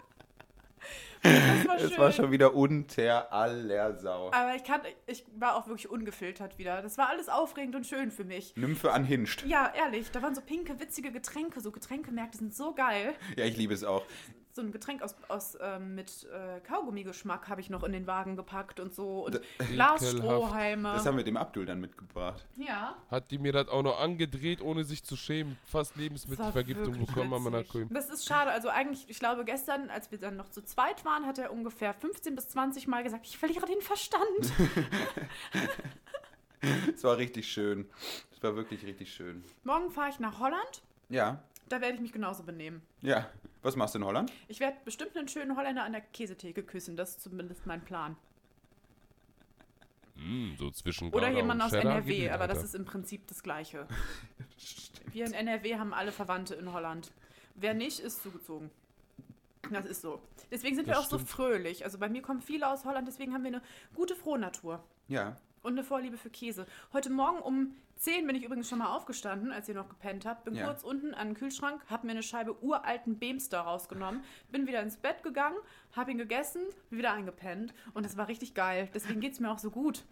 Das 1.23 1.67
war 1.67 1.79
schön. 1.79 1.91
Es 1.91 1.99
war 1.99 2.13
schon 2.13 2.31
wieder 2.31 2.55
unter 2.55 3.33
aller 3.33 3.97
Sau. 3.99 4.31
Aber 4.33 4.55
ich, 4.55 4.63
kann, 4.63 4.83
ich 5.07 5.25
war 5.37 5.57
auch 5.57 5.67
wirklich 5.67 5.89
ungefiltert 5.91 6.57
wieder. 6.59 6.83
Das 6.83 6.99
war 6.99 7.09
alles 7.09 7.29
aufregend 7.29 7.75
und 7.75 7.85
schön 7.87 8.11
für 8.13 8.23
mich. 8.25 8.55
Nymphe 8.57 8.93
anhinscht. 8.93 9.45
Ja, 9.47 9.73
ehrlich, 9.75 10.11
da 10.13 10.23
waren 10.23 10.35
so 10.37 10.41
pinke, 10.41 10.79
witzige 10.79 11.11
Getränke. 11.11 11.61
So 11.61 11.73
Getränkemärkte 11.73 12.39
sind 12.39 12.55
so 12.55 12.75
geil. 12.75 13.15
Ja, 13.37 13.45
ich 13.45 13.57
liebe 13.57 13.75
es 13.75 13.83
auch. 13.83 14.05
So 14.57 14.63
ein 14.63 14.73
Getränk 14.73 15.03
aus, 15.03 15.15
aus 15.29 15.59
ähm, 15.61 15.97
mit 15.97 16.27
äh, 16.33 16.61
Kaugummi-Geschmack 16.61 17.51
habe 17.51 17.61
ich 17.61 17.69
noch 17.69 17.83
in 17.83 17.93
den 17.93 18.07
Wagen 18.07 18.37
gepackt 18.37 18.81
und 18.81 18.95
so. 18.95 19.27
Und. 19.27 19.39
Glasstrohhalme. 19.59 20.95
Das 20.95 21.05
haben 21.05 21.19
wir 21.19 21.25
dem 21.25 21.37
Abdul 21.37 21.67
dann 21.67 21.79
mitgebracht. 21.79 22.47
ja. 22.57 22.97
Hat 23.11 23.31
die 23.31 23.37
mir 23.37 23.53
das 23.53 23.69
auch 23.69 23.83
noch 23.83 24.01
angedreht, 24.01 24.63
ohne 24.63 24.85
sich 24.85 25.05
zu 25.05 25.15
schämen. 25.15 25.59
Fast 25.67 25.97
Lebensmittelvergiftung 25.97 27.05
bekommen 27.05 27.35
am. 27.35 27.47
Anakim. 27.47 27.91
Das 27.91 28.09
ist 28.09 28.27
schade. 28.27 28.51
Also 28.51 28.71
eigentlich, 28.71 29.05
ich 29.11 29.19
glaube, 29.19 29.45
gestern, 29.45 29.91
als 29.91 30.11
wir 30.11 30.17
dann 30.17 30.39
noch 30.39 30.49
zu 30.49 30.65
zweit 30.65 31.05
waren, 31.05 31.27
hat 31.27 31.37
er 31.37 31.53
ungefähr 31.53 31.93
15 31.93 32.35
bis 32.35 32.49
20 32.49 32.89
Mal 32.89 33.03
gesagt, 33.03 33.27
ich 33.27 33.37
verliere 33.37 33.67
den 33.67 33.83
Verstand. 33.83 34.23
Es 36.97 37.05
war 37.05 37.19
richtig 37.19 37.53
schön. 37.53 37.89
Es 38.33 38.43
war 38.43 38.57
wirklich 38.57 38.85
richtig 38.85 39.13
schön. 39.13 39.45
Morgen 39.63 39.91
fahre 39.91 40.09
ich 40.09 40.19
nach 40.19 40.41
Holland. 40.41 40.83
Ja, 41.11 41.45
Da 41.69 41.81
werde 41.81 41.95
ich 41.95 42.01
mich 42.01 42.13
genauso 42.13 42.43
benehmen. 42.43 42.83
ja. 43.03 43.29
Was 43.63 43.75
machst 43.75 43.97
du 43.97 43.99
in 43.99 44.05
Holland? 44.05 44.31
Ich 44.47 44.61
werde 44.61 44.77
bestimmt 44.85 45.17
einen 45.17 45.27
schönen 45.27 45.57
Holländer 45.57 45.83
an 45.83 45.91
der 45.91 46.01
Käsetheke 46.01 46.63
küssen. 46.63 46.97
Das 46.97 47.11
ist 47.11 47.21
zumindest 47.23 47.67
mein 47.67 47.85
Plan. 47.85 48.17
Mm, 50.15 50.55
so 50.57 50.71
zwischen 50.71 51.13
Oder 51.13 51.31
jemand 51.31 51.61
aus 51.61 51.71
Cheddar 51.73 51.97
NRW, 51.97 52.31
aber 52.31 52.47
das 52.47 52.63
ist 52.63 52.75
im 52.77 52.85
Prinzip 52.85 53.27
das 53.27 53.43
Gleiche. 53.43 53.89
Wir 55.13 55.27
in 55.27 55.33
NRW 55.33 55.77
haben 55.79 55.93
alle 55.93 56.13
Verwandte 56.13 56.55
in 56.55 56.73
Holland. 56.73 57.11
Wer 57.57 57.75
nicht, 57.75 57.99
ist 57.99 58.23
zugezogen. 58.23 58.71
Das 59.73 59.85
ist 59.85 60.01
so. 60.03 60.23
Deswegen 60.53 60.77
sind 60.77 60.87
Das 60.89 60.97
wir 60.97 61.01
auch 61.01 61.09
so 61.09 61.17
stimmt. 61.17 61.31
fröhlich. 61.31 61.85
Also 61.85 61.99
bei 61.99 62.09
mir 62.09 62.23
kommen 62.23 62.41
viele 62.41 62.71
aus 62.71 62.85
Holland, 62.85 63.09
deswegen 63.09 63.33
haben 63.35 63.43
wir 63.43 63.49
eine 63.49 63.63
gute 63.95 64.15
Frohnatur. 64.15 64.85
Ja. 65.09 65.37
Und 65.67 65.73
eine 65.73 65.83
Vorliebe 65.83 66.17
für 66.17 66.31
Käse. 66.31 66.65
Heute 66.93 67.11
Morgen 67.11 67.41
um 67.41 67.75
10 67.97 68.25
bin 68.25 68.37
ich 68.37 68.45
übrigens 68.45 68.69
schon 68.69 68.79
mal 68.79 68.95
aufgestanden, 68.95 69.51
als 69.51 69.69
ihr 69.69 69.75
noch 69.75 69.89
gepennt 69.89 70.25
habt. 70.25 70.45
Bin 70.45 70.55
Ja. 70.55 70.65
kurz 70.65 70.85
unten 70.85 71.13
an 71.13 71.31
den 71.31 71.35
Kühlschrank, 71.35 71.83
habe 71.91 72.07
mir 72.07 72.13
eine 72.13 72.23
Scheibe 72.23 72.63
uralten 72.63 73.19
Beemster 73.19 73.59
rausgenommen, 73.63 74.23
bin 74.53 74.69
wieder 74.69 74.81
ins 74.81 74.97
Bett 74.97 75.25
gegangen, 75.25 75.57
habe 75.91 76.13
ihn 76.13 76.19
gegessen, 76.19 76.63
bin 76.89 77.01
wieder 77.01 77.13
eingepennt. 77.13 77.75
Und 77.95 78.07
es 78.07 78.17
war 78.17 78.29
richtig 78.29 78.55
geil. 78.55 78.89
Deswegen 78.95 79.19
geht 79.19 79.33
es 79.33 79.41
mir 79.41 79.51
auch 79.51 79.59
so 79.59 79.73
gut. 79.73 80.05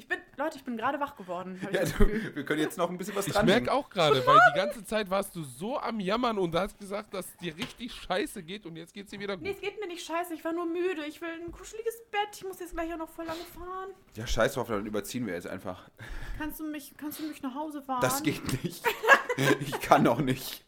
Ich 0.00 0.08
bin, 0.08 0.18
Leute, 0.38 0.56
ich 0.56 0.64
bin 0.64 0.78
gerade 0.78 0.98
wach 0.98 1.14
geworden. 1.14 1.60
ich 1.62 1.76
ja 1.76 1.84
du, 1.84 2.08
wir 2.08 2.44
können 2.46 2.62
jetzt 2.62 2.78
noch 2.78 2.88
ein 2.88 2.96
bisschen 2.96 3.14
was 3.14 3.26
Ich 3.26 3.34
dran 3.34 3.44
merke 3.44 3.70
auch 3.70 3.90
gerade, 3.90 4.26
weil 4.26 4.38
die 4.50 4.56
ganze 4.58 4.82
Zeit 4.82 5.10
warst 5.10 5.36
du 5.36 5.42
so 5.44 5.78
am 5.78 6.00
Jammern 6.00 6.38
und 6.38 6.54
hast 6.54 6.78
gesagt, 6.78 7.12
dass 7.12 7.26
es 7.26 7.36
dir 7.36 7.54
richtig 7.54 7.92
scheiße 7.92 8.42
geht 8.42 8.64
und 8.64 8.76
jetzt 8.76 8.94
geht's 8.94 9.10
dir 9.10 9.20
wieder 9.20 9.36
gut. 9.36 9.44
Nee, 9.44 9.50
es 9.50 9.60
geht 9.60 9.78
mir 9.78 9.86
nicht 9.88 10.02
scheiße. 10.06 10.32
Ich 10.32 10.42
war 10.42 10.54
nur 10.54 10.64
müde. 10.64 11.04
Ich 11.06 11.20
will 11.20 11.28
ein 11.28 11.52
kuscheliges 11.52 12.00
Bett. 12.10 12.30
Ich 12.32 12.44
muss 12.44 12.60
jetzt 12.60 12.72
gleich 12.72 12.90
auch 12.94 12.96
noch 12.96 13.10
voll 13.10 13.26
lange 13.26 13.42
fahren. 13.54 13.90
Ja, 14.16 14.26
scheiß 14.26 14.54
drauf, 14.54 14.68
dann 14.68 14.86
überziehen 14.86 15.26
wir 15.26 15.34
jetzt 15.34 15.46
einfach. 15.46 15.90
Kannst 16.38 16.60
du 16.60 16.64
mich, 16.64 16.94
kannst 16.96 17.18
du 17.18 17.24
mich 17.24 17.42
nach 17.42 17.54
Hause 17.54 17.82
fahren? 17.82 18.00
Das 18.00 18.22
geht 18.22 18.64
nicht. 18.64 18.82
Ich 19.60 19.80
kann 19.80 20.02
noch 20.02 20.20
nicht. 20.20 20.64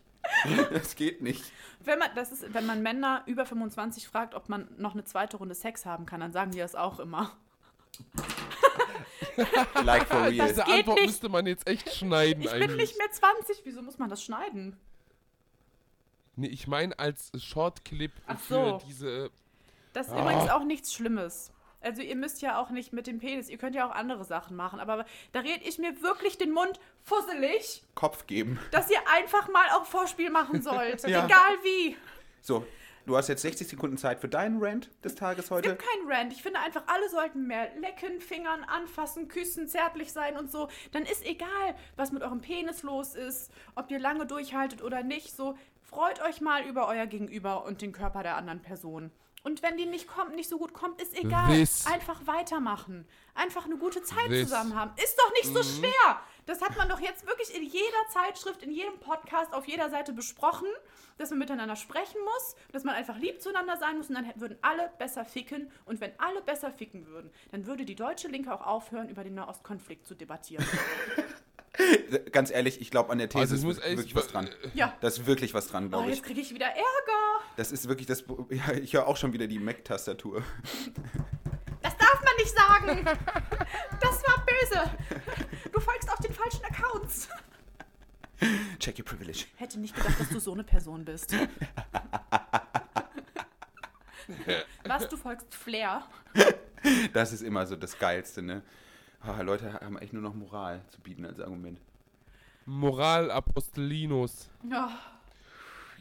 Das 0.73 0.95
geht 0.97 1.21
nicht. 1.21 1.45
Wenn 1.81 1.99
man, 1.99 2.09
das 2.15 2.33
ist, 2.33 2.55
wenn 2.55 2.65
man 2.65 2.83
Männer 2.83 3.23
über 3.27 3.45
25 3.45 4.09
fragt, 4.09 4.35
ob 4.35 4.49
man 4.49 4.69
noch 4.79 4.93
eine 4.93 5.05
zweite 5.05 5.37
Runde 5.37 5.55
Sex 5.55 5.85
haben 5.85 6.07
kann, 6.07 6.21
dann 6.21 6.33
sagen 6.33 6.53
die 6.53 6.59
das 6.59 6.75
auch 6.75 7.01
immer. 7.01 7.33
Like 9.85 10.07
for 10.07 10.23
real. 10.27 10.49
Diese 10.49 10.63
geht 10.65 10.75
Antwort 10.75 10.97
nicht. 10.99 11.07
müsste 11.07 11.29
man 11.29 11.47
jetzt 11.47 11.67
echt 11.67 11.93
schneiden 11.95 12.43
Ich 12.43 12.51
eigentlich. 12.51 12.69
bin 12.69 12.77
nicht 12.77 12.99
mehr 12.99 13.11
20. 13.11 13.61
Wieso 13.65 13.83
muss 13.83 13.99
man 13.99 14.11
das 14.11 14.23
schneiden? 14.23 14.77
Nee, 16.37 16.49
ich 16.49 16.67
meine 16.67 16.99
als 16.99 17.31
Shortclip 17.37 18.13
Ach 18.27 18.39
für 18.39 18.55
so. 18.55 18.81
diese. 18.87 19.31
Das 19.93 20.09
ist 20.09 20.13
Ah. 20.15 20.23
übrigens 20.23 20.51
auch 20.51 20.65
nichts 20.65 20.93
Schlimmes. 20.95 21.51
Also 21.81 22.01
ihr 22.01 22.15
müsst 22.17 22.43
ja 22.43 22.61
auch 22.61 22.71
nicht 22.71 22.93
mit 22.93 23.09
dem 23.09 23.19
Penis, 23.19 23.49
ihr 23.49 23.59
könnt 23.59 23.75
ja 23.75 23.85
auch 23.89 23.91
andere 23.95 24.25
Sachen 24.25 24.55
machen, 24.57 24.79
aber 24.79 25.05
da 25.33 25.41
rede 25.41 25.65
ich 25.65 25.79
mir 25.79 26.01
wirklich 26.01 26.39
den 26.39 26.53
Mund 26.53 26.79
fusselig, 27.03 27.83
Kopf 27.97 28.29
geben. 28.29 28.61
dass 28.71 28.89
ihr 28.89 29.01
einfach 29.13 29.49
mal 29.49 29.69
auch 29.75 29.85
Vorspiel 29.85 30.31
machen 30.31 30.63
sollt. 30.63 31.03
Ja. 31.09 31.25
Egal 31.25 31.57
wie. 31.65 31.97
So, 32.41 32.65
du 33.07 33.17
hast 33.17 33.29
jetzt 33.29 33.43
60 33.43 33.69
Sekunden 33.69 33.97
Zeit 33.97 34.21
für 34.21 34.29
deinen 34.29 34.63
Rant 34.63 34.91
des 35.05 35.15
Tages 35.15 35.51
heute. 35.51 35.71
gibt 35.71 35.83
keinen 35.83 36.11
Rant. 36.11 36.33
Ich 36.33 36.43
finde 36.43 36.61
einfach, 36.61 36.83
alle 36.87 37.09
sollten 37.09 37.47
mehr 37.47 37.75
lecken, 37.77 38.21
fingern, 38.21 38.65
anfassen, 38.65 39.29
küssen, 39.29 39.69
zärtlich 39.69 40.13
sein 40.13 40.37
und 40.37 40.51
so. 40.51 40.69
Dann 40.93 41.05
ist 41.05 41.25
egal, 41.25 41.75
was 41.97 42.13
mit 42.13 42.23
eurem 42.23 42.41
Penis 42.41 42.83
los 42.83 43.15
ist, 43.15 43.51
ob 43.75 43.91
ihr 43.91 43.99
lange 43.99 44.27
durchhaltet 44.27 44.83
oder 44.83 45.03
nicht. 45.03 45.35
So, 45.37 45.57
freut 45.83 46.21
euch 46.23 46.41
mal 46.41 46.65
über 46.65 46.89
euer 46.89 47.07
Gegenüber 47.07 47.65
und 47.65 47.83
den 47.83 47.93
Körper 47.93 48.23
der 48.23 48.37
anderen 48.37 48.63
Person. 48.63 49.11
Und 49.45 49.61
wenn 49.63 49.77
die 49.77 49.87
nicht 49.87 50.07
kommt, 50.07 50.37
nicht 50.37 50.49
so 50.49 50.57
gut 50.57 50.73
kommt, 50.73 51.03
ist 51.03 51.17
egal. 51.19 51.49
Wiss. 51.51 51.87
Einfach 51.87 52.27
weitermachen. 52.27 53.07
Einfach 53.35 53.65
eine 53.65 53.77
gute 53.77 54.03
Zeit 54.03 54.29
Wiss. 54.29 54.45
zusammen 54.49 54.79
haben. 54.79 54.93
Ist 55.03 55.19
doch 55.19 55.33
nicht 55.33 55.53
so 55.53 55.63
schwer. 55.79 56.21
Das 56.47 56.61
hat 56.61 56.77
man 56.77 56.89
doch 56.89 57.01
jetzt 57.01 57.27
wirklich 57.27 57.55
in 57.55 57.65
jeder 57.65 58.09
Zeitschrift, 58.11 58.63
in 58.63 58.71
jedem 58.71 58.99
Podcast, 59.01 59.53
auf 59.53 59.67
jeder 59.67 59.91
Seite 59.91 60.13
besprochen, 60.13 60.69
dass 61.19 61.31
man 61.31 61.39
miteinander 61.39 61.77
sprechen 61.77 62.19
muss, 62.25 62.57
dass 62.73 62.85
man 62.85 62.95
einfach 62.95 63.17
lieb 63.19 63.41
zueinander 63.41 63.77
sein 63.77 63.97
muss 63.97 64.09
und 64.09 64.15
dann 64.17 64.27
würden 64.37 64.59
alle 64.63 64.91
besser 64.99 65.25
ficken. 65.25 65.71
Und 65.85 66.01
wenn 66.01 66.13
alle 66.19 66.41
besser 66.43 66.71
ficken 66.71 67.07
würden, 67.07 67.31
dann 67.51 67.67
würde 67.67 67.85
die 67.85 67.95
deutsche 67.95 68.29
Linke 68.29 68.53
auch 68.53 68.67
aufhören, 68.67 69.09
über 69.09 69.25
den 69.25 69.35
Nahostkonflikt 69.35 70.07
zu 70.07 70.15
debattieren. 70.15 70.65
Ganz 72.33 72.51
ehrlich, 72.51 72.81
ich 72.81 72.91
glaube 72.91 73.11
an 73.11 73.19
der 73.19 73.29
These 73.31 73.41
Also 73.41 73.55
ist 73.57 73.65
muss 73.65 73.77
wirklich 73.79 74.15
was 74.15 74.29
dran. 74.29 74.49
Ja. 74.75 74.95
Da 75.01 75.09
ist 75.09 75.25
wirklich 75.27 75.55
was 75.55 75.69
dran, 75.69 75.87
Oh, 75.87 75.89
glaube 75.89 76.11
ich. 76.11 76.17
jetzt 76.17 76.25
kriege 76.27 76.41
ich 76.41 76.53
wieder 76.55 76.67
Ärger. 76.67 77.41
Das 77.57 77.73
ist 77.73 77.89
wirklich 77.89 78.07
das. 78.07 78.25
Ja, 78.51 78.73
ich 78.75 78.93
höre 78.93 79.07
auch 79.07 79.17
schon 79.17 79.33
wieder 79.33 79.47
die 79.47 79.59
Mac-Tastatur. 79.59 80.43
Das 81.83 81.97
darf 81.97 82.23
man 82.23 82.37
nicht 82.39 82.57
sagen. 82.57 83.05
Das 84.01 84.23
war 84.23 84.47
böse. 84.47 84.91
Du 85.73 85.81
folgst 85.81 86.09
auf 86.13 86.21
den 86.21 86.33
falschen 86.33 86.65
Accounts. 86.65 87.29
Check 88.79 88.99
your 88.99 89.05
privilege. 89.05 89.47
Hätte 89.57 89.79
nicht 89.79 89.95
gedacht, 89.95 90.19
dass 90.19 90.29
du 90.29 90.41
so 90.41 90.53
eine 90.53 90.65
Person 90.65 91.05
bist. 91.05 91.35
Was, 94.85 95.09
du 95.09 95.17
folgst 95.17 95.55
Flair? 95.55 96.05
Das 97.13 97.33
ist 97.33 97.43
immer 97.43 97.67
so 97.67 97.77
das 97.77 97.99
Geilste, 97.99 98.43
ne? 98.43 98.63
Ah, 99.21 99.41
Leute 99.43 99.73
haben 99.75 99.99
echt 99.99 100.13
nur 100.13 100.23
noch 100.23 100.35
Moral 100.35 100.83
zu 100.89 101.01
bieten 101.01 101.25
als 101.25 101.39
Argument. 101.41 101.81
Moral 102.67 103.31
Apostelinus. 103.31 104.51
Ja, 104.69 104.91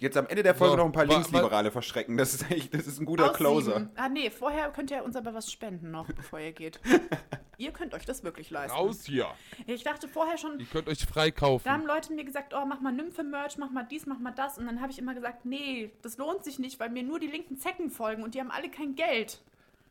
Jetzt 0.02 0.18
am 0.18 0.26
Ende 0.26 0.42
der 0.42 0.56
Folge 0.56 0.72
So, 0.72 0.78
noch 0.78 0.86
ein 0.86 0.92
paar 0.92 1.06
Linksliberale 1.06 1.70
verschrecken. 1.70 2.18
Das 2.18 2.34
ist 2.34 2.50
echt, 2.50 2.74
das 2.74 2.88
ist 2.88 3.00
ein 3.00 3.06
guter 3.06 3.32
Closer. 3.34 3.88
Ah, 3.96 4.10
nee, 4.10 4.32
vorher 4.32 4.72
könnt 4.72 4.90
ihr 4.90 5.04
uns 5.04 5.16
aber 5.16 5.36
was 5.36 5.52
spenden 5.52 5.92
noch, 5.92 6.08
bevor 6.12 6.40
ihr 6.40 6.54
geht. 6.54 6.80
ihr 7.60 7.72
könnt 7.72 7.94
euch 7.94 8.04
das 8.04 8.24
wirklich 8.24 8.50
leisten. 8.50 8.76
Raus 8.76 9.06
hier. 9.06 9.28
Ich 9.68 9.84
dachte 9.84 10.08
vorher 10.08 10.40
schon, 10.40 10.60
Ihr 10.60 10.66
könnt 10.66 10.88
euch 10.90 11.06
freikaufen. 11.06 11.66
da 11.66 11.74
haben 11.74 11.86
Leute 11.86 12.14
mir 12.14 12.24
gesagt, 12.24 12.56
oh, 12.56 12.66
mach 12.66 12.82
mal 12.82 12.92
Nymphe-Merch, 12.92 13.60
mach 13.60 13.70
mal 13.70 13.84
dies, 13.84 14.08
mach 14.08 14.18
mal 14.18 14.32
das. 14.32 14.58
Und 14.58 14.66
dann 14.66 14.82
habe 14.82 14.92
ich 14.92 14.98
immer 14.98 15.14
gesagt, 15.14 15.46
nee, 15.46 15.92
das 16.02 16.18
lohnt 16.18 16.44
sich 16.44 16.58
nicht, 16.58 16.80
weil 16.80 16.90
mir 16.90 17.04
nur 17.04 17.20
die 17.20 17.28
linken 17.28 17.58
Zecken 17.60 17.92
folgen 17.92 18.24
und 18.24 18.34
die 18.34 18.40
haben 18.40 18.50
alle 18.50 18.72
kein 18.72 18.96
Geld. 18.96 19.40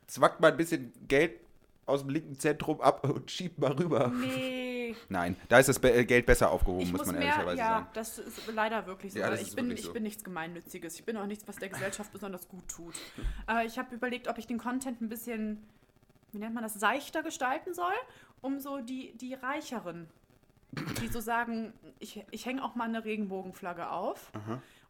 Zwackt 0.08 0.40
mal 0.40 0.50
ein 0.50 0.56
bisschen 0.56 0.92
Geld 1.06 1.38
aus 1.90 2.00
dem 2.00 2.10
linken 2.10 2.38
Zentrum 2.38 2.80
ab 2.80 3.04
und 3.08 3.30
schiebt 3.30 3.58
mal 3.58 3.72
rüber. 3.72 4.08
Nee. 4.08 4.96
Nein, 5.08 5.36
da 5.48 5.58
ist 5.58 5.68
das 5.68 5.78
Be 5.78 5.92
äh, 5.92 6.04
Geld 6.04 6.26
besser 6.26 6.50
aufgehoben, 6.50 6.80
Ich 6.82 6.90
muss 6.92 7.00
muss 7.00 7.06
man 7.08 7.16
mehr, 7.18 7.26
ehrlicherweise 7.28 7.58
ja, 7.58 7.68
sagen. 7.68 7.86
das 7.94 8.18
ist 8.18 8.52
leider 8.52 8.86
wirklich 8.86 9.12
so. 9.12 9.18
Ja, 9.18 9.32
ich, 9.34 9.54
bin, 9.54 9.66
wirklich 9.66 9.80
ich 9.80 9.86
so. 9.86 9.92
bin 9.92 10.02
nichts 10.02 10.24
Gemeinnütziges. 10.24 10.94
Ich 10.98 11.04
bin 11.04 11.16
auch 11.16 11.26
nichts, 11.26 11.46
was 11.46 11.56
der 11.56 11.68
Gesellschaft 11.68 12.12
besonders 12.12 12.48
gut 12.48 12.66
tut. 12.68 12.94
Aber 13.46 13.64
ich 13.64 13.78
habe 13.78 13.94
überlegt, 13.94 14.28
ob 14.28 14.38
ich 14.38 14.46
den 14.46 14.58
Content 14.58 15.00
ein 15.00 15.08
bisschen, 15.08 15.62
wie 16.32 16.38
nennt 16.38 16.54
man 16.54 16.62
das, 16.62 16.74
seichter 16.74 17.22
gestalten 17.22 17.74
soll, 17.74 17.92
um 18.40 18.58
so 18.58 18.78
die, 18.78 19.12
die 19.16 19.34
Reicheren, 19.34 20.08
die 21.00 21.08
so 21.08 21.20
sagen, 21.20 21.72
ich, 21.98 22.24
ich 22.30 22.46
hänge 22.46 22.64
auch 22.64 22.74
mal 22.74 22.84
eine 22.88 23.04
Regenbogenflagge 23.04 23.90
auf, 23.90 24.30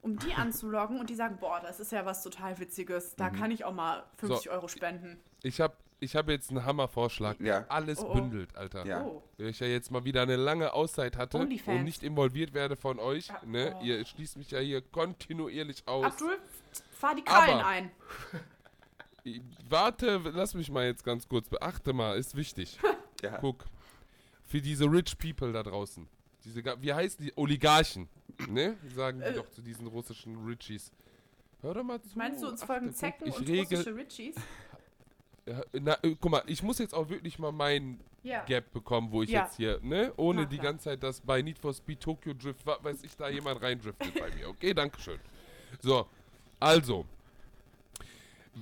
um 0.02 0.18
die 0.18 0.32
anzuloggen 0.34 0.98
und 1.00 1.10
die 1.10 1.14
sagen, 1.14 1.38
boah, 1.40 1.60
das 1.60 1.80
ist 1.80 1.92
ja 1.92 2.04
was 2.06 2.22
total 2.22 2.58
Witziges, 2.58 3.12
Mhm. 3.12 3.16
da 3.16 3.30
kann 3.30 3.50
ich 3.50 3.64
auch 3.64 3.72
mal 3.74 4.04
50 4.18 4.50
Euro 4.50 4.68
spenden. 4.68 5.18
Ich 5.42 5.60
habe 5.60 5.74
ich 6.00 6.16
hab 6.16 6.28
jetzt 6.28 6.50
einen 6.50 6.64
Hammervorschlag. 6.64 7.38
Ja. 7.40 7.64
Alles 7.68 8.00
Oh, 8.00 8.08
oh. 8.10 8.14
bündelt, 8.14 8.56
Alter. 8.56 8.84
Ja. 8.86 9.04
Oh. 9.04 9.22
Weil 9.38 9.48
ich 9.48 9.60
ja 9.60 9.66
jetzt 9.66 9.90
mal 9.90 10.04
wieder 10.04 10.22
eine 10.22 10.36
lange 10.36 10.72
Auszeit 10.72 11.16
hatte 11.16 11.38
Onlyfans. 11.38 11.78
und 11.78 11.84
nicht 11.84 12.02
involviert 12.02 12.54
werde 12.54 12.74
von 12.76 12.98
euch. 12.98 13.28
Ja, 13.28 13.40
Ne? 13.46 13.76
oh. 13.78 13.84
Ihr 13.84 14.04
schließt 14.04 14.36
mich 14.38 14.50
ja 14.50 14.58
hier 14.60 14.80
kontinuierlich 14.82 15.82
aus. 15.86 16.06
Abdul, 16.06 16.38
fahr 16.92 17.14
die 17.14 17.22
Krallen 17.22 17.58
Aber- 17.60 17.66
ein. 17.66 17.90
Warte, 19.68 20.20
lass 20.32 20.54
mich 20.54 20.70
mal 20.70 20.86
jetzt 20.86 21.04
ganz 21.04 21.28
kurz. 21.28 21.48
Beachte 21.48 21.92
mal, 21.92 22.16
ist 22.18 22.34
wichtig. 22.36 22.78
Ja. 23.22 23.36
Guck. 23.36 23.66
Für 24.46 24.62
diese 24.62 24.86
rich 24.90 25.18
people 25.18 25.52
da 25.52 25.62
draußen. 25.62 26.08
Diese, 26.42 26.64
wie 26.80 26.94
heißen 26.94 27.22
die? 27.22 27.30
Oligarchen. 27.36 28.08
Ne? 28.48 28.78
Sagen 28.96 29.18
die 29.18 29.26
Äh. 29.26 29.34
doch 29.34 29.50
zu 29.50 29.60
diesen 29.60 29.86
russischen 29.88 30.42
Richies. 30.46 30.90
Hör 31.60 31.74
doch 31.74 31.82
mal 31.82 32.00
zu. 32.00 32.16
Meinst 32.16 32.42
du, 32.42 32.48
uns 32.48 32.64
folgen 32.64 32.94
Zecken 32.94 33.30
und 33.30 33.46
regel, 33.46 33.76
russische 33.76 33.94
Richies? 33.94 34.36
Na, 35.72 35.96
äh, 36.02 36.16
Guck 36.20 36.30
mal, 36.30 36.42
ich 36.46 36.62
muss 36.62 36.78
jetzt 36.78 36.94
auch 36.94 37.08
wirklich 37.08 37.38
mal 37.38 37.52
meinen 37.52 38.00
Ja. 38.22 38.44
Gap 38.44 38.72
bekommen, 38.72 39.10
wo 39.10 39.22
ich 39.22 39.30
Ja. 39.30 39.44
jetzt 39.44 39.56
hier, 39.56 39.80
ne? 39.82 40.12
Ohne 40.16 40.42
Na 40.42 40.48
die 40.48 40.58
ganze 40.58 40.84
Zeit, 40.84 41.02
dass 41.02 41.20
bei 41.20 41.40
Need 41.42 41.58
for 41.58 41.72
Speed 41.72 42.00
Tokyo 42.00 42.34
Drift, 42.34 42.66
weiß 42.66 43.02
ich, 43.02 43.16
da 43.16 43.28
jemand 43.28 43.62
reindriftet 43.62 44.14
bei 44.18 44.30
mir. 44.34 44.48
Okay, 44.48 44.74
Dankeschön. 44.74 45.18
So, 45.80 46.06
also, 46.58 47.06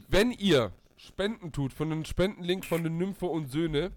wenn 0.09 0.31
ihr 0.33 0.73
Spenden 0.97 1.53
tut 1.53 1.73
von 1.73 1.91
einem 1.93 2.05
Spendenlink 2.05 2.65
von 2.65 2.83
den 2.85 2.99
Nymphe 2.99 3.27
und 3.27 3.51
Söhne, 3.51 3.93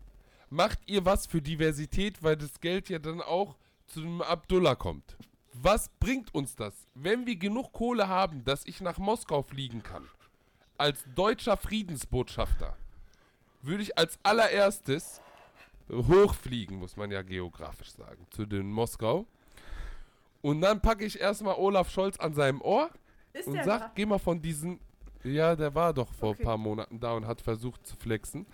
macht 0.50 0.80
ihr 0.88 1.06
was 1.06 1.26
für 1.28 1.42
Diversität, 1.42 2.22
weil 2.24 2.38
das 2.38 2.60
Geld 2.60 2.90
ja 2.90 3.00
dann 3.00 3.22
auch 3.22 3.56
zu 3.88 4.02
dem 4.02 4.22
Abdullah 4.22 4.76
kommt. 4.76 5.18
Was 5.54 5.90
bringt 6.00 6.34
uns 6.34 6.56
das, 6.56 6.88
wenn 6.96 7.26
wir 7.26 7.36
genug 7.36 7.74
Kohle 7.74 8.08
haben, 8.08 8.44
dass 8.46 8.66
ich 8.66 8.82
nach 8.82 8.98
Moskau 8.98 9.42
fliegen 9.44 9.84
kann? 9.84 10.08
Als 10.78 11.04
deutscher 11.16 11.58
Friedensbotschafter 11.58 12.78
würde 13.64 13.84
ich 13.84 13.98
als 13.98 14.18
allererstes 14.24 15.22
hochfliegen, 15.92 16.78
muss 16.78 16.96
man 16.96 17.12
ja 17.12 17.22
geografisch 17.22 17.92
sagen, 17.92 18.26
zu 18.32 18.46
den 18.46 18.72
Moskau. 18.72 19.26
Und 20.42 20.62
dann 20.62 20.82
packe 20.82 21.06
ich 21.06 21.20
erstmal 21.20 21.56
Olaf 21.56 21.90
Scholz 21.92 22.18
an 22.20 22.34
seinem 22.34 22.62
Ohr 22.62 22.90
Ist 23.34 23.48
und 23.48 23.54
der 23.56 23.64
sag, 23.64 23.80
da? 23.82 23.92
geh 23.96 24.06
mal 24.06 24.18
von 24.20 24.42
diesen. 24.42 24.80
Ja, 25.24 25.56
der 25.56 25.76
war 25.76 25.94
doch 25.94 26.12
vor 26.14 26.30
Okay. 26.32 26.42
ein 26.42 26.46
paar 26.46 26.58
Monaten 26.58 27.00
da 27.00 27.14
und 27.14 27.28
hat 27.28 27.42
versucht 27.42 27.86
zu 27.86 27.96
flexen. 27.96 28.46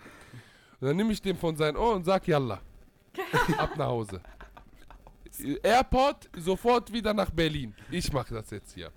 Und 0.80 0.86
dann 0.88 0.96
nehme 0.96 1.12
ich 1.12 1.22
den 1.22 1.36
von 1.36 1.56
seinem 1.56 1.76
Ohr 1.76 1.94
und 1.94 2.04
sag, 2.04 2.26
Yalla. 2.28 2.60
Ab 3.58 3.76
nach 3.76 3.86
Hause. 3.86 4.20
Airport, 5.62 6.28
sofort 6.36 6.92
wieder 6.92 7.14
nach 7.14 7.30
Berlin. 7.30 7.74
Ich 7.90 8.12
mache 8.12 8.34
das 8.34 8.50
jetzt 8.50 8.72
hier. 8.74 8.92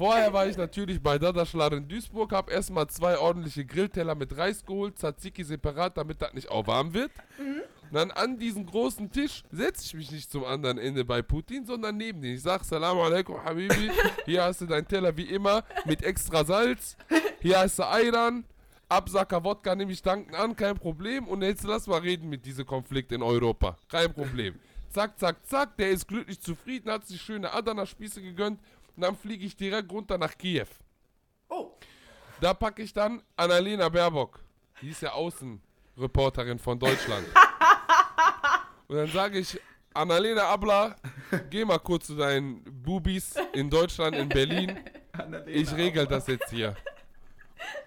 Vorher 0.00 0.32
war 0.32 0.46
ich 0.46 0.56
natürlich 0.56 0.98
bei 1.02 1.18
Dadaschlar 1.18 1.74
in 1.74 1.86
Duisburg, 1.86 2.32
habe 2.32 2.50
erstmal 2.50 2.86
zwei 2.86 3.18
ordentliche 3.18 3.66
Grillteller 3.66 4.14
mit 4.14 4.34
Reis 4.34 4.64
geholt, 4.64 4.96
Tzatziki 4.96 5.44
separat, 5.44 5.94
damit 5.98 6.22
das 6.22 6.32
nicht 6.32 6.50
auch 6.50 6.66
warm 6.66 6.94
wird. 6.94 7.10
Und 7.38 7.92
dann 7.92 8.10
an 8.10 8.38
diesen 8.38 8.64
großen 8.64 9.12
Tisch 9.12 9.42
setze 9.52 9.84
ich 9.84 9.92
mich 9.92 10.10
nicht 10.10 10.32
zum 10.32 10.44
anderen 10.44 10.78
Ende 10.78 11.04
bei 11.04 11.20
Putin, 11.20 11.66
sondern 11.66 11.98
neben 11.98 12.22
den. 12.22 12.36
Ich 12.36 12.40
sag 12.40 12.64
Salam 12.64 12.98
alaikum, 12.98 13.44
Habibi. 13.44 13.90
Hier 14.24 14.42
hast 14.42 14.62
du 14.62 14.66
deinen 14.66 14.88
Teller 14.88 15.14
wie 15.18 15.24
immer 15.24 15.64
mit 15.84 16.02
extra 16.02 16.46
Salz. 16.46 16.96
Hier 17.42 17.58
hast 17.58 17.78
du 17.78 17.82
Ayran. 17.82 18.44
Absacker 18.88 19.44
Wodka 19.44 19.74
nehme 19.74 19.92
ich 19.92 20.00
danken 20.00 20.34
an, 20.34 20.56
kein 20.56 20.78
Problem. 20.78 21.28
Und 21.28 21.42
jetzt 21.42 21.64
lass 21.64 21.86
mal 21.86 22.00
reden 22.00 22.30
mit 22.30 22.46
diesem 22.46 22.64
Konflikt 22.64 23.12
in 23.12 23.22
Europa. 23.22 23.76
Kein 23.90 24.14
Problem. 24.14 24.54
Zack, 24.88 25.18
zack, 25.18 25.36
zack. 25.46 25.76
Der 25.76 25.90
ist 25.90 26.08
glücklich 26.08 26.40
zufrieden, 26.40 26.90
hat 26.90 27.06
sich 27.06 27.20
schöne 27.20 27.52
Adana-Spieße 27.52 28.22
gegönnt. 28.22 28.58
Und 28.96 29.02
dann 29.02 29.16
fliege 29.16 29.44
ich 29.46 29.56
direkt 29.56 29.90
runter 29.92 30.18
nach 30.18 30.36
Kiew. 30.36 30.66
Oh, 31.48 31.72
Da 32.40 32.54
packe 32.54 32.82
ich 32.82 32.92
dann 32.92 33.22
Annalena 33.36 33.88
Baerbock. 33.88 34.40
Die 34.82 34.90
ist 34.90 35.02
ja 35.02 35.12
Außenreporterin 35.12 36.58
von 36.58 36.78
Deutschland. 36.78 37.26
Und 38.88 38.96
dann 38.96 39.08
sage 39.08 39.38
ich, 39.38 39.60
Annalena 39.94 40.48
Abla, 40.48 40.96
geh 41.50 41.64
mal 41.64 41.78
kurz 41.78 42.06
zu 42.06 42.16
deinen 42.16 42.62
Bubis 42.82 43.34
in 43.52 43.68
Deutschland, 43.68 44.16
in 44.16 44.28
Berlin. 44.28 44.78
Ich 45.46 45.72
regel 45.74 46.06
das 46.06 46.26
jetzt 46.28 46.50
hier. 46.50 46.76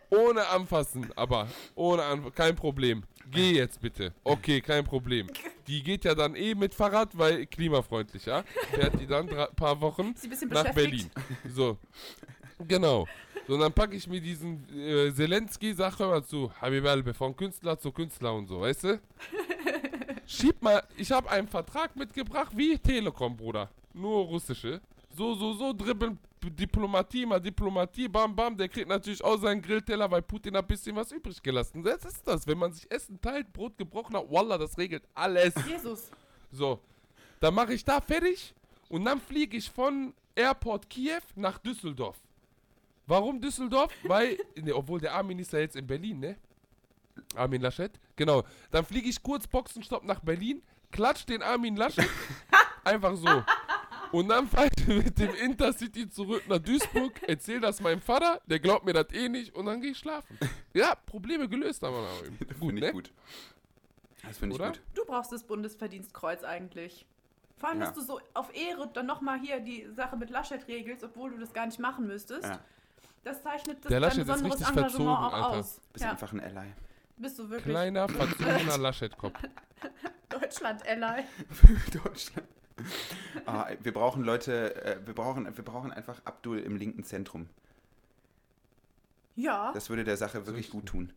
Ohne 0.10 0.48
anfassen, 0.48 1.12
aber 1.16 1.48
ohne 1.76 2.04
anfassen, 2.04 2.36
kein 2.36 2.56
Problem. 2.56 3.04
Geh 3.34 3.54
jetzt 3.54 3.82
bitte. 3.82 4.14
Okay, 4.24 4.62
kein 4.62 4.84
Problem. 4.84 5.28
Die 5.68 5.82
geht 5.82 6.06
ja 6.06 6.14
dann 6.14 6.36
eh 6.36 6.56
mit 6.56 6.74
Fahrrad, 6.74 7.18
weil 7.18 7.46
klimafreundlich, 7.46 8.26
ja? 8.26 8.44
Fährt 8.72 9.00
die 9.00 9.08
dann 9.08 9.30
ein 9.30 9.48
paar 9.56 9.80
Wochen 9.82 10.14
nach. 10.50 10.74
Berlin. 10.74 11.10
So. 11.54 11.78
Genau. 12.68 13.08
So, 13.48 13.56
und 13.56 13.60
dann 13.60 13.74
packe 13.74 13.96
ich 13.96 14.08
mir 14.08 14.22
diesen 14.22 14.64
äh, 14.74 15.14
Zelensky, 15.14 15.74
sag 15.74 16.00
mal 16.00 16.24
zu, 16.24 16.52
Habibalbe, 16.62 17.14
von 17.14 17.36
Künstler 17.36 17.78
zu 17.78 17.92
Künstler 17.92 18.34
und 18.34 18.48
so, 18.48 18.62
weißt 18.62 18.84
du? 18.86 19.02
Schieb 20.26 20.62
mal, 20.62 20.82
ich 20.96 21.12
habe 21.12 21.30
einen 21.30 21.48
Vertrag 21.48 21.96
mitgebracht 21.96 22.54
wie 22.56 22.78
Telekom, 22.78 23.36
Bruder. 23.36 23.70
Nur 23.94 24.26
russische. 24.26 24.80
So, 25.16 25.36
so, 25.36 25.54
so, 25.54 25.74
dribbeln, 25.74 26.18
Diplomatie, 26.50 27.26
mal 27.26 27.40
Diplomatie, 27.40 28.08
bam, 28.08 28.36
bam. 28.36 28.58
Der 28.58 28.70
kriegt 28.70 28.88
natürlich 28.88 29.24
auch 29.24 29.38
seinen 29.38 29.62
Grillteller, 29.62 30.10
weil 30.10 30.22
Putin 30.22 30.56
hat 30.56 30.66
ein 30.66 30.68
bisschen 30.68 30.96
was 30.96 31.12
übrig 31.12 31.42
gelassen. 31.42 31.84
Das 31.84 32.06
ist 32.06 32.28
das, 32.28 32.48
wenn 32.48 32.58
man 32.58 32.72
sich 32.74 32.90
Essen 32.92 33.20
teilt, 33.22 33.52
Brot 33.54 33.78
gebrochen 33.78 34.16
hat, 34.16 34.30
Wallah, 34.30 34.58
das 34.58 34.78
regelt 34.78 35.04
alles. 35.14 35.54
Jesus. 35.68 36.12
So, 36.52 36.80
dann 37.40 37.54
mache 37.54 37.74
ich 37.74 37.84
da 37.84 38.00
fertig 38.00 38.54
und 38.90 39.06
dann 39.06 39.20
fliege 39.20 39.58
ich 39.58 39.70
von 39.70 40.14
Airport 40.36 40.90
Kiew 40.90 41.22
nach 41.36 41.58
Düsseldorf. 41.58 42.18
Warum 43.06 43.42
Düsseldorf? 43.42 43.92
Weil, 44.04 44.38
ne, 44.56 44.74
obwohl 44.76 45.00
der 45.00 45.14
Armin 45.14 45.40
ist 45.40 45.54
ja 45.54 45.60
jetzt 45.60 45.76
in 45.76 45.86
Berlin, 45.86 46.20
ne? 46.20 46.38
Armin 47.36 47.62
Laschet. 47.62 47.92
Genau. 48.16 48.44
Dann 48.72 48.86
fliege 48.86 49.10
ich 49.10 49.22
kurz 49.22 49.48
Boxenstopp 49.48 50.04
nach 50.04 50.20
Berlin, 50.20 50.62
klatsch 50.92 51.26
den 51.26 51.42
Armin 51.42 51.76
Laschet. 51.76 52.10
einfach 52.84 53.16
so. 53.16 53.44
Und 54.14 54.30
dann 54.30 54.48
fahre 54.48 54.70
ich 54.78 54.88
mit 54.88 55.18
dem 55.18 55.34
Intercity 55.36 56.08
zurück 56.10 56.44
nach 56.48 56.60
Duisburg, 56.60 57.14
erzähl 57.28 57.60
das 57.60 57.82
meinem 57.82 58.00
Vater, 58.02 58.40
der 58.46 58.60
glaubt 58.60 58.86
mir 58.86 58.94
das 58.94 59.12
eh 59.12 59.28
nicht 59.28 59.56
und 59.56 59.66
dann 59.66 59.82
gehe 59.82 59.92
ich 59.92 59.98
schlafen. 59.98 60.38
Ja, 60.74 60.94
Probleme 60.96 61.50
gelöst 61.50 61.82
haben 61.84 61.96
wir 61.96 62.00
aber 62.08 62.26
eben. 62.28 62.38
Finde 62.60 62.76
ich 62.76 62.82
ne? 62.82 62.92
gut. 62.94 63.12
Das 64.26 64.38
finde 64.38 64.56
ich 64.56 64.62
Oder? 64.62 64.70
gut. 64.72 64.82
Du 64.94 65.04
brauchst 65.06 65.32
das 65.32 65.44
Bundesverdienstkreuz 65.44 66.44
eigentlich. 66.44 67.06
Vor 67.58 67.70
allem, 67.70 67.80
Ja. 67.80 67.86
dass 67.88 67.96
du 67.96 68.02
so 68.02 68.20
auf 68.34 68.56
Ehre 68.56 68.88
dann 68.94 69.06
nochmal 69.08 69.40
hier 69.40 69.60
die 69.60 69.88
Sache 69.96 70.16
mit 70.16 70.30
Laschet 70.30 70.66
regelst, 70.68 71.04
obwohl 71.04 71.32
du 71.32 71.40
das 71.40 71.52
gar 71.54 71.66
nicht 71.66 71.80
machen 71.80 72.06
müsstest. 72.08 72.44
Ja. 72.46 72.60
Das 73.24 73.42
zeichnet 73.42 73.78
das 73.84 73.90
Der 73.90 74.00
dein 74.00 74.02
Laschet 74.10 74.22
ist 74.22 74.28
besonderes 74.28 74.60
richtig 74.60 74.68
Engagement 74.78 74.92
verzogen, 74.92 75.08
auch 75.10 75.34
Alter. 75.34 75.50
aus. 75.60 75.82
Bist 75.92 76.06
Ja, 76.06 76.12
einfach 76.12 76.34
ein 76.34 76.40
Ally. 76.42 76.74
bist 77.18 77.40
du 77.40 77.50
wirklich 77.50 77.64
Kleiner, 77.74 78.08
verzogener 78.10 78.78
Laschet-Kopf. 78.78 79.40
Deutschland-Ally. 80.30 81.24
Deutschland. 82.04 82.48
Ah, 83.46 83.68
wir 83.82 83.94
brauchen 83.94 84.24
Leute, 84.24 84.76
äh, 84.86 84.98
wir 85.06 85.14
brauchen, 85.14 85.46
wir 85.46 85.66
brauchen 85.66 85.92
einfach 85.92 86.22
Abdul 86.26 86.60
im 86.60 86.76
linken 86.78 87.04
Zentrum. 87.04 87.50
Ja. 89.36 89.72
Das 89.74 89.90
würde 89.90 90.04
der 90.04 90.18
Sache 90.18 90.46
wirklich 90.46 90.70
gut 90.70 90.86
tun. 90.86 91.12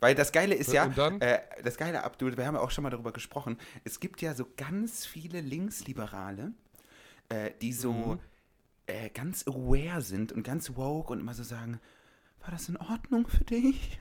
Weil 0.00 0.14
das 0.14 0.32
Geile 0.32 0.54
ist 0.54 0.72
ja, 0.72 0.86
äh, 1.20 1.40
das 1.62 1.76
Geile, 1.76 2.04
Abdul, 2.04 2.36
wir 2.36 2.46
haben 2.46 2.54
ja 2.54 2.60
auch 2.60 2.70
schon 2.70 2.82
mal 2.82 2.90
darüber 2.90 3.12
gesprochen, 3.12 3.58
es 3.84 4.00
gibt 4.00 4.22
ja 4.22 4.34
so 4.34 4.46
ganz 4.56 5.06
viele 5.06 5.40
Linksliberale, 5.40 6.52
äh, 7.28 7.50
die 7.60 7.72
so 7.72 7.92
Mhm. 7.92 8.20
äh, 8.86 9.10
ganz 9.10 9.46
aware 9.46 10.02
sind 10.02 10.32
und 10.32 10.42
ganz 10.42 10.76
woke 10.76 11.12
und 11.12 11.20
immer 11.20 11.34
so 11.34 11.42
sagen, 11.42 11.80
war 12.40 12.50
das 12.50 12.68
in 12.68 12.76
Ordnung 12.76 13.26
für 13.28 13.44
dich? 13.44 13.98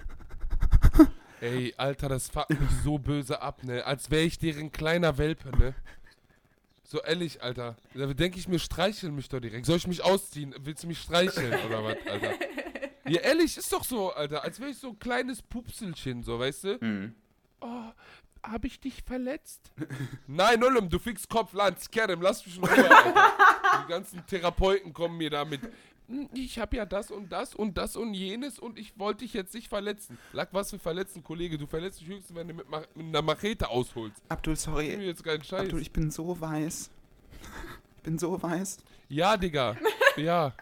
Ey, 1.41 1.73
Alter, 1.77 2.09
das 2.09 2.29
fuckt 2.29 2.49
mich 2.49 2.69
so 2.83 2.97
böse 2.97 3.41
ab, 3.41 3.63
ne? 3.63 3.85
Als 3.85 4.09
wäre 4.11 4.23
ich 4.23 4.39
deren 4.39 4.71
kleiner 4.71 5.17
Welpe, 5.17 5.49
ne? 5.57 5.73
So 6.93 7.01
ehrlich, 7.01 7.41
Alter. 7.41 7.75
Da 7.95 8.05
denke 8.05 8.37
ich 8.37 8.47
mir, 8.47 8.59
streichel 8.59 9.09
mich 9.09 9.27
doch 9.27 9.39
direkt. 9.39 9.65
Soll 9.65 9.77
ich 9.77 9.87
mich 9.87 10.03
ausziehen? 10.03 10.53
Willst 10.59 10.83
du 10.83 10.87
mich 10.87 10.99
streicheln 10.99 11.51
oder 11.65 11.83
was, 11.83 11.97
Alter? 12.07 12.33
Ja, 13.05 13.19
ehrlich, 13.19 13.57
ist 13.57 13.73
doch 13.73 13.83
so, 13.83 14.13
Alter. 14.13 14.43
Als 14.43 14.59
wäre 14.61 14.69
ich 14.69 14.77
so 14.77 14.89
ein 14.89 14.99
kleines 14.99 15.41
Pupselchen, 15.41 16.21
so, 16.23 16.39
weißt 16.39 16.63
du? 16.63 16.77
Mhm. 16.79 17.15
Oh, 17.59 17.89
hab 18.43 18.63
ich 18.63 18.79
dich 18.79 19.01
verletzt? 19.03 19.71
Nein, 20.27 20.59
Nullum, 20.59 20.87
du 20.87 20.99
fix 20.99 21.27
Kopf, 21.27 21.51
Lanz, 21.53 21.89
Kerem, 21.91 22.21
lass 22.21 22.45
mich 22.45 22.57
in 22.57 22.63
Ruhe, 22.63 22.71
Alter. 22.95 23.33
Die 23.83 23.89
ganzen 23.91 24.25
Therapeuten 24.27 24.93
kommen 24.93 25.17
mir 25.17 25.31
damit. 25.31 25.63
"Hm, 25.63 25.71
Ich 26.34 26.60
hab 26.60 26.73
ja 26.73 26.85
das 26.85 27.11
und 27.11 27.31
das 27.31 27.56
und 27.56 27.77
das 27.77 27.95
und 27.95 28.14
jenes 28.14 28.60
und 28.60 28.77
ich 28.80 28.98
wollte 28.99 29.19
dich 29.23 29.34
jetzt 29.34 29.53
nicht 29.53 29.68
verletzen. 29.68 30.18
Lack, 30.34 30.49
was 30.52 30.69
für 30.72 30.80
verletzen, 30.80 31.23
Kollege. 31.23 31.57
Du 31.57 31.65
verletzt 31.68 32.02
dich 32.02 32.07
höchstens, 32.07 32.35
wenn 32.35 32.48
du 32.48 32.53
mit, 32.53 32.65
mit 32.69 33.06
einer 33.07 33.22
Machete 33.22 33.69
ausholst. 33.69 34.22
Abdul, 34.30 34.53
Ich 34.53 34.68
will 34.68 34.73
sorry. 34.73 35.06
jetzt 35.06 35.23
keinen 35.23 35.44
Scheiß. 35.44 35.61
Abdul, 35.61 35.81
ich 35.81 35.91
bin 35.91 36.11
so 36.11 36.40
weiß. 36.40 36.90
Ich 37.98 38.03
bin 38.03 38.18
so 38.19 38.41
weiß. 38.41 38.77
Ja, 39.10 39.38
Digga. 39.38 39.76
Ja. 40.18 40.53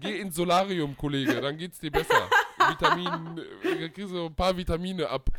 Geh 0.00 0.18
ins 0.20 0.34
Solarium, 0.36 0.96
Kollege, 0.96 1.40
dann 1.40 1.56
geht's 1.56 1.78
dir 1.80 1.90
besser. 1.90 2.28
Vitamin, 2.68 3.38
äh, 3.62 3.88
kriegst 3.88 4.12
du 4.12 4.26
ein 4.26 4.34
paar 4.34 4.54
Vitamine 4.56 5.08
ab. 5.08 5.30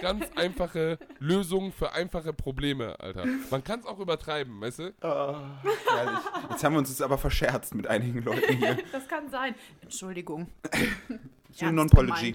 Ganz 0.00 0.26
einfache 0.36 0.98
Lösungen 1.18 1.72
für 1.72 1.92
einfache 1.92 2.32
Probleme, 2.32 2.98
Alter. 3.00 3.24
Man 3.50 3.62
kann 3.64 3.80
es 3.80 3.86
auch 3.86 3.98
übertreiben, 3.98 4.60
weißt 4.60 4.78
du? 4.80 4.94
Herrlich. 5.00 6.18
Jetzt 6.50 6.64
haben 6.64 6.72
wir 6.74 6.78
uns 6.78 6.88
das 6.88 7.00
aber 7.02 7.18
verscherzt 7.18 7.74
mit 7.74 7.86
einigen 7.86 8.22
Leuten 8.22 8.56
hier. 8.56 8.78
Das 8.92 9.06
kann 9.08 9.30
sein. 9.30 9.54
Entschuldigung. 9.82 10.48
So 11.52 11.64
Ernst 11.64 11.74
Non-Pology. 11.76 12.34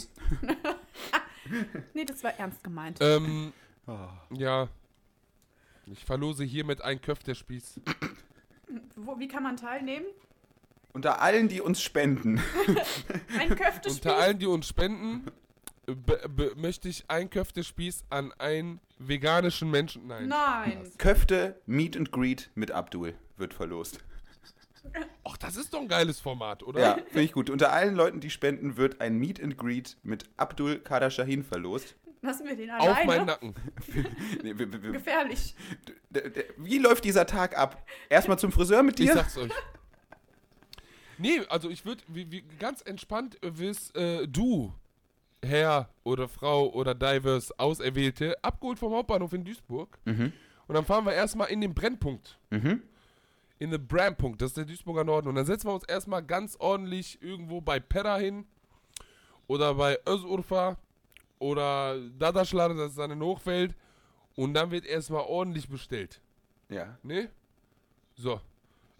nee, 1.94 2.04
das 2.04 2.22
war 2.22 2.32
ernst 2.38 2.62
gemeint. 2.66 2.98
Ähm, 3.00 3.54
Oh. 3.88 4.10
ja. 4.32 4.68
Ich 5.86 6.04
verlose 6.04 6.44
hiermit 6.44 6.82
ein 6.82 7.00
Köftespieß. 7.02 7.80
Wo, 8.96 9.20
wie 9.20 9.28
kann 9.28 9.44
man 9.44 9.56
teilnehmen? 9.56 10.06
Unter 10.94 11.22
allen, 11.22 11.48
die 11.48 11.62
uns 11.62 11.82
spenden. 11.82 12.42
Ein 13.40 13.50
Köftespieß? 13.56 13.98
Unter 13.98 14.18
allen, 14.18 14.40
die 14.40 14.48
uns 14.48 14.68
spenden, 14.68 15.32
möchte 16.56 16.90
ich 16.90 17.06
ein 17.10 17.30
Köftespieß 17.30 18.06
an 18.10 18.32
einen 18.38 18.80
veganischen 19.00 19.70
Menschen. 19.72 20.08
Nein. 20.08 20.28
Nein. 20.28 20.92
Köfte 20.98 21.60
Meet 21.66 21.98
and 21.98 22.12
Greet 22.12 22.50
mit 22.56 22.72
Abdul 22.72 23.14
wird 23.38 23.54
verlost. 23.54 24.00
Ach, 25.24 25.38
das 25.38 25.56
ist 25.58 25.74
doch 25.74 25.82
ein 25.82 25.88
geiles 25.88 26.20
Format, 26.20 26.62
oder? 26.64 26.80
Ja, 26.80 26.94
finde 26.96 27.22
ich 27.22 27.32
gut. 27.32 27.50
Unter 27.50 27.72
allen 27.72 27.96
Leuten, 27.96 28.20
die 28.20 28.30
spenden, 28.30 28.78
wird 28.78 29.02
ein 29.02 29.18
Meet 29.18 29.42
and 29.42 29.58
Greet 29.58 29.98
mit 30.04 30.26
Abdul 30.38 30.80
Kader 30.80 31.10
Shahin 31.10 31.44
verlost. 31.44 31.96
Lassen 32.22 32.48
wir 32.48 32.56
den 32.56 32.72
Auf 32.72 32.88
meinen 33.06 33.10
alleine. 33.10 33.26
Nacken. 33.26 33.56
Gefährlich. 34.94 35.56
Wie 36.58 36.80
läuft 36.80 37.04
dieser 37.04 37.26
Tag 37.26 37.58
ab? 37.58 37.86
Erstmal 38.10 38.40
zum 38.40 38.52
Friseur 38.52 38.84
mit 38.84 39.00
Ich 39.00 39.08
dir? 39.08 39.14
sag's 39.14 39.38
euch. 39.38 39.52
Nee, 41.18 41.42
also 41.50 41.70
ich 41.70 41.86
würde 41.86 42.04
wie, 42.08 42.30
wie, 42.32 42.44
ganz 42.60 42.82
entspannt 42.82 43.42
äh, 43.44 43.58
wirst 43.58 43.96
äh, 43.96 44.28
du, 44.28 44.74
Herr 45.46 45.90
oder 46.04 46.28
Frau 46.28 46.70
oder 46.74 46.94
Divers 46.96 47.58
Auserwählte, 47.60 48.36
abgeholt 48.44 48.80
vom 48.80 48.94
Hauptbahnhof 48.94 49.34
in 49.34 49.44
Duisburg. 49.46 49.98
Mhm. 50.06 50.34
Und 50.68 50.76
dann 50.76 50.86
fahren 50.86 51.06
wir 51.06 51.14
erstmal 51.14 51.50
in 51.50 51.62
den 51.62 51.74
Brennpunkt. 51.74 52.40
Mhm. 52.50 52.82
In 53.60 53.72
den 53.72 53.88
Brennpunkt, 53.88 54.42
das 54.42 54.50
ist 54.50 54.58
der 54.58 54.66
Duisburger 54.66 55.04
Norden. 55.04 55.28
Und 55.28 55.36
dann 55.36 55.46
setzen 55.46 55.68
wir 55.68 55.74
uns 55.74 55.86
erstmal 55.86 56.24
ganz 56.24 56.56
ordentlich 56.60 57.22
irgendwo 57.22 57.62
bei 57.62 57.80
Pedda 57.80 58.18
hin. 58.18 58.46
Oder 59.48 59.76
bei 59.76 59.98
Özurfa. 60.08 60.78
Oder 61.40 62.00
Dadaschlade, 62.18 62.76
das 62.76 62.92
ist 62.92 62.98
dann 63.00 63.12
in 63.12 63.22
Hochfeld. 63.22 63.76
Und 64.36 64.54
dann 64.54 64.72
wird 64.72 64.86
erstmal 64.86 65.22
ordentlich 65.22 65.70
bestellt. 65.70 66.22
Ja. 66.70 66.98
Ne? 67.04 67.30
So. 68.16 68.42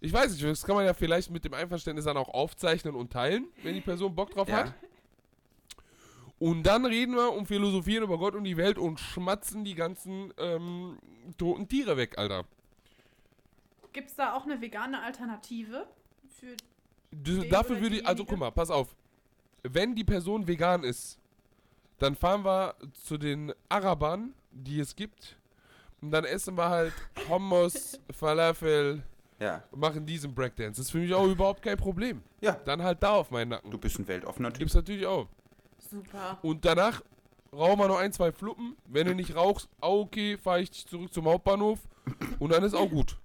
Ich 0.00 0.12
weiß 0.12 0.30
nicht, 0.30 0.44
das 0.44 0.62
kann 0.64 0.76
man 0.76 0.84
ja 0.84 0.94
vielleicht 0.94 1.30
mit 1.30 1.44
dem 1.44 1.54
Einverständnis 1.54 2.04
dann 2.04 2.16
auch 2.16 2.28
aufzeichnen 2.28 2.94
und 2.94 3.12
teilen, 3.12 3.48
wenn 3.62 3.74
die 3.74 3.80
Person 3.80 4.14
Bock 4.14 4.30
drauf 4.30 4.48
Ja. 4.48 4.58
hat. 4.58 4.74
Und 6.38 6.64
dann 6.64 6.84
reden 6.84 7.14
wir 7.14 7.32
und 7.32 7.46
philosophieren 7.46 8.04
über 8.04 8.18
Gott 8.18 8.34
und 8.34 8.44
die 8.44 8.56
Welt 8.58 8.76
und 8.78 9.00
schmatzen 9.00 9.64
die 9.64 9.74
ganzen 9.74 10.32
ähm, 10.38 10.98
toten 11.38 11.66
Tiere 11.66 11.96
weg, 11.96 12.18
Alter. 12.18 12.44
Gibt 13.92 14.10
es 14.10 14.16
da 14.16 14.34
auch 14.34 14.44
eine 14.44 14.60
vegane 14.60 15.02
Alternative? 15.02 15.86
Für 16.38 16.54
D 17.10 17.40
Den 17.40 17.48
dafür 17.50 17.80
würde 17.80 17.96
ich, 17.96 18.06
also 18.06 18.24
guck 18.26 18.38
mal, 18.38 18.50
pass 18.50 18.70
auf. 18.70 18.94
Wenn 19.62 19.94
die 19.94 20.04
Person 20.04 20.46
vegan 20.46 20.84
ist, 20.84 21.18
dann 21.98 22.14
fahren 22.14 22.44
wir 22.44 22.74
zu 22.92 23.16
den 23.16 23.54
Arabern, 23.70 24.34
die 24.50 24.80
es 24.80 24.94
gibt. 24.94 25.38
Und 26.02 26.10
dann 26.10 26.24
essen 26.26 26.58
wir 26.58 26.68
halt 26.68 26.92
Hummus, 27.30 27.98
Falafel, 28.12 29.02
Ja. 29.40 29.62
und 29.70 29.80
machen 29.80 30.04
diesen 30.04 30.34
Breakdance. 30.34 30.72
Das 30.78 30.86
ist 30.88 30.90
für 30.90 30.98
mich 30.98 31.14
auch 31.14 31.26
überhaupt 31.26 31.62
kein 31.62 31.78
Problem. 31.78 32.22
Ja. 32.42 32.52
Dann 32.66 32.82
halt 32.82 33.02
da 33.02 33.12
auf 33.12 33.30
meinen 33.30 33.48
Nacken. 33.48 33.70
Du 33.70 33.78
bist 33.78 33.98
ein 33.98 34.06
weltoffener 34.06 34.50
Typ. 34.50 34.58
Gibt's 34.58 34.74
natürlich 34.74 35.06
auch. 35.06 35.26
Super. 35.90 36.38
Und 36.42 36.64
danach 36.64 37.02
rauchen 37.52 37.78
wir 37.78 37.88
noch 37.88 37.98
ein, 37.98 38.12
zwei 38.12 38.32
Fluppen. 38.32 38.76
Wenn 38.86 39.06
du 39.06 39.14
nicht 39.14 39.34
rauchst, 39.34 39.68
auch 39.80 40.00
okay, 40.02 40.36
fahre 40.38 40.60
ich 40.60 40.70
dich 40.70 40.86
zurück 40.86 41.12
zum 41.12 41.26
Hauptbahnhof. 41.26 41.78
Und 42.38 42.52
dann 42.52 42.62
ist 42.62 42.74
auch 42.74 42.88
gut. 42.90 43.16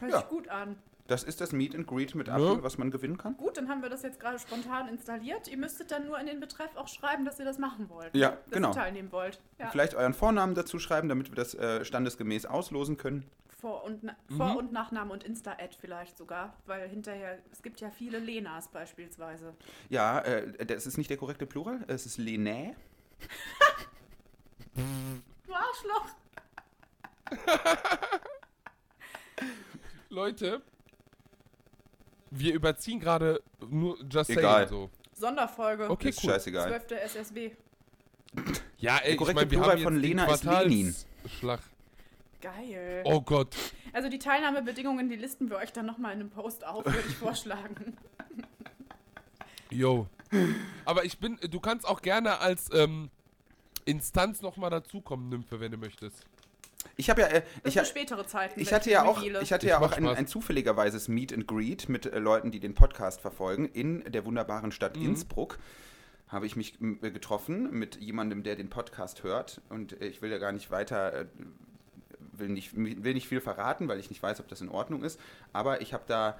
Hört 0.00 0.12
Ja. 0.12 0.18
sich 0.20 0.28
gut 0.28 0.48
an. 0.48 0.76
Das 1.08 1.24
ist 1.24 1.40
das 1.40 1.50
Meet 1.52 1.74
and 1.74 1.88
Greet 1.88 2.14
mit 2.14 2.28
Ja. 2.28 2.34
Abdul, 2.34 2.62
was 2.62 2.78
man 2.78 2.92
gewinnen 2.92 3.18
kann? 3.18 3.36
Gut, 3.36 3.56
dann 3.56 3.68
haben 3.68 3.82
wir 3.82 3.88
das 3.90 4.02
jetzt 4.04 4.20
gerade 4.20 4.38
spontan 4.38 4.86
installiert. 4.88 5.48
Ihr 5.48 5.56
müsstet 5.56 5.90
dann 5.90 6.06
nur 6.06 6.16
in 6.20 6.26
den 6.26 6.38
Betreff 6.38 6.70
auch 6.76 6.86
schreiben, 6.86 7.24
dass 7.24 7.40
ihr 7.40 7.44
das 7.44 7.58
machen 7.58 7.88
wollt. 7.90 8.14
Ja, 8.14 8.30
dass 8.30 8.38
genau. 8.52 8.68
ihr 8.70 8.74
teilnehmen 8.74 9.10
wollt. 9.10 9.40
Ja. 9.58 9.70
Vielleicht 9.70 9.96
euren 9.96 10.14
Vornamen 10.14 10.54
dazu 10.54 10.78
schreiben, 10.78 11.08
damit 11.08 11.28
wir 11.28 11.34
das 11.34 11.54
äh, 11.54 11.84
standesgemäß 11.84 12.46
auslosen 12.46 12.96
können. 12.96 13.26
Vor- 13.60 13.84
und, 13.84 14.02
na 14.02 14.16
Mhm. 14.28 14.36
Vor- 14.36 14.56
und 14.56 14.72
Nachname 14.72 15.12
und 15.12 15.24
Insta-Ad 15.24 15.76
vielleicht 15.80 16.16
sogar, 16.16 16.56
weil 16.66 16.88
hinterher, 16.88 17.38
es 17.52 17.62
gibt 17.62 17.80
ja 17.80 17.90
viele 17.90 18.18
Lenas 18.18 18.68
beispielsweise. 18.68 19.54
Ja, 19.88 20.20
äh, 20.20 20.64
das 20.66 20.86
ist 20.86 20.96
nicht 20.98 21.10
der 21.10 21.16
korrekte 21.16 21.46
Plural, 21.46 21.84
es 21.88 22.06
ist 22.06 22.18
Lené. 22.18 22.74
Du 24.74 25.52
Arschloch! 25.54 26.06
Leute, 30.08 30.62
wir 32.30 32.54
überziehen 32.54 32.98
gerade 33.00 33.42
nur 33.68 33.98
Just 34.10 34.30
Egal. 34.30 34.68
Saying 34.68 34.68
so. 34.68 34.90
Sonderfolge. 35.12 35.90
Okay, 35.90 36.08
ist 36.10 36.24
cool. 36.24 36.30
scheißegal. 36.30 36.68
12. 36.68 36.92
SSB. 37.04 37.52
Ja, 38.78 38.98
ey, 38.98 39.12
ich 39.12 39.18
korrekte 39.18 39.34
meine, 39.40 39.50
wir 39.50 39.58
Plural 39.58 39.78
von 39.78 39.96
Lena 39.96 40.26
ist 40.32 40.44
Lenin. 40.44 40.94
Quartalsschlag. 41.20 41.60
Geil. 42.40 43.02
Oh 43.04 43.20
Gott. 43.20 43.54
Also 43.92 44.08
die 44.08 44.18
Teilnahmebedingungen, 44.18 45.08
die 45.08 45.16
listen 45.16 45.50
wir 45.50 45.56
euch 45.58 45.72
dann 45.72 45.86
nochmal 45.86 46.12
in 46.14 46.20
einem 46.20 46.30
Post 46.30 46.64
auf, 46.66 46.84
würde 46.84 47.02
ich 47.08 47.16
vorschlagen. 47.16 47.96
Yo. 49.70 50.06
Aber 50.84 51.04
ich 51.04 51.18
bin, 51.18 51.38
du 51.50 51.60
kannst 51.60 51.86
auch 51.86 52.02
gerne 52.02 52.38
als 52.38 52.68
ähm, 52.72 53.10
Instanz 53.84 54.42
nochmal 54.42 54.70
dazukommen, 54.70 55.28
Nymphe, 55.28 55.60
wenn 55.60 55.72
du 55.72 55.78
möchtest. 55.78 56.24
Ich 56.96 57.10
habe 57.10 57.20
ja, 57.22 57.26
äh, 57.28 57.42
ich, 57.64 57.74
für 57.74 57.80
ha- 57.80 57.84
spätere 57.84 58.26
Zeiten. 58.26 58.58
ich 58.58 58.72
hatte 58.72 58.90
ja 58.90 59.04
auch, 59.04 59.22
ich 59.22 59.52
hatte 59.52 59.66
Ich 59.66 59.70
ja 59.70 59.80
auch 59.80 59.92
ein, 59.92 60.06
ein 60.06 60.26
zufälligerweises 60.26 61.08
Meet 61.08 61.32
and 61.34 61.46
Greet 61.46 61.88
mit 61.88 62.06
äh, 62.06 62.18
Leuten, 62.18 62.50
die 62.50 62.60
den 62.60 62.74
Podcast 62.74 63.20
verfolgen 63.20 63.66
in 63.66 64.02
der 64.10 64.24
wunderbaren 64.24 64.72
Stadt 64.72 64.96
Mhm. 64.96 65.04
Innsbruck. 65.06 65.58
Habe 66.28 66.46
ich 66.46 66.56
mich 66.56 66.80
äh, 66.80 67.10
getroffen 67.10 67.70
mit 67.72 67.96
jemandem, 67.96 68.42
der 68.44 68.56
den 68.56 68.70
Podcast 68.70 69.24
hört 69.24 69.60
und 69.68 70.00
äh, 70.00 70.06
ich 70.06 70.22
will 70.22 70.30
ja 70.30 70.38
gar 70.38 70.52
nicht 70.52 70.70
weiter, 70.70 71.12
äh, 71.12 71.26
will 72.40 72.48
nicht, 72.48 72.76
will 72.76 73.14
nicht 73.14 73.28
viel 73.28 73.40
verraten, 73.40 73.88
weil 73.88 74.00
ich 74.00 74.10
nicht 74.10 74.22
weiß, 74.22 74.40
ob 74.40 74.48
das 74.48 74.60
in 74.60 74.68
Ordnung 74.68 75.04
ist. 75.04 75.20
Aber 75.52 75.80
ich 75.80 75.92
habe 75.92 76.04
da 76.06 76.38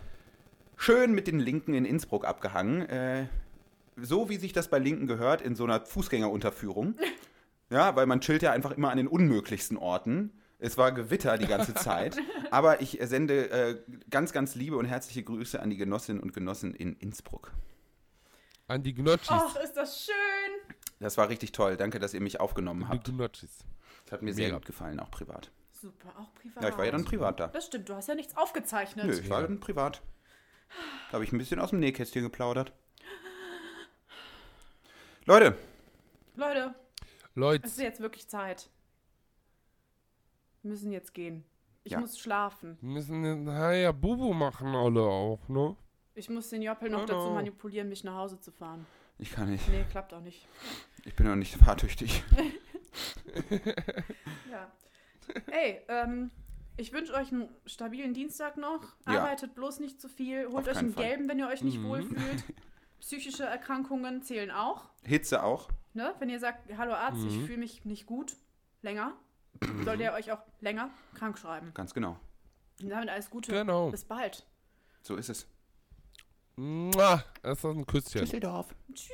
schön 0.77 1.13
mit 1.13 1.27
den 1.27 1.39
Linken 1.39 1.75
in 1.75 1.85
Innsbruck 1.85 2.25
abgehangen. 2.25 2.83
Äh, 2.89 3.27
so 3.97 4.29
wie 4.29 4.37
sich 4.37 4.53
das 4.53 4.69
bei 4.69 4.79
Linken 4.79 5.07
gehört, 5.07 5.43
in 5.43 5.55
so 5.55 5.65
einer 5.65 5.81
Fußgängerunterführung. 5.85 6.95
Ja, 7.73 7.95
weil 7.95 8.07
man 8.07 8.21
chillt 8.21 8.43
ja 8.43 8.51
einfach 8.51 8.73
immer 8.73 8.91
an 8.91 8.97
den 8.97 9.07
unmöglichsten 9.07 9.77
Orten. 9.77 10.33
Es 10.59 10.77
war 10.77 10.91
Gewitter 10.91 11.39
die 11.39 11.47
ganze 11.47 11.73
Zeit. 11.75 12.17
aber 12.51 12.81
ich 12.81 12.99
sende 13.03 13.49
äh, 13.51 13.81
ganz, 14.11 14.33
ganz 14.33 14.57
liebe 14.57 14.77
und 14.77 14.87
herzliche 14.87 15.23
Grüße 15.23 15.61
an 15.63 15.71
die 15.71 15.77
Genossinnen 15.77 16.21
und 16.21 16.33
Genossen 16.33 16.75
in 16.75 16.95
Innsbruck. 16.95 17.53
An 18.67 18.83
die 18.83 18.93
Gnocchis. 18.93 19.29
Ach, 19.31 19.55
ist 19.55 19.75
das 19.75 20.05
schön. 20.05 20.75
Das 20.99 21.17
war 21.17 21.29
richtig 21.29 21.53
toll. 21.53 21.77
Danke, 21.77 22.01
dass 22.01 22.13
ihr 22.13 22.21
mich 22.21 22.41
aufgenommen 22.41 22.81
die 22.81 22.89
habt. 22.89 23.05
Gnocchis. 23.05 23.59
Das 24.05 24.13
hat 24.15 24.23
mir 24.23 24.35
sehr 24.35 24.47
Mega. 24.47 24.57
gut 24.57 24.67
gefallen, 24.67 24.99
auch 24.99 25.11
privat. 25.13 25.53
Super, 25.81 26.11
auch 26.19 26.35
privat. 26.35 26.62
Ja, 26.62 26.69
ich 26.69 26.77
war 26.78 26.85
ja 26.85 26.90
dann 26.93 27.05
privat 27.05 27.40
da. 27.40 27.47
Das 27.48 27.66
stimmt, 27.66 27.89
du 27.89 27.94
hast 27.94 28.09
ja 28.09 28.15
nichts 28.15 28.36
aufgezeichnet. 28.36 29.07
Nö, 29.07 29.19
ich 29.19 29.31
war 29.31 29.40
dann 29.43 29.61
privat. 29.61 30.02
Da 31.09 31.15
habe 31.15 31.24
ich 31.24 31.32
ein 31.32 31.39
bisschen 31.39 31.59
aus 31.59 31.70
dem 31.70 31.81
Nähkästchen 31.81 32.23
geplaudert. 32.23 32.73
Leute, 35.24 35.57
Leute, 36.35 36.74
Leute, 37.35 37.66
es 37.66 37.73
ist 37.73 37.81
jetzt 37.81 38.01
wirklich 38.01 38.28
Zeit. 38.28 38.69
Wir 40.62 40.70
müssen 40.70 40.93
jetzt 40.93 41.15
gehen. 41.15 41.44
Ich 41.85 41.93
Ja. 41.93 42.01
muss 42.01 42.19
schlafen. 42.19 42.77
Wir 42.81 42.90
müssen 42.90 43.23
den 43.23 43.47
ja 43.47 43.93
Bubu 43.93 44.35
machen 44.35 44.74
alle 44.74 45.01
auch, 45.02 45.48
ne? 45.48 45.77
Ich 46.15 46.28
muss 46.28 46.51
den 46.51 46.61
Joppel 46.62 46.90
noch 46.90 47.07
Genau. 47.07 47.20
dazu 47.20 47.31
manipulieren, 47.32 47.89
mich 47.89 48.05
nach 48.05 48.16
Hause 48.16 48.39
zu 48.40 48.52
fahren. 48.52 48.86
Ich 49.19 49.31
kann 49.32 49.51
nicht. 49.51 49.66
Nee, 49.69 49.85
klappt 49.90 50.12
auch 50.12 50.20
nicht. 50.20 50.47
Ich 51.05 51.15
bin 51.16 51.27
noch 51.27 51.36
nicht 51.36 51.55
fahrtüchtig. 51.57 52.23
Ja. 54.51 54.70
Ey, 55.51 55.81
ähm, 55.89 56.31
ich 56.77 56.93
wünsche 56.93 57.12
euch 57.15 57.32
einen 57.32 57.48
stabilen 57.66 58.15
Dienstag 58.15 58.57
noch. 58.57 58.82
Ja. 59.07 59.20
Arbeitet 59.23 59.55
bloß 59.55 59.81
nicht 59.81 60.01
zu 60.01 60.09
viel. 60.09 60.47
Holt 60.47 60.66
Auf 60.69 60.69
euch 60.69 60.78
einen 60.78 60.93
Fall. 60.93 61.05
gelben, 61.09 61.28
wenn 61.28 61.39
ihr 61.39 61.48
euch 61.48 61.62
nicht 61.62 61.78
Mhm. 61.78 61.89
wohlfühlt. 61.89 62.44
Psychische 63.01 63.44
Erkrankungen 63.44 64.23
zählen 64.23 64.51
auch. 64.51 64.90
Hitze 65.05 65.43
auch. 65.43 65.69
Ne? 65.94 66.15
Wenn 66.19 66.28
ihr 66.31 66.39
sagt, 66.39 66.70
hallo 66.77 66.93
Arzt, 66.93 67.24
ich 67.27 67.36
Mhm. 67.36 67.47
fühle 67.47 67.59
mich 67.59 67.85
nicht 67.85 68.07
gut, 68.07 68.36
länger, 68.82 69.15
soll 69.85 69.97
der 69.97 70.12
euch 70.15 70.31
auch 70.32 70.43
länger 70.61 70.90
krank 71.15 71.39
schreiben. 71.39 71.73
Ganz 71.74 71.93
genau. 71.94 72.19
Und 72.82 72.90
damit 72.90 73.09
alles 73.09 73.28
Gute. 73.31 73.52
Genau. 73.52 73.90
Bis 73.90 74.05
bald. 74.05 74.47
So 75.02 75.16
ist 75.16 75.28
es. 75.31 75.47
Mua, 76.57 77.24
das 77.43 77.59
ist 77.59 77.65
ein 77.65 77.86
Küsschen. 77.86 78.20
Düsseldorf. 78.20 78.74
Tschüss. 78.93 79.11